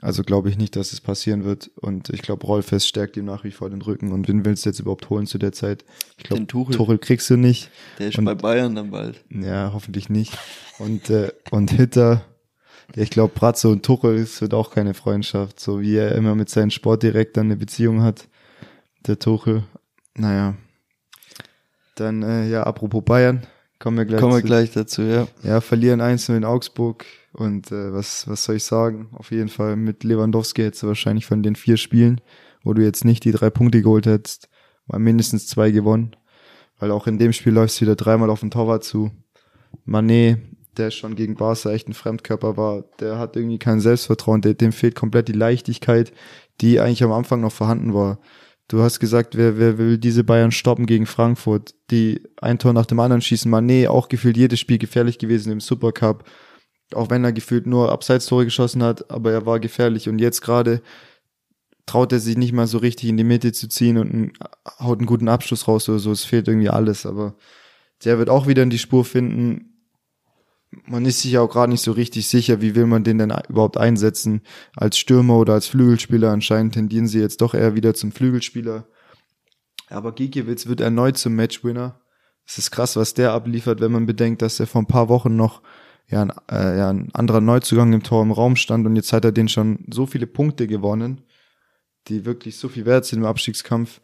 Also 0.00 0.22
glaube 0.22 0.50
ich 0.50 0.58
nicht, 0.58 0.76
dass 0.76 0.92
es 0.92 1.00
passieren 1.00 1.44
wird. 1.44 1.70
Und 1.76 2.10
ich 2.10 2.22
glaube, 2.22 2.46
Rollfest 2.46 2.88
stärkt 2.88 3.16
ihm 3.16 3.24
nach 3.24 3.44
wie 3.44 3.52
vor 3.52 3.70
den 3.70 3.80
Rücken. 3.82 4.12
Und 4.12 4.28
wen 4.28 4.44
willst 4.44 4.64
du 4.64 4.70
jetzt 4.70 4.80
überhaupt 4.80 5.08
holen 5.08 5.26
zu 5.26 5.38
der 5.38 5.52
Zeit? 5.52 5.84
Ich 6.18 6.24
glaube, 6.24 6.46
Tuchel. 6.46 6.76
Tuchel 6.76 6.98
kriegst 6.98 7.30
du 7.30 7.36
nicht. 7.36 7.70
Der 7.98 8.08
ist 8.08 8.18
und, 8.18 8.24
bei 8.24 8.34
Bayern 8.34 8.74
dann 8.74 8.90
bald. 8.90 9.24
Ja, 9.30 9.70
hoffentlich 9.72 10.08
nicht. 10.08 10.36
Und, 10.78 11.10
äh, 11.10 11.30
und 11.50 11.70
Hitter, 11.70 12.22
ich 12.94 13.10
glaube, 13.10 13.32
Bratze 13.34 13.68
und 13.68 13.84
Tuchel, 13.84 14.16
es 14.16 14.40
wird 14.40 14.52
auch 14.52 14.72
keine 14.72 14.94
Freundschaft. 14.94 15.60
So 15.60 15.80
wie 15.80 15.96
er 15.96 16.14
immer 16.14 16.34
mit 16.34 16.50
seinem 16.50 16.70
Sportdirektor 16.70 17.42
eine 17.42 17.56
Beziehung 17.56 18.02
hat. 18.02 18.28
Der 19.06 19.18
Tuchel. 19.18 19.64
Naja, 20.16 20.54
dann, 21.94 22.22
äh, 22.22 22.48
ja, 22.48 22.64
apropos 22.64 23.04
Bayern, 23.04 23.46
kommen 23.78 23.98
wir 23.98 24.04
gleich, 24.04 24.20
kommen 24.20 24.34
wir 24.34 24.42
gleich 24.42 24.72
dazu, 24.72 25.02
ja. 25.02 25.28
Ja, 25.42 25.60
verlieren 25.60 26.00
einzeln 26.00 26.38
in 26.38 26.44
Augsburg 26.44 27.04
und 27.34 27.72
äh, 27.72 27.92
was, 27.92 28.28
was 28.28 28.44
soll 28.44 28.56
ich 28.56 28.64
sagen? 28.64 29.08
Auf 29.12 29.32
jeden 29.32 29.48
Fall 29.48 29.74
mit 29.74 30.04
Lewandowski 30.04 30.62
hättest 30.62 30.84
du 30.84 30.86
wahrscheinlich 30.86 31.26
von 31.26 31.42
den 31.42 31.56
vier 31.56 31.76
Spielen, 31.76 32.20
wo 32.62 32.72
du 32.74 32.82
jetzt 32.82 33.04
nicht 33.04 33.24
die 33.24 33.32
drei 33.32 33.50
Punkte 33.50 33.82
geholt 33.82 34.06
hättest, 34.06 34.48
mal 34.86 35.00
mindestens 35.00 35.48
zwei 35.48 35.72
gewonnen. 35.72 36.14
Weil 36.78 36.92
auch 36.92 37.08
in 37.08 37.18
dem 37.18 37.32
Spiel 37.32 37.52
läufst 37.52 37.78
du 37.78 37.82
wieder 37.82 37.96
dreimal 37.96 38.30
auf 38.30 38.40
den 38.40 38.52
Torwart 38.52 38.84
zu. 38.84 39.10
Mané, 39.84 40.38
der 40.76 40.92
schon 40.92 41.16
gegen 41.16 41.34
Barca 41.34 41.72
echt 41.72 41.88
ein 41.88 41.94
Fremdkörper 41.94 42.56
war, 42.56 42.84
der 43.00 43.18
hat 43.18 43.34
irgendwie 43.36 43.58
kein 43.58 43.80
Selbstvertrauen, 43.80 44.40
dem 44.40 44.72
fehlt 44.72 44.94
komplett 44.94 45.26
die 45.26 45.32
Leichtigkeit, 45.32 46.12
die 46.60 46.78
eigentlich 46.78 47.02
am 47.02 47.12
Anfang 47.12 47.40
noch 47.40 47.52
vorhanden 47.52 47.94
war. 47.94 48.20
Du 48.68 48.80
hast 48.80 49.00
gesagt, 49.00 49.36
wer, 49.36 49.58
wer 49.58 49.76
will 49.76 49.98
diese 49.98 50.22
Bayern 50.22 50.52
stoppen 50.52 50.86
gegen 50.86 51.06
Frankfurt, 51.06 51.74
die 51.90 52.22
ein 52.40 52.60
Tor 52.60 52.72
nach 52.72 52.86
dem 52.86 53.00
anderen 53.00 53.22
schießen. 53.22 53.52
Mané 53.52 53.88
auch 53.88 54.08
gefühlt 54.08 54.36
jedes 54.36 54.60
Spiel 54.60 54.78
gefährlich 54.78 55.18
gewesen 55.18 55.52
im 55.52 55.60
Supercup. 55.60 56.24
Auch 56.92 57.10
wenn 57.10 57.24
er 57.24 57.32
gefühlt 57.32 57.66
nur 57.66 57.90
Abseitstore 57.90 58.44
geschossen 58.44 58.82
hat, 58.82 59.10
aber 59.10 59.32
er 59.32 59.46
war 59.46 59.60
gefährlich. 59.60 60.08
Und 60.08 60.18
jetzt 60.18 60.42
gerade 60.42 60.82
traut 61.86 62.12
er 62.12 62.20
sich 62.20 62.36
nicht 62.36 62.52
mal 62.52 62.66
so 62.66 62.78
richtig 62.78 63.08
in 63.08 63.16
die 63.16 63.24
Mitte 63.24 63.52
zu 63.52 63.68
ziehen 63.68 63.98
und 63.98 64.32
haut 64.80 64.98
einen 64.98 65.06
guten 65.06 65.28
Abschluss 65.28 65.68
raus 65.68 65.88
oder 65.88 65.98
so. 65.98 66.12
Es 66.12 66.24
fehlt 66.24 66.48
irgendwie 66.48 66.70
alles, 66.70 67.06
aber 67.06 67.36
der 68.04 68.18
wird 68.18 68.30
auch 68.30 68.46
wieder 68.46 68.62
in 68.62 68.70
die 68.70 68.78
Spur 68.78 69.04
finden. 69.04 69.70
man 70.86 71.04
ist 71.04 71.20
sich 71.20 71.38
auch 71.38 71.48
gerade 71.48 71.70
nicht 71.70 71.82
so 71.82 71.92
richtig 71.92 72.26
sicher, 72.26 72.60
wie 72.60 72.74
will 72.74 72.86
man 72.86 73.04
den 73.04 73.18
denn 73.18 73.32
überhaupt 73.48 73.76
einsetzen 73.76 74.42
als 74.76 74.98
Stürmer 74.98 75.38
oder 75.38 75.54
als 75.54 75.66
Flügelspieler. 75.68 76.30
Anscheinend 76.30 76.74
tendieren 76.74 77.06
sie 77.06 77.20
jetzt 77.20 77.40
doch 77.40 77.54
eher 77.54 77.76
wieder 77.76 77.94
zum 77.94 78.12
Flügelspieler. 78.12 78.86
Aber 79.88 80.12
Gikiewicz 80.12 80.66
wird 80.66 80.80
erneut 80.80 81.16
zum 81.16 81.36
Matchwinner. 81.36 82.00
Es 82.46 82.58
ist 82.58 82.70
krass, 82.70 82.96
was 82.96 83.14
der 83.14 83.32
abliefert, 83.32 83.80
wenn 83.80 83.92
man 83.92 84.06
bedenkt, 84.06 84.42
dass 84.42 84.60
er 84.60 84.66
vor 84.66 84.82
ein 84.82 84.86
paar 84.86 85.08
Wochen 85.08 85.36
noch 85.36 85.62
ja, 86.08 86.22
ein, 86.22 86.32
äh, 86.50 86.78
ja, 86.78 86.90
ein 86.90 87.14
anderer 87.14 87.40
Neuzugang 87.40 87.92
im 87.92 88.02
Tor 88.02 88.22
im 88.22 88.32
Raum 88.32 88.56
stand 88.56 88.86
und 88.86 88.96
jetzt 88.96 89.12
hat 89.12 89.24
er 89.24 89.32
den 89.32 89.48
schon 89.48 89.84
so 89.90 90.06
viele 90.06 90.26
Punkte 90.26 90.66
gewonnen, 90.66 91.22
die 92.08 92.24
wirklich 92.24 92.58
so 92.58 92.68
viel 92.68 92.84
wert 92.84 93.04
sind 93.06 93.20
im 93.20 93.24
Abstiegskampf. 93.24 94.00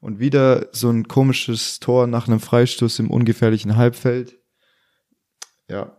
Und 0.00 0.18
wieder 0.18 0.66
so 0.72 0.90
ein 0.90 1.06
komisches 1.06 1.78
Tor 1.78 2.08
nach 2.08 2.26
einem 2.26 2.40
Freistoß 2.40 2.98
im 2.98 3.08
ungefährlichen 3.08 3.76
Halbfeld. 3.76 4.36
Ja, 5.68 5.96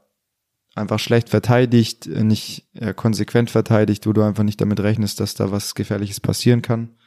einfach 0.76 1.00
schlecht 1.00 1.30
verteidigt, 1.30 2.08
nicht 2.08 2.68
ja, 2.74 2.92
konsequent 2.92 3.50
verteidigt, 3.50 4.06
wo 4.06 4.12
du 4.12 4.22
einfach 4.22 4.44
nicht 4.44 4.60
damit 4.60 4.82
rechnest, 4.82 5.22
dass 5.22 5.36
da 5.36 5.52
was 5.52 5.76
Gefährliches 5.76 6.20
passieren 6.20 6.62
kann. 6.62 6.98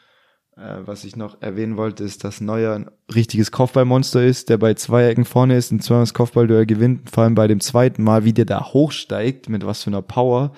Äh, 0.56 0.86
was 0.86 1.04
ich 1.04 1.16
noch 1.16 1.42
erwähnen 1.42 1.76
wollte, 1.76 2.02
ist, 2.02 2.24
dass 2.24 2.40
Neuer 2.40 2.74
ein 2.74 2.90
richtiges 3.14 3.50
Kopfballmonster 3.50 4.24
ist, 4.24 4.48
der 4.48 4.56
bei 4.56 4.72
zwei 4.74 5.06
Ecken 5.06 5.26
vorne 5.26 5.56
ist 5.56 5.70
und 5.70 5.82
zweimal 5.82 6.02
das 6.02 6.14
Kopfballduell 6.14 6.64
gewinnt, 6.64 7.10
vor 7.10 7.24
allem 7.24 7.34
bei 7.34 7.46
dem 7.46 7.60
zweiten 7.60 8.02
Mal, 8.02 8.24
wie 8.24 8.32
der 8.32 8.46
da 8.46 8.64
hochsteigt, 8.72 9.50
mit 9.50 9.66
was 9.66 9.82
für 9.82 9.90
einer 9.90 10.02
Power, 10.02 10.52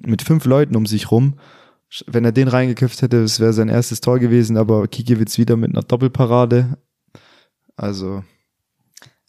mit 0.00 0.22
fünf 0.22 0.46
Leuten 0.46 0.74
um 0.74 0.86
sich 0.86 1.10
rum. 1.10 1.34
Wenn 2.06 2.24
er 2.24 2.32
den 2.32 2.48
reingeköpft 2.48 3.02
hätte, 3.02 3.20
das 3.20 3.40
wäre 3.40 3.52
sein 3.52 3.68
erstes 3.68 4.00
Tor 4.00 4.18
gewesen, 4.18 4.56
aber 4.56 4.88
Kikiewicz 4.88 5.36
wieder 5.36 5.56
mit 5.56 5.72
einer 5.72 5.82
Doppelparade. 5.82 6.78
Also, 7.76 8.24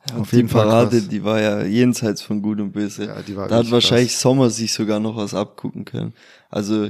ja, 0.09 0.15
auf 0.15 0.31
jeden 0.31 0.47
Fall. 0.47 0.63
Die 0.63 0.69
Parade, 0.69 0.97
krass. 0.99 1.07
die 1.09 1.23
war 1.25 1.41
ja 1.41 1.63
jenseits 1.63 2.21
von 2.21 2.41
Gut 2.41 2.61
und 2.61 2.71
Böse. 2.71 3.07
Ja, 3.07 3.21
die 3.21 3.35
war 3.35 3.49
da 3.49 3.57
hat 3.57 3.71
wahrscheinlich 3.71 4.11
krass. 4.11 4.21
Sommer 4.21 4.49
sich 4.49 4.71
sogar 4.71 5.01
noch 5.01 5.17
was 5.17 5.33
abgucken 5.33 5.83
können. 5.83 6.13
Also 6.49 6.87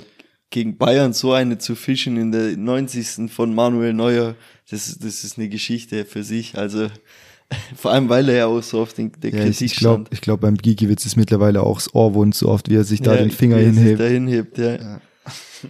gegen 0.54 0.78
Bayern 0.78 1.14
so 1.14 1.34
eine 1.34 1.58
zu 1.58 1.76
fischen 1.76 2.16
in 2.16 2.32
der 2.32 2.56
90. 2.56 3.32
von 3.32 3.54
Manuel 3.56 3.94
Neuer, 3.94 4.36
das, 4.70 5.00
das 5.00 5.24
ist 5.24 5.38
eine 5.38 5.50
Geschichte 5.50 6.06
für 6.06 6.24
sich. 6.24 6.58
Also 6.58 6.88
vor 7.76 7.92
allem, 7.92 8.08
weil 8.08 8.30
er 8.30 8.36
ja 8.36 8.46
auch 8.46 8.62
so 8.62 8.80
oft 8.80 8.98
in 9.00 9.12
der 9.18 9.32
ja, 9.32 9.44
Kritik 9.44 9.72
ich 9.72 9.76
glaube, 9.76 10.06
ich 10.12 10.22
glaube, 10.22 10.42
beim 10.42 10.56
Gigiewicz 10.56 11.06
ist 11.06 11.16
mittlerweile 11.16 11.64
auch 11.64 11.80
das 11.80 11.94
Ohrwund 11.96 12.36
so 12.36 12.50
oft, 12.50 12.70
wie 12.70 12.76
er 12.76 12.84
sich 12.84 13.02
da 13.02 13.16
ja, 13.16 13.22
den 13.22 13.32
Finger 13.32 13.58
hinhebt. 13.58 14.00
Da 14.00 14.06
hinhebt 14.06 14.58
ja. 14.60 14.76
ja. 14.76 15.02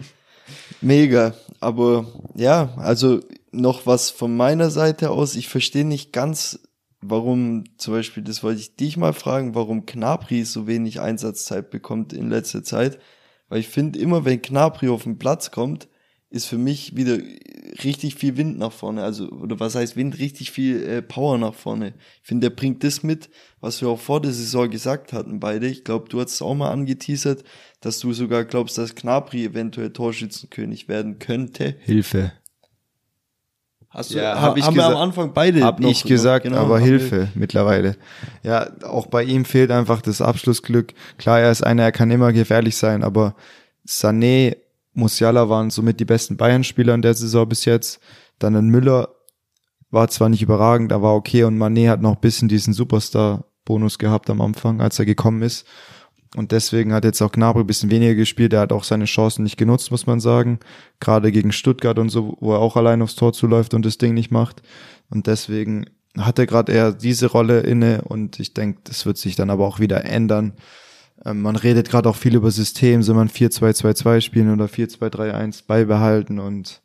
Mega. 0.82 1.34
Aber 1.62 2.06
ja, 2.36 2.74
also 2.76 3.22
noch 3.54 3.86
was 3.86 4.10
von 4.10 4.36
meiner 4.36 4.70
Seite 4.70 5.12
aus. 5.12 5.36
Ich 5.36 5.48
verstehe 5.48 5.86
nicht 5.86 6.12
ganz, 6.12 6.60
warum 7.00 7.64
zum 7.78 7.94
Beispiel, 7.94 8.22
das 8.22 8.44
wollte 8.44 8.60
ich 8.60 8.76
dich 8.76 8.98
mal 8.98 9.14
fragen, 9.14 9.56
warum 9.56 9.86
Knapri 9.86 10.44
so 10.44 10.68
wenig 10.68 11.00
Einsatzzeit 11.00 11.70
bekommt 11.70 12.12
in 12.12 12.30
letzter 12.30 12.66
Zeit. 12.66 13.00
Weil 13.50 13.60
ich 13.60 13.68
finde, 13.70 14.00
immer 14.00 14.26
wenn 14.26 14.42
Knapri 14.42 14.90
auf 14.90 15.04
den 15.04 15.18
Platz 15.18 15.52
kommt, 15.52 15.88
ist 16.30 16.48
für 16.48 16.58
mich 16.58 16.96
wieder 16.96 17.20
richtig 17.84 18.16
viel 18.16 18.38
Wind 18.38 18.58
nach 18.58 18.72
vorne. 18.72 19.04
Also, 19.04 19.30
oder 19.30 19.60
was 19.60 19.76
heißt 19.76 19.96
Wind? 19.96 20.18
Richtig 20.18 20.50
viel 20.50 20.84
äh, 20.84 21.02
Power 21.04 21.38
nach 21.38 21.54
vorne. 21.54 21.94
Ich 22.24 22.28
finde, 22.28 22.50
der 22.50 22.56
bringt 22.56 22.84
das 22.84 23.04
mit, 23.04 23.30
was 23.62 23.82
wir 23.82 23.90
auch 23.90 24.00
vor 24.00 24.20
der 24.20 24.32
Saison 24.32 24.68
gesagt 24.68 25.14
hatten, 25.14 25.40
beide. 25.40 25.68
Ich 25.68 25.84
glaube, 25.84 26.10
du 26.10 26.20
hast 26.20 26.34
es 26.34 26.42
auch 26.42 26.56
mal 26.56 26.72
angeteasert, 26.72 27.44
dass 27.82 28.00
du 28.00 28.14
sogar 28.14 28.46
glaubst, 28.46 28.80
dass 28.80 28.96
Knapri 28.96 29.46
eventuell 29.46 29.94
Torschützenkönig 29.94 30.88
werden 30.88 31.20
könnte. 31.20 31.76
Hilfe. 31.82 32.34
Hast 33.94 34.12
du, 34.12 34.18
ja, 34.18 34.42
hab 34.42 34.58
ich 34.58 34.66
haben 34.66 34.76
wir 34.76 34.88
am 34.88 34.96
Anfang 34.98 35.34
beide 35.34 35.64
hab 35.64 35.80
noch, 35.80 35.88
ich 35.88 36.04
gesagt, 36.04 36.46
genau, 36.46 36.58
aber 36.58 36.80
Hilfe 36.80 37.12
wir. 37.12 37.30
mittlerweile. 37.36 37.96
Ja, 38.42 38.68
auch 38.84 39.06
bei 39.06 39.24
ihm 39.24 39.46
fehlt 39.46 39.70
einfach 39.70 40.02
das 40.02 40.20
Abschlussglück. 40.20 40.96
Klar, 41.20 41.42
er 41.42 41.52
ist 41.52 41.64
einer, 41.64 41.84
er 41.84 41.92
kann 41.92 42.10
immer 42.10 42.34
gefährlich 42.34 42.76
sein, 42.76 43.04
aber 43.04 43.36
Sané, 43.88 44.58
Musiala 44.94 45.48
waren 45.48 45.70
somit 45.70 46.00
die 46.00 46.06
besten 46.06 46.38
Bayern-Spieler 46.38 46.96
in 46.96 47.04
der 47.04 47.14
Saison 47.14 47.48
bis 47.48 47.66
jetzt. 47.66 48.00
Dann 48.40 48.56
ein 48.56 48.70
Müller 48.70 49.10
war 49.92 50.08
zwar 50.08 50.30
nicht 50.30 50.42
überragend, 50.42 50.92
aber 50.92 51.14
okay 51.14 51.44
und 51.44 51.60
Mané 51.60 51.88
hat 51.88 52.02
noch 52.02 52.16
ein 52.16 52.22
bisschen 52.22 52.48
diesen 52.48 52.74
Superstar-Bonus 52.74 54.00
gehabt 54.00 54.28
am 54.32 54.42
Anfang, 54.42 54.82
als 54.82 54.98
er 54.98 55.06
gekommen 55.06 55.44
ist. 55.44 55.68
Und 56.36 56.52
deswegen 56.52 56.94
hat 56.94 57.06
jetzt 57.06 57.22
auch 57.22 57.32
Gnabry 57.32 57.62
ein 57.62 57.68
bisschen 57.68 57.92
weniger 57.92 58.16
gespielt. 58.16 58.54
Er 58.54 58.62
hat 58.62 58.72
auch 58.72 58.84
seine 58.84 59.06
Chancen 59.06 59.44
nicht 59.44 59.58
genutzt, 59.58 59.92
muss 59.92 60.08
man 60.08 60.20
sagen. 60.20 60.60
Gerade 61.00 61.32
gegen 61.32 61.52
Stuttgart 61.52 62.00
und 62.00 62.10
so, 62.10 62.38
wo 62.40 62.54
er 62.54 62.60
auch 62.60 62.76
allein 62.76 63.02
aufs 63.02 63.16
Tor 63.16 63.34
zuläuft 63.34 63.74
und 63.74 63.86
das 63.86 64.00
Ding 64.00 64.14
nicht 64.16 64.32
macht. 64.32 64.64
Und 65.10 65.28
deswegen 65.28 65.86
hat 66.18 66.40
er 66.40 66.46
gerade 66.46 66.72
eher 66.72 66.92
diese 66.92 67.28
Rolle 67.28 67.62
inne 67.62 68.02
und 68.04 68.40
ich 68.40 68.54
denke, 68.54 68.82
das 68.84 69.06
wird 69.06 69.18
sich 69.18 69.36
dann 69.36 69.50
aber 69.50 69.66
auch 69.66 69.80
wieder 69.80 70.06
ändern. 70.06 70.54
Ähm, 71.26 71.42
man 71.42 71.56
redet 71.56 71.90
gerade 71.90 72.10
auch 72.10 72.16
viel 72.16 72.36
über 72.36 72.52
System, 72.52 73.04
soll 73.04 73.16
man 73.16 73.30
4-2-2-2 73.30 74.22
spielen 74.22 74.54
oder 74.54 74.66
4-2-3-1 74.66 75.64
beibehalten 75.66 76.40
und 76.40 76.82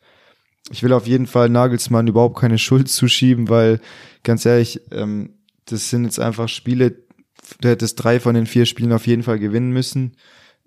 ich 0.70 0.82
will 0.82 0.92
auf 0.92 1.06
jeden 1.06 1.26
Fall 1.26 1.48
Nagelsmann 1.48 2.06
überhaupt 2.06 2.38
keine 2.38 2.58
Schuld 2.58 2.88
zuschieben, 2.88 3.48
weil 3.48 3.80
ganz 4.22 4.46
ehrlich, 4.46 4.80
ähm, 4.92 5.34
das 5.66 5.90
sind 5.90 6.04
jetzt 6.04 6.20
einfach 6.20 6.48
Spiele, 6.48 6.96
du 7.60 7.68
hättest 7.68 8.02
drei 8.02 8.20
von 8.20 8.34
den 8.34 8.46
vier 8.46 8.66
Spielen 8.66 8.92
auf 8.92 9.06
jeden 9.06 9.22
Fall 9.22 9.38
gewinnen 9.38 9.70
müssen. 9.70 10.12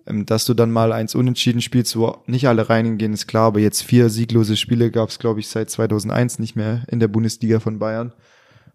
Ähm, 0.08 0.26
dass 0.26 0.46
du 0.46 0.54
dann 0.54 0.72
mal 0.72 0.92
eins 0.92 1.16
unentschieden 1.16 1.62
spielst, 1.62 1.96
wo 1.96 2.18
nicht 2.26 2.48
alle 2.48 2.70
reingehen, 2.70 3.14
ist 3.14 3.28
klar, 3.28 3.48
aber 3.48 3.60
jetzt 3.60 3.84
vier 3.84 4.10
sieglose 4.10 4.58
Spiele 4.58 4.92
gab 4.92 5.10
es, 5.10 5.20
glaube 5.20 5.40
ich, 5.40 5.48
seit 5.48 5.70
2001 5.70 6.40
nicht 6.40 6.56
mehr 6.56 6.84
in 6.90 7.00
der 7.00 7.08
Bundesliga 7.08 7.60
von 7.60 7.80
Bayern. 7.80 8.14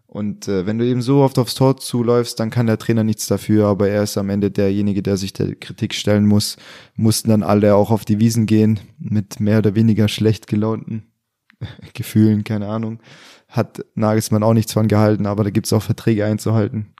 Und 0.05 0.47
äh, 0.47 0.65
wenn 0.65 0.77
du 0.77 0.85
eben 0.85 1.01
so 1.01 1.21
oft 1.21 1.37
aufs 1.37 1.55
Tor 1.55 1.77
zuläufst, 1.77 2.39
dann 2.39 2.49
kann 2.49 2.65
der 2.65 2.77
Trainer 2.77 3.03
nichts 3.03 3.27
dafür, 3.27 3.67
aber 3.67 3.89
er 3.89 4.03
ist 4.03 4.17
am 4.17 4.29
Ende 4.29 4.51
derjenige, 4.51 5.03
der 5.03 5.17
sich 5.17 5.33
der 5.33 5.55
Kritik 5.55 5.93
stellen 5.93 6.25
muss. 6.25 6.55
Mussten 6.95 7.29
dann 7.29 7.43
alle 7.43 7.75
auch 7.75 7.91
auf 7.91 8.05
die 8.05 8.19
Wiesen 8.19 8.45
gehen 8.45 8.79
mit 8.97 9.41
mehr 9.41 9.59
oder 9.59 9.75
weniger 9.75 10.07
schlecht 10.07 10.47
gelaunten 10.47 11.03
Gefühlen, 11.93 12.45
keine 12.45 12.67
Ahnung. 12.67 12.99
Hat 13.49 13.83
Nagelsmann 13.95 14.43
auch 14.43 14.53
nichts 14.53 14.71
von 14.71 14.87
gehalten, 14.87 15.25
aber 15.25 15.43
da 15.43 15.49
gibt's 15.49 15.73
auch 15.73 15.83
Verträge 15.83 16.25
einzuhalten 16.25 16.93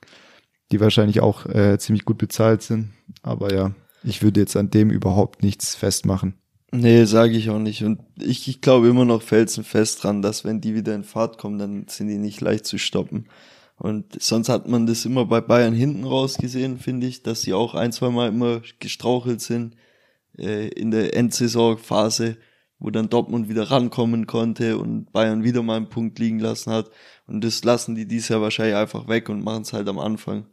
die 0.72 0.80
wahrscheinlich 0.80 1.22
auch 1.22 1.45
äh, 1.45 1.78
ziemlich 1.80 2.05
gut 2.05 2.18
bezahlt 2.18 2.61
sind. 2.61 2.93
Aber 3.22 3.53
ja, 3.53 3.74
ich 4.03 4.22
würde 4.22 4.39
jetzt 4.39 4.55
an 4.55 4.70
dem 4.70 4.89
überhaupt 4.89 5.43
nichts 5.43 5.76
festmachen. 5.76 6.36
Nee, 6.72 7.05
sage 7.05 7.38
ich 7.38 7.49
auch 7.49 7.59
nicht. 7.59 7.84
Und 7.84 8.01
ich, 8.20 8.47
ich 8.47 8.61
glaube 8.61 8.88
immer 8.89 9.05
noch 9.05 9.22
felsenfest 9.22 10.03
dran, 10.03 10.22
dass 10.22 10.43
wenn 10.43 10.59
die 10.59 10.76
wieder 10.76 10.95
in 10.95 11.03
Fahrt 11.03 11.38
kommen, 11.38 11.57
dann 11.57 11.86
sind 11.88 12.07
die 12.07 12.18
nicht 12.18 12.41
leicht 12.41 12.65
zu 12.65 12.78
stoppen. 12.78 13.28
Und 13.78 14.22
sonst 14.22 14.49
hat 14.49 14.68
man 14.68 14.88
das 14.88 15.05
immer 15.05 15.26
bei 15.26 15.39
Bayern 15.39 15.74
hinten 15.74 16.03
raus 16.03 16.38
gesehen, 16.38 16.80
finde 16.80 17.07
ich, 17.07 17.24
dass 17.24 17.43
sie 17.43 17.53
auch 17.53 17.76
ein, 17.76 17.91
zwei 17.91 18.09
Mal 18.09 18.30
immer 18.30 18.61
gestrauchelt 18.80 19.39
sind 19.39 19.76
äh, 20.38 20.68
in 20.70 20.91
der 20.91 21.15
Endsaisonphase, 21.15 22.38
wo 22.80 22.89
dann 22.89 23.09
Dortmund 23.09 23.49
wieder 23.49 23.70
rankommen 23.72 24.28
konnte 24.28 24.78
und 24.78 25.11
Bayern 25.11 25.43
wieder 25.43 25.63
mal 25.63 25.78
einen 25.78 25.89
Punkt 25.89 26.20
liegen 26.20 26.39
lassen 26.39 26.72
hat. 26.72 26.89
Und 27.28 27.43
das 27.43 27.63
lassen 27.63 27.95
die 27.95 28.07
dies 28.07 28.30
Jahr 28.30 28.41
wahrscheinlich 28.41 28.76
einfach 28.76 29.07
weg 29.07 29.30
und 29.30 29.43
machen 29.43 29.61
es 29.61 29.74
halt 29.74 29.88
am 29.88 29.99
Anfang. 29.99 30.47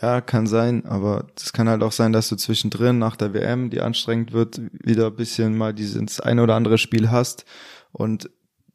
Ja, 0.00 0.20
kann 0.20 0.46
sein, 0.46 0.84
aber 0.84 1.28
das 1.36 1.52
kann 1.52 1.68
halt 1.68 1.82
auch 1.82 1.92
sein, 1.92 2.12
dass 2.12 2.28
du 2.28 2.36
zwischendrin 2.36 2.98
nach 2.98 3.14
der 3.14 3.34
WM, 3.34 3.70
die 3.70 3.80
anstrengend 3.80 4.32
wird, 4.32 4.60
wieder 4.72 5.06
ein 5.06 5.16
bisschen 5.16 5.56
mal 5.56 5.72
dieses 5.72 6.20
eine 6.20 6.42
oder 6.42 6.56
andere 6.56 6.78
Spiel 6.78 7.10
hast. 7.10 7.44
Und 7.92 8.28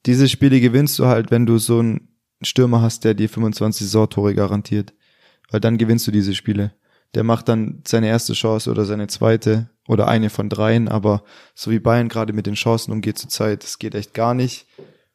diese 0.05 0.29
Spiele 0.29 0.61
gewinnst 0.61 0.97
du 0.99 1.05
halt, 1.05 1.29
wenn 1.29 1.45
du 1.45 1.57
so 1.57 1.79
einen 1.79 2.07
Stürmer 2.41 2.81
hast, 2.81 3.03
der 3.03 3.13
dir 3.13 3.27
25 3.27 3.87
Saisontore 3.87 4.35
garantiert. 4.35 4.93
Weil 5.51 5.59
dann 5.59 5.77
gewinnst 5.77 6.07
du 6.07 6.11
diese 6.11 6.33
Spiele. 6.33 6.73
Der 7.13 7.23
macht 7.23 7.49
dann 7.49 7.81
seine 7.85 8.07
erste 8.07 8.33
Chance 8.33 8.69
oder 8.69 8.85
seine 8.85 9.07
zweite 9.07 9.69
oder 9.87 10.07
eine 10.07 10.29
von 10.29 10.49
dreien, 10.49 10.87
aber 10.87 11.23
so 11.55 11.71
wie 11.71 11.79
Bayern 11.79 12.09
gerade 12.09 12.33
mit 12.33 12.45
den 12.45 12.55
Chancen 12.55 12.91
umgeht 12.91 13.17
zurzeit, 13.17 13.63
das 13.63 13.79
geht 13.79 13.95
echt 13.95 14.13
gar 14.13 14.33
nicht. 14.33 14.67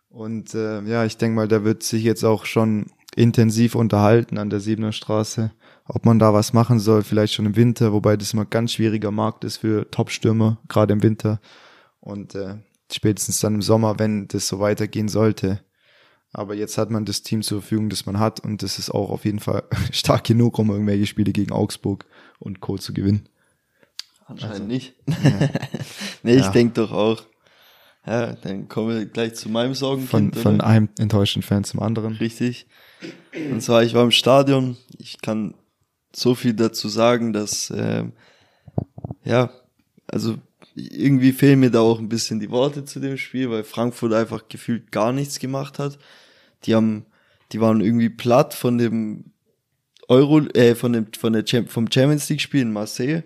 Und 0.09 0.55
äh, 0.55 0.83
ja, 0.83 1.05
ich 1.05 1.17
denke 1.17 1.37
mal, 1.37 1.49
der 1.49 1.65
wird 1.65 1.83
sich 1.83 2.03
jetzt 2.03 2.25
auch 2.25 2.45
schon 2.45 2.87
intensiv 3.15 3.75
unterhalten 3.75 4.39
an 4.39 4.51
der 4.51 4.61
Siebener 4.61 4.93
Straße 4.93 5.53
ob 5.95 6.07
man 6.07 6.19
da 6.19 6.33
was 6.33 6.55
machen 6.55 6.81
soll, 6.81 7.03
vielleicht 7.03 7.35
schon 7.35 7.45
im 7.45 7.55
Winter, 7.55 7.93
wobei 7.93 8.17
das 8.17 8.33
immer 8.33 8.47
ganz 8.47 8.73
schwieriger 8.73 9.11
Markt 9.11 9.45
ist 9.45 9.59
für 9.59 9.91
Top-Stürmer, 9.91 10.57
gerade 10.67 10.95
im 10.95 11.03
Winter. 11.03 11.39
Und 12.01 12.35
äh, 12.35 12.57
spätestens 12.91 13.41
dann 13.41 13.57
im 13.57 13.63
Sommer, 13.63 13.99
wenn 13.99 14.27
das 14.27 14.49
so 14.49 14.59
weitergehen 14.59 15.09
sollte. 15.09 15.61
Aber 16.33 16.55
jetzt 16.55 16.79
hat 16.79 16.91
man 16.91 17.05
das 17.05 17.23
Team 17.23 17.43
zur 17.43 17.61
Verfügung, 17.61 17.91
das 17.91 18.07
man 18.07 18.19
hat, 18.19 18.41
und 18.41 18.63
das 18.63 18.79
ist 18.79 18.91
auch 18.91 19.11
auf 19.11 19.27
jeden 19.27 19.39
Fall 19.39 19.65
stark 19.93 20.25
genug, 20.25 20.59
um 20.59 20.71
irgendwelche 20.71 21.07
Spiele 21.07 21.31
gegen 21.31 21.53
Augsburg 21.53 22.07
und 22.39 22.61
Co. 22.61 22.79
zu 22.79 22.95
gewinnen. 22.95 23.29
Anscheinend 24.25 24.55
also, 24.55 24.65
nicht. 24.65 24.95
Ja. 25.07 25.15
nee, 26.23 26.37
ich 26.37 26.47
ja. 26.47 26.51
denke 26.53 26.73
doch 26.73 26.93
auch. 26.93 27.23
Ja, 28.07 28.33
dann 28.33 28.67
kommen 28.67 28.97
wir 28.97 29.05
gleich 29.05 29.35
zu 29.35 29.51
meinem 29.51 29.75
Sorgenkind. 29.75 30.35
Von, 30.37 30.43
von 30.43 30.61
einem 30.63 30.89
enttäuschten 30.99 31.43
Fan 31.43 31.65
zum 31.65 31.81
anderen. 31.81 32.15
Richtig. 32.15 32.67
Und 33.51 33.61
zwar, 33.61 33.83
ich 33.85 33.93
war 33.93 34.03
im 34.03 34.11
Stadion. 34.11 34.79
Ich 34.99 35.21
kann 35.21 35.55
so 36.15 36.35
viel 36.35 36.55
dazu 36.55 36.89
sagen, 36.89 37.33
dass 37.33 37.71
äh, 37.71 38.05
ja, 39.25 39.51
also 40.07 40.37
irgendwie 40.75 41.33
fehlen 41.33 41.61
mir 41.61 41.71
da 41.71 41.81
auch 41.81 41.99
ein 41.99 42.09
bisschen 42.09 42.41
die 42.41 42.51
Worte 42.51 42.85
zu 42.85 43.01
dem 43.01 43.17
Spiel, 43.17 43.51
weil 43.51 43.65
Frankfurt 43.65 44.13
einfach 44.13 44.49
gefühlt 44.49 44.91
gar 44.91 45.13
nichts 45.13 45.39
gemacht 45.39 45.79
hat. 45.79 45.99
Die 46.65 46.75
haben, 46.75 47.07
die 47.53 47.61
waren 47.61 47.81
irgendwie 47.81 48.09
platt 48.09 48.55
von 48.55 48.79
dem 48.79 49.33
Euro, 50.09 50.41
äh, 50.41 50.75
von 50.75 50.93
dem, 50.93 51.07
von 51.19 51.33
der 51.33 51.45
Champ 51.45 51.71
vom 51.71 51.91
Champions 51.91 52.29
League 52.29 52.41
Spiel 52.41 52.63
in 52.63 52.73
Marseille. 52.73 53.23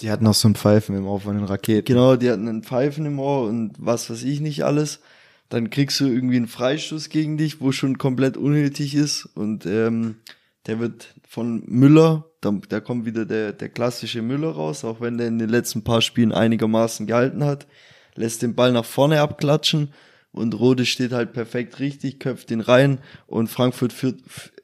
Die 0.00 0.10
hatten 0.10 0.24
noch 0.24 0.34
so 0.34 0.48
ein 0.48 0.54
Pfeifen 0.54 0.96
im 0.96 1.06
Ohr 1.06 1.20
von 1.20 1.36
den 1.36 1.44
Raketen. 1.44 1.84
Genau, 1.84 2.16
die 2.16 2.30
hatten 2.30 2.48
einen 2.48 2.62
Pfeifen 2.62 3.04
im 3.06 3.18
Ohr 3.18 3.46
und 3.46 3.74
was 3.78 4.08
weiß 4.08 4.22
ich 4.22 4.40
nicht 4.40 4.64
alles. 4.64 5.00
Dann 5.48 5.68
kriegst 5.68 5.98
du 6.00 6.06
irgendwie 6.06 6.36
einen 6.36 6.48
Freistoß 6.48 7.08
gegen 7.08 7.36
dich, 7.36 7.60
wo 7.60 7.72
schon 7.72 7.98
komplett 7.98 8.36
unnötig 8.36 8.94
ist 8.94 9.26
und 9.34 9.66
ähm, 9.66 10.16
der 10.66 10.78
wird 10.78 11.14
von 11.28 11.62
Müller, 11.66 12.29
da, 12.40 12.58
da 12.68 12.80
kommt 12.80 13.04
wieder 13.04 13.26
der, 13.26 13.52
der 13.52 13.68
klassische 13.68 14.22
Müller 14.22 14.50
raus, 14.50 14.84
auch 14.84 15.00
wenn 15.00 15.18
der 15.18 15.28
in 15.28 15.38
den 15.38 15.50
letzten 15.50 15.84
paar 15.84 16.00
Spielen 16.00 16.32
einigermaßen 16.32 17.06
gehalten 17.06 17.44
hat, 17.44 17.66
lässt 18.14 18.42
den 18.42 18.54
Ball 18.54 18.72
nach 18.72 18.84
vorne 18.84 19.20
abklatschen 19.20 19.92
und 20.32 20.58
Rode 20.58 20.86
steht 20.86 21.12
halt 21.12 21.32
perfekt 21.32 21.80
richtig, 21.80 22.18
köpft 22.18 22.50
ihn 22.50 22.60
rein 22.60 23.00
und 23.26 23.48
Frankfurt 23.48 23.92
führt, 23.92 24.20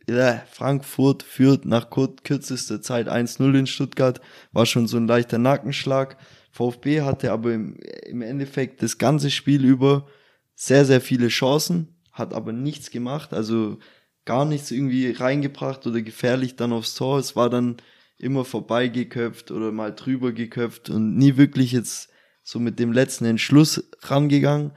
ja, 0.08 0.42
Frankfurt 0.50 1.22
führt 1.22 1.66
nach 1.66 1.90
kürzester 1.90 2.80
Zeit 2.80 3.08
1-0 3.08 3.58
in 3.58 3.66
Stuttgart, 3.66 4.20
war 4.52 4.66
schon 4.66 4.86
so 4.86 4.96
ein 4.96 5.08
leichter 5.08 5.38
Nackenschlag. 5.38 6.16
VfB 6.52 7.02
hatte 7.02 7.32
aber 7.32 7.52
im, 7.52 7.76
im 8.06 8.22
Endeffekt 8.22 8.82
das 8.82 8.98
ganze 8.98 9.30
Spiel 9.30 9.64
über 9.64 10.06
sehr, 10.54 10.84
sehr 10.84 11.02
viele 11.02 11.28
Chancen, 11.28 11.96
hat 12.12 12.32
aber 12.32 12.52
nichts 12.52 12.90
gemacht, 12.90 13.34
also 13.34 13.78
gar 14.26 14.44
nichts 14.44 14.70
irgendwie 14.70 15.10
reingebracht 15.10 15.86
oder 15.86 16.02
gefährlich 16.02 16.56
dann 16.56 16.72
aufs 16.72 16.94
Tor. 16.94 17.18
Es 17.18 17.34
war 17.34 17.48
dann 17.48 17.76
immer 18.18 18.44
vorbeigeköpft 18.44 19.50
oder 19.50 19.72
mal 19.72 19.94
drüber 19.94 20.32
geköpft 20.32 20.90
und 20.90 21.16
nie 21.16 21.36
wirklich 21.36 21.72
jetzt 21.72 22.10
so 22.42 22.58
mit 22.58 22.78
dem 22.78 22.92
letzten 22.92 23.24
Entschluss 23.24 23.88
rangegangen. 24.02 24.72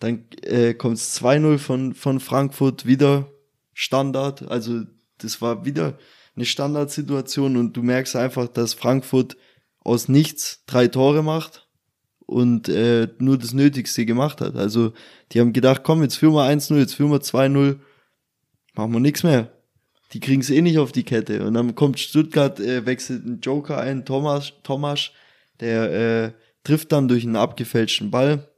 Dann 0.00 0.24
äh, 0.42 0.74
kommt 0.74 0.96
es 0.96 1.20
2-0 1.22 1.58
von, 1.58 1.94
von 1.94 2.18
Frankfurt 2.20 2.86
wieder 2.86 3.30
Standard. 3.72 4.48
Also 4.48 4.82
das 5.18 5.40
war 5.40 5.64
wieder 5.64 5.98
eine 6.36 6.44
Standardsituation 6.44 7.56
und 7.56 7.76
du 7.76 7.82
merkst 7.82 8.16
einfach, 8.16 8.48
dass 8.48 8.74
Frankfurt 8.74 9.36
aus 9.80 10.08
nichts 10.08 10.64
drei 10.66 10.88
Tore 10.88 11.22
macht 11.22 11.68
und 12.26 12.68
äh, 12.68 13.08
nur 13.18 13.38
das 13.38 13.52
Nötigste 13.52 14.06
gemacht 14.06 14.40
hat. 14.40 14.56
Also 14.56 14.92
die 15.32 15.40
haben 15.40 15.52
gedacht, 15.52 15.82
komm, 15.84 16.02
jetzt 16.02 16.16
führen 16.16 16.34
wir 16.34 16.48
1-0, 16.48 16.76
jetzt 16.78 16.94
führen 16.94 17.10
wir 17.10 17.20
2-0, 17.20 17.78
machen 18.74 18.92
wir 18.92 19.00
nichts 19.00 19.22
mehr. 19.22 19.50
Die 20.12 20.20
kriegen 20.20 20.40
es 20.40 20.50
eh 20.50 20.62
nicht 20.62 20.78
auf 20.78 20.92
die 20.92 21.02
Kette. 21.02 21.44
Und 21.44 21.54
dann 21.54 21.74
kommt 21.74 21.98
Stuttgart, 21.98 22.60
äh, 22.60 22.86
wechselt 22.86 23.24
ein 23.24 23.40
Joker 23.40 23.78
ein, 23.78 24.04
Thomas, 24.04 24.52
Thomas, 24.62 25.10
der 25.60 25.92
äh, 25.92 26.32
trifft 26.62 26.92
dann 26.92 27.08
durch 27.08 27.24
einen 27.24 27.36
abgefälschten 27.36 28.10
Ball. 28.10 28.48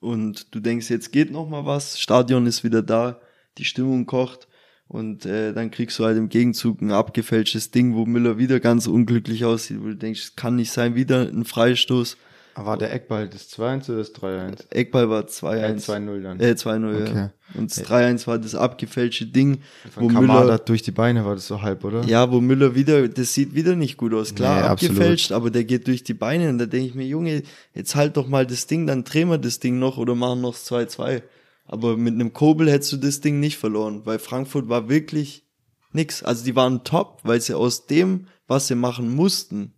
Und 0.00 0.54
du 0.54 0.60
denkst, 0.60 0.90
jetzt 0.90 1.12
geht 1.12 1.30
noch 1.30 1.48
mal 1.48 1.64
was, 1.64 1.98
Stadion 1.98 2.46
ist 2.46 2.64
wieder 2.64 2.82
da, 2.82 3.20
die 3.56 3.64
Stimmung 3.64 4.06
kocht. 4.06 4.48
Und 4.86 5.24
äh, 5.24 5.52
dann 5.52 5.70
kriegst 5.70 5.98
du 5.98 6.04
halt 6.04 6.18
im 6.18 6.28
Gegenzug 6.28 6.82
ein 6.82 6.92
abgefälschtes 6.92 7.70
Ding, 7.70 7.94
wo 7.94 8.04
Müller 8.04 8.36
wieder 8.36 8.60
ganz 8.60 8.86
unglücklich 8.86 9.44
aussieht, 9.44 9.80
wo 9.80 9.86
du 9.86 9.96
denkst, 9.96 10.20
es 10.20 10.36
kann 10.36 10.56
nicht 10.56 10.72
sein, 10.72 10.94
wieder 10.94 11.22
ein 11.28 11.44
Freistoß. 11.44 12.16
War 12.56 12.78
der 12.78 12.92
Eckball 12.92 13.28
das 13.28 13.50
2-1 13.50 13.88
oder 13.90 13.98
das 13.98 14.14
3-1? 14.14 14.70
Eckball 14.70 15.10
war 15.10 15.22
2-1. 15.22 15.86
2-0 15.86 16.22
dann. 16.22 16.40
Äh, 16.40 16.52
2-0, 16.52 17.02
okay. 17.02 17.14
ja. 17.14 17.32
Und 17.54 17.70
das 17.70 17.84
3-1 17.84 18.26
war 18.26 18.38
das 18.38 18.54
abgefälschte 18.54 19.26
Ding, 19.26 19.58
Von 19.90 20.04
wo 20.04 20.08
Kamada 20.08 20.40
Müller 20.40 20.58
durch 20.58 20.82
die 20.82 20.92
Beine 20.92 21.24
war 21.24 21.34
das 21.34 21.46
so 21.46 21.62
halb, 21.62 21.84
oder? 21.84 22.04
Ja, 22.04 22.30
wo 22.30 22.40
Müller 22.40 22.74
wieder, 22.74 23.08
das 23.08 23.34
sieht 23.34 23.54
wieder 23.54 23.74
nicht 23.74 23.96
gut 23.96 24.14
aus. 24.14 24.34
Klar, 24.34 24.60
nee, 24.60 24.66
abgefälscht, 24.68 25.32
absolut. 25.32 25.42
aber 25.42 25.50
der 25.50 25.64
geht 25.64 25.86
durch 25.88 26.04
die 26.04 26.14
Beine 26.14 26.48
und 26.48 26.58
da 26.58 26.66
denke 26.66 26.86
ich 26.88 26.94
mir, 26.94 27.06
Junge, 27.06 27.42
jetzt 27.74 27.96
halt 27.96 28.16
doch 28.16 28.28
mal 28.28 28.46
das 28.46 28.66
Ding, 28.66 28.86
dann 28.86 29.04
drehen 29.04 29.28
wir 29.28 29.38
das 29.38 29.58
Ding 29.58 29.78
noch 29.78 29.98
oder 29.98 30.14
machen 30.14 30.40
noch 30.40 30.54
2-2. 30.54 31.22
Aber 31.66 31.96
mit 31.96 32.14
einem 32.14 32.32
Kobel 32.32 32.70
hättest 32.70 32.92
du 32.92 32.96
das 32.98 33.20
Ding 33.20 33.40
nicht 33.40 33.58
verloren, 33.58 34.02
weil 34.04 34.18
Frankfurt 34.18 34.68
war 34.68 34.88
wirklich 34.88 35.44
nix. 35.92 36.22
Also 36.22 36.44
die 36.44 36.56
waren 36.56 36.84
top, 36.84 37.20
weil 37.24 37.40
sie 37.40 37.56
aus 37.56 37.86
dem, 37.86 38.26
was 38.46 38.68
sie 38.68 38.74
machen 38.74 39.14
mussten, 39.14 39.72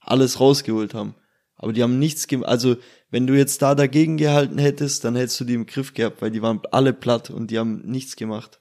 alles 0.00 0.40
rausgeholt 0.40 0.94
haben. 0.94 1.14
Aber 1.58 1.72
die 1.72 1.82
haben 1.82 1.98
nichts 1.98 2.28
gemacht. 2.28 2.48
Also, 2.48 2.76
wenn 3.10 3.26
du 3.26 3.36
jetzt 3.36 3.62
da 3.62 3.74
dagegen 3.74 4.16
gehalten 4.16 4.58
hättest, 4.58 5.04
dann 5.04 5.16
hättest 5.16 5.40
du 5.40 5.44
die 5.44 5.54
im 5.54 5.66
Griff 5.66 5.92
gehabt, 5.92 6.22
weil 6.22 6.30
die 6.30 6.40
waren 6.40 6.60
alle 6.70 6.92
platt 6.92 7.30
und 7.30 7.50
die 7.50 7.58
haben 7.58 7.82
nichts 7.84 8.16
gemacht. 8.16 8.60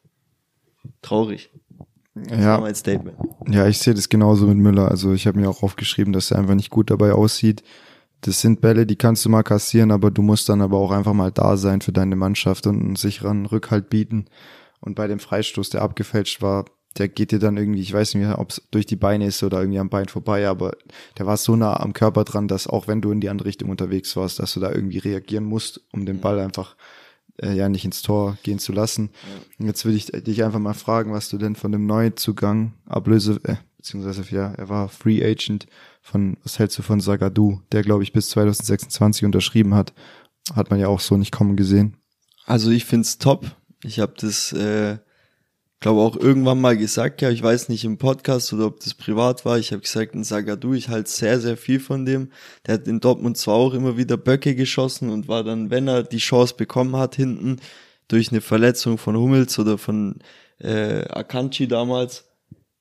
Traurig. 1.02 1.52
Das 2.16 2.40
ja. 2.40 2.60
mein 2.60 2.74
Statement. 2.74 3.18
Ja, 3.48 3.68
ich 3.68 3.78
sehe 3.78 3.94
das 3.94 4.10
genauso 4.10 4.48
mit 4.48 4.58
Müller. 4.58 4.90
Also 4.90 5.14
ich 5.14 5.28
habe 5.28 5.40
mir 5.40 5.50
auch 5.50 5.62
aufgeschrieben, 5.62 6.14
dass 6.14 6.32
er 6.32 6.40
einfach 6.40 6.56
nicht 6.56 6.72
gut 6.72 6.90
dabei 6.90 7.14
aussieht. 7.14 7.64
Das 8.22 8.42
sind 8.42 8.62
Bälle, 8.62 8.88
die 8.88 8.96
kannst 8.96 9.24
du 9.26 9.30
mal 9.30 9.44
kassieren, 9.44 9.92
aber 9.92 10.10
du 10.10 10.24
musst 10.24 10.50
dann 10.50 10.62
aber 10.62 10.78
auch 10.78 10.90
einfach 10.90 11.14
mal 11.14 11.32
da 11.32 11.56
sein 11.56 11.82
für 11.82 11.92
deine 11.92 12.16
Mannschaft 12.16 12.66
und 12.66 12.82
einen 12.82 12.96
sicheren 12.96 13.46
Rückhalt 13.46 13.90
bieten. 13.90 14.26
Und 14.80 14.96
bei 14.96 15.08
dem 15.08 15.20
Freistoß, 15.20 15.70
der 15.70 15.84
abgefälscht 15.84 16.42
war, 16.42 16.66
der 16.98 17.08
geht 17.08 17.32
dir 17.32 17.40
dann 17.40 17.58
irgendwie, 17.58 17.82
ich 17.82 17.94
weiß 17.94 18.14
nicht 18.14 18.26
mehr, 18.26 18.40
ob 18.40 18.52
es 18.52 18.62
durch 18.72 18.86
die 18.86 18.96
Beine 18.96 19.28
ist 19.28 19.44
oder 19.44 19.60
irgendwie 19.60 19.80
am 19.80 19.90
Bein 19.90 20.08
vorbei, 20.08 20.48
aber 20.48 20.76
der 21.18 21.26
war 21.26 21.38
so 21.38 21.56
nah 21.56 21.80
am 21.80 21.94
Körper 21.94 22.24
dran, 22.24 22.48
dass 22.48 22.68
auch 22.68 22.88
wenn 22.88 23.02
du 23.02 23.12
in 23.12 23.22
die 23.22 23.30
andere 23.30 23.48
Richtung 23.48 23.70
unterwegs 23.70 24.16
warst, 24.16 24.40
dass 24.40 24.54
du 24.54 24.60
da 24.60 24.72
irgendwie 24.72 24.98
reagieren 24.98 25.44
musst, 25.44 25.82
um 25.92 26.06
den 26.06 26.20
Ball 26.20 26.40
einfach 26.40 26.76
äh, 27.42 27.54
ja 27.54 27.70
nicht 27.70 27.86
ins 27.86 28.02
Tor 28.02 28.38
gehen 28.44 28.60
zu 28.60 28.74
lassen. 28.74 29.12
Ja. 29.60 29.68
Jetzt 29.68 29.86
würde 29.86 29.98
ich 29.98 30.08
dich 30.08 30.44
einfach 30.44 30.60
mal 30.60 30.74
fragen, 30.74 31.14
was 31.14 31.30
du 31.30 31.38
denn 31.38 31.56
von 31.56 31.72
dem 31.72 31.86
Neuzugang, 31.86 32.74
Ablöse, 32.86 33.40
äh, 33.44 33.56
beziehungsweise 33.78 34.24
ja, 34.36 34.54
er 34.54 34.70
war 34.70 34.90
Free 34.90 35.24
Agent 35.24 35.68
von, 36.02 36.38
was 36.44 36.60
hältst 36.60 36.78
du 36.78 36.82
von 36.82 37.00
Sagadu, 37.00 37.62
der 37.72 37.84
glaube 37.84 38.04
ich 38.04 38.14
bis 38.14 38.30
2026 38.30 39.26
unterschrieben 39.26 39.76
hat, 39.76 39.94
hat 40.56 40.70
man 40.70 40.80
ja 40.80 40.88
auch 40.88 41.00
so 41.00 41.18
nicht 41.18 41.32
kommen 41.32 41.56
gesehen. 41.56 41.98
Also 42.46 42.72
ich 42.72 42.86
find's 42.86 43.18
top. 43.18 43.46
Ich 43.84 44.00
habe 44.00 44.14
das 44.18 44.54
äh, 44.54 44.98
glaube 45.80 46.02
auch 46.02 46.16
irgendwann 46.16 46.60
mal 46.60 46.76
gesagt, 46.76 47.22
ja, 47.22 47.30
ich 47.30 47.44
weiß 47.44 47.70
nicht 47.70 47.86
im 47.86 47.98
Podcast 47.98 48.52
oder 48.54 48.66
ob 48.66 48.80
das 48.80 48.94
privat 48.94 49.46
war, 49.46 49.60
ich 49.60 49.72
habe 49.72 49.82
gesagt, 49.82 50.16
ein 50.16 50.24
Sagadu, 50.24 50.74
ich 50.74 50.90
halte 50.90 51.10
sehr, 51.10 51.40
sehr 51.40 51.58
viel 51.58 51.80
von 51.80 52.06
dem. 52.06 52.32
Der 52.66 52.76
hat 52.76 52.88
in 52.88 53.00
Dortmund 53.00 53.38
zwar 53.38 53.56
auch 53.56 53.74
immer 53.74 53.98
wieder 53.98 54.18
Böcke 54.18 54.56
geschossen 54.56 55.10
und 55.10 55.28
war 55.28 55.44
dann, 55.44 55.70
wenn 55.70 55.88
er 55.88 56.04
die 56.04 56.18
Chance 56.18 56.56
bekommen 56.58 56.96
hat, 56.96 57.16
hinten 57.16 57.58
durch 58.08 58.32
eine 58.32 58.42
Verletzung 58.42 58.98
von 58.98 59.16
Hummels 59.16 59.60
oder 59.60 59.78
von 59.78 60.20
äh, 60.60 61.08
Akanji 61.10 61.68
damals, 61.68 62.26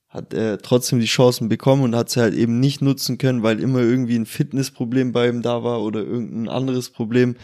hat 0.09 0.33
er 0.33 0.59
trotzdem 0.59 0.99
die 0.99 1.07
Chancen 1.07 1.49
bekommen 1.49 1.83
und 1.83 1.95
hat 1.95 2.09
sie 2.09 2.21
halt 2.21 2.35
eben 2.35 2.59
nicht 2.59 2.81
nutzen 2.81 3.19
können, 3.19 3.43
weil 3.43 3.61
immer 3.61 3.81
irgendwie 3.81 4.17
ein 4.17 4.25
Fitnessproblem 4.25 5.13
bei 5.13 5.29
ihm 5.29 5.43
da 5.43 5.63
war 5.63 5.83
oder 5.83 6.01
irgendein 6.01 6.49
anderes 6.49 6.89
Problem. 6.91 7.37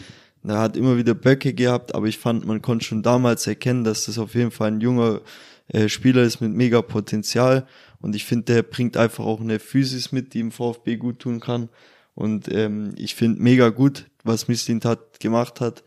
Er 0.44 0.58
hat 0.58 0.76
immer 0.76 0.96
wieder 0.96 1.14
Böcke 1.14 1.54
gehabt, 1.54 1.94
aber 1.94 2.06
ich 2.06 2.18
fand, 2.18 2.46
man 2.46 2.62
konnte 2.62 2.84
schon 2.84 3.02
damals 3.02 3.46
erkennen, 3.46 3.84
dass 3.84 4.06
das 4.06 4.18
auf 4.18 4.34
jeden 4.34 4.50
Fall 4.50 4.72
ein 4.72 4.80
junger 4.80 5.20
äh, 5.68 5.88
Spieler 5.88 6.22
ist 6.22 6.40
mit 6.40 6.52
mega 6.52 6.82
Potenzial. 6.82 7.66
Und 8.00 8.16
ich 8.16 8.24
finde, 8.24 8.52
der 8.52 8.62
bringt 8.62 8.96
einfach 8.96 9.24
auch 9.24 9.40
eine 9.40 9.60
Physis 9.60 10.10
mit, 10.10 10.34
die 10.34 10.40
im 10.40 10.50
VfB 10.50 10.96
gut 10.96 11.20
tun 11.20 11.38
kann. 11.38 11.68
Und 12.14 12.52
ähm, 12.52 12.92
ich 12.96 13.14
finde 13.14 13.40
mega 13.40 13.68
gut, 13.68 14.06
was 14.24 14.48
Mislintat 14.48 15.20
gemacht 15.20 15.60
hat, 15.60 15.84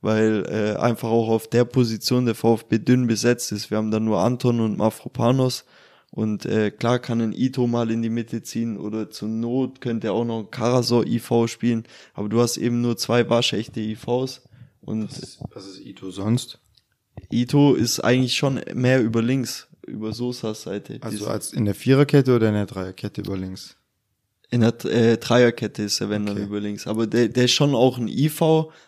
weil 0.00 0.44
äh, 0.46 0.78
einfach 0.78 1.08
auch 1.08 1.28
auf 1.30 1.48
der 1.48 1.64
Position 1.64 2.26
der 2.26 2.34
VfB 2.34 2.78
dünn 2.78 3.06
besetzt 3.06 3.52
ist. 3.52 3.70
Wir 3.70 3.78
haben 3.78 3.90
da 3.90 3.98
nur 3.98 4.20
Anton 4.20 4.60
und 4.60 4.76
Mafropanos 4.76 5.64
und 6.14 6.46
äh, 6.46 6.70
klar 6.70 7.00
kann 7.00 7.20
ein 7.20 7.32
Ito 7.32 7.66
mal 7.66 7.90
in 7.90 8.00
die 8.00 8.08
Mitte 8.08 8.40
ziehen 8.40 8.78
oder 8.78 9.10
zur 9.10 9.28
Not 9.28 9.80
könnte 9.80 10.06
er 10.06 10.12
auch 10.12 10.24
noch 10.24 10.44
Karasor 10.44 11.04
IV 11.04 11.48
spielen, 11.48 11.82
aber 12.12 12.28
du 12.28 12.40
hast 12.40 12.56
eben 12.56 12.80
nur 12.80 12.96
zwei 12.96 13.28
waschechte 13.28 13.80
IVs. 13.80 14.42
Und 14.80 15.10
was 15.10 15.18
ist, 15.18 15.38
was 15.52 15.66
ist 15.66 15.80
Ito 15.80 16.12
sonst? 16.12 16.60
Ito 17.32 17.74
ist 17.74 17.98
eigentlich 17.98 18.34
schon 18.34 18.60
mehr 18.74 19.02
über 19.02 19.22
links, 19.22 19.66
über 19.88 20.12
Sosas 20.12 20.62
Seite. 20.62 20.98
Also 21.00 21.26
als 21.26 21.52
in 21.52 21.64
der 21.64 21.74
Viererkette 21.74 22.36
oder 22.36 22.46
in 22.46 22.54
der 22.54 22.66
Dreierkette 22.66 23.22
über 23.22 23.36
links? 23.36 23.76
In 24.50 24.60
der 24.60 24.84
äh, 24.84 25.16
Dreierkette 25.16 25.82
ist 25.82 26.00
er, 26.00 26.10
wenn 26.10 26.28
okay. 26.28 26.34
dann 26.34 26.44
über 26.44 26.60
links. 26.60 26.86
Aber 26.86 27.06
der, 27.06 27.28
der 27.28 27.46
ist 27.46 27.52
schon 27.52 27.74
auch 27.74 27.98
ein 27.98 28.08
IV, 28.08 28.40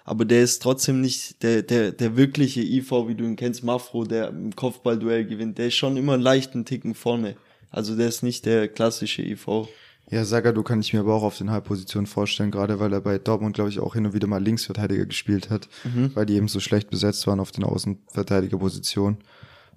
aber 0.04 0.24
der 0.24 0.42
ist 0.42 0.62
trotzdem 0.62 1.00
nicht 1.00 1.42
der, 1.42 1.62
der, 1.62 1.92
der 1.92 2.16
wirkliche 2.16 2.60
IV, 2.60 2.90
wie 3.08 3.14
du 3.14 3.24
ihn 3.24 3.36
kennst, 3.36 3.64
Mafro, 3.64 4.04
der 4.04 4.28
im 4.28 4.54
Kopfballduell 4.54 5.24
gewinnt. 5.24 5.58
Der 5.58 5.68
ist 5.68 5.74
schon 5.74 5.96
immer 5.96 6.14
einen 6.14 6.22
leichten 6.22 6.64
Ticken 6.64 6.94
vorne. 6.94 7.36
Also 7.70 7.96
der 7.96 8.08
ist 8.08 8.22
nicht 8.22 8.46
der 8.46 8.68
klassische 8.68 9.22
IV. 9.22 9.68
Ja, 10.08 10.24
Sagadu 10.24 10.62
kann 10.62 10.80
ich 10.80 10.92
mir 10.92 11.00
aber 11.00 11.14
auch 11.14 11.24
auf 11.24 11.36
den 11.36 11.50
Halbpositionen 11.50 12.06
vorstellen, 12.06 12.52
gerade 12.52 12.78
weil 12.78 12.92
er 12.92 13.00
bei 13.00 13.18
Dortmund, 13.18 13.56
glaube 13.56 13.70
ich, 13.70 13.80
auch 13.80 13.94
hin 13.94 14.06
und 14.06 14.14
wieder 14.14 14.28
mal 14.28 14.42
Linksverteidiger 14.42 15.04
gespielt 15.04 15.50
hat, 15.50 15.68
mhm. 15.82 16.12
weil 16.14 16.26
die 16.26 16.34
eben 16.34 16.46
so 16.46 16.60
schlecht 16.60 16.90
besetzt 16.90 17.26
waren 17.26 17.40
auf 17.40 17.50
den 17.50 17.64
Außenverteidigerpositionen. 17.64 19.18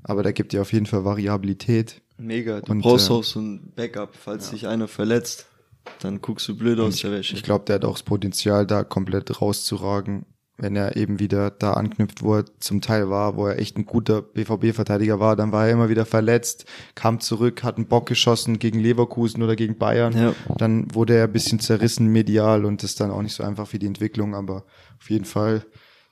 Aber 0.03 0.21
da 0.21 0.31
gibt 0.31 0.53
ja 0.53 0.61
auf 0.61 0.71
jeden 0.71 0.85
Fall 0.85 1.03
Variabilität. 1.03 2.01
Mega, 2.17 2.61
du 2.61 2.71
und, 2.71 2.81
brauchst 2.81 3.09
äh, 3.09 3.13
auch 3.13 3.23
so 3.23 3.39
ein 3.39 3.71
Backup, 3.75 4.15
falls 4.15 4.45
ja. 4.45 4.51
sich 4.51 4.67
einer 4.67 4.87
verletzt 4.87 5.48
dann 5.99 6.21
guckst 6.21 6.47
du 6.47 6.57
blöd 6.57 6.79
aus 6.79 6.97
der 6.97 7.11
Wäsche. 7.11 7.35
Ich 7.35 7.43
glaube, 7.43 7.65
der 7.65 7.75
hat 7.75 7.85
auch 7.85 7.93
das 7.93 8.03
Potenzial, 8.03 8.65
da 8.65 8.83
komplett 8.83 9.41
rauszuragen, 9.41 10.25
wenn 10.57 10.75
er 10.75 10.97
eben 10.97 11.19
wieder 11.19 11.51
da 11.51 11.73
anknüpft, 11.73 12.21
wo 12.21 12.35
er 12.35 12.45
zum 12.59 12.81
Teil 12.81 13.09
war, 13.09 13.37
wo 13.37 13.47
er 13.47 13.59
echt 13.59 13.77
ein 13.77 13.85
guter 13.85 14.21
BVB-Verteidiger 14.21 15.19
war. 15.19 15.35
Dann 15.35 15.51
war 15.51 15.67
er 15.67 15.73
immer 15.73 15.89
wieder 15.89 16.05
verletzt, 16.05 16.65
kam 16.95 17.19
zurück, 17.19 17.63
hat 17.63 17.77
einen 17.77 17.87
Bock 17.87 18.07
geschossen 18.07 18.59
gegen 18.59 18.79
Leverkusen 18.79 19.41
oder 19.41 19.55
gegen 19.55 19.77
Bayern. 19.77 20.17
Ja. 20.17 20.35
Dann 20.57 20.93
wurde 20.93 21.15
er 21.15 21.25
ein 21.25 21.31
bisschen 21.31 21.59
zerrissen 21.59 22.07
medial 22.07 22.65
und 22.65 22.83
ist 22.83 22.99
dann 22.99 23.11
auch 23.11 23.21
nicht 23.21 23.35
so 23.35 23.43
einfach 23.43 23.67
für 23.67 23.79
die 23.79 23.87
Entwicklung, 23.87 24.35
aber 24.35 24.65
auf 24.99 25.09
jeden 25.09 25.25
Fall 25.25 25.65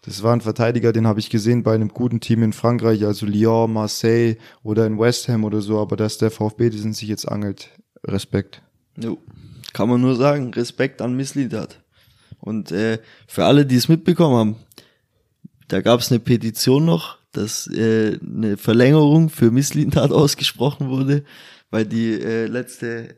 Das 0.08 0.24
war 0.24 0.34
ein 0.34 0.42
Verteidiger, 0.42 0.94
den 0.94 1.06
habe 1.06 1.20
ich 1.20 1.30
gesehen 1.30 1.64
bei 1.64 1.76
einem 1.76 1.90
guten 1.90 2.22
Team 2.22 2.42
in 2.42 2.54
Frankreich, 2.54 3.06
also 3.06 3.26
Lyon, 3.26 3.74
Marseille 3.74 4.38
oder 4.64 4.86
in 4.86 4.98
West 4.98 5.28
Ham 5.28 5.44
oder 5.44 5.60
so, 5.60 5.80
aber 5.80 5.98
dass 5.98 6.18
der 6.18 6.32
VfB 6.32 6.70
diesen 6.70 6.94
sich 6.94 7.10
jetzt 7.10 7.28
angelt, 7.28 7.72
Respekt. 8.06 8.62
Jo. 8.98 9.18
Kann 9.74 9.90
man 9.90 10.02
nur 10.02 10.16
sagen, 10.16 10.54
Respekt 10.54 11.02
an 11.02 11.16
Misslidat. 11.16 11.82
Und 12.40 12.72
äh, 12.72 13.00
für 13.28 13.46
alle, 13.46 13.66
die 13.66 13.76
es 13.76 13.90
mitbekommen 13.90 14.36
haben, 14.36 14.56
da 15.68 15.82
gab 15.82 16.00
es 16.00 16.12
eine 16.12 16.20
Petition 16.20 16.86
noch, 16.86 17.18
dass 17.32 17.68
äh, 17.68 18.20
eine 18.22 18.58
Verlängerung 18.58 19.30
für 19.30 19.52
Misslidat 19.52 20.12
ausgesprochen 20.12 20.90
wurde, 20.90 21.24
weil 21.70 21.86
die 21.86 22.14
äh, 22.14 22.46
letzte 22.46 23.16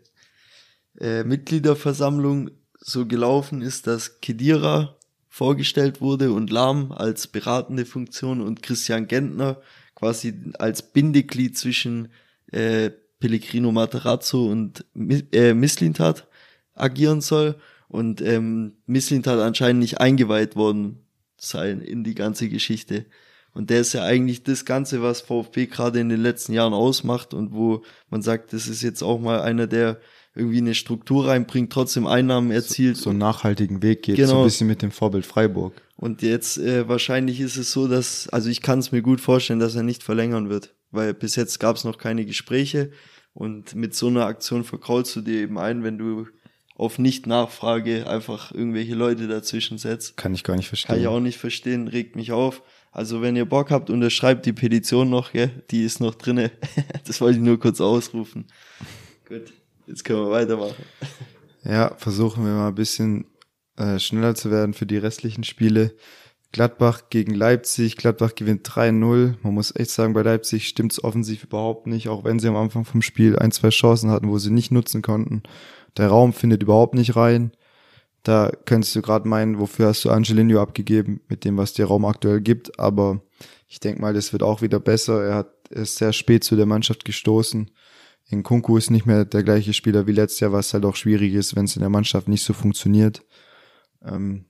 äh, 0.99 1.23
Mitgliederversammlung 1.23 2.51
so 2.79 3.05
gelaufen 3.05 3.61
ist, 3.61 3.87
dass 3.87 4.19
Kedira 4.21 4.97
vorgestellt 5.27 6.01
wurde 6.01 6.31
und 6.31 6.49
Lahm 6.49 6.91
als 6.91 7.27
beratende 7.27 7.85
Funktion 7.85 8.41
und 8.41 8.63
Christian 8.63 9.07
Gentner 9.07 9.61
quasi 9.95 10.33
als 10.57 10.91
Bindeglied 10.91 11.57
zwischen 11.57 12.09
äh, 12.51 12.89
Pellegrino 13.19 13.71
Materazzo 13.71 14.49
und 14.49 14.85
äh, 15.31 15.53
Misslintat 15.53 16.27
agieren 16.79 17.21
soll 17.21 17.55
und 17.87 18.21
ähm, 18.21 18.73
Misslintat 18.85 19.39
anscheinend 19.39 19.81
nicht 19.81 19.99
eingeweiht 19.99 20.55
worden 20.55 21.05
sein 21.37 21.81
in 21.81 22.03
die 22.03 22.15
ganze 22.15 22.49
Geschichte. 22.49 23.05
Und 23.51 23.69
der 23.69 23.81
ist 23.81 23.93
ja 23.93 24.03
eigentlich 24.03 24.43
das 24.43 24.63
Ganze, 24.63 25.01
was 25.01 25.21
VfB 25.21 25.65
gerade 25.65 25.99
in 25.99 26.09
den 26.09 26.21
letzten 26.21 26.53
Jahren 26.53 26.73
ausmacht 26.73 27.33
und 27.33 27.53
wo 27.53 27.83
man 28.09 28.21
sagt, 28.21 28.53
das 28.53 28.67
ist 28.67 28.83
jetzt 28.83 29.01
auch 29.01 29.19
mal 29.19 29.41
einer, 29.41 29.67
der 29.67 29.99
irgendwie 30.35 30.59
eine 30.59 30.75
Struktur 30.75 31.27
reinbringt, 31.27 31.73
trotzdem 31.73 32.05
Einnahmen 32.05 32.51
erzielt. 32.51 32.97
So, 32.97 33.05
so 33.05 33.09
einen 33.09 33.19
nachhaltigen 33.19 33.81
Weg 33.81 34.03
geht, 34.03 34.17
genau. 34.17 34.29
so 34.29 34.37
ein 34.39 34.43
bisschen 34.45 34.67
mit 34.67 34.81
dem 34.81 34.91
Vorbild 34.91 35.25
Freiburg. 35.25 35.73
Und 35.95 36.21
jetzt 36.21 36.57
äh, 36.59 36.87
wahrscheinlich 36.87 37.41
ist 37.41 37.57
es 37.57 37.71
so, 37.71 37.87
dass, 37.87 38.29
also 38.29 38.49
ich 38.49 38.61
kann 38.61 38.79
es 38.79 38.91
mir 38.91 39.01
gut 39.01 39.19
vorstellen, 39.19 39.59
dass 39.59 39.75
er 39.75 39.83
nicht 39.83 40.03
verlängern 40.03 40.49
wird, 40.49 40.75
weil 40.91 41.13
bis 41.13 41.35
jetzt 41.35 41.59
gab 41.59 41.75
es 41.75 41.83
noch 41.83 41.97
keine 41.97 42.25
Gespräche 42.25 42.91
und 43.33 43.75
mit 43.75 43.95
so 43.95 44.07
einer 44.07 44.25
Aktion 44.25 44.63
verkraulst 44.63 45.15
du 45.15 45.21
dir 45.21 45.41
eben 45.41 45.57
ein, 45.57 45.83
wenn 45.83 45.97
du 45.97 46.27
auf 46.79 46.97
Nicht-Nachfrage 46.97 48.07
einfach 48.07 48.53
irgendwelche 48.53 48.95
Leute 48.95 49.27
dazwischen 49.27 49.77
setzt. 49.77 50.15
Kann 50.15 50.33
ich 50.33 50.45
gar 50.45 50.55
nicht 50.55 50.69
verstehen. 50.69 50.87
Kann 50.87 51.01
ich 51.01 51.07
auch 51.07 51.19
nicht 51.19 51.37
verstehen, 51.37 51.89
regt 51.89 52.15
mich 52.15 52.31
auf. 52.31 52.63
Also 52.91 53.21
wenn 53.21 53.35
ihr 53.35 53.45
Bock 53.45 53.69
habt, 53.69 53.89
unterschreibt 53.89 54.45
die 54.45 54.53
Petition 54.53 55.09
noch, 55.09 55.33
gell? 55.33 55.51
die 55.71 55.83
ist 55.83 55.99
noch 55.99 56.15
drinne. 56.15 56.51
das 57.05 57.19
wollte 57.19 57.37
ich 57.37 57.43
nur 57.43 57.59
kurz 57.59 57.81
ausrufen. 57.81 58.47
Gut. 59.27 59.53
Jetzt 59.87 60.05
können 60.05 60.21
wir 60.21 60.31
weitermachen. 60.31 60.83
Ja, 61.65 61.93
versuchen 61.97 62.45
wir 62.45 62.53
mal 62.53 62.69
ein 62.69 62.75
bisschen 62.75 63.25
äh, 63.75 63.99
schneller 63.99 64.33
zu 64.33 64.49
werden 64.49 64.73
für 64.73 64.85
die 64.85 64.95
restlichen 64.95 65.43
Spiele. 65.43 65.93
Gladbach 66.53 67.09
gegen 67.09 67.35
Leipzig. 67.35 67.97
Gladbach 67.97 68.33
gewinnt 68.33 68.65
3-0. 68.65 69.35
Man 69.43 69.53
muss 69.53 69.75
echt 69.75 69.91
sagen, 69.91 70.13
bei 70.13 70.21
Leipzig 70.21 70.69
stimmt 70.69 70.93
es 70.93 71.03
offensiv 71.03 71.43
überhaupt 71.43 71.85
nicht, 71.85 72.07
auch 72.07 72.23
wenn 72.23 72.39
sie 72.39 72.47
am 72.47 72.55
Anfang 72.55 72.85
vom 72.85 73.01
Spiel 73.01 73.37
ein, 73.37 73.51
zwei 73.51 73.69
Chancen 73.69 74.09
hatten, 74.09 74.29
wo 74.29 74.37
sie 74.37 74.51
nicht 74.51 74.71
nutzen 74.71 75.01
konnten. 75.01 75.43
Der 75.99 76.07
Raum 76.07 76.33
findet 76.33 76.63
überhaupt 76.63 76.95
nicht 76.95 77.15
rein. 77.15 77.51
Da 78.23 78.51
könntest 78.65 78.95
du 78.95 79.01
gerade 79.01 79.27
meinen, 79.27 79.59
wofür 79.59 79.87
hast 79.87 80.03
du 80.03 80.09
Angelino 80.09 80.61
abgegeben 80.61 81.21
mit 81.29 81.45
dem, 81.45 81.57
was 81.57 81.73
der 81.73 81.85
Raum 81.85 82.05
aktuell 82.05 82.41
gibt. 82.41 82.79
Aber 82.79 83.21
ich 83.67 83.79
denke 83.79 84.01
mal, 84.01 84.13
das 84.13 84.33
wird 84.33 84.41
auch 84.41 84.61
wieder 84.61 84.79
besser. 84.79 85.23
Er 85.23 85.35
hat 85.35 85.59
ist 85.69 85.97
sehr 85.97 86.13
spät 86.13 86.43
zu 86.43 86.55
der 86.55 86.65
Mannschaft 86.65 87.05
gestoßen. 87.05 87.69
In 88.29 88.43
Kunku 88.43 88.77
ist 88.77 88.91
nicht 88.91 89.05
mehr 89.05 89.25
der 89.25 89.43
gleiche 89.43 89.73
Spieler 89.73 90.07
wie 90.07 90.11
letztes 90.11 90.39
Jahr, 90.39 90.51
was 90.51 90.73
halt 90.73 90.85
auch 90.85 90.95
schwierig 90.95 91.33
ist, 91.33 91.55
wenn 91.55 91.65
es 91.65 91.75
in 91.75 91.81
der 91.81 91.89
Mannschaft 91.89 92.27
nicht 92.27 92.43
so 92.43 92.53
funktioniert. 92.53 93.23
Ähm, 94.03 94.45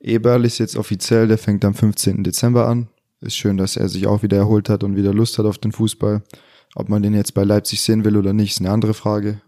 Eberl 0.00 0.44
ist 0.44 0.58
jetzt 0.58 0.76
offiziell, 0.76 1.28
der 1.28 1.38
fängt 1.38 1.64
am 1.64 1.74
15. 1.74 2.24
Dezember 2.24 2.66
an. 2.66 2.88
Ist 3.20 3.36
schön, 3.36 3.58
dass 3.58 3.76
er 3.76 3.88
sich 3.88 4.06
auch 4.06 4.22
wieder 4.22 4.38
erholt 4.38 4.70
hat 4.70 4.82
und 4.82 4.96
wieder 4.96 5.12
Lust 5.12 5.38
hat 5.38 5.46
auf 5.46 5.58
den 5.58 5.72
Fußball. 5.72 6.22
Ob 6.74 6.88
man 6.88 7.02
den 7.02 7.14
jetzt 7.14 7.34
bei 7.34 7.44
Leipzig 7.44 7.82
sehen 7.82 8.04
will 8.04 8.16
oder 8.16 8.32
nicht, 8.32 8.52
ist 8.52 8.60
eine 8.60 8.70
andere 8.70 8.94
Frage. 8.94 9.42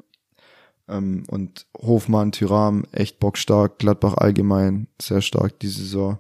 Ähm, 0.89 1.25
und 1.29 1.67
Hofmann, 1.77 2.33
Tyram, 2.33 2.85
echt 2.93 3.19
bockstark. 3.19 3.79
Gladbach 3.79 4.15
allgemein 4.15 4.89
sehr 5.01 5.21
stark 5.21 5.59
diese 5.61 5.83
Saison. 5.83 6.19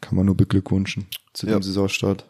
Kann 0.00 0.16
man 0.16 0.26
nur 0.26 0.36
beglückwünschen 0.36 1.06
zu 1.32 1.46
ja. 1.46 1.54
dem 1.54 1.62
Saisonstart 1.62 2.24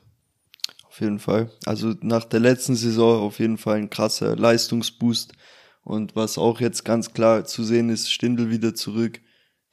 auf 0.99 1.03
jeden 1.03 1.20
Fall. 1.20 1.49
Also 1.64 1.95
nach 2.01 2.24
der 2.24 2.41
letzten 2.41 2.74
Saison 2.74 3.22
auf 3.22 3.39
jeden 3.39 3.57
Fall 3.57 3.76
ein 3.76 3.89
krasser 3.89 4.34
Leistungsboost. 4.34 5.32
Und 5.84 6.16
was 6.16 6.39
auch 6.39 6.61
jetzt 6.61 6.84
ganz 6.84 7.12
klar 7.12 7.45
zu 7.45 7.62
sehen 7.62 7.89
ist, 7.89 8.11
Stindel 8.11 8.51
wieder 8.51 8.74
zurück. 8.74 9.20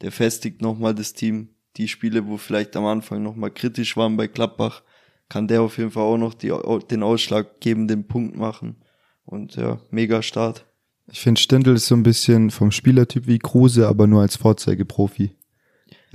Der 0.02 0.12
festigt 0.12 0.62
nochmal 0.62 0.94
das 0.94 1.14
Team. 1.14 1.50
Die 1.78 1.88
Spiele, 1.88 2.28
wo 2.28 2.38
vielleicht 2.38 2.76
am 2.76 2.86
Anfang 2.86 3.24
nochmal 3.24 3.50
kritisch 3.50 3.98
waren 3.98 4.18
bei 4.18 4.28
Klappbach, 4.28 4.84
kann 5.28 5.48
der 5.48 5.64
auf 5.64 5.80
jeden 5.80 5.90
Fall 5.90 6.04
auch 6.04 6.18
noch 6.18 6.36
die, 6.36 6.54
den 6.92 7.02
ausschlaggebenden 7.02 8.08
Punkt 8.08 8.38
machen. 8.38 8.84
Und 9.26 9.56
ja, 9.56 9.80
mega 9.90 10.22
Start. 10.22 10.68
Ich 11.12 11.20
finde 11.20 11.40
Stindel 11.40 11.76
ist 11.76 11.88
so 11.88 11.96
ein 11.96 12.04
bisschen 12.04 12.52
vom 12.52 12.72
Spielertyp 12.72 13.28
wie 13.28 13.40
Kruse, 13.40 13.88
aber 13.88 14.08
nur 14.08 14.22
als 14.22 14.36
Vorzeigeprofi 14.36 15.32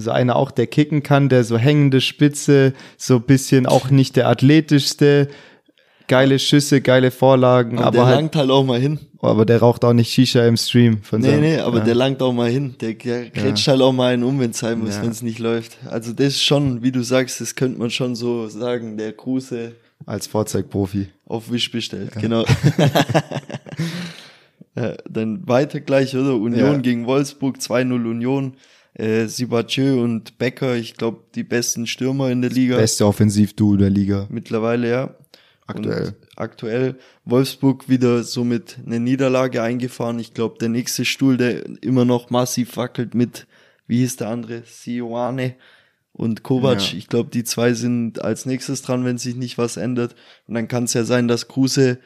so 0.01 0.11
einer 0.11 0.37
auch, 0.37 0.51
der 0.51 0.67
kicken 0.67 1.03
kann, 1.03 1.29
der 1.29 1.45
so 1.45 1.59
hängende 1.59 2.01
Spitze, 2.01 2.73
so 2.97 3.17
ein 3.17 3.23
bisschen 3.23 3.67
auch 3.67 3.91
nicht 3.91 4.17
der 4.17 4.29
athletischste, 4.29 5.29
geile 6.09 6.39
Schüsse, 6.39 6.81
geile 6.81 7.11
Vorlagen. 7.11 7.79
Aber, 7.79 7.87
aber 7.87 7.97
der 7.97 8.07
halt, 8.07 8.17
langt 8.17 8.37
halt 8.37 8.51
auch 8.51 8.65
mal 8.65 8.81
hin. 8.81 8.99
Aber 9.21 9.45
der 9.45 9.61
raucht 9.61 9.85
auch 9.85 9.93
nicht 9.93 10.13
Shisha 10.13 10.47
im 10.47 10.57
Stream. 10.57 11.03
Von 11.03 11.21
nee, 11.21 11.29
seinem, 11.29 11.41
nee, 11.41 11.59
aber 11.59 11.79
ja. 11.79 11.85
der 11.85 11.95
langt 11.95 12.23
auch 12.23 12.33
mal 12.33 12.51
hin. 12.51 12.75
Der, 12.81 12.95
der 12.95 13.31
kretscht 13.31 13.67
ja. 13.67 13.73
halt 13.73 13.83
auch 13.83 13.93
mal 13.93 14.15
einen 14.15 14.25
um, 14.25 14.41
wenn 14.41 14.51
es 14.51 14.59
sein 14.59 14.81
muss, 14.81 14.97
ja. 14.97 15.03
wenn 15.03 15.11
es 15.11 15.23
nicht 15.23 15.39
läuft. 15.39 15.77
Also 15.87 16.13
das 16.13 16.29
ist 16.29 16.43
schon, 16.43 16.83
wie 16.83 16.93
du 16.93 17.03
sagst, 17.03 17.41
das 17.41 17.55
könnte 17.55 17.79
man 17.79 17.91
schon 17.91 18.17
so 18.17 18.49
sagen, 18.49 18.97
der 18.97 19.13
Kruse. 19.13 19.73
Als 20.07 20.27
Vorzeigprofi. 20.27 21.09
Auf 21.27 21.51
Wisch 21.53 21.71
bestellt, 21.71 22.13
genau. 22.19 22.45
dann 25.09 25.47
weiter 25.49 25.81
gleich, 25.81 26.17
oder? 26.17 26.35
Union 26.37 26.83
gegen 26.83 27.07
Wolfsburg, 27.07 27.59
2-0 27.59 27.93
Union 27.93 28.55
äh, 28.95 29.27
Sibachö 29.27 30.03
und 30.03 30.39
Becker, 30.39 30.77
ich 30.77 30.95
glaube, 30.95 31.23
die 31.35 31.45
besten 31.45 31.87
Stürmer 31.87 32.31
in 32.31 32.43
der 32.43 32.51
Liga. 32.51 32.77
Beste 32.77 33.07
Offensivduo 33.07 33.77
der 33.77 33.91
Liga. 33.91 34.27
Mittlerweile, 34.31 34.91
ja. 34.91 35.15
Aktuell. 35.67 36.09
Und 36.09 36.17
aktuell. 36.37 36.97
Wolfsburg 37.25 37.89
wieder 37.89 38.25
somit 38.25 38.79
eine 38.85 38.99
Niederlage 38.99 39.63
eingefahren. 39.63 40.19
Ich 40.19 40.35
glaube, 40.35 40.59
der 40.59 40.69
nächste 40.69 41.05
Stuhl, 41.05 41.37
der 41.37 41.65
immer 41.83 42.05
noch 42.05 42.31
massiv 42.31 42.77
wackelt 42.77 43.15
mit, 43.15 43.47
wie 43.87 43.99
hieß 43.99 44.17
der 44.17 44.29
andere? 44.29 44.63
Sioane 44.67 45.55
und 46.13 46.43
Kovac. 46.43 46.93
Ja. 46.93 46.99
Ich 46.99 47.07
glaube, 47.07 47.31
die 47.31 47.45
zwei 47.45 47.75
sind 47.75 48.23
als 48.23 48.47
nächstes 48.47 48.83
dran, 48.83 49.05
wenn 49.05 49.19
sich 49.19 49.37
nicht 49.37 49.59
was 49.59 49.77
ändert. 49.77 50.17
Und 50.49 50.55
dann 50.55 50.67
kann 50.67 50.85
es 50.85 50.95
ja 50.95 51.05
sein, 51.05 51.29
dass 51.29 51.47
Kruse 51.47 51.99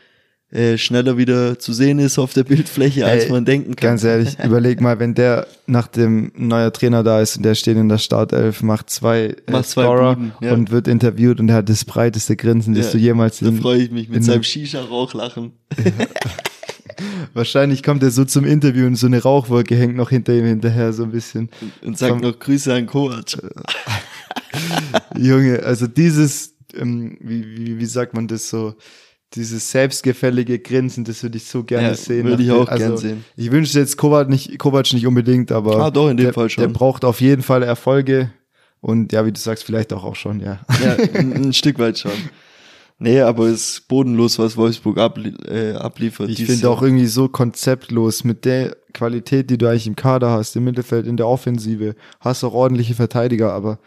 äh, 0.54 0.78
schneller 0.78 1.16
wieder 1.16 1.58
zu 1.58 1.72
sehen 1.72 1.98
ist 1.98 2.16
auf 2.16 2.32
der 2.32 2.44
Bildfläche, 2.44 3.04
als 3.04 3.24
Ey, 3.24 3.32
man 3.32 3.44
denken 3.44 3.74
kann. 3.74 3.90
Ganz 3.90 4.04
ehrlich, 4.04 4.38
überleg 4.38 4.80
mal, 4.80 5.00
wenn 5.00 5.14
der 5.14 5.48
nach 5.66 5.88
dem 5.88 6.30
neuer 6.36 6.72
Trainer 6.72 7.02
da 7.02 7.20
ist 7.20 7.36
und 7.36 7.42
der 7.42 7.56
steht 7.56 7.76
in 7.76 7.88
der 7.88 7.98
Startelf, 7.98 8.62
macht 8.62 8.88
zwei, 8.88 9.34
äh, 9.46 9.50
macht 9.50 9.66
Scorer 9.66 10.14
Buden, 10.14 10.32
ja. 10.40 10.52
und 10.52 10.70
wird 10.70 10.86
interviewt 10.86 11.40
und 11.40 11.48
er 11.48 11.56
hat 11.56 11.68
das 11.68 11.84
breiteste 11.84 12.36
Grinsen, 12.36 12.74
das 12.74 12.86
ja, 12.86 12.92
du 12.92 12.98
jemals 12.98 13.40
Da 13.40 13.50
freue 13.50 13.82
ich 13.82 13.90
mich 13.90 14.08
mit 14.08 14.22
seinem 14.22 14.44
Shisha-Rauchlachen. 14.44 15.52
Wahrscheinlich 17.34 17.82
kommt 17.82 18.04
er 18.04 18.12
so 18.12 18.24
zum 18.24 18.44
Interview 18.44 18.86
und 18.86 18.94
so 18.94 19.08
eine 19.08 19.20
Rauchwolke 19.20 19.74
hängt 19.74 19.96
noch 19.96 20.10
hinter 20.10 20.34
ihm 20.34 20.44
hinterher 20.44 20.92
so 20.92 21.02
ein 21.02 21.10
bisschen. 21.10 21.50
Und, 21.60 21.88
und 21.88 21.98
sagt 21.98 22.12
Komm. 22.12 22.20
noch 22.20 22.38
Grüße 22.38 22.72
an 22.72 22.86
Kovac. 22.86 23.36
Junge, 25.18 25.64
also 25.64 25.88
dieses, 25.88 26.54
ähm, 26.76 27.18
wie, 27.20 27.44
wie, 27.56 27.78
wie 27.80 27.86
sagt 27.86 28.14
man 28.14 28.28
das 28.28 28.48
so, 28.48 28.74
dieses 29.34 29.70
selbstgefällige 29.70 30.58
Grinsen, 30.58 31.04
das 31.04 31.22
würde 31.22 31.36
ich 31.36 31.44
so 31.44 31.64
gerne 31.64 31.88
ja, 31.88 31.94
sehen. 31.94 32.26
Würde 32.26 32.42
ich 32.42 32.50
auch 32.50 32.68
also, 32.68 32.84
gerne 32.84 32.98
sehen. 32.98 33.24
Ich 33.36 33.50
wünsche 33.50 33.78
jetzt 33.78 33.96
Kovac 33.96 34.28
nicht, 34.28 34.58
Kovac 34.58 34.92
nicht 34.92 35.06
unbedingt, 35.06 35.52
aber 35.52 35.76
ah, 35.78 35.90
doch, 35.90 36.08
in 36.08 36.16
dem 36.16 36.24
der, 36.24 36.34
Fall 36.34 36.50
schon. 36.50 36.62
der 36.62 36.68
braucht 36.68 37.04
auf 37.04 37.20
jeden 37.20 37.42
Fall 37.42 37.62
Erfolge 37.62 38.30
und 38.80 39.12
ja, 39.12 39.24
wie 39.24 39.32
du 39.32 39.40
sagst, 39.40 39.64
vielleicht 39.64 39.92
auch, 39.92 40.04
auch 40.04 40.16
schon, 40.16 40.40
ja. 40.40 40.60
Ja, 40.82 40.96
ein, 41.14 41.32
ein 41.32 41.52
Stück 41.52 41.78
weit 41.78 41.98
schon. 41.98 42.12
Nee, 42.98 43.20
aber 43.20 43.46
es 43.46 43.70
ist 43.70 43.88
bodenlos, 43.88 44.38
was 44.38 44.56
Wolfsburg 44.56 44.98
ablie 44.98 45.32
äh, 45.48 45.74
abliefert. 45.74 46.28
Ich 46.28 46.44
finde 46.44 46.70
auch 46.70 46.80
irgendwie 46.80 47.06
so 47.06 47.28
konzeptlos 47.28 48.22
mit 48.24 48.44
der 48.44 48.76
Qualität, 48.92 49.50
die 49.50 49.58
du 49.58 49.68
eigentlich 49.68 49.86
im 49.86 49.96
Kader 49.96 50.30
hast, 50.30 50.54
im 50.54 50.64
Mittelfeld, 50.64 51.06
in 51.06 51.16
der 51.16 51.26
Offensive, 51.26 51.96
hast 52.20 52.44
auch 52.44 52.54
ordentliche 52.54 52.94
Verteidiger, 52.94 53.52
aber 53.52 53.78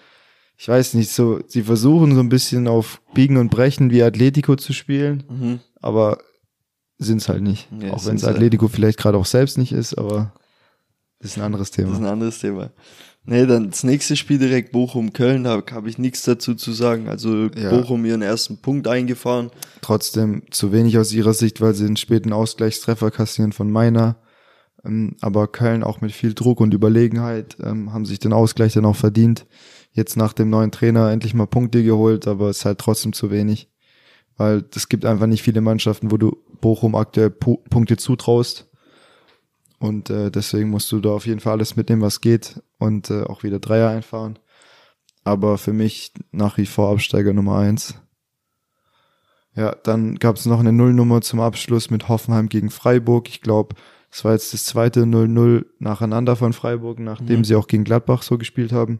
ich 0.58 0.68
weiß 0.68 0.96
nicht, 0.96 1.12
so, 1.12 1.40
sie 1.48 1.62
versuchen 1.62 2.16
so 2.16 2.20
ein 2.20 2.30
bisschen 2.30 2.68
auf 2.68 3.02
Biegen 3.14 3.38
und 3.38 3.50
Brechen 3.50 3.92
wie 3.92 4.02
Atletico 4.02 4.56
zu 4.56 4.74
spielen, 4.74 5.24
mhm. 5.30 5.60
aber 5.82 6.18
sind's 6.98 7.30
halt 7.30 7.44
nicht. 7.44 7.68
Ja, 7.80 7.94
auch 7.94 8.06
wenn 8.06 8.16
es 8.16 8.24
Atletico 8.24 8.68
vielleicht 8.68 8.98
gerade 8.98 9.20
auch 9.20 9.28
selbst 9.28 9.60
nicht 9.60 9.72
ist, 9.72 9.96
aber 9.96 10.34
das 11.20 11.32
ist 11.32 11.38
ein 11.38 11.44
anderes 11.44 11.70
Thema. 11.70 11.90
Das 11.90 12.00
ist 12.00 12.04
ein 12.04 12.12
anderes 12.12 12.40
Thema. 12.40 12.72
Nee, 13.24 13.46
dann 13.46 13.70
das 13.70 13.84
nächste 13.84 14.16
Spiel 14.16 14.40
direkt 14.40 14.72
Bochum-Köln, 14.72 15.44
da 15.44 15.62
habe 15.72 15.90
ich 15.90 15.98
nichts 15.98 16.24
dazu 16.24 16.56
zu 16.56 16.72
sagen. 16.72 17.08
Also 17.08 17.48
ja. 17.48 17.70
Bochum 17.70 18.06
ihren 18.06 18.22
ersten 18.22 18.58
Punkt 18.58 18.88
eingefahren. 18.88 19.52
Trotzdem 19.82 20.44
zu 20.50 20.72
wenig 20.72 20.98
aus 20.98 21.12
ihrer 21.12 21.34
Sicht, 21.34 21.60
weil 21.62 21.74
sie 21.74 21.86
einen 21.86 21.98
späten 21.98 22.34
Ausgleichstreffer 22.34 23.12
kassieren 23.12 23.52
von 23.52 23.70
Meiner. 23.70 24.16
Ähm, 24.86 25.18
aber 25.22 25.48
Köln 25.48 25.84
auch 25.84 26.02
mit 26.02 26.14
viel 26.14 26.34
Druck 26.34 26.62
und 26.62 26.74
Überlegenheit 26.74 27.58
ähm, 27.62 27.92
haben 27.94 28.06
sich 28.06 28.20
den 28.20 28.34
Ausgleich 28.34 28.74
dann 28.74 28.86
auch 28.86 28.96
verdient 28.96 29.46
jetzt 29.98 30.16
nach 30.16 30.32
dem 30.34 30.50
neuen 30.50 30.72
Trainer 30.72 31.12
endlich 31.12 31.34
mal 31.34 31.48
Punkte 31.48 31.84
geholt, 31.84 32.28
aber 32.28 32.50
es 32.50 32.60
ist 32.60 32.66
halt 32.66 32.80
trotzdem 32.80 33.12
zu 33.14 33.30
wenig. 33.32 33.70
Weil 34.38 34.64
es 34.76 34.88
gibt 34.88 35.04
einfach 35.04 35.26
nicht 35.28 35.42
viele 35.44 35.62
Mannschaften, 35.62 36.12
wo 36.12 36.18
du 36.18 36.38
Bochum 36.62 36.96
aktuell 36.96 37.32
Pu 37.32 37.58
Punkte 37.70 37.98
zutraust. 37.98 38.68
Und 39.80 40.10
äh, 40.10 40.32
deswegen 40.32 40.70
musst 40.70 40.92
du 40.92 41.00
da 41.00 41.10
auf 41.10 41.26
jeden 41.26 41.40
Fall 41.40 41.54
alles 41.54 41.76
mitnehmen, 41.76 42.02
was 42.02 42.22
geht 42.22 42.62
und 42.80 43.10
äh, 43.10 43.24
auch 43.24 43.44
wieder 43.44 43.60
Dreier 43.60 43.90
einfahren. 43.90 44.40
Aber 45.24 45.58
für 45.58 45.74
mich 45.74 46.14
nach 46.32 46.58
wie 46.58 46.66
vor 46.66 46.92
Absteiger 46.92 47.34
Nummer 47.34 47.58
eins. 47.58 47.96
Ja, 49.56 49.76
dann 49.84 50.16
gab 50.18 50.36
es 50.36 50.46
noch 50.46 50.60
eine 50.60 50.72
Nullnummer 50.72 51.22
zum 51.22 51.40
Abschluss 51.40 51.90
mit 51.90 52.08
Hoffenheim 52.08 52.48
gegen 52.48 52.70
Freiburg. 52.70 53.28
Ich 53.28 53.42
glaube, 53.42 53.76
es 54.12 54.24
war 54.24 54.34
jetzt 54.34 54.54
das 54.54 54.66
zweite 54.66 55.02
0-0 55.06 55.66
nacheinander 55.80 56.36
von 56.36 56.54
Freiburg, 56.54 57.00
nachdem 57.00 57.40
Mhm. 57.40 57.44
sie 57.44 57.56
auch 57.56 57.68
gegen 57.68 57.84
Gladbach 57.84 58.22
so 58.22 58.38
gespielt 58.38 58.72
haben. 58.72 59.00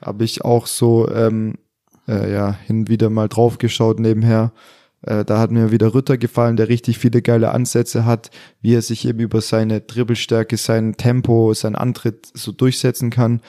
Habe 0.00 0.24
ich 0.24 0.44
auch 0.44 0.66
so 0.66 1.08
ähm, 1.10 1.54
äh, 2.08 2.32
ja 2.32 2.52
hin 2.52 2.88
wieder 2.88 3.10
mal 3.10 3.28
drauf 3.28 3.58
geschaut 3.58 4.00
nebenher. 4.00 4.52
Äh, 5.02 5.24
da 5.24 5.38
hat 5.38 5.50
mir 5.50 5.70
wieder 5.70 5.94
Rütter 5.94 6.18
gefallen, 6.18 6.56
der 6.56 6.68
richtig 6.68 6.98
viele 6.98 7.22
geile 7.22 7.52
Ansätze 7.52 8.04
hat, 8.04 8.30
wie 8.60 8.74
er 8.74 8.82
sich 8.82 9.06
eben 9.06 9.20
über 9.20 9.40
seine 9.40 9.80
Dribbelstärke, 9.80 10.56
sein 10.56 10.96
Tempo, 10.96 11.54
sein 11.54 11.74
Antritt 11.74 12.30
so 12.34 12.52
durchsetzen 12.52 13.10
kann. 13.10 13.40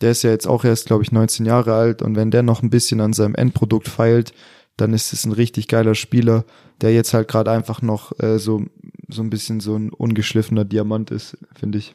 Der 0.00 0.10
ist 0.10 0.24
ja 0.24 0.30
jetzt 0.30 0.48
auch 0.48 0.64
erst, 0.64 0.86
glaube 0.86 1.04
ich, 1.04 1.12
19 1.12 1.46
Jahre 1.46 1.74
alt 1.74 2.02
und 2.02 2.16
wenn 2.16 2.32
der 2.32 2.42
noch 2.42 2.62
ein 2.62 2.70
bisschen 2.70 3.00
an 3.00 3.12
seinem 3.12 3.36
Endprodukt 3.36 3.88
feilt, 3.88 4.32
dann 4.76 4.94
ist 4.94 5.12
es 5.12 5.24
ein 5.24 5.32
richtig 5.32 5.68
geiler 5.68 5.94
Spieler, 5.94 6.44
der 6.80 6.92
jetzt 6.92 7.14
halt 7.14 7.28
gerade 7.28 7.50
einfach 7.52 7.82
noch 7.82 8.18
äh, 8.18 8.38
so 8.38 8.64
so 9.08 9.22
ein 9.22 9.30
bisschen 9.30 9.60
so 9.60 9.76
ein 9.76 9.90
ungeschliffener 9.90 10.64
Diamant 10.64 11.10
ist, 11.10 11.36
finde 11.54 11.78
ich. 11.78 11.94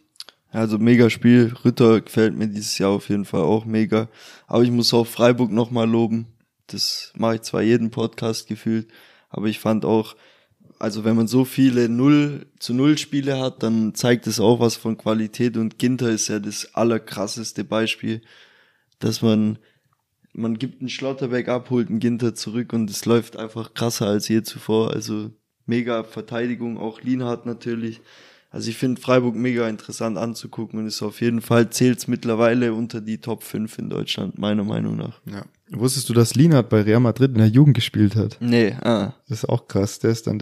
Also 0.50 0.78
mega 0.78 1.10
Spiel. 1.10 1.54
Ritter 1.66 2.02
gefällt 2.02 2.36
mir 2.36 2.48
dieses 2.48 2.78
Jahr 2.78 2.92
auf 2.92 3.10
jeden 3.10 3.26
Fall 3.26 3.42
auch 3.42 3.66
mega. 3.66 4.08
Aber 4.48 4.64
ich 4.64 4.72
muss 4.72 4.94
auch 4.94 5.08
Freiburg 5.08 5.52
nochmal 5.52 5.90
loben. 5.90 6.28
Das 6.68 7.14
mache 7.16 7.36
ich 7.36 7.42
zwar 7.42 7.62
jeden 7.62 7.92
Podcast 7.92 8.48
gefühlt, 8.48 8.88
aber 9.30 9.48
ich 9.48 9.60
fand 9.60 9.86
auch, 9.86 10.16
also 10.80 11.06
wenn 11.06 11.16
man 11.16 11.28
so 11.28 11.46
viele 11.46 11.88
Null 11.90 12.46
zu 12.60 12.74
Null 12.74 12.98
Spiele 12.98 13.40
hat, 13.40 13.64
dann 13.64 13.96
zeigt 13.96 14.28
es 14.28 14.40
auch 14.40 14.60
was 14.60 14.76
von 14.76 14.98
Qualität 14.98 15.56
und 15.56 15.80
Ginter 15.80 16.10
ist 16.10 16.28
ja 16.28 16.40
das 16.40 16.76
allerkrasseste 16.76 17.64
Beispiel, 17.64 18.22
dass 19.00 19.22
man, 19.22 19.60
man 20.34 20.60
gibt 20.60 20.82
einen 20.82 20.90
Schlotterbeck 20.90 21.48
ab, 21.48 21.70
holt 21.70 21.90
einen 21.90 22.00
Ginter 22.00 22.36
zurück 22.36 22.74
und 22.74 22.90
es 22.90 23.06
läuft 23.06 23.38
einfach 23.38 23.74
krasser 23.74 24.08
als 24.08 24.28
je 24.28 24.44
zuvor. 24.44 24.92
Also 24.92 25.32
mega 25.66 26.04
Verteidigung, 26.04 26.78
auch 26.78 27.02
Lienhardt 27.02 27.46
natürlich. 27.46 28.02
Also 28.50 28.70
ich 28.70 28.78
finde 28.78 29.02
Freiburg 29.02 29.36
mega 29.36 29.68
interessant 29.68 30.18
anzugucken 30.18 30.80
und 30.80 30.88
ist 30.88 31.02
auf 31.02 31.22
jeden 31.22 31.42
Fall 31.42 31.70
zählt 31.70 32.08
mittlerweile 32.08 32.74
unter 32.74 33.02
die 33.02 33.20
Top 33.20 33.44
5 33.44 33.78
in 33.78 33.90
Deutschland, 33.90 34.38
meiner 34.38 34.64
Meinung 34.64 34.96
nach. 34.96 35.20
Ja. 35.26 35.44
Wusstest 35.72 36.08
du, 36.08 36.14
dass 36.14 36.36
Lienhardt 36.36 36.70
bei 36.70 36.82
Real 36.82 37.02
Madrid 37.02 37.32
in 37.32 37.40
der 37.40 37.48
Jugend 37.48 37.76
gespielt 37.76 38.16
hat? 38.16 38.38
Nee, 38.40 38.74
ah. 38.82 39.14
Das 39.28 39.40
ist 39.40 39.50
auch 39.50 39.68
krass. 39.68 40.00
Der 40.00 40.12
ist 40.12 40.28
dann 40.28 40.40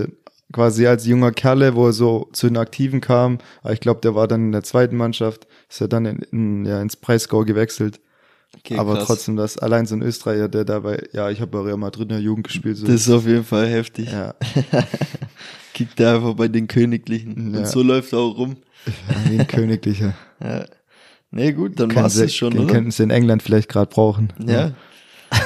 quasi 0.52 0.86
als 0.86 1.06
junger 1.06 1.32
Kerle, 1.32 1.76
wo 1.76 1.88
er 1.88 1.94
so 1.94 2.30
zu 2.32 2.48
den 2.48 2.58
Aktiven 2.58 3.02
kam, 3.02 3.40
aber 3.64 3.74
ich 3.74 3.80
glaube, 3.80 4.02
der 4.02 4.16
war 4.16 4.28
dann 4.28 4.46
in 4.46 4.52
der 4.52 4.64
zweiten 4.64 4.96
Mannschaft, 4.96 5.48
ist 5.70 5.82
er 5.82 5.88
dann 5.88 6.06
in, 6.06 6.20
in, 6.32 6.66
ja, 6.66 6.82
ins 6.82 6.96
Breisgau 6.96 7.44
gewechselt. 7.44 8.00
Okay, 8.58 8.78
aber 8.78 8.96
krass. 8.96 9.06
trotzdem, 9.08 9.36
das 9.36 9.58
allein 9.58 9.86
so 9.86 9.96
ein 9.96 10.02
Österreicher, 10.02 10.48
der 10.48 10.66
dabei, 10.66 11.04
ja, 11.14 11.30
ich 11.30 11.42
habe 11.42 11.52
bei 11.52 11.60
Real 11.60 11.78
Madrid 11.78 12.04
in 12.04 12.10
der 12.10 12.20
Jugend 12.20 12.48
gespielt. 12.48 12.78
So. 12.78 12.86
Das 12.88 12.96
ist 12.96 13.10
auf 13.10 13.26
jeden 13.28 13.44
Fall 13.44 13.68
heftig. 13.68 14.12
ja, 14.12 14.34
Kickt 15.74 16.00
er 16.00 16.16
einfach 16.16 16.34
bei 16.36 16.48
den 16.48 16.68
Königlichen. 16.68 17.54
Ja. 17.54 17.60
Und 17.60 17.68
so 17.68 17.82
läuft 17.84 18.14
er 18.14 18.20
auch 18.20 18.38
rum. 18.38 18.58
wie 19.30 19.40
ein 19.40 19.48
Königlicher. 19.48 20.14
Ja. 20.44 20.66
Nee, 21.32 21.54
gut, 21.54 21.80
dann 21.80 21.90
sie- 22.10 22.26
es 22.26 22.36
schon, 22.36 22.52
den 22.52 22.64
oder? 22.66 22.74
könnten 22.74 22.92
sie 22.92 23.04
in 23.04 23.10
England 23.10 23.42
vielleicht 23.44 23.68
gerade 23.70 23.90
brauchen. 23.90 24.32
Ja. 24.46 24.72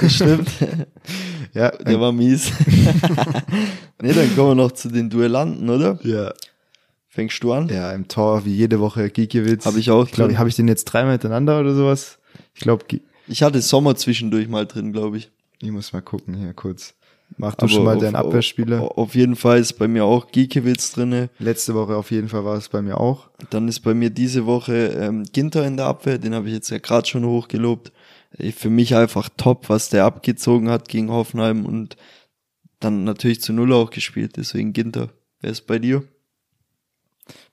Das 0.01 0.13
stimmt. 0.15 0.49
Ja, 1.53 1.71
Der 1.71 1.99
war 1.99 2.11
mies. 2.11 2.51
nee, 4.01 4.13
dann 4.13 4.35
kommen 4.35 4.49
wir 4.51 4.55
noch 4.55 4.71
zu 4.73 4.89
den 4.89 5.09
Duellanten, 5.09 5.67
oder? 5.69 5.99
ja. 6.03 6.31
Fängst 7.11 7.43
du 7.43 7.51
an? 7.53 7.69
Ja, 7.69 7.91
im 7.91 8.07
Tor 8.07 8.45
wie 8.45 8.53
jede 8.53 8.79
Woche 8.79 9.09
Gikiewicz. 9.09 9.65
Hab 9.65 9.75
ich 9.75 9.89
auch 9.89 10.05
Ich 10.05 10.11
glaube, 10.11 10.37
habe 10.37 10.47
ich 10.47 10.55
den 10.55 10.67
jetzt 10.67 10.85
dreimal 10.85 11.13
hintereinander 11.13 11.59
oder 11.59 11.73
sowas? 11.73 12.18
Ich 12.59 12.63
glaube, 12.63 12.85
Ich 13.29 13.41
hatte 13.41 13.61
Sommer 13.61 13.95
zwischendurch 13.95 14.49
mal 14.49 14.65
drin, 14.65 14.91
glaube 14.91 15.17
ich. 15.17 15.31
ich 15.61 15.71
muss 15.71 15.93
mal 15.93 16.01
gucken 16.01 16.33
hier 16.35 16.53
kurz. 16.53 16.93
Mach 17.37 17.55
du 17.55 17.67
schon 17.69 17.85
mal 17.85 17.95
auf- 17.95 18.01
deinen 18.01 18.15
Abwehrspieler. 18.17 18.81
Auf, 18.81 18.97
auf 18.97 19.15
jeden 19.15 19.35
Fall 19.37 19.59
ist 19.59 19.73
bei 19.73 19.87
mir 19.87 20.03
auch 20.03 20.29
Giekewitz 20.31 20.91
drinne. 20.91 21.29
Letzte 21.39 21.73
Woche 21.75 21.95
auf 21.95 22.11
jeden 22.11 22.27
Fall 22.27 22.43
war 22.43 22.57
es 22.57 22.67
bei 22.67 22.81
mir 22.81 22.99
auch. 22.99 23.29
Dann 23.51 23.67
ist 23.69 23.79
bei 23.81 23.93
mir 23.93 24.09
diese 24.09 24.45
Woche 24.45 24.73
ähm, 24.99 25.23
Ginter 25.31 25.65
in 25.65 25.77
der 25.77 25.85
Abwehr, 25.85 26.17
den 26.17 26.33
habe 26.35 26.47
ich 26.47 26.53
jetzt 26.53 26.69
ja 26.69 26.79
gerade 26.79 27.07
schon 27.07 27.23
hochgelobt. 27.25 27.91
Äh, 28.37 28.51
Für 28.51 28.69
mich 28.69 28.95
einfach 28.95 29.29
top, 29.37 29.69
was 29.69 29.89
der 29.89 30.03
abgezogen 30.05 30.69
hat 30.69 30.89
gegen 30.89 31.11
Hoffenheim 31.11 31.65
und 31.65 31.95
dann 32.81 33.03
natürlich 33.05 33.41
zu 33.41 33.53
Null 33.53 33.71
auch 33.73 33.89
gespielt, 33.91 34.33
deswegen 34.37 34.73
Ginter. 34.73 35.09
Wer 35.39 35.51
ist 35.51 35.65
bei 35.67 35.79
dir? 35.79 36.03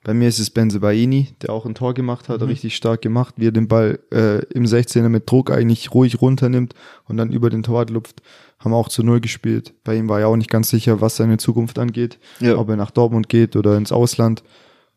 Bei 0.07 0.13
mir 0.13 0.29
ist 0.29 0.39
es 0.39 0.49
Benze 0.49 0.79
Baini, 0.79 1.35
der 1.41 1.49
auch 1.49 1.65
ein 1.65 1.75
Tor 1.75 1.93
gemacht 1.93 2.29
Mhm. 2.29 2.33
hat, 2.33 2.41
richtig 2.43 2.77
stark 2.77 3.01
gemacht, 3.01 3.33
wie 3.35 3.47
er 3.47 3.51
den 3.51 3.67
Ball 3.67 3.99
äh, 4.13 4.37
im 4.53 4.63
16er 4.65 5.09
mit 5.09 5.29
Druck 5.29 5.51
eigentlich 5.51 5.93
ruhig 5.93 6.21
runternimmt 6.21 6.73
und 7.09 7.17
dann 7.17 7.29
über 7.33 7.49
den 7.49 7.61
Torwart 7.61 7.89
lupft. 7.89 8.21
Haben 8.57 8.73
auch 8.73 8.87
zu 8.87 9.03
Null 9.03 9.19
gespielt. 9.19 9.73
Bei 9.83 9.97
ihm 9.97 10.07
war 10.07 10.21
ja 10.21 10.27
auch 10.27 10.37
nicht 10.37 10.49
ganz 10.49 10.69
sicher, 10.69 11.01
was 11.01 11.17
seine 11.17 11.35
Zukunft 11.37 11.77
angeht, 11.77 12.19
Ja. 12.39 12.55
ob 12.57 12.69
er 12.69 12.77
nach 12.77 12.91
Dortmund 12.91 13.27
geht 13.27 13.57
oder 13.57 13.75
ins 13.77 13.91
Ausland. 13.91 14.43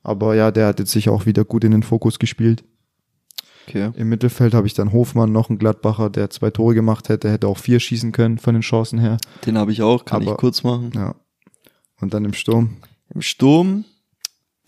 Aber 0.04 0.36
ja, 0.36 0.52
der 0.52 0.68
hat 0.68 0.78
jetzt 0.78 0.92
sicher 0.92 1.10
auch 1.10 1.26
wieder 1.26 1.44
gut 1.44 1.64
in 1.64 1.72
den 1.72 1.82
Fokus 1.82 2.20
gespielt. 2.20 2.62
Okay. 3.66 3.90
Im 3.96 4.08
Mittelfeld 4.10 4.54
habe 4.54 4.68
ich 4.68 4.74
dann 4.74 4.92
Hofmann, 4.92 5.32
noch 5.32 5.48
einen 5.50 5.58
Gladbacher, 5.58 6.08
der 6.08 6.30
zwei 6.30 6.50
Tore 6.52 6.74
gemacht 6.76 7.08
hätte, 7.08 7.28
hätte 7.30 7.48
auch 7.48 7.58
vier 7.58 7.80
schießen 7.80 8.12
können 8.12 8.38
von 8.38 8.54
den 8.54 8.62
Chancen 8.62 9.00
her. 9.00 9.16
Den 9.44 9.58
habe 9.58 9.72
ich 9.72 9.82
auch, 9.82 10.04
kann 10.04 10.22
Aber- 10.22 10.30
ich 10.32 10.38
kurz 10.38 10.62
machen. 10.62 10.92
Ja. 10.94 11.16
Und 12.00 12.14
dann 12.14 12.24
im 12.24 12.32
Sturm. 12.32 12.76
Im 13.12 13.22
Sturm, 13.22 13.84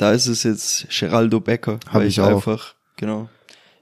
da 0.02 0.12
ist 0.12 0.26
es 0.26 0.42
jetzt 0.42 0.86
Geraldo 0.98 1.40
Becker. 1.40 1.78
Hab 1.86 1.94
weil 1.94 2.08
ich 2.08 2.20
auch. 2.20 2.26
einfach, 2.28 2.74
genau. 2.96 3.28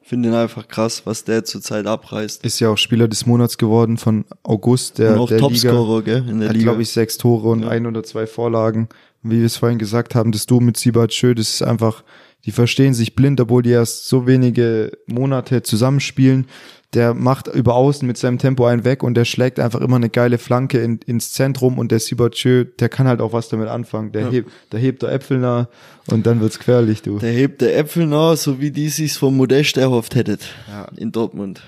Ich 0.02 0.08
finde 0.08 0.28
ihn 0.28 0.34
einfach 0.34 0.66
krass, 0.68 1.02
was 1.04 1.24
der 1.24 1.44
zurzeit 1.44 1.86
abreißt. 1.86 2.44
Ist 2.44 2.60
ja 2.60 2.68
auch 2.68 2.76
Spieler 2.78 3.08
des 3.08 3.26
Monats 3.26 3.56
geworden 3.58 3.96
von 3.96 4.24
August, 4.42 4.98
der, 4.98 5.12
und 5.12 5.18
auch 5.20 5.28
der 5.28 5.38
Liga. 5.38 5.70
Topscorer, 5.70 6.02
gell, 6.02 6.28
in 6.28 6.40
der 6.40 6.48
hat, 6.48 6.56
Liga. 6.56 6.70
glaube 6.70 6.82
ich, 6.82 6.90
sechs 6.90 7.16
Tore 7.16 7.48
und 7.48 7.62
Ja. 7.62 7.68
ein 7.68 7.86
oder 7.86 8.02
zwei 8.02 8.26
Vorlagen. 8.26 8.88
Und 9.22 9.30
wie 9.30 9.38
wir 9.38 9.46
es 9.46 9.56
vorhin 9.56 9.78
gesagt 9.78 10.14
haben, 10.14 10.32
das 10.32 10.46
Duo 10.46 10.60
mit 10.60 10.76
Siebert 10.76 11.14
Schö, 11.14 11.34
das 11.34 11.48
ist 11.48 11.62
einfach, 11.62 12.02
die 12.46 12.52
verstehen 12.52 12.94
sich 12.94 13.14
blind, 13.14 13.40
obwohl 13.40 13.62
die 13.62 13.70
erst 13.70 14.08
so 14.08 14.26
wenige 14.26 14.92
Monate 15.06 15.62
zusammenspielen. 15.62 16.46
Der 16.92 17.14
macht 17.14 17.46
über 17.46 17.76
außen 17.76 18.04
mit 18.06 18.16
seinem 18.16 18.38
Tempo 18.38 18.66
einen 18.66 18.82
weg 18.84 19.04
und 19.04 19.14
der 19.14 19.24
schlägt 19.24 19.60
einfach 19.60 19.80
immer 19.80 19.94
eine 19.96 20.10
geile 20.10 20.38
Flanke 20.38 20.78
in, 20.80 20.98
ins 21.06 21.32
Zentrum 21.32 21.78
und 21.78 21.92
der 21.92 22.00
Siebert 22.00 22.36
Schö, 22.36 22.64
der 22.64 22.88
kann 22.88 23.06
halt 23.06 23.20
auch 23.20 23.32
was 23.32 23.48
damit 23.48 23.68
anfangen. 23.68 24.10
Der 24.10 24.22
Ja. 24.22 24.30
hebt, 24.30 24.50
der 24.72 24.80
hebt 24.80 25.02
der 25.02 25.12
Äpfel 25.12 25.38
nah 25.38 25.68
und 26.08 26.26
dann 26.26 26.40
wird's 26.40 26.58
gefährlich, 26.58 27.02
du. 27.02 27.18
Der 27.20 27.30
hebt 27.30 27.60
der 27.60 27.78
Äpfel 27.78 28.06
nach, 28.06 28.36
so 28.36 28.58
wie 28.60 28.72
die 28.72 28.88
sich's 28.88 29.16
vom 29.16 29.36
Modest 29.36 29.76
erhofft 29.76 30.16
hättet. 30.16 30.40
Ja. 30.68 30.88
In 30.96 31.12
Dortmund. 31.12 31.62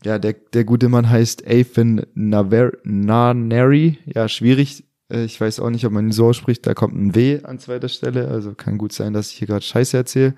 Ja, 0.04 0.18
der, 0.18 0.32
der 0.32 0.64
gute 0.64 0.88
Mann 0.88 1.10
heißt 1.10 1.44
Athan 1.46 2.06
Naver- 2.14 2.72
Naneri. 2.84 3.98
Ja, 4.06 4.28
schwierig. 4.28 4.84
Äh, 5.12 5.24
Ich 5.24 5.38
weiß 5.40 5.60
auch 5.60 5.70
nicht, 5.70 5.84
ob 5.84 5.92
man 5.92 6.06
ihn 6.06 6.12
so 6.12 6.26
ausspricht. 6.28 6.66
Da 6.66 6.72
kommt 6.74 6.94
ein 6.96 7.14
W 7.14 7.40
an 7.44 7.58
zweiter 7.58 7.88
Stelle. 7.90 8.28
Also 8.28 8.54
kann 8.54 8.78
gut 8.78 8.92
sein, 8.92 9.12
dass 9.12 9.30
ich 9.30 9.36
hier 9.38 9.46
gerade 9.46 9.62
Scheiße 9.64 9.96
erzähle. 9.96 10.34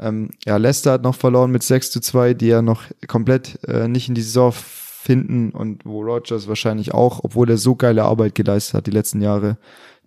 Ähm, 0.00 0.30
ja, 0.46 0.56
Leicester 0.56 0.92
hat 0.92 1.02
noch 1.02 1.14
verloren 1.14 1.50
mit 1.50 1.62
6 1.62 1.90
zu 1.90 2.00
2, 2.00 2.34
die 2.34 2.46
ja 2.46 2.62
noch 2.62 2.84
komplett 3.06 3.62
äh, 3.68 3.86
nicht 3.86 4.08
in 4.08 4.14
die 4.14 4.22
Saison 4.22 4.52
finden 4.52 5.50
und 5.50 5.84
wo 5.84 6.02
Rogers 6.02 6.48
wahrscheinlich 6.48 6.92
auch, 6.92 7.20
obwohl 7.22 7.50
er 7.50 7.58
so 7.58 7.74
geile 7.74 8.04
Arbeit 8.04 8.34
geleistet 8.34 8.74
hat 8.74 8.86
die 8.86 8.92
letzten 8.92 9.20
Jahre, 9.20 9.58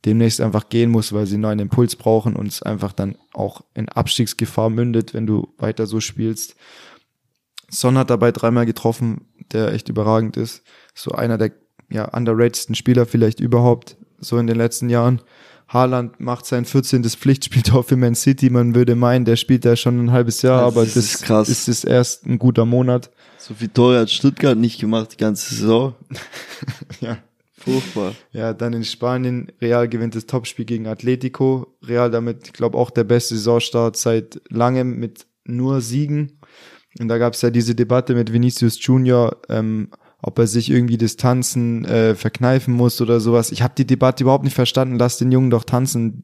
demnächst 0.05 0.41
einfach 0.41 0.69
gehen 0.69 0.91
muss, 0.91 1.13
weil 1.13 1.25
sie 1.25 1.35
einen 1.35 1.43
neuen 1.43 1.59
Impuls 1.59 1.95
brauchen 1.95 2.35
und 2.35 2.47
es 2.47 2.61
einfach 2.61 2.91
dann 2.91 3.15
auch 3.33 3.61
in 3.73 3.87
Abstiegsgefahr 3.87 4.69
mündet, 4.69 5.13
wenn 5.13 5.27
du 5.27 5.53
weiter 5.57 5.85
so 5.85 5.99
spielst. 5.99 6.55
Son 7.69 7.97
hat 7.97 8.09
dabei 8.09 8.31
dreimal 8.31 8.65
getroffen, 8.65 9.21
der 9.51 9.73
echt 9.73 9.89
überragend 9.89 10.37
ist. 10.37 10.63
So 10.93 11.11
einer 11.11 11.37
der 11.37 11.51
ja, 11.89 12.05
underratedsten 12.05 12.75
Spieler 12.75 13.05
vielleicht 13.05 13.39
überhaupt, 13.39 13.97
so 14.19 14.37
in 14.37 14.47
den 14.47 14.57
letzten 14.57 14.89
Jahren. 14.89 15.21
Haaland 15.74 16.19
macht 16.19 16.45
sein 16.45 16.65
14. 16.65 17.03
Pflichtspieltor 17.03 17.84
für 17.84 17.95
Man 17.97 18.15
City. 18.15 18.49
Man 18.49 18.76
würde 18.76 18.95
meinen, 18.95 19.26
der 19.26 19.36
spielt 19.36 19.65
da 19.65 19.76
schon 19.76 20.05
ein 20.05 20.11
halbes 20.11 20.41
Jahr, 20.43 20.63
Also 20.63 20.80
aber 20.80 20.86
das 20.86 20.93
das 20.93 21.05
ist 21.05 21.24
krass. 21.24 21.49
ist 21.49 21.67
es 21.67 21.84
erst 21.84 22.26
ein 22.26 22.38
guter 22.38 22.65
Monat. 22.65 23.09
So 23.39 23.53
viel 23.53 23.69
Tore 23.69 23.99
hat 23.99 24.09
Stuttgart 24.09 24.57
nicht 24.57 24.80
gemacht 24.80 25.13
die 25.13 25.17
ganze 25.17 25.53
Saison. 25.55 25.95
Ja. 27.01 27.17
Furchtbar. 27.57 28.13
Ja, 28.34 28.53
dann 28.53 28.74
in 28.74 28.84
Spanien, 28.84 29.49
Real 29.61 29.88
gewinnt 29.88 30.15
das 30.15 30.26
Topspiel 30.26 30.65
gegen 30.65 30.86
Atletico. 30.86 31.76
Real 31.82 32.11
damit, 32.11 32.47
ich 32.47 32.53
glaube, 32.53 32.78
auch 32.78 32.89
der 32.89 33.05
beste 33.05 33.36
Saisonstart 33.36 33.95
seit 33.95 34.41
langem 34.49 34.99
mit 34.99 35.26
nur 35.45 35.80
Siegen. 35.80 36.39
Und 36.99 37.07
da 37.07 37.17
gab 37.17 37.34
es 37.34 37.41
ja 37.41 37.49
diese 37.49 37.74
Debatte 37.74 38.15
mit 38.15 38.34
Vinicius 38.34 38.78
Junior, 38.86 39.38
ähm, 39.49 39.89
ob 40.24 40.39
er 40.39 40.47
sich 40.47 40.71
irgendwie 40.71 40.97
das 40.97 41.17
Tanzen 41.17 41.84
äh, 41.84 42.15
verkneifen 42.15 42.74
muss 42.74 43.01
oder 43.01 43.19
sowas. 43.19 43.51
Ich 43.51 43.61
habe 43.61 43.74
die 43.78 43.86
Debatte 43.86 44.24
überhaupt 44.24 44.45
nicht 44.45 44.55
verstanden. 44.55 44.97
Lass 44.97 45.17
den 45.17 45.32
Jungen 45.34 45.49
doch 45.49 45.65
tanzen. 45.65 46.24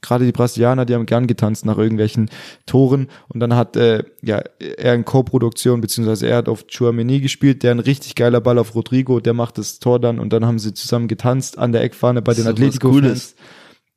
Gerade 0.00 0.24
die 0.24 0.32
Brasilianer, 0.32 0.84
die 0.84 0.94
haben 0.94 1.04
gern 1.04 1.26
getanzt 1.26 1.66
nach 1.66 1.76
irgendwelchen 1.76 2.30
Toren. 2.64 3.08
Und 3.28 3.40
dann 3.40 3.56
hat 3.56 3.76
äh, 3.76 4.04
ja 4.22 4.40
er 4.58 4.94
in 4.94 5.04
Co-Produktion, 5.04 5.80
beziehungsweise 5.80 6.28
er 6.28 6.38
hat 6.38 6.48
auf 6.48 6.64
Chouameni 6.68 7.20
gespielt, 7.20 7.64
der 7.64 7.72
ein 7.72 7.80
richtig 7.80 8.14
geiler 8.14 8.40
Ball 8.40 8.58
auf 8.58 8.74
Rodrigo, 8.76 9.18
der 9.18 9.34
macht 9.34 9.58
das 9.58 9.80
Tor 9.80 9.98
dann 9.98 10.20
und 10.20 10.32
dann 10.32 10.46
haben 10.46 10.60
sie 10.60 10.72
zusammen 10.72 11.08
getanzt 11.08 11.58
an 11.58 11.72
der 11.72 11.82
Eckfahne 11.82 12.22
bei 12.22 12.32
Das 12.32 12.44
den 12.44 12.52
Atletico-Fans. 12.52 13.02
Cooles. 13.02 13.34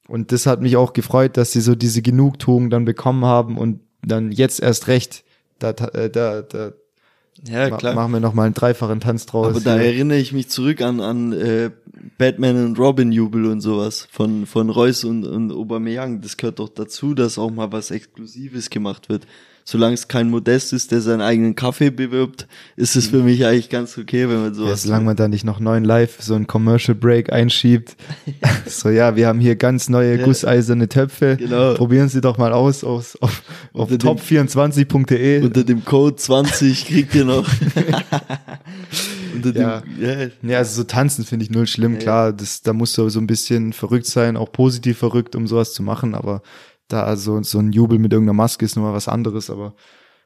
Und 0.07 0.31
das 0.31 0.47
hat 0.47 0.61
mich 0.61 0.77
auch 0.77 0.93
gefreut, 0.93 1.37
dass 1.37 1.51
sie 1.51 1.61
so 1.61 1.75
diese 1.75 2.01
Genugtuung 2.01 2.71
dann 2.71 2.85
bekommen 2.85 3.23
haben 3.23 3.57
und 3.57 3.81
dann 4.03 4.31
jetzt 4.31 4.61
erst 4.61 4.87
recht, 4.87 5.23
da, 5.59 5.69
äh, 5.69 6.09
da, 6.09 6.41
da 6.41 6.73
Ja, 7.45 7.69
klar. 7.69 7.93
machen 7.93 8.13
wir 8.13 8.19
nochmal 8.19 8.45
einen 8.45 8.53
dreifachen 8.53 8.99
Tanz 9.01 9.25
draus. 9.25 9.47
Aber 9.47 9.59
da 9.59 9.77
erinnere 9.77 10.17
ich 10.17 10.31
mich 10.31 10.49
zurück 10.49 10.81
an, 10.81 11.01
an 11.01 11.33
äh, 11.33 11.71
Batman 12.17 12.65
und 12.65 12.79
Robin 12.79 13.11
Jubel 13.11 13.45
und 13.45 13.59
sowas 13.59 14.07
von, 14.11 14.45
von 14.45 14.69
Reus 14.69 15.03
und, 15.03 15.25
und 15.25 15.51
Aubameyang. 15.51 16.21
Das 16.21 16.37
gehört 16.37 16.59
doch 16.59 16.69
dazu, 16.69 17.13
dass 17.13 17.37
auch 17.37 17.51
mal 17.51 17.71
was 17.71 17.91
Exklusives 17.91 18.69
gemacht 18.69 19.09
wird. 19.09 19.27
Solange 19.65 19.93
es 19.93 20.07
kein 20.09 20.29
Modest 20.29 20.73
ist, 20.73 20.91
der 20.91 20.99
seinen 20.99 21.21
eigenen 21.21 21.55
Kaffee 21.55 21.89
bewirbt, 21.89 22.47
ist 22.75 22.95
es 22.97 23.07
für 23.07 23.23
mich 23.23 23.45
eigentlich 23.45 23.69
ganz 23.69 23.97
okay, 23.97 24.27
wenn 24.27 24.41
man 24.41 24.49
ja, 24.49 24.53
sowas 24.53 24.83
solange 24.83 25.05
man 25.05 25.15
da 25.15 25.27
nicht 25.29 25.45
noch 25.45 25.59
neuen 25.61 25.85
Live 25.85 26.17
so 26.19 26.35
einen 26.35 26.47
Commercial 26.47 26.95
Break 26.95 27.31
einschiebt. 27.31 27.95
so, 28.65 28.89
ja, 28.89 29.15
wir 29.15 29.27
haben 29.27 29.39
hier 29.39 29.55
ganz 29.55 29.87
neue 29.87 30.17
Ja. 30.19 30.25
gusseiserne 30.25 30.89
Töpfe. 30.89 31.37
Genau. 31.37 31.75
Probieren 31.75 32.09
Sie 32.09 32.19
doch 32.19 32.37
mal 32.37 32.51
aus 32.51 32.83
auf, 32.83 33.17
auf, 33.21 33.41
auf 33.73 33.89
Unter 33.91 33.97
dem- 33.97 34.17
top24.de. 34.17 35.41
Unter 35.43 35.63
dem 35.63 35.85
Code 35.85 36.15
20 36.17 36.85
kriegt 36.85 37.15
ihr 37.15 37.25
noch. 37.25 37.47
Ja. 39.33 39.81
dem, 39.81 40.01
ja, 40.01 40.27
Ja, 40.43 40.57
also 40.59 40.75
so 40.81 40.83
tanzen 40.83 41.25
finde 41.25 41.43
ich 41.43 41.51
null 41.51 41.65
schlimm. 41.67 41.93
Nee. 41.93 41.99
Klar, 41.99 42.33
das, 42.33 42.61
da 42.61 42.71
musst 42.73 42.97
du 42.97 43.09
so 43.09 43.19
ein 43.19 43.27
bisschen 43.27 43.73
verrückt 43.73 44.05
sein, 44.05 44.37
auch 44.37 44.51
positiv 44.51 44.99
verrückt, 44.99 45.35
um 45.35 45.47
sowas 45.47 45.73
zu 45.73 45.81
machen. 45.83 46.13
Aber 46.15 46.43
da 46.93 47.03
also 47.03 47.41
so 47.43 47.59
ein 47.59 47.71
Jubel 47.71 47.99
mit 47.99 48.13
irgendeiner 48.13 48.35
Maske 48.35 48.65
ist 48.65 48.75
nochmal 48.75 48.93
was 48.93 49.07
anderes. 49.07 49.49
Aber 49.49 49.75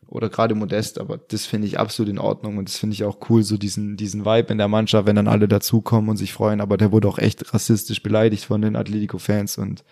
oder 0.07 0.30
gerade 0.30 0.55
modest. 0.55 0.99
Aber 0.99 1.18
das 1.18 1.45
finde 1.45 1.68
ich 1.68 1.80
absolut 1.80 2.09
in 2.09 2.20
Ordnung 2.20 2.57
und 2.57 2.70
das 2.70 2.78
finde 2.78 2.93
ich 2.93 3.03
auch 3.03 3.18
cool, 3.30 3.43
so 3.43 3.57
diesen 3.57 3.97
diesen 3.97 4.26
Vibe 4.26 4.51
in 4.51 4.57
der 4.57 4.68
Mannschaft, 4.68 5.07
wenn 5.07 5.15
dann 5.15 5.28
alle 5.28 5.47
dazukommen 5.47 6.09
und 6.09 6.18
sich 6.18 6.34
freuen. 6.34 6.61
Aber 6.61 6.78
der 6.78 6.91
wurde 6.91 7.07
auch 7.07 7.20
echt 7.20 7.53
rassistisch 7.53 8.03
beleidigt 8.03 8.45
von 8.45 8.61
den 8.61 8.76
Atletico-Fans 8.76 9.57
und 9.57 9.84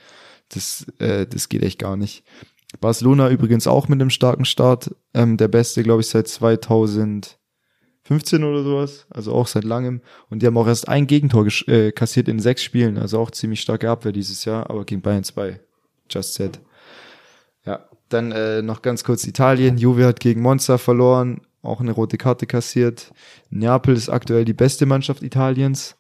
das 0.49 0.87
äh, 0.99 1.25
das 1.25 1.49
geht 1.49 1.63
echt 1.63 1.79
gar 1.79 1.97
nicht. 1.97 2.23
Barcelona 2.81 3.29
übrigens 3.29 3.67
auch 3.67 3.87
mit 3.87 4.01
einem 4.01 4.09
starken 4.09 4.45
Start. 4.45 4.93
Ähm, 5.13 5.37
der 5.37 5.47
beste, 5.47 5.83
glaube 5.83 6.01
ich, 6.01 6.07
seit 6.07 6.27
2000. 6.27 7.37
15 8.07 8.43
oder 8.43 8.63
sowas, 8.63 9.07
also 9.09 9.33
auch 9.33 9.47
seit 9.47 9.63
langem. 9.63 9.99
Und 10.29 10.43
die 10.43 10.45
haben 10.45 10.57
auch 10.59 10.67
erst 10.67 10.87
ein 10.87 11.07
Gegentor 11.07 11.47
äh, 11.65 11.91
kassiert 11.91 12.27
in 12.27 12.39
sechs 12.39 12.61
Spielen, 12.61 12.99
also 12.99 13.17
auch 13.17 13.31
ziemlich 13.31 13.61
starke 13.61 13.89
Abwehr 13.89 14.11
dieses 14.11 14.45
Jahr, 14.45 14.69
aber 14.69 14.85
gegen 14.85 15.01
Bayern 15.01 15.23
2. 15.23 15.59
Just 16.11 16.35
said. 16.35 16.59
Dann 18.09 18.31
äh, 18.31 18.61
noch 18.61 18.81
ganz 18.81 19.03
kurz 19.03 19.25
Italien. 19.25 19.77
Juve 19.77 20.05
hat 20.05 20.19
gegen 20.19 20.41
Monza 20.41 20.77
verloren, 20.77 21.41
auch 21.61 21.81
eine 21.81 21.91
rote 21.91 22.17
Karte 22.17 22.45
kassiert. 22.45 23.11
Neapel 23.49 23.95
ist 23.95 24.09
aktuell 24.09 24.45
die 24.45 24.53
beste 24.53 24.85
Mannschaft 24.85 25.23
Italiens. 25.23 25.95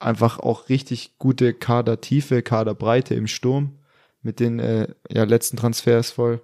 Einfach 0.00 0.38
auch 0.38 0.68
richtig 0.68 1.18
gute 1.18 1.54
Kadertiefe, 1.54 2.42
Kaderbreite 2.42 3.14
im 3.14 3.26
Sturm 3.26 3.78
mit 4.22 4.40
den 4.40 4.58
äh, 4.58 4.88
ja, 5.10 5.24
letzten 5.24 5.56
Transfers 5.56 6.10
voll. 6.10 6.40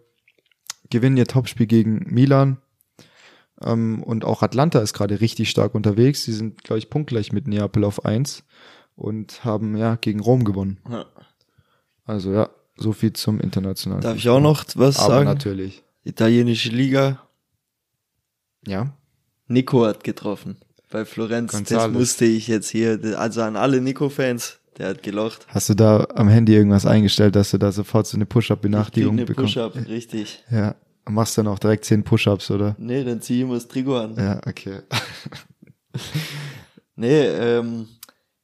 Gewinnen 0.90 1.16
ihr 1.16 1.26
Topspiel 1.26 1.66
gegen 1.66 2.06
Milan. 2.12 2.58
Ähm, 3.62 4.02
und 4.02 4.24
auch 4.24 4.42
Atlanta 4.42 4.80
ist 4.80 4.92
gerade 4.94 5.20
richtig 5.20 5.50
stark 5.50 5.74
unterwegs. 5.74 6.24
Sie 6.24 6.32
sind, 6.32 6.64
glaube 6.64 6.78
ich, 6.78 6.90
punktgleich 6.90 7.32
mit 7.32 7.46
Neapel 7.48 7.84
auf 7.84 8.04
eins 8.04 8.44
und 8.96 9.44
haben 9.44 9.76
ja 9.76 9.96
gegen 9.96 10.20
Rom 10.20 10.44
gewonnen. 10.44 10.80
Also 12.04 12.32
ja, 12.32 12.50
so 12.76 12.92
viel 12.92 13.12
zum 13.12 13.40
internationalen. 13.40 14.02
Darf 14.02 14.16
ich 14.16 14.28
auch 14.28 14.40
noch 14.40 14.64
was 14.74 14.98
Aber 14.98 15.14
sagen? 15.14 15.24
natürlich. 15.26 15.82
Italienische 16.04 16.70
Liga. 16.70 17.20
Ja. 18.66 18.94
Nico 19.46 19.84
hat 19.86 20.04
getroffen. 20.04 20.56
Bei 20.90 21.04
Florenz. 21.04 21.52
Das 21.52 21.60
Gonzales. 21.60 21.92
musste 21.96 22.24
ich 22.24 22.48
jetzt 22.48 22.68
hier, 22.68 22.98
also 23.18 23.42
an 23.42 23.56
alle 23.56 23.80
Nico-Fans, 23.80 24.58
der 24.78 24.88
hat 24.88 25.02
gelocht. 25.02 25.46
Hast 25.48 25.68
du 25.68 25.74
da 25.74 26.06
am 26.14 26.28
Handy 26.28 26.54
irgendwas 26.54 26.86
eingestellt, 26.86 27.36
dass 27.36 27.50
du 27.50 27.58
da 27.58 27.72
sofort 27.72 28.06
so 28.06 28.16
eine 28.16 28.26
Push-Up-Benachrichtigung 28.26 29.16
bekommst? 29.16 29.54
Push-Up, 29.54 29.76
richtig. 29.88 30.44
Ja. 30.50 30.74
Machst 31.06 31.36
dann 31.36 31.48
auch 31.48 31.58
direkt 31.58 31.84
zehn 31.84 32.02
Push-Ups, 32.02 32.50
oder? 32.50 32.74
Nee, 32.78 33.04
dann 33.04 33.20
zieh 33.20 33.36
ich 33.36 33.40
immer 33.42 33.54
das 33.54 33.68
Trikot 33.68 33.96
an. 33.96 34.16
Ja, 34.16 34.40
okay. 34.46 34.80
Nee, 36.96 37.22
ähm, 37.26 37.88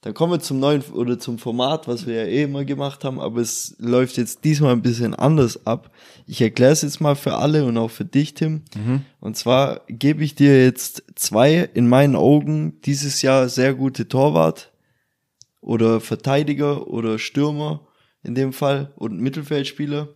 dann 0.03 0.15
kommen 0.15 0.33
wir 0.33 0.41
zum 0.41 0.61
neuen 0.61 0.83
oder 0.93 1.19
zum 1.19 1.39
Format, 1.39 1.87
was 1.87 2.07
wir 2.07 2.15
ja 2.15 2.25
eh 2.25 2.43
immer 2.45 2.65
gemacht 2.65 3.05
haben, 3.05 3.21
aber 3.21 3.41
es 3.43 3.77
läuft 3.79 4.17
jetzt 4.17 4.45
diesmal 4.45 4.73
ein 4.73 4.81
bisschen 4.81 5.15
anders 5.15 5.67
ab. 5.67 5.91
Ich 6.27 6.41
erkläre 6.41 6.73
es 6.73 6.81
jetzt 6.81 7.01
mal 7.01 7.17
für 7.17 7.35
alle 7.37 7.67
und 7.67 7.77
auch 7.77 7.91
für 7.91 8.07
dich, 8.07 8.33
Tim. 8.33 8.63
Und 9.21 9.37
zwar 9.37 9.83
gebe 9.89 10.25
ich 10.25 10.35
dir 10.35 10.65
jetzt 10.65 11.05
zwei 11.17 11.69
in 11.75 11.87
meinen 11.87 12.17
Augen 12.17 12.81
dieses 12.83 13.21
Jahr 13.21 13.51
sehr 13.51 13.75
gute 13.75 14.09
Torwart 14.09 14.73
oder 15.61 16.01
Verteidiger 16.01 16.87
oder 16.87 17.19
Stürmer 17.19 17.87
in 18.23 18.35
dem 18.35 18.55
Fall 18.55 18.93
und 18.97 19.21
Mittelfeldspieler. 19.21 20.09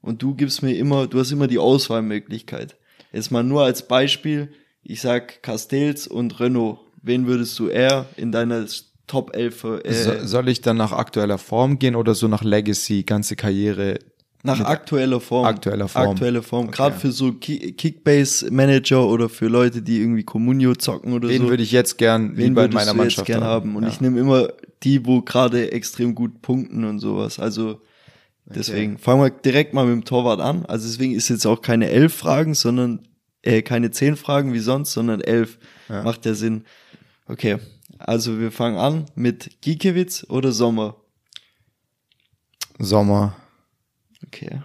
Und 0.00 0.22
du 0.22 0.34
gibst 0.34 0.62
mir 0.62 0.74
immer, 0.74 1.06
du 1.06 1.18
hast 1.18 1.32
immer 1.32 1.48
die 1.48 1.58
Auswahlmöglichkeit. 1.58 2.76
Jetzt 3.12 3.30
mal 3.30 3.44
nur 3.44 3.64
als 3.64 3.86
Beispiel, 3.86 4.54
ich 4.82 5.02
sag 5.02 5.42
Castells 5.42 6.06
und 6.06 6.40
Renault. 6.40 6.78
Wen 7.02 7.26
würdest 7.26 7.58
du 7.58 7.68
eher 7.68 8.06
in 8.16 8.32
deiner 8.32 8.66
Top 9.08 9.34
11 9.34 9.64
äh, 9.84 9.92
so, 9.92 10.12
soll 10.26 10.48
ich 10.48 10.60
dann 10.60 10.76
nach 10.76 10.92
aktueller 10.92 11.38
Form 11.38 11.78
gehen 11.80 11.96
oder 11.96 12.14
so 12.14 12.28
nach 12.28 12.44
Legacy, 12.44 13.02
ganze 13.02 13.34
Karriere? 13.34 13.98
nach 14.44 14.60
aktueller 14.60 15.20
Form? 15.20 15.44
aktueller 15.44 15.88
Form. 15.88 16.10
Aktuelle 16.10 16.42
Form. 16.42 16.66
Okay. 16.68 16.76
Gerade 16.76 16.96
für 16.96 17.10
so 17.10 17.32
Ki- 17.32 17.72
Kickbase-Manager 17.72 19.04
oder 19.06 19.28
für 19.28 19.48
Leute, 19.48 19.82
die 19.82 19.98
irgendwie 20.00 20.22
Communio 20.22 20.74
zocken 20.74 21.12
oder 21.12 21.28
Wen 21.28 21.42
so. 21.42 21.48
würde 21.48 21.62
ich 21.64 21.72
jetzt 21.72 21.98
gern 21.98 22.36
Wen 22.36 22.48
lieber 22.50 22.64
in 22.66 22.72
meiner 22.72 22.92
du 22.92 22.96
Mannschaft 22.98 23.28
jetzt 23.28 23.34
gern 23.34 23.44
haben? 23.44 23.74
Und 23.76 23.82
Ja. 23.82 23.88
ich 23.88 24.00
nehme 24.00 24.18
immer 24.20 24.48
die, 24.84 25.04
wo 25.04 25.22
gerade 25.22 25.72
extrem 25.72 26.14
gut 26.14 26.40
punkten 26.40 26.84
und 26.84 27.00
sowas. 27.00 27.38
Also 27.40 27.80
deswegen 28.46 28.96
fangen 28.98 29.22
wir 29.22 29.30
direkt 29.30 29.74
mal 29.74 29.84
mit 29.86 29.94
dem 29.94 30.04
Torwart 30.04 30.40
an. 30.40 30.64
Also 30.66 30.86
deswegen 30.86 31.14
ist 31.14 31.28
jetzt 31.28 31.46
auch 31.46 31.60
keine 31.60 31.90
elf 31.90 32.14
Fragen, 32.14 32.54
sondern 32.54 33.00
äh, 33.42 33.62
keine 33.62 33.90
zehn 33.90 34.16
Fragen 34.16 34.52
wie 34.52 34.58
sonst, 34.60 34.92
sondern 34.92 35.20
elf. 35.20 35.58
Ja. 35.88 36.02
Macht 36.04 36.24
ja 36.26 36.34
Sinn. 36.34 36.64
Okay, 37.26 37.58
also 37.98 38.38
wir 38.38 38.52
fangen 38.52 38.78
an 38.78 39.06
mit 39.14 39.60
Giekewitz 39.60 40.24
oder 40.28 40.52
Sommer. 40.52 40.96
Sommer, 42.78 43.36
Okay. 44.26 44.62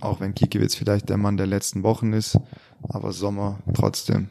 auch 0.00 0.20
wenn 0.20 0.34
Kikiewicz 0.34 0.74
vielleicht 0.74 1.08
der 1.08 1.16
Mann 1.16 1.36
der 1.36 1.46
letzten 1.46 1.82
Wochen 1.82 2.12
ist, 2.12 2.38
aber 2.82 3.12
Sommer 3.12 3.62
trotzdem. 3.74 4.28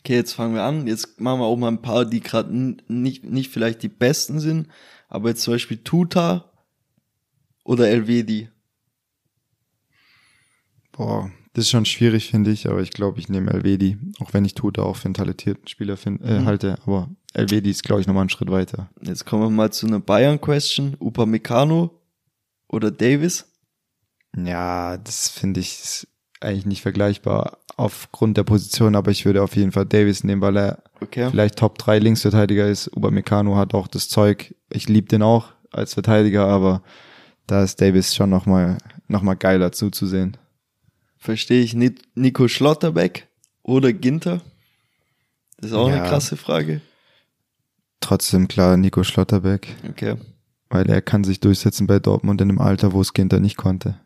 Okay, 0.00 0.14
jetzt 0.14 0.32
fangen 0.34 0.54
wir 0.54 0.62
an. 0.62 0.86
Jetzt 0.86 1.20
machen 1.20 1.40
wir 1.40 1.46
auch 1.46 1.56
mal 1.56 1.68
ein 1.68 1.82
paar, 1.82 2.04
die 2.04 2.20
gerade 2.20 2.54
nicht, 2.88 3.24
nicht 3.24 3.50
vielleicht 3.52 3.82
die 3.82 3.88
besten 3.88 4.40
sind, 4.40 4.68
aber 5.08 5.28
jetzt 5.30 5.42
zum 5.42 5.54
Beispiel 5.54 5.78
Tuta 5.78 6.52
oder 7.64 7.88
Elvedi. 7.88 8.48
Boah, 10.92 11.30
das 11.56 11.64
ist 11.64 11.70
schon 11.70 11.86
schwierig, 11.86 12.30
finde 12.30 12.50
ich, 12.50 12.68
aber 12.68 12.80
ich 12.82 12.90
glaube, 12.90 13.18
ich 13.18 13.28
nehme 13.30 13.50
Elvedi, 13.50 13.96
auch 14.20 14.34
wenn 14.34 14.44
ich 14.44 14.54
Tuta 14.54 14.82
auch 14.82 14.96
für 14.96 15.06
einen 15.06 15.14
talentierten 15.14 15.66
Spieler 15.68 15.96
find, 15.96 16.20
äh, 16.22 16.40
Mhm. 16.40 16.44
halte, 16.46 16.78
aber 16.84 17.08
Elvedi 17.32 17.70
ist, 17.70 17.82
glaube 17.82 18.00
ich, 18.02 18.06
nochmal 18.06 18.22
einen 18.22 18.30
Schritt 18.30 18.50
weiter. 18.50 18.90
Jetzt 19.02 19.24
kommen 19.24 19.42
wir 19.42 19.50
mal 19.50 19.72
zu 19.72 19.86
einer 19.86 20.00
Bayern-Question. 20.00 20.96
Upamecano 21.00 21.90
oder 22.68 22.90
Davis? 22.90 23.46
Ja, 24.36 24.96
das 24.98 25.28
finde 25.30 25.60
ich 25.60 26.06
eigentlich 26.40 26.66
nicht 26.66 26.82
vergleichbar. 26.82 27.58
aufgrund 27.78 28.38
der 28.38 28.44
Position, 28.44 28.94
aber 28.96 29.10
ich 29.10 29.26
würde 29.26 29.42
auf 29.42 29.54
jeden 29.54 29.70
Fall 29.70 29.84
Davis 29.84 30.24
nehmen, 30.24 30.40
weil 30.40 30.56
er 30.56 30.82
Okay. 31.02 31.28
vielleicht 31.30 31.56
Top 31.58 31.76
3 31.76 31.98
Linksverteidiger 31.98 32.66
ist. 32.66 32.88
Upamecano 32.96 33.56
hat 33.56 33.74
auch 33.74 33.86
das 33.86 34.08
Zeug. 34.08 34.54
Ich 34.70 34.88
liebe 34.88 35.08
den 35.08 35.20
auch 35.22 35.48
als 35.72 35.92
Verteidiger, 35.92 36.46
aber 36.46 36.82
da 37.46 37.62
ist 37.62 37.78
Davis 37.82 38.14
schon 38.14 38.30
nochmal 38.30 38.78
noch 39.08 39.20
mal 39.20 39.34
geiler 39.34 39.72
zuzusehen. 39.72 40.38
Verstehe 41.26 41.60
ich. 41.64 41.74
Ni- 41.74 41.96
Nico 42.14 42.46
Schlotterbeck 42.46 43.26
oder 43.64 43.92
Ginter? 43.92 44.42
Das 45.58 45.70
ist 45.70 45.76
auch 45.76 45.88
Ja. 45.88 45.96
eine 45.96 46.08
krasse 46.08 46.36
Frage. 46.36 46.80
Trotzdem 47.98 48.46
klar 48.46 48.76
Nico 48.76 49.02
Schlotterbeck, 49.02 49.74
Okay. 49.90 50.14
weil 50.68 50.88
er 50.88 51.02
kann 51.02 51.24
sich 51.24 51.40
durchsetzen 51.40 51.88
bei 51.88 51.98
Dortmund 51.98 52.40
in 52.40 52.48
einem 52.50 52.60
Alter, 52.60 52.92
wo 52.92 53.00
es 53.00 53.12
Ginter 53.12 53.40
nicht 53.40 53.56
konnte. 53.56 53.98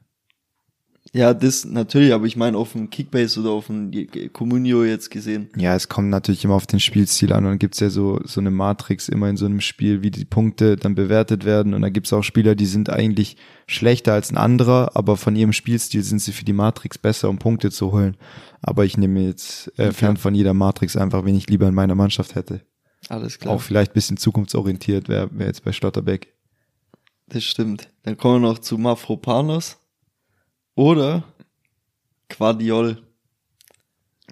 Ja, 1.12 1.34
das 1.34 1.64
natürlich, 1.64 2.12
aber 2.12 2.26
ich 2.26 2.36
meine 2.36 2.56
auf 2.56 2.72
dem 2.72 2.88
Kickbase 2.88 3.40
oder 3.40 3.50
auf 3.50 3.66
dem 3.66 3.90
Comunio 4.32 4.84
jetzt 4.84 5.10
gesehen. 5.10 5.50
Ja, 5.56 5.74
es 5.74 5.88
kommt 5.88 6.08
natürlich 6.08 6.44
immer 6.44 6.54
auf 6.54 6.68
den 6.68 6.78
Spielstil 6.78 7.32
an 7.32 7.44
und 7.44 7.50
dann 7.50 7.58
gibt's 7.58 7.80
ja 7.80 7.90
so, 7.90 8.20
so 8.24 8.40
eine 8.40 8.52
Matrix 8.52 9.08
immer 9.08 9.28
in 9.28 9.36
so 9.36 9.46
einem 9.46 9.60
Spiel, 9.60 10.02
wie 10.02 10.12
die 10.12 10.24
Punkte 10.24 10.76
dann 10.76 10.94
bewertet 10.94 11.44
werden 11.44 11.74
und 11.74 11.82
da 11.82 11.88
gibt's 11.88 12.12
auch 12.12 12.22
Spieler, 12.22 12.54
die 12.54 12.66
sind 12.66 12.90
eigentlich 12.90 13.36
schlechter 13.66 14.12
als 14.12 14.30
ein 14.30 14.36
anderer, 14.36 14.92
aber 14.94 15.16
von 15.16 15.34
ihrem 15.34 15.52
Spielstil 15.52 16.04
sind 16.04 16.20
sie 16.20 16.32
für 16.32 16.44
die 16.44 16.52
Matrix 16.52 16.96
besser, 16.96 17.28
um 17.28 17.38
Punkte 17.38 17.72
zu 17.72 17.90
holen. 17.90 18.16
Aber 18.62 18.84
ich 18.84 18.96
nehme 18.96 19.26
jetzt 19.26 19.76
äh, 19.78 19.90
fern 19.90 20.16
von 20.16 20.34
jeder 20.34 20.54
Matrix 20.54 20.96
einfach, 20.96 21.24
wen 21.24 21.34
ich 21.34 21.48
lieber 21.48 21.66
in 21.66 21.74
meiner 21.74 21.96
Mannschaft 21.96 22.36
hätte. 22.36 22.60
Alles 23.08 23.40
klar. 23.40 23.54
Auch 23.54 23.60
vielleicht 23.60 23.94
bisschen 23.94 24.16
zukunftsorientiert 24.16 25.08
wäre 25.08 25.28
wär 25.32 25.46
jetzt 25.46 25.64
bei 25.64 25.72
Schlotterbeck. 25.72 26.34
Das 27.26 27.42
stimmt. 27.42 27.88
Dann 28.04 28.16
kommen 28.16 28.42
wir 28.42 28.48
noch 28.48 28.58
zu 28.60 28.78
Mafropanos 28.78 29.79
oder 30.80 31.24
Quadiol. 32.30 33.02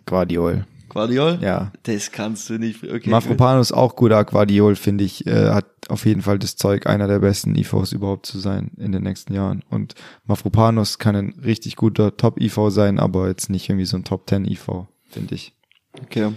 Guardiol. 0.07 0.65
Quadiol? 0.89 1.39
Ja. 1.43 1.73
Das 1.83 2.11
kannst 2.11 2.49
du 2.49 2.59
nicht. 2.59 2.83
Okay, 2.83 3.11
Mafropanos 3.11 3.71
auch 3.71 3.97
guter 3.97 4.25
Guardiol, 4.25 4.75
finde 4.75 5.05
ich, 5.05 5.27
äh, 5.27 5.51
hat 5.51 5.67
auf 5.91 6.07
jeden 6.07 6.23
Fall 6.23 6.39
das 6.39 6.57
Zeug, 6.57 6.87
einer 6.87 7.07
der 7.07 7.19
besten 7.19 7.55
IVs 7.55 7.93
überhaupt 7.93 8.25
zu 8.25 8.39
sein 8.39 8.71
in 8.79 8.93
den 8.93 9.03
nächsten 9.03 9.35
Jahren. 9.35 9.63
Und 9.69 9.95
Mafropanos 10.25 10.99
kann 10.99 11.15
ein 11.17 11.35
richtig 11.45 11.77
guter 11.77 12.17
Top-IV 12.17 12.71
sein, 12.71 12.99
aber 12.99 13.29
jetzt 13.29 13.51
nicht 13.51 13.69
irgendwie 13.69 13.85
so 13.85 13.99
ein 13.99 14.05
Top-10-IV, 14.05 14.87
finde 15.11 15.35
ich. 15.35 15.53
Okay. 16.01 16.33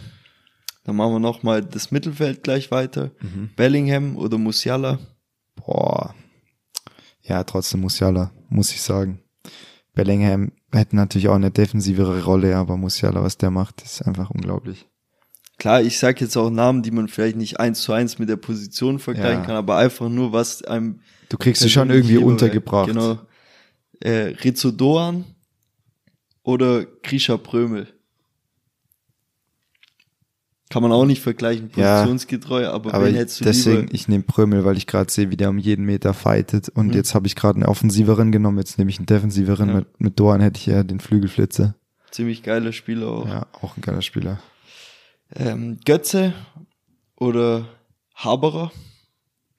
Dann 0.84 0.95
machen 0.97 1.14
wir 1.14 1.20
noch 1.20 1.41
mal 1.41 1.64
das 1.64 1.91
Mittelfeld 1.91 2.43
gleich 2.43 2.70
weiter. 2.70 3.12
Bellingham 3.55 4.18
oder 4.18 4.38
Musiala? 4.38 4.99
Boah. 5.55 6.14
Ja, 7.22 7.45
trotzdem 7.45 7.80
Musiala, 7.80 8.32
muss 8.49 8.72
ich 8.72 8.82
sagen. 8.82 9.22
Bellingham 9.94 10.52
hätte 10.72 10.96
natürlich 10.96 11.28
auch 11.28 11.36
eine 11.36 11.52
defensivere 11.52 12.24
Rolle, 12.24 12.56
aber 12.56 12.78
Musiala, 12.78 13.22
was 13.24 13.38
der 13.38 13.52
macht, 13.52 13.82
ist 13.82 14.02
einfach 14.02 14.30
unglaublich. 14.30 14.88
Klar, 15.58 15.82
ich 15.82 16.00
sag 16.00 16.22
jetzt 16.22 16.38
auch 16.38 16.50
Namen, 16.50 16.82
die 16.82 16.92
man 16.92 17.08
vielleicht 17.08 17.36
nicht 17.36 17.60
eins 17.60 17.82
zu 17.82 17.94
eins 17.94 18.18
mit 18.18 18.30
der 18.30 18.38
Position 18.38 18.98
vergleichen 19.00 19.42
Ja. 19.42 19.46
kann, 19.46 19.56
aber 19.56 19.78
einfach 19.78 20.10
nur, 20.10 20.32
was 20.32 20.64
einem 20.64 21.02
Du 21.30 21.38
kriegst 21.38 21.62
sie 21.62 21.70
schon 21.70 21.89
irgendwie 21.89 22.16
lieber 22.16 22.26
untergebracht. 22.26 22.88
Genau. 22.88 23.20
Äh, 24.00 24.34
Rizzo 24.44 24.72
Doan 24.72 25.26
oder 26.44 26.86
Grisha 27.04 27.38
Prömel. 27.38 27.88
Kann 30.72 30.82
man 30.82 30.91
auch 30.91 31.05
nicht 31.05 31.22
vergleichen, 31.22 31.69
Ja. 31.76 31.97
positionsgetreu, 31.99 32.67
aber, 32.67 32.93
Aber 32.93 33.05
wen 33.05 33.13
hättest 33.15 33.41
du 33.41 33.43
deswegen, 33.43 33.82
lieber? 33.82 33.93
ich 33.93 34.07
nehme 34.07 34.24
Prömel, 34.24 34.65
weil 34.65 34.78
ich 34.78 34.88
gerade 34.88 35.11
sehe, 35.11 35.30
wie 35.30 35.38
der 35.38 35.49
um 35.49 35.57
jeden 35.59 35.86
Meter 35.86 36.13
fightet. 36.15 36.69
Und 36.69 36.88
Mhm. 36.88 36.93
jetzt 36.93 37.13
habe 37.13 37.28
ich 37.28 37.36
gerade 37.36 37.57
einen 37.57 37.65
offensiveren 37.65 38.32
genommen, 38.32 38.57
jetzt 38.57 38.78
nehme 38.78 38.89
ich 38.89 38.97
einen 38.97 39.05
defensiveren. 39.05 39.69
Ja. 39.69 39.76
Mit, 39.76 39.99
mit 40.01 40.19
Doan 40.19 40.41
hätte 40.41 40.57
ich 40.59 40.65
ja 40.65 40.84
den 40.84 40.99
Flügelflitzer. 40.99 41.76
Ziemlich 42.09 42.41
geiler 42.41 42.72
Spieler 42.72 43.07
auch. 43.07 43.28
Ja, 43.28 43.47
auch 43.61 43.78
ein 43.78 43.82
geiler 43.82 44.01
Spieler. 44.01 44.39
Ähm, 45.36 45.80
Götze 45.86 46.34
oder 47.15 47.67
Haberer? 48.15 48.72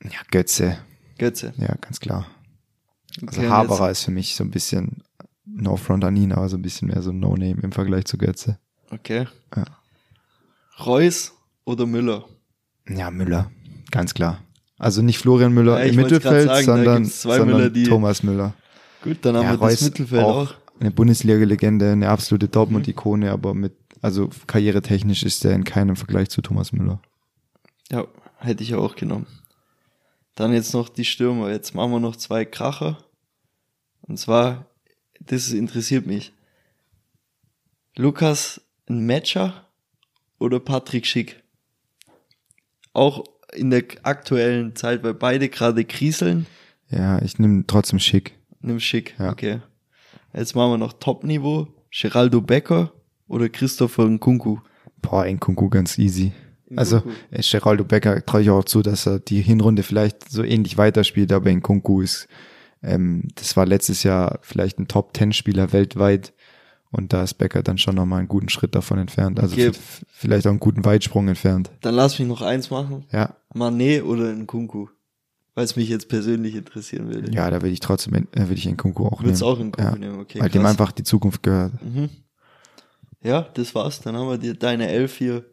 Ja, 0.03 0.19
Götze. 0.31 0.79
Götze. 1.19 1.55
Ja, 1.57 1.75
ganz 1.81 2.01
klar. 2.01 2.27
Also 3.27 3.41
Okay, 3.41 3.49
Haberer 3.51 3.91
ist 3.91 4.03
für 4.05 4.11
mich 4.11 4.35
so 4.35 4.45
ein 4.45 4.51
bisschen 4.51 5.03
No 5.45 5.77
Front 5.77 6.05
an 6.05 6.17
ihn, 6.17 6.33
aber 6.33 6.49
so 6.49 6.57
ein 6.57 6.63
bisschen 6.63 6.89
mehr 6.89 7.03
so 7.03 7.11
ein 7.11 7.21
No-Name 7.21 7.61
im 7.63 7.73
Vergleich 7.73 8.07
zu 8.07 8.17
Götze. 8.19 8.59
Okay. 8.91 9.27
Ja. 9.55 9.65
Reus 10.81 11.33
oder 11.65 11.87
Müller? 11.87 12.25
Ja, 12.89 13.11
Müller. 13.11 13.51
Ganz 13.91 14.15
klar. 14.15 14.43
Also 14.79 15.03
nicht 15.03 15.19
Florian 15.19 15.53
Müller 15.53 15.79
Ja, 15.79 15.85
im 15.85 15.97
Mittelfeld, 15.97 16.47
sagen, 16.49 16.65
sondern, 16.65 17.05
sondern 17.05 17.47
Müller, 17.49 17.71
die- 17.71 17.85
Thomas 17.85 18.23
Müller. 18.23 18.55
Gut, 19.03 19.19
dann 19.23 19.37
haben 19.37 19.45
Ja, 19.45 19.51
wir 19.53 19.59
das 19.59 19.73
Reus 19.73 19.81
Mittelfeld 19.83 20.23
auch. 20.25 20.55
Eine 20.81 20.91
Bundesliga-Legende, 20.91 21.93
eine 21.93 22.09
absolute 22.09 22.47
Mhm. 22.47 22.51
Dortmund-Ikone, 22.53 23.31
aber 23.31 23.55
mit, 23.55 23.75
also 24.01 24.31
karrieretechnisch 24.49 25.23
ist 25.23 25.45
er 25.45 25.53
in 25.53 25.63
keinem 25.65 25.95
Vergleich 25.95 26.31
zu 26.31 26.41
Thomas 26.43 26.73
Müller. 26.73 27.01
Ja, 27.91 28.07
hätte 28.39 28.63
ich 28.65 28.71
ja 28.71 28.79
auch 28.79 28.97
genommen. 28.97 29.27
Dann 30.35 30.53
jetzt 30.53 30.73
noch 30.73 30.89
die 30.89 31.05
Stürmer. 31.05 31.51
Jetzt 31.51 31.75
machen 31.75 31.93
wir 31.93 32.01
noch 32.01 32.17
zwei 32.17 32.45
Kracher. 32.45 32.99
Und 34.01 34.19
zwar, 34.19 34.67
das 35.21 35.51
interessiert 35.53 36.07
mich. 36.07 36.33
Lukas 37.97 38.61
ein 38.89 39.07
Matcher 39.07 39.69
oder 40.43 40.61
Patrick 40.61 41.07
Schick? 41.07 41.43
Auch 42.93 43.25
in 43.55 43.71
der 43.71 43.85
aktuellen 44.03 44.75
Zeit, 44.77 45.03
weil 45.03 45.15
beide 45.15 45.49
gerade 45.49 45.85
kriseln, 45.85 46.47
Ja, 46.91 47.21
ich 47.23 47.39
nehme 47.39 47.65
trotzdem 47.67 47.99
schick. 47.99 48.39
nimm 48.61 48.81
Schick. 48.81 49.15
Ja. 49.19 49.31
Okay. 49.31 49.61
Jetzt 50.35 50.55
machen 50.55 50.73
wir 50.73 50.79
noch 50.79 50.95
Top-Niveau. 50.95 51.69
Geraldo 51.91 52.41
Becker 52.41 52.93
oder 53.29 53.49
Christopher 53.51 54.07
Nkunku? 54.07 54.59
Boah, 55.03 55.27
Nkunku 55.27 55.69
ganz 55.69 55.99
easy. 55.99 56.33
Also, 56.75 57.03
äh, 57.31 57.43
Geraldo 57.43 57.85
Becker 57.85 58.25
traue 58.25 58.41
ich 58.43 58.51
auch 58.51 58.65
zu, 58.65 58.81
dass 58.81 59.07
er 59.07 59.19
die 59.19 59.43
Hinrunde 59.43 59.83
vielleicht 59.83 60.31
so 60.31 60.43
ähnlich 60.43 60.79
weiterspielt, 60.79 61.31
aber 61.33 61.51
Nkunku 61.53 62.01
ist, 62.01 62.29
ähm, 62.83 63.29
das 63.35 63.57
war 63.59 63.67
letztes 63.67 64.05
Jahr 64.05 64.39
vielleicht 64.41 64.79
ein 64.79 64.89
Top-10-Spieler 64.89 65.73
weltweit 65.73 66.33
und 66.93 67.13
da 67.13 67.25
ist 67.25 67.35
Becker 67.35 67.63
dann 67.65 67.79
schon 67.79 67.97
nochmal 67.97 68.21
einen 68.21 68.29
guten 68.29 68.49
Schritt 68.49 68.75
davon 68.77 68.99
entfernt. 68.99 69.41
Also 69.41 69.57
f- 69.57 70.05
vielleicht 70.09 70.47
auch 70.47 70.51
einen 70.51 70.61
guten 70.61 70.85
Weitsprung 70.85 71.27
entfernt. 71.27 71.71
Dann 71.81 71.95
lass 71.97 72.19
mich 72.21 72.29
noch 72.29 72.43
eins 72.43 72.71
machen. 72.71 73.05
Ja, 73.11 73.35
Mané 73.53 74.03
oder 74.05 74.33
Nkunku? 74.33 74.87
Weil 75.55 75.65
es 75.65 75.77
mich 75.77 75.89
jetzt 75.91 76.09
persönlich 76.09 76.55
interessieren 76.55 77.09
würde. 77.13 77.31
ja, 77.33 77.51
da 77.51 77.57
würde 77.57 77.69
ich 77.73 77.81
trotzdem, 77.81 78.15
äh, 78.15 78.25
würde 78.35 78.55
ich 78.55 78.67
Nkunku 78.67 79.05
auch 79.07 79.23
Würdest 79.23 79.43
nehmen. 79.43 79.53
auch 79.53 79.59
Nkunku 79.59 79.81
ja, 79.83 79.97
nehmen, 79.97 80.21
okay. 80.21 80.41
weil 80.41 80.49
dem 80.49 80.63
krass. 80.63 80.71
einfach 80.71 80.93
die 80.93 81.03
Zukunft 81.03 81.43
gehört. 81.43 81.73
Mhm. 81.83 82.09
Ja, 83.23 83.43
das 83.55 83.75
war's. 83.75 84.01
Dann 84.01 84.17
haben 84.17 84.29
wir 84.29 84.39
dir 84.39 84.55
deine 84.55 84.89
Elf 84.89 85.17
hier 85.17 85.45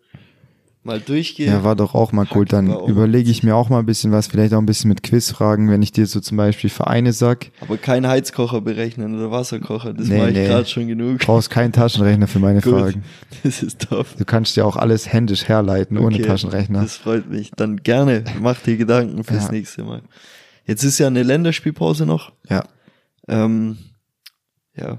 mal 0.89 0.99
durchge. 0.99 1.45
Ja, 1.45 1.63
war 1.63 1.75
doch 1.75 1.95
auch 1.95 2.11
mal 2.11 2.27
cool. 2.35 2.45
Dann 2.45 2.67
überlege 2.87 3.29
ich 3.31 3.43
mir 3.43 3.55
auch 3.55 3.69
mal 3.69 3.79
ein 3.79 3.85
bisschen 3.85 4.11
was, 4.11 4.27
vielleicht 4.27 4.53
auch 4.53 4.57
ein 4.59 4.65
bisschen 4.65 4.89
mit 4.89 5.03
Quizfragen, 5.03 5.69
wenn 5.69 5.81
ich 5.81 5.91
dir 5.91 6.05
so 6.07 6.19
zum 6.19 6.35
Beispiel 6.37 6.69
Vereine 6.69 7.13
sag. 7.13 7.51
Aber 7.61 7.77
kein 7.77 8.07
Heizkocher 8.07 8.61
berechnen 8.61 9.15
oder 9.15 9.31
Wasserkocher. 9.31 9.93
Das 9.93 10.07
Nee, 10.07 10.17
mache 10.17 10.29
ich 10.29 10.35
nee. 10.37 10.47
gerade 10.47 10.65
schon 10.67 10.87
genug. 10.87 11.19
Du 11.19 11.25
brauchst 11.27 11.49
keinen 11.49 11.71
Taschenrechner 11.71 12.27
für 12.27 12.39
meine 12.39 12.61
Gut. 12.61 12.73
Fragen. 12.73 13.03
Das 13.43 13.63
ist 13.63 13.87
top. 13.87 14.07
Du 14.17 14.25
kannst 14.25 14.55
ja 14.57 14.65
auch 14.65 14.75
alles 14.75 15.11
händisch 15.13 15.47
herleiten, 15.47 15.97
ohne 15.97 16.15
Okay, 16.15 16.25
Taschenrechner. 16.25 16.81
Das 16.81 16.97
freut 16.97 17.29
mich. 17.29 17.51
Dann 17.55 17.77
gerne. 17.77 18.23
Mach 18.41 18.59
dir 18.61 18.75
Gedanken 18.77 19.23
fürs 19.23 19.45
Ja. 19.45 19.51
nächste 19.51 19.83
Mal. 19.83 20.01
Jetzt 20.65 20.83
ist 20.83 20.97
ja 20.99 21.07
eine 21.07 21.23
Länderspielpause 21.23 22.05
noch. 22.05 22.31
Ja. 22.49 22.63
Ähm, 23.27 23.77
ja, 24.75 24.97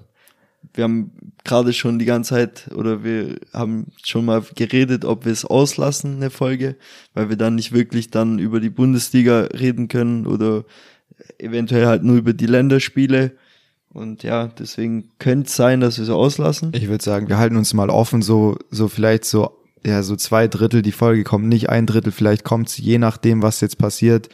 wir 0.81 0.85
haben 0.85 1.12
gerade 1.45 1.74
schon 1.74 1.99
die 1.99 2.07
ganze 2.07 2.31
Zeit 2.31 2.70
oder 2.74 3.05
wir 3.05 3.37
haben 3.53 3.89
schon 4.03 4.24
mal 4.24 4.43
geredet, 4.55 5.05
ob 5.05 5.26
wir 5.26 5.33
es 5.33 5.45
auslassen, 5.45 6.16
eine 6.16 6.31
Folge, 6.31 6.76
weil 7.12 7.28
wir 7.28 7.37
dann 7.37 7.57
nicht 7.57 7.72
wirklich 7.72 8.11
dann 8.11 8.39
über 8.39 8.61
die 8.61 8.71
Bundesliga 8.71 9.41
reden 9.53 9.88
können 9.88 10.26
oder 10.26 10.64
eventuell 11.38 11.84
halt 11.84 12.03
nur 12.03 12.17
über 12.17 12.33
die 12.33 12.46
Länderspiele. 12.46 13.33
Und 13.92 14.22
ja, 14.22 14.46
deswegen 14.46 15.11
könnte 15.18 15.49
es 15.49 15.57
sein, 15.57 15.80
dass 15.80 15.99
wir 15.99 16.04
es 16.04 16.11
auslassen. 16.11 16.72
Ich 16.75 16.88
würde 16.88 17.04
sagen, 17.04 17.29
wir 17.29 17.37
halten 17.37 17.57
uns 17.57 17.75
mal 17.75 17.91
offen, 17.91 18.22
so, 18.22 18.57
so 18.71 18.88
vielleicht 18.88 19.26
so, 19.26 19.50
ja, 19.84 20.03
so 20.03 20.17
zwei 20.17 20.49
Drittel 20.49 20.80
die 20.80 20.92
Folge 20.92 21.25
kommt, 21.25 21.46
nicht 21.46 21.68
ein 21.68 21.84
Drittel, 21.84 22.11
vielleicht 22.11 22.42
kommt's 22.42 22.79
je 22.79 22.96
nachdem, 22.96 23.42
was 23.42 23.61
jetzt 23.61 23.76
passiert 23.76 24.30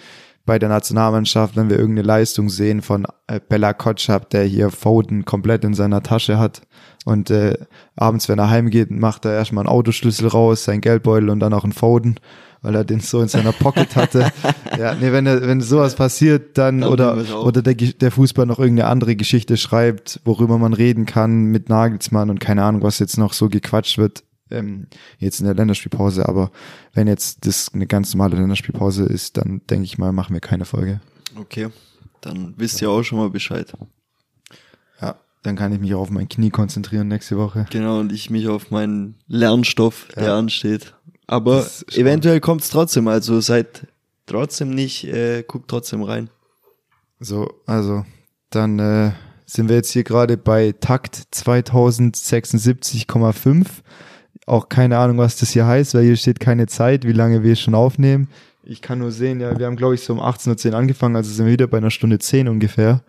bei 0.47 0.59
der 0.59 0.69
Nationalmannschaft, 0.69 1.57
wenn 1.57 1.69
wir 1.69 1.79
irgendeine 1.79 2.07
Leistung 2.07 2.49
sehen 2.49 2.81
von 2.81 3.07
äh, 3.27 3.41
Bella 3.47 3.73
Kotschap, 3.73 4.31
der 4.31 4.45
hier 4.45 4.71
Foden 4.71 5.25
komplett 5.25 5.65
in 5.65 5.75
seiner 5.75 6.03
Tasche 6.03 6.39
hat 6.39 6.63
und 7.05 7.31
äh, 7.31 7.59
abends, 7.97 8.29
wenn 8.29 8.39
er 8.39 8.49
heimgeht, 8.49 8.91
macht 8.91 9.25
er 9.25 9.35
erstmal 9.35 9.67
einen 9.67 9.75
Autoschlüssel 9.75 10.29
raus, 10.29 10.65
sein 10.65 10.81
Geldbeutel 10.81 11.31
und 11.31 11.41
dann 11.41 11.53
auch 11.53 11.65
einen 11.65 11.73
Foden, 11.73 12.19
weil 12.63 12.75
er 12.75 12.85
den 12.85 13.01
so 13.01 13.21
in 13.21 13.29
seiner 13.29 13.53
Pocket 13.53 13.95
hatte. 13.97 14.33
ja, 14.79 14.95
nee, 14.95 15.13
wenn 15.13 15.27
wenn 15.27 15.61
sowas 15.61 15.97
passiert, 15.97 16.57
dann, 16.59 16.81
Dann 16.81 16.91
oder, 16.91 17.17
oder 17.45 17.63
der, 17.63 17.75
der 17.75 18.11
Fußball 18.11 18.47
noch 18.47 18.59
irgendeine 18.59 18.89
andere 18.89 19.17
Geschichte 19.17 19.57
schreibt, 19.57 20.21
worüber 20.25 20.59
man 20.59 20.73
reden 20.73 21.07
kann 21.07 21.47
mit 21.47 21.69
Nagelsmann 21.69 22.31
und 22.31 22.41
keine 22.41 22.63
Ahnung, 22.63 22.83
was 22.83 23.01
jetzt 23.01 23.19
noch 23.19 23.33
so 23.33 23.49
gequatscht 23.49 23.99
wird, 23.99 24.23
ähm, 24.51 24.87
jetzt 25.19 25.41
in 25.41 25.47
der 25.47 25.55
Länderspielpause. 25.55 26.29
Aber 26.29 26.51
wenn 26.93 27.07
jetzt 27.09 27.47
das 27.47 27.71
eine 27.75 27.87
ganz 27.87 28.15
normale 28.15 28.37
Länderspielpause 28.37 29.05
ist, 29.05 29.37
dann 29.37 29.61
denke 29.69 29.85
ich 29.85 29.99
mal, 29.99 30.13
machen 30.13 30.35
wir 30.35 30.41
keine 30.41 30.65
Folge. 30.65 31.01
Okay, 31.39 31.69
dann 32.21 32.55
wisst 32.57 32.81
ihr 32.83 32.91
auch 32.91 33.03
schon 33.03 33.19
mal 33.19 33.31
Bescheid. 33.31 33.73
Ja. 35.01 35.17
dann 35.43 35.57
kann 35.57 35.73
ich 35.73 35.81
mich 35.81 35.95
auch 35.95 36.01
auf 36.01 36.11
mein 36.11 36.29
Knie 36.29 36.51
konzentrieren 36.51 37.09
nächste 37.09 37.37
Woche. 37.37 37.67
Genau, 37.71 38.01
und 38.01 38.13
ich 38.13 38.31
mich 38.31 38.49
auf 38.49 38.71
meinen 38.71 39.17
Lernstoff, 39.29 40.09
der 40.17 40.29
Ja. 40.29 40.39
ansteht. 40.39 40.95
Aber 41.29 41.67
eventuell 41.93 42.41
kommt's 42.41 42.71
trotzdem, 42.71 43.09
also 43.09 43.41
seid 43.41 43.87
trotzdem 44.27 44.71
nicht, 44.71 45.05
äh, 45.05 45.43
guckt 45.47 45.69
trotzdem 45.69 46.03
rein. 46.03 46.31
So, 47.21 47.49
also 47.67 48.05
dann 48.51 48.79
äh, 48.79 49.13
sind 49.45 49.69
wir 49.69 49.77
jetzt 49.77 49.91
hier 49.93 50.05
gerade 50.05 50.37
bei 50.37 50.73
Takt 50.81 51.23
2076,5. 51.33 53.67
Auch 54.45 54.69
keine 54.69 54.99
Ahnung, 54.99 55.19
was 55.19 55.37
das 55.37 55.51
hier 55.51 55.67
heißt, 55.67 55.95
weil 55.95 56.05
hier 56.05 56.17
steht 56.17 56.41
keine 56.41 56.67
Zeit, 56.67 57.05
wie 57.05 57.13
lange 57.13 57.43
wir 57.43 57.57
schon 57.57 57.75
aufnehmen. 57.75 58.29
Ich 58.63 58.83
kann 58.83 58.99
nur 58.99 59.13
sehen, 59.13 59.41
ja, 59.41 59.59
wir 59.59 59.67
haben 59.67 59.77
glaube 59.77 59.95
ich 59.95 60.03
so 60.03 60.13
um 60.13 60.21
18.10 60.21 60.71
Uhr 60.71 60.75
angefangen, 60.77 61.17
also 61.17 61.33
sind 61.33 61.47
wir 61.47 61.53
wieder 61.53 61.69
bei 61.69 61.79
einer 61.79 61.91
Stunde 61.91 62.19
10 62.19 62.49
ungefähr. 62.49 63.03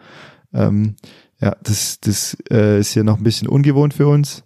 Ähm, 0.54 0.96
ja, 1.42 1.56
das, 1.64 2.00
das 2.00 2.38
äh, 2.50 2.80
ist 2.80 2.94
hier 2.94 3.04
noch 3.04 3.18
ein 3.18 3.24
bisschen 3.24 3.48
ungewohnt 3.48 3.94
für 3.94 4.08
uns, 4.08 4.44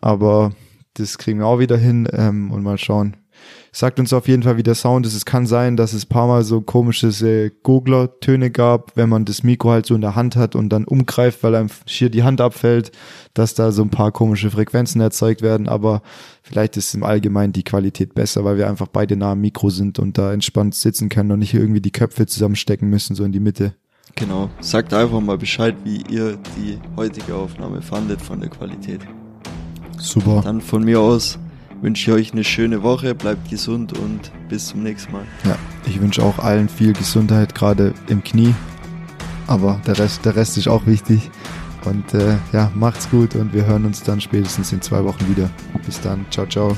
aber 0.00 0.52
das 0.94 1.18
kriegen 1.18 1.38
wir 1.38 1.46
auch 1.46 1.58
wieder 1.58 1.76
hin 1.76 2.08
ähm, 2.12 2.50
und 2.50 2.62
mal 2.62 2.78
schauen. 2.78 3.16
Sagt 3.76 3.98
uns 3.98 4.12
auf 4.12 4.28
jeden 4.28 4.44
Fall, 4.44 4.56
wie 4.56 4.62
der 4.62 4.76
Sound 4.76 5.04
ist. 5.04 5.14
Es 5.14 5.24
kann 5.24 5.48
sein, 5.48 5.76
dass 5.76 5.94
es 5.94 6.06
paar 6.06 6.28
Mal 6.28 6.44
so 6.44 6.60
komisches 6.60 7.22
äh, 7.22 7.50
Gurgler-Töne 7.64 8.52
gab, 8.52 8.96
wenn 8.96 9.08
man 9.08 9.24
das 9.24 9.42
Mikro 9.42 9.70
halt 9.70 9.84
so 9.84 9.96
in 9.96 10.00
der 10.00 10.14
Hand 10.14 10.36
hat 10.36 10.54
und 10.54 10.68
dann 10.68 10.84
umgreift, 10.84 11.42
weil 11.42 11.56
einem 11.56 11.68
schier 11.84 12.08
die 12.08 12.22
Hand 12.22 12.40
abfällt, 12.40 12.92
dass 13.34 13.54
da 13.54 13.72
so 13.72 13.82
ein 13.82 13.90
paar 13.90 14.12
komische 14.12 14.52
Frequenzen 14.52 15.00
erzeugt 15.00 15.42
werden. 15.42 15.68
Aber 15.68 16.02
vielleicht 16.44 16.76
ist 16.76 16.94
im 16.94 17.02
Allgemeinen 17.02 17.52
die 17.52 17.64
Qualität 17.64 18.14
besser, 18.14 18.44
weil 18.44 18.58
wir 18.58 18.68
einfach 18.68 18.86
beide 18.86 19.16
nah 19.16 19.32
am 19.32 19.40
Mikro 19.40 19.70
sind 19.70 19.98
und 19.98 20.18
da 20.18 20.32
entspannt 20.32 20.76
sitzen 20.76 21.08
können 21.08 21.32
und 21.32 21.40
nicht 21.40 21.52
irgendwie 21.52 21.80
die 21.80 21.90
Köpfe 21.90 22.26
zusammenstecken 22.26 22.88
müssen, 22.88 23.16
so 23.16 23.24
in 23.24 23.32
die 23.32 23.40
Mitte. 23.40 23.74
Genau. 24.14 24.50
Sagt 24.60 24.94
einfach 24.94 25.20
mal 25.20 25.36
Bescheid, 25.36 25.74
wie 25.82 26.04
ihr 26.08 26.38
die 26.56 26.78
heutige 26.94 27.34
Aufnahme 27.34 27.82
fandet 27.82 28.22
von 28.22 28.38
der 28.38 28.50
Qualität. 28.50 29.00
Super. 29.98 30.42
Dann 30.44 30.60
von 30.60 30.84
mir 30.84 31.00
aus 31.00 31.40
wünsche 31.84 32.10
ich 32.10 32.16
euch 32.16 32.32
eine 32.32 32.44
schöne 32.44 32.82
Woche, 32.82 33.14
bleibt 33.14 33.50
gesund 33.50 33.92
und 33.98 34.32
bis 34.48 34.68
zum 34.68 34.82
nächsten 34.82 35.12
Mal. 35.12 35.26
Ja, 35.44 35.56
ich 35.86 36.00
wünsche 36.00 36.22
auch 36.22 36.38
allen 36.38 36.70
viel 36.70 36.94
Gesundheit, 36.94 37.54
gerade 37.54 37.92
im 38.08 38.24
Knie. 38.24 38.54
Aber 39.46 39.78
der 39.86 39.98
Rest, 39.98 40.24
der 40.24 40.34
Rest 40.34 40.56
ist 40.56 40.66
auch 40.66 40.86
wichtig. 40.86 41.30
Und 41.84 42.14
äh, 42.14 42.38
ja, 42.54 42.72
macht's 42.74 43.10
gut 43.10 43.34
und 43.34 43.52
wir 43.52 43.66
hören 43.66 43.84
uns 43.84 44.02
dann 44.02 44.18
spätestens 44.18 44.72
in 44.72 44.80
zwei 44.80 45.04
Wochen 45.04 45.28
wieder. 45.28 45.50
Bis 45.84 46.00
dann. 46.00 46.24
Ciao, 46.30 46.46
ciao. 46.46 46.74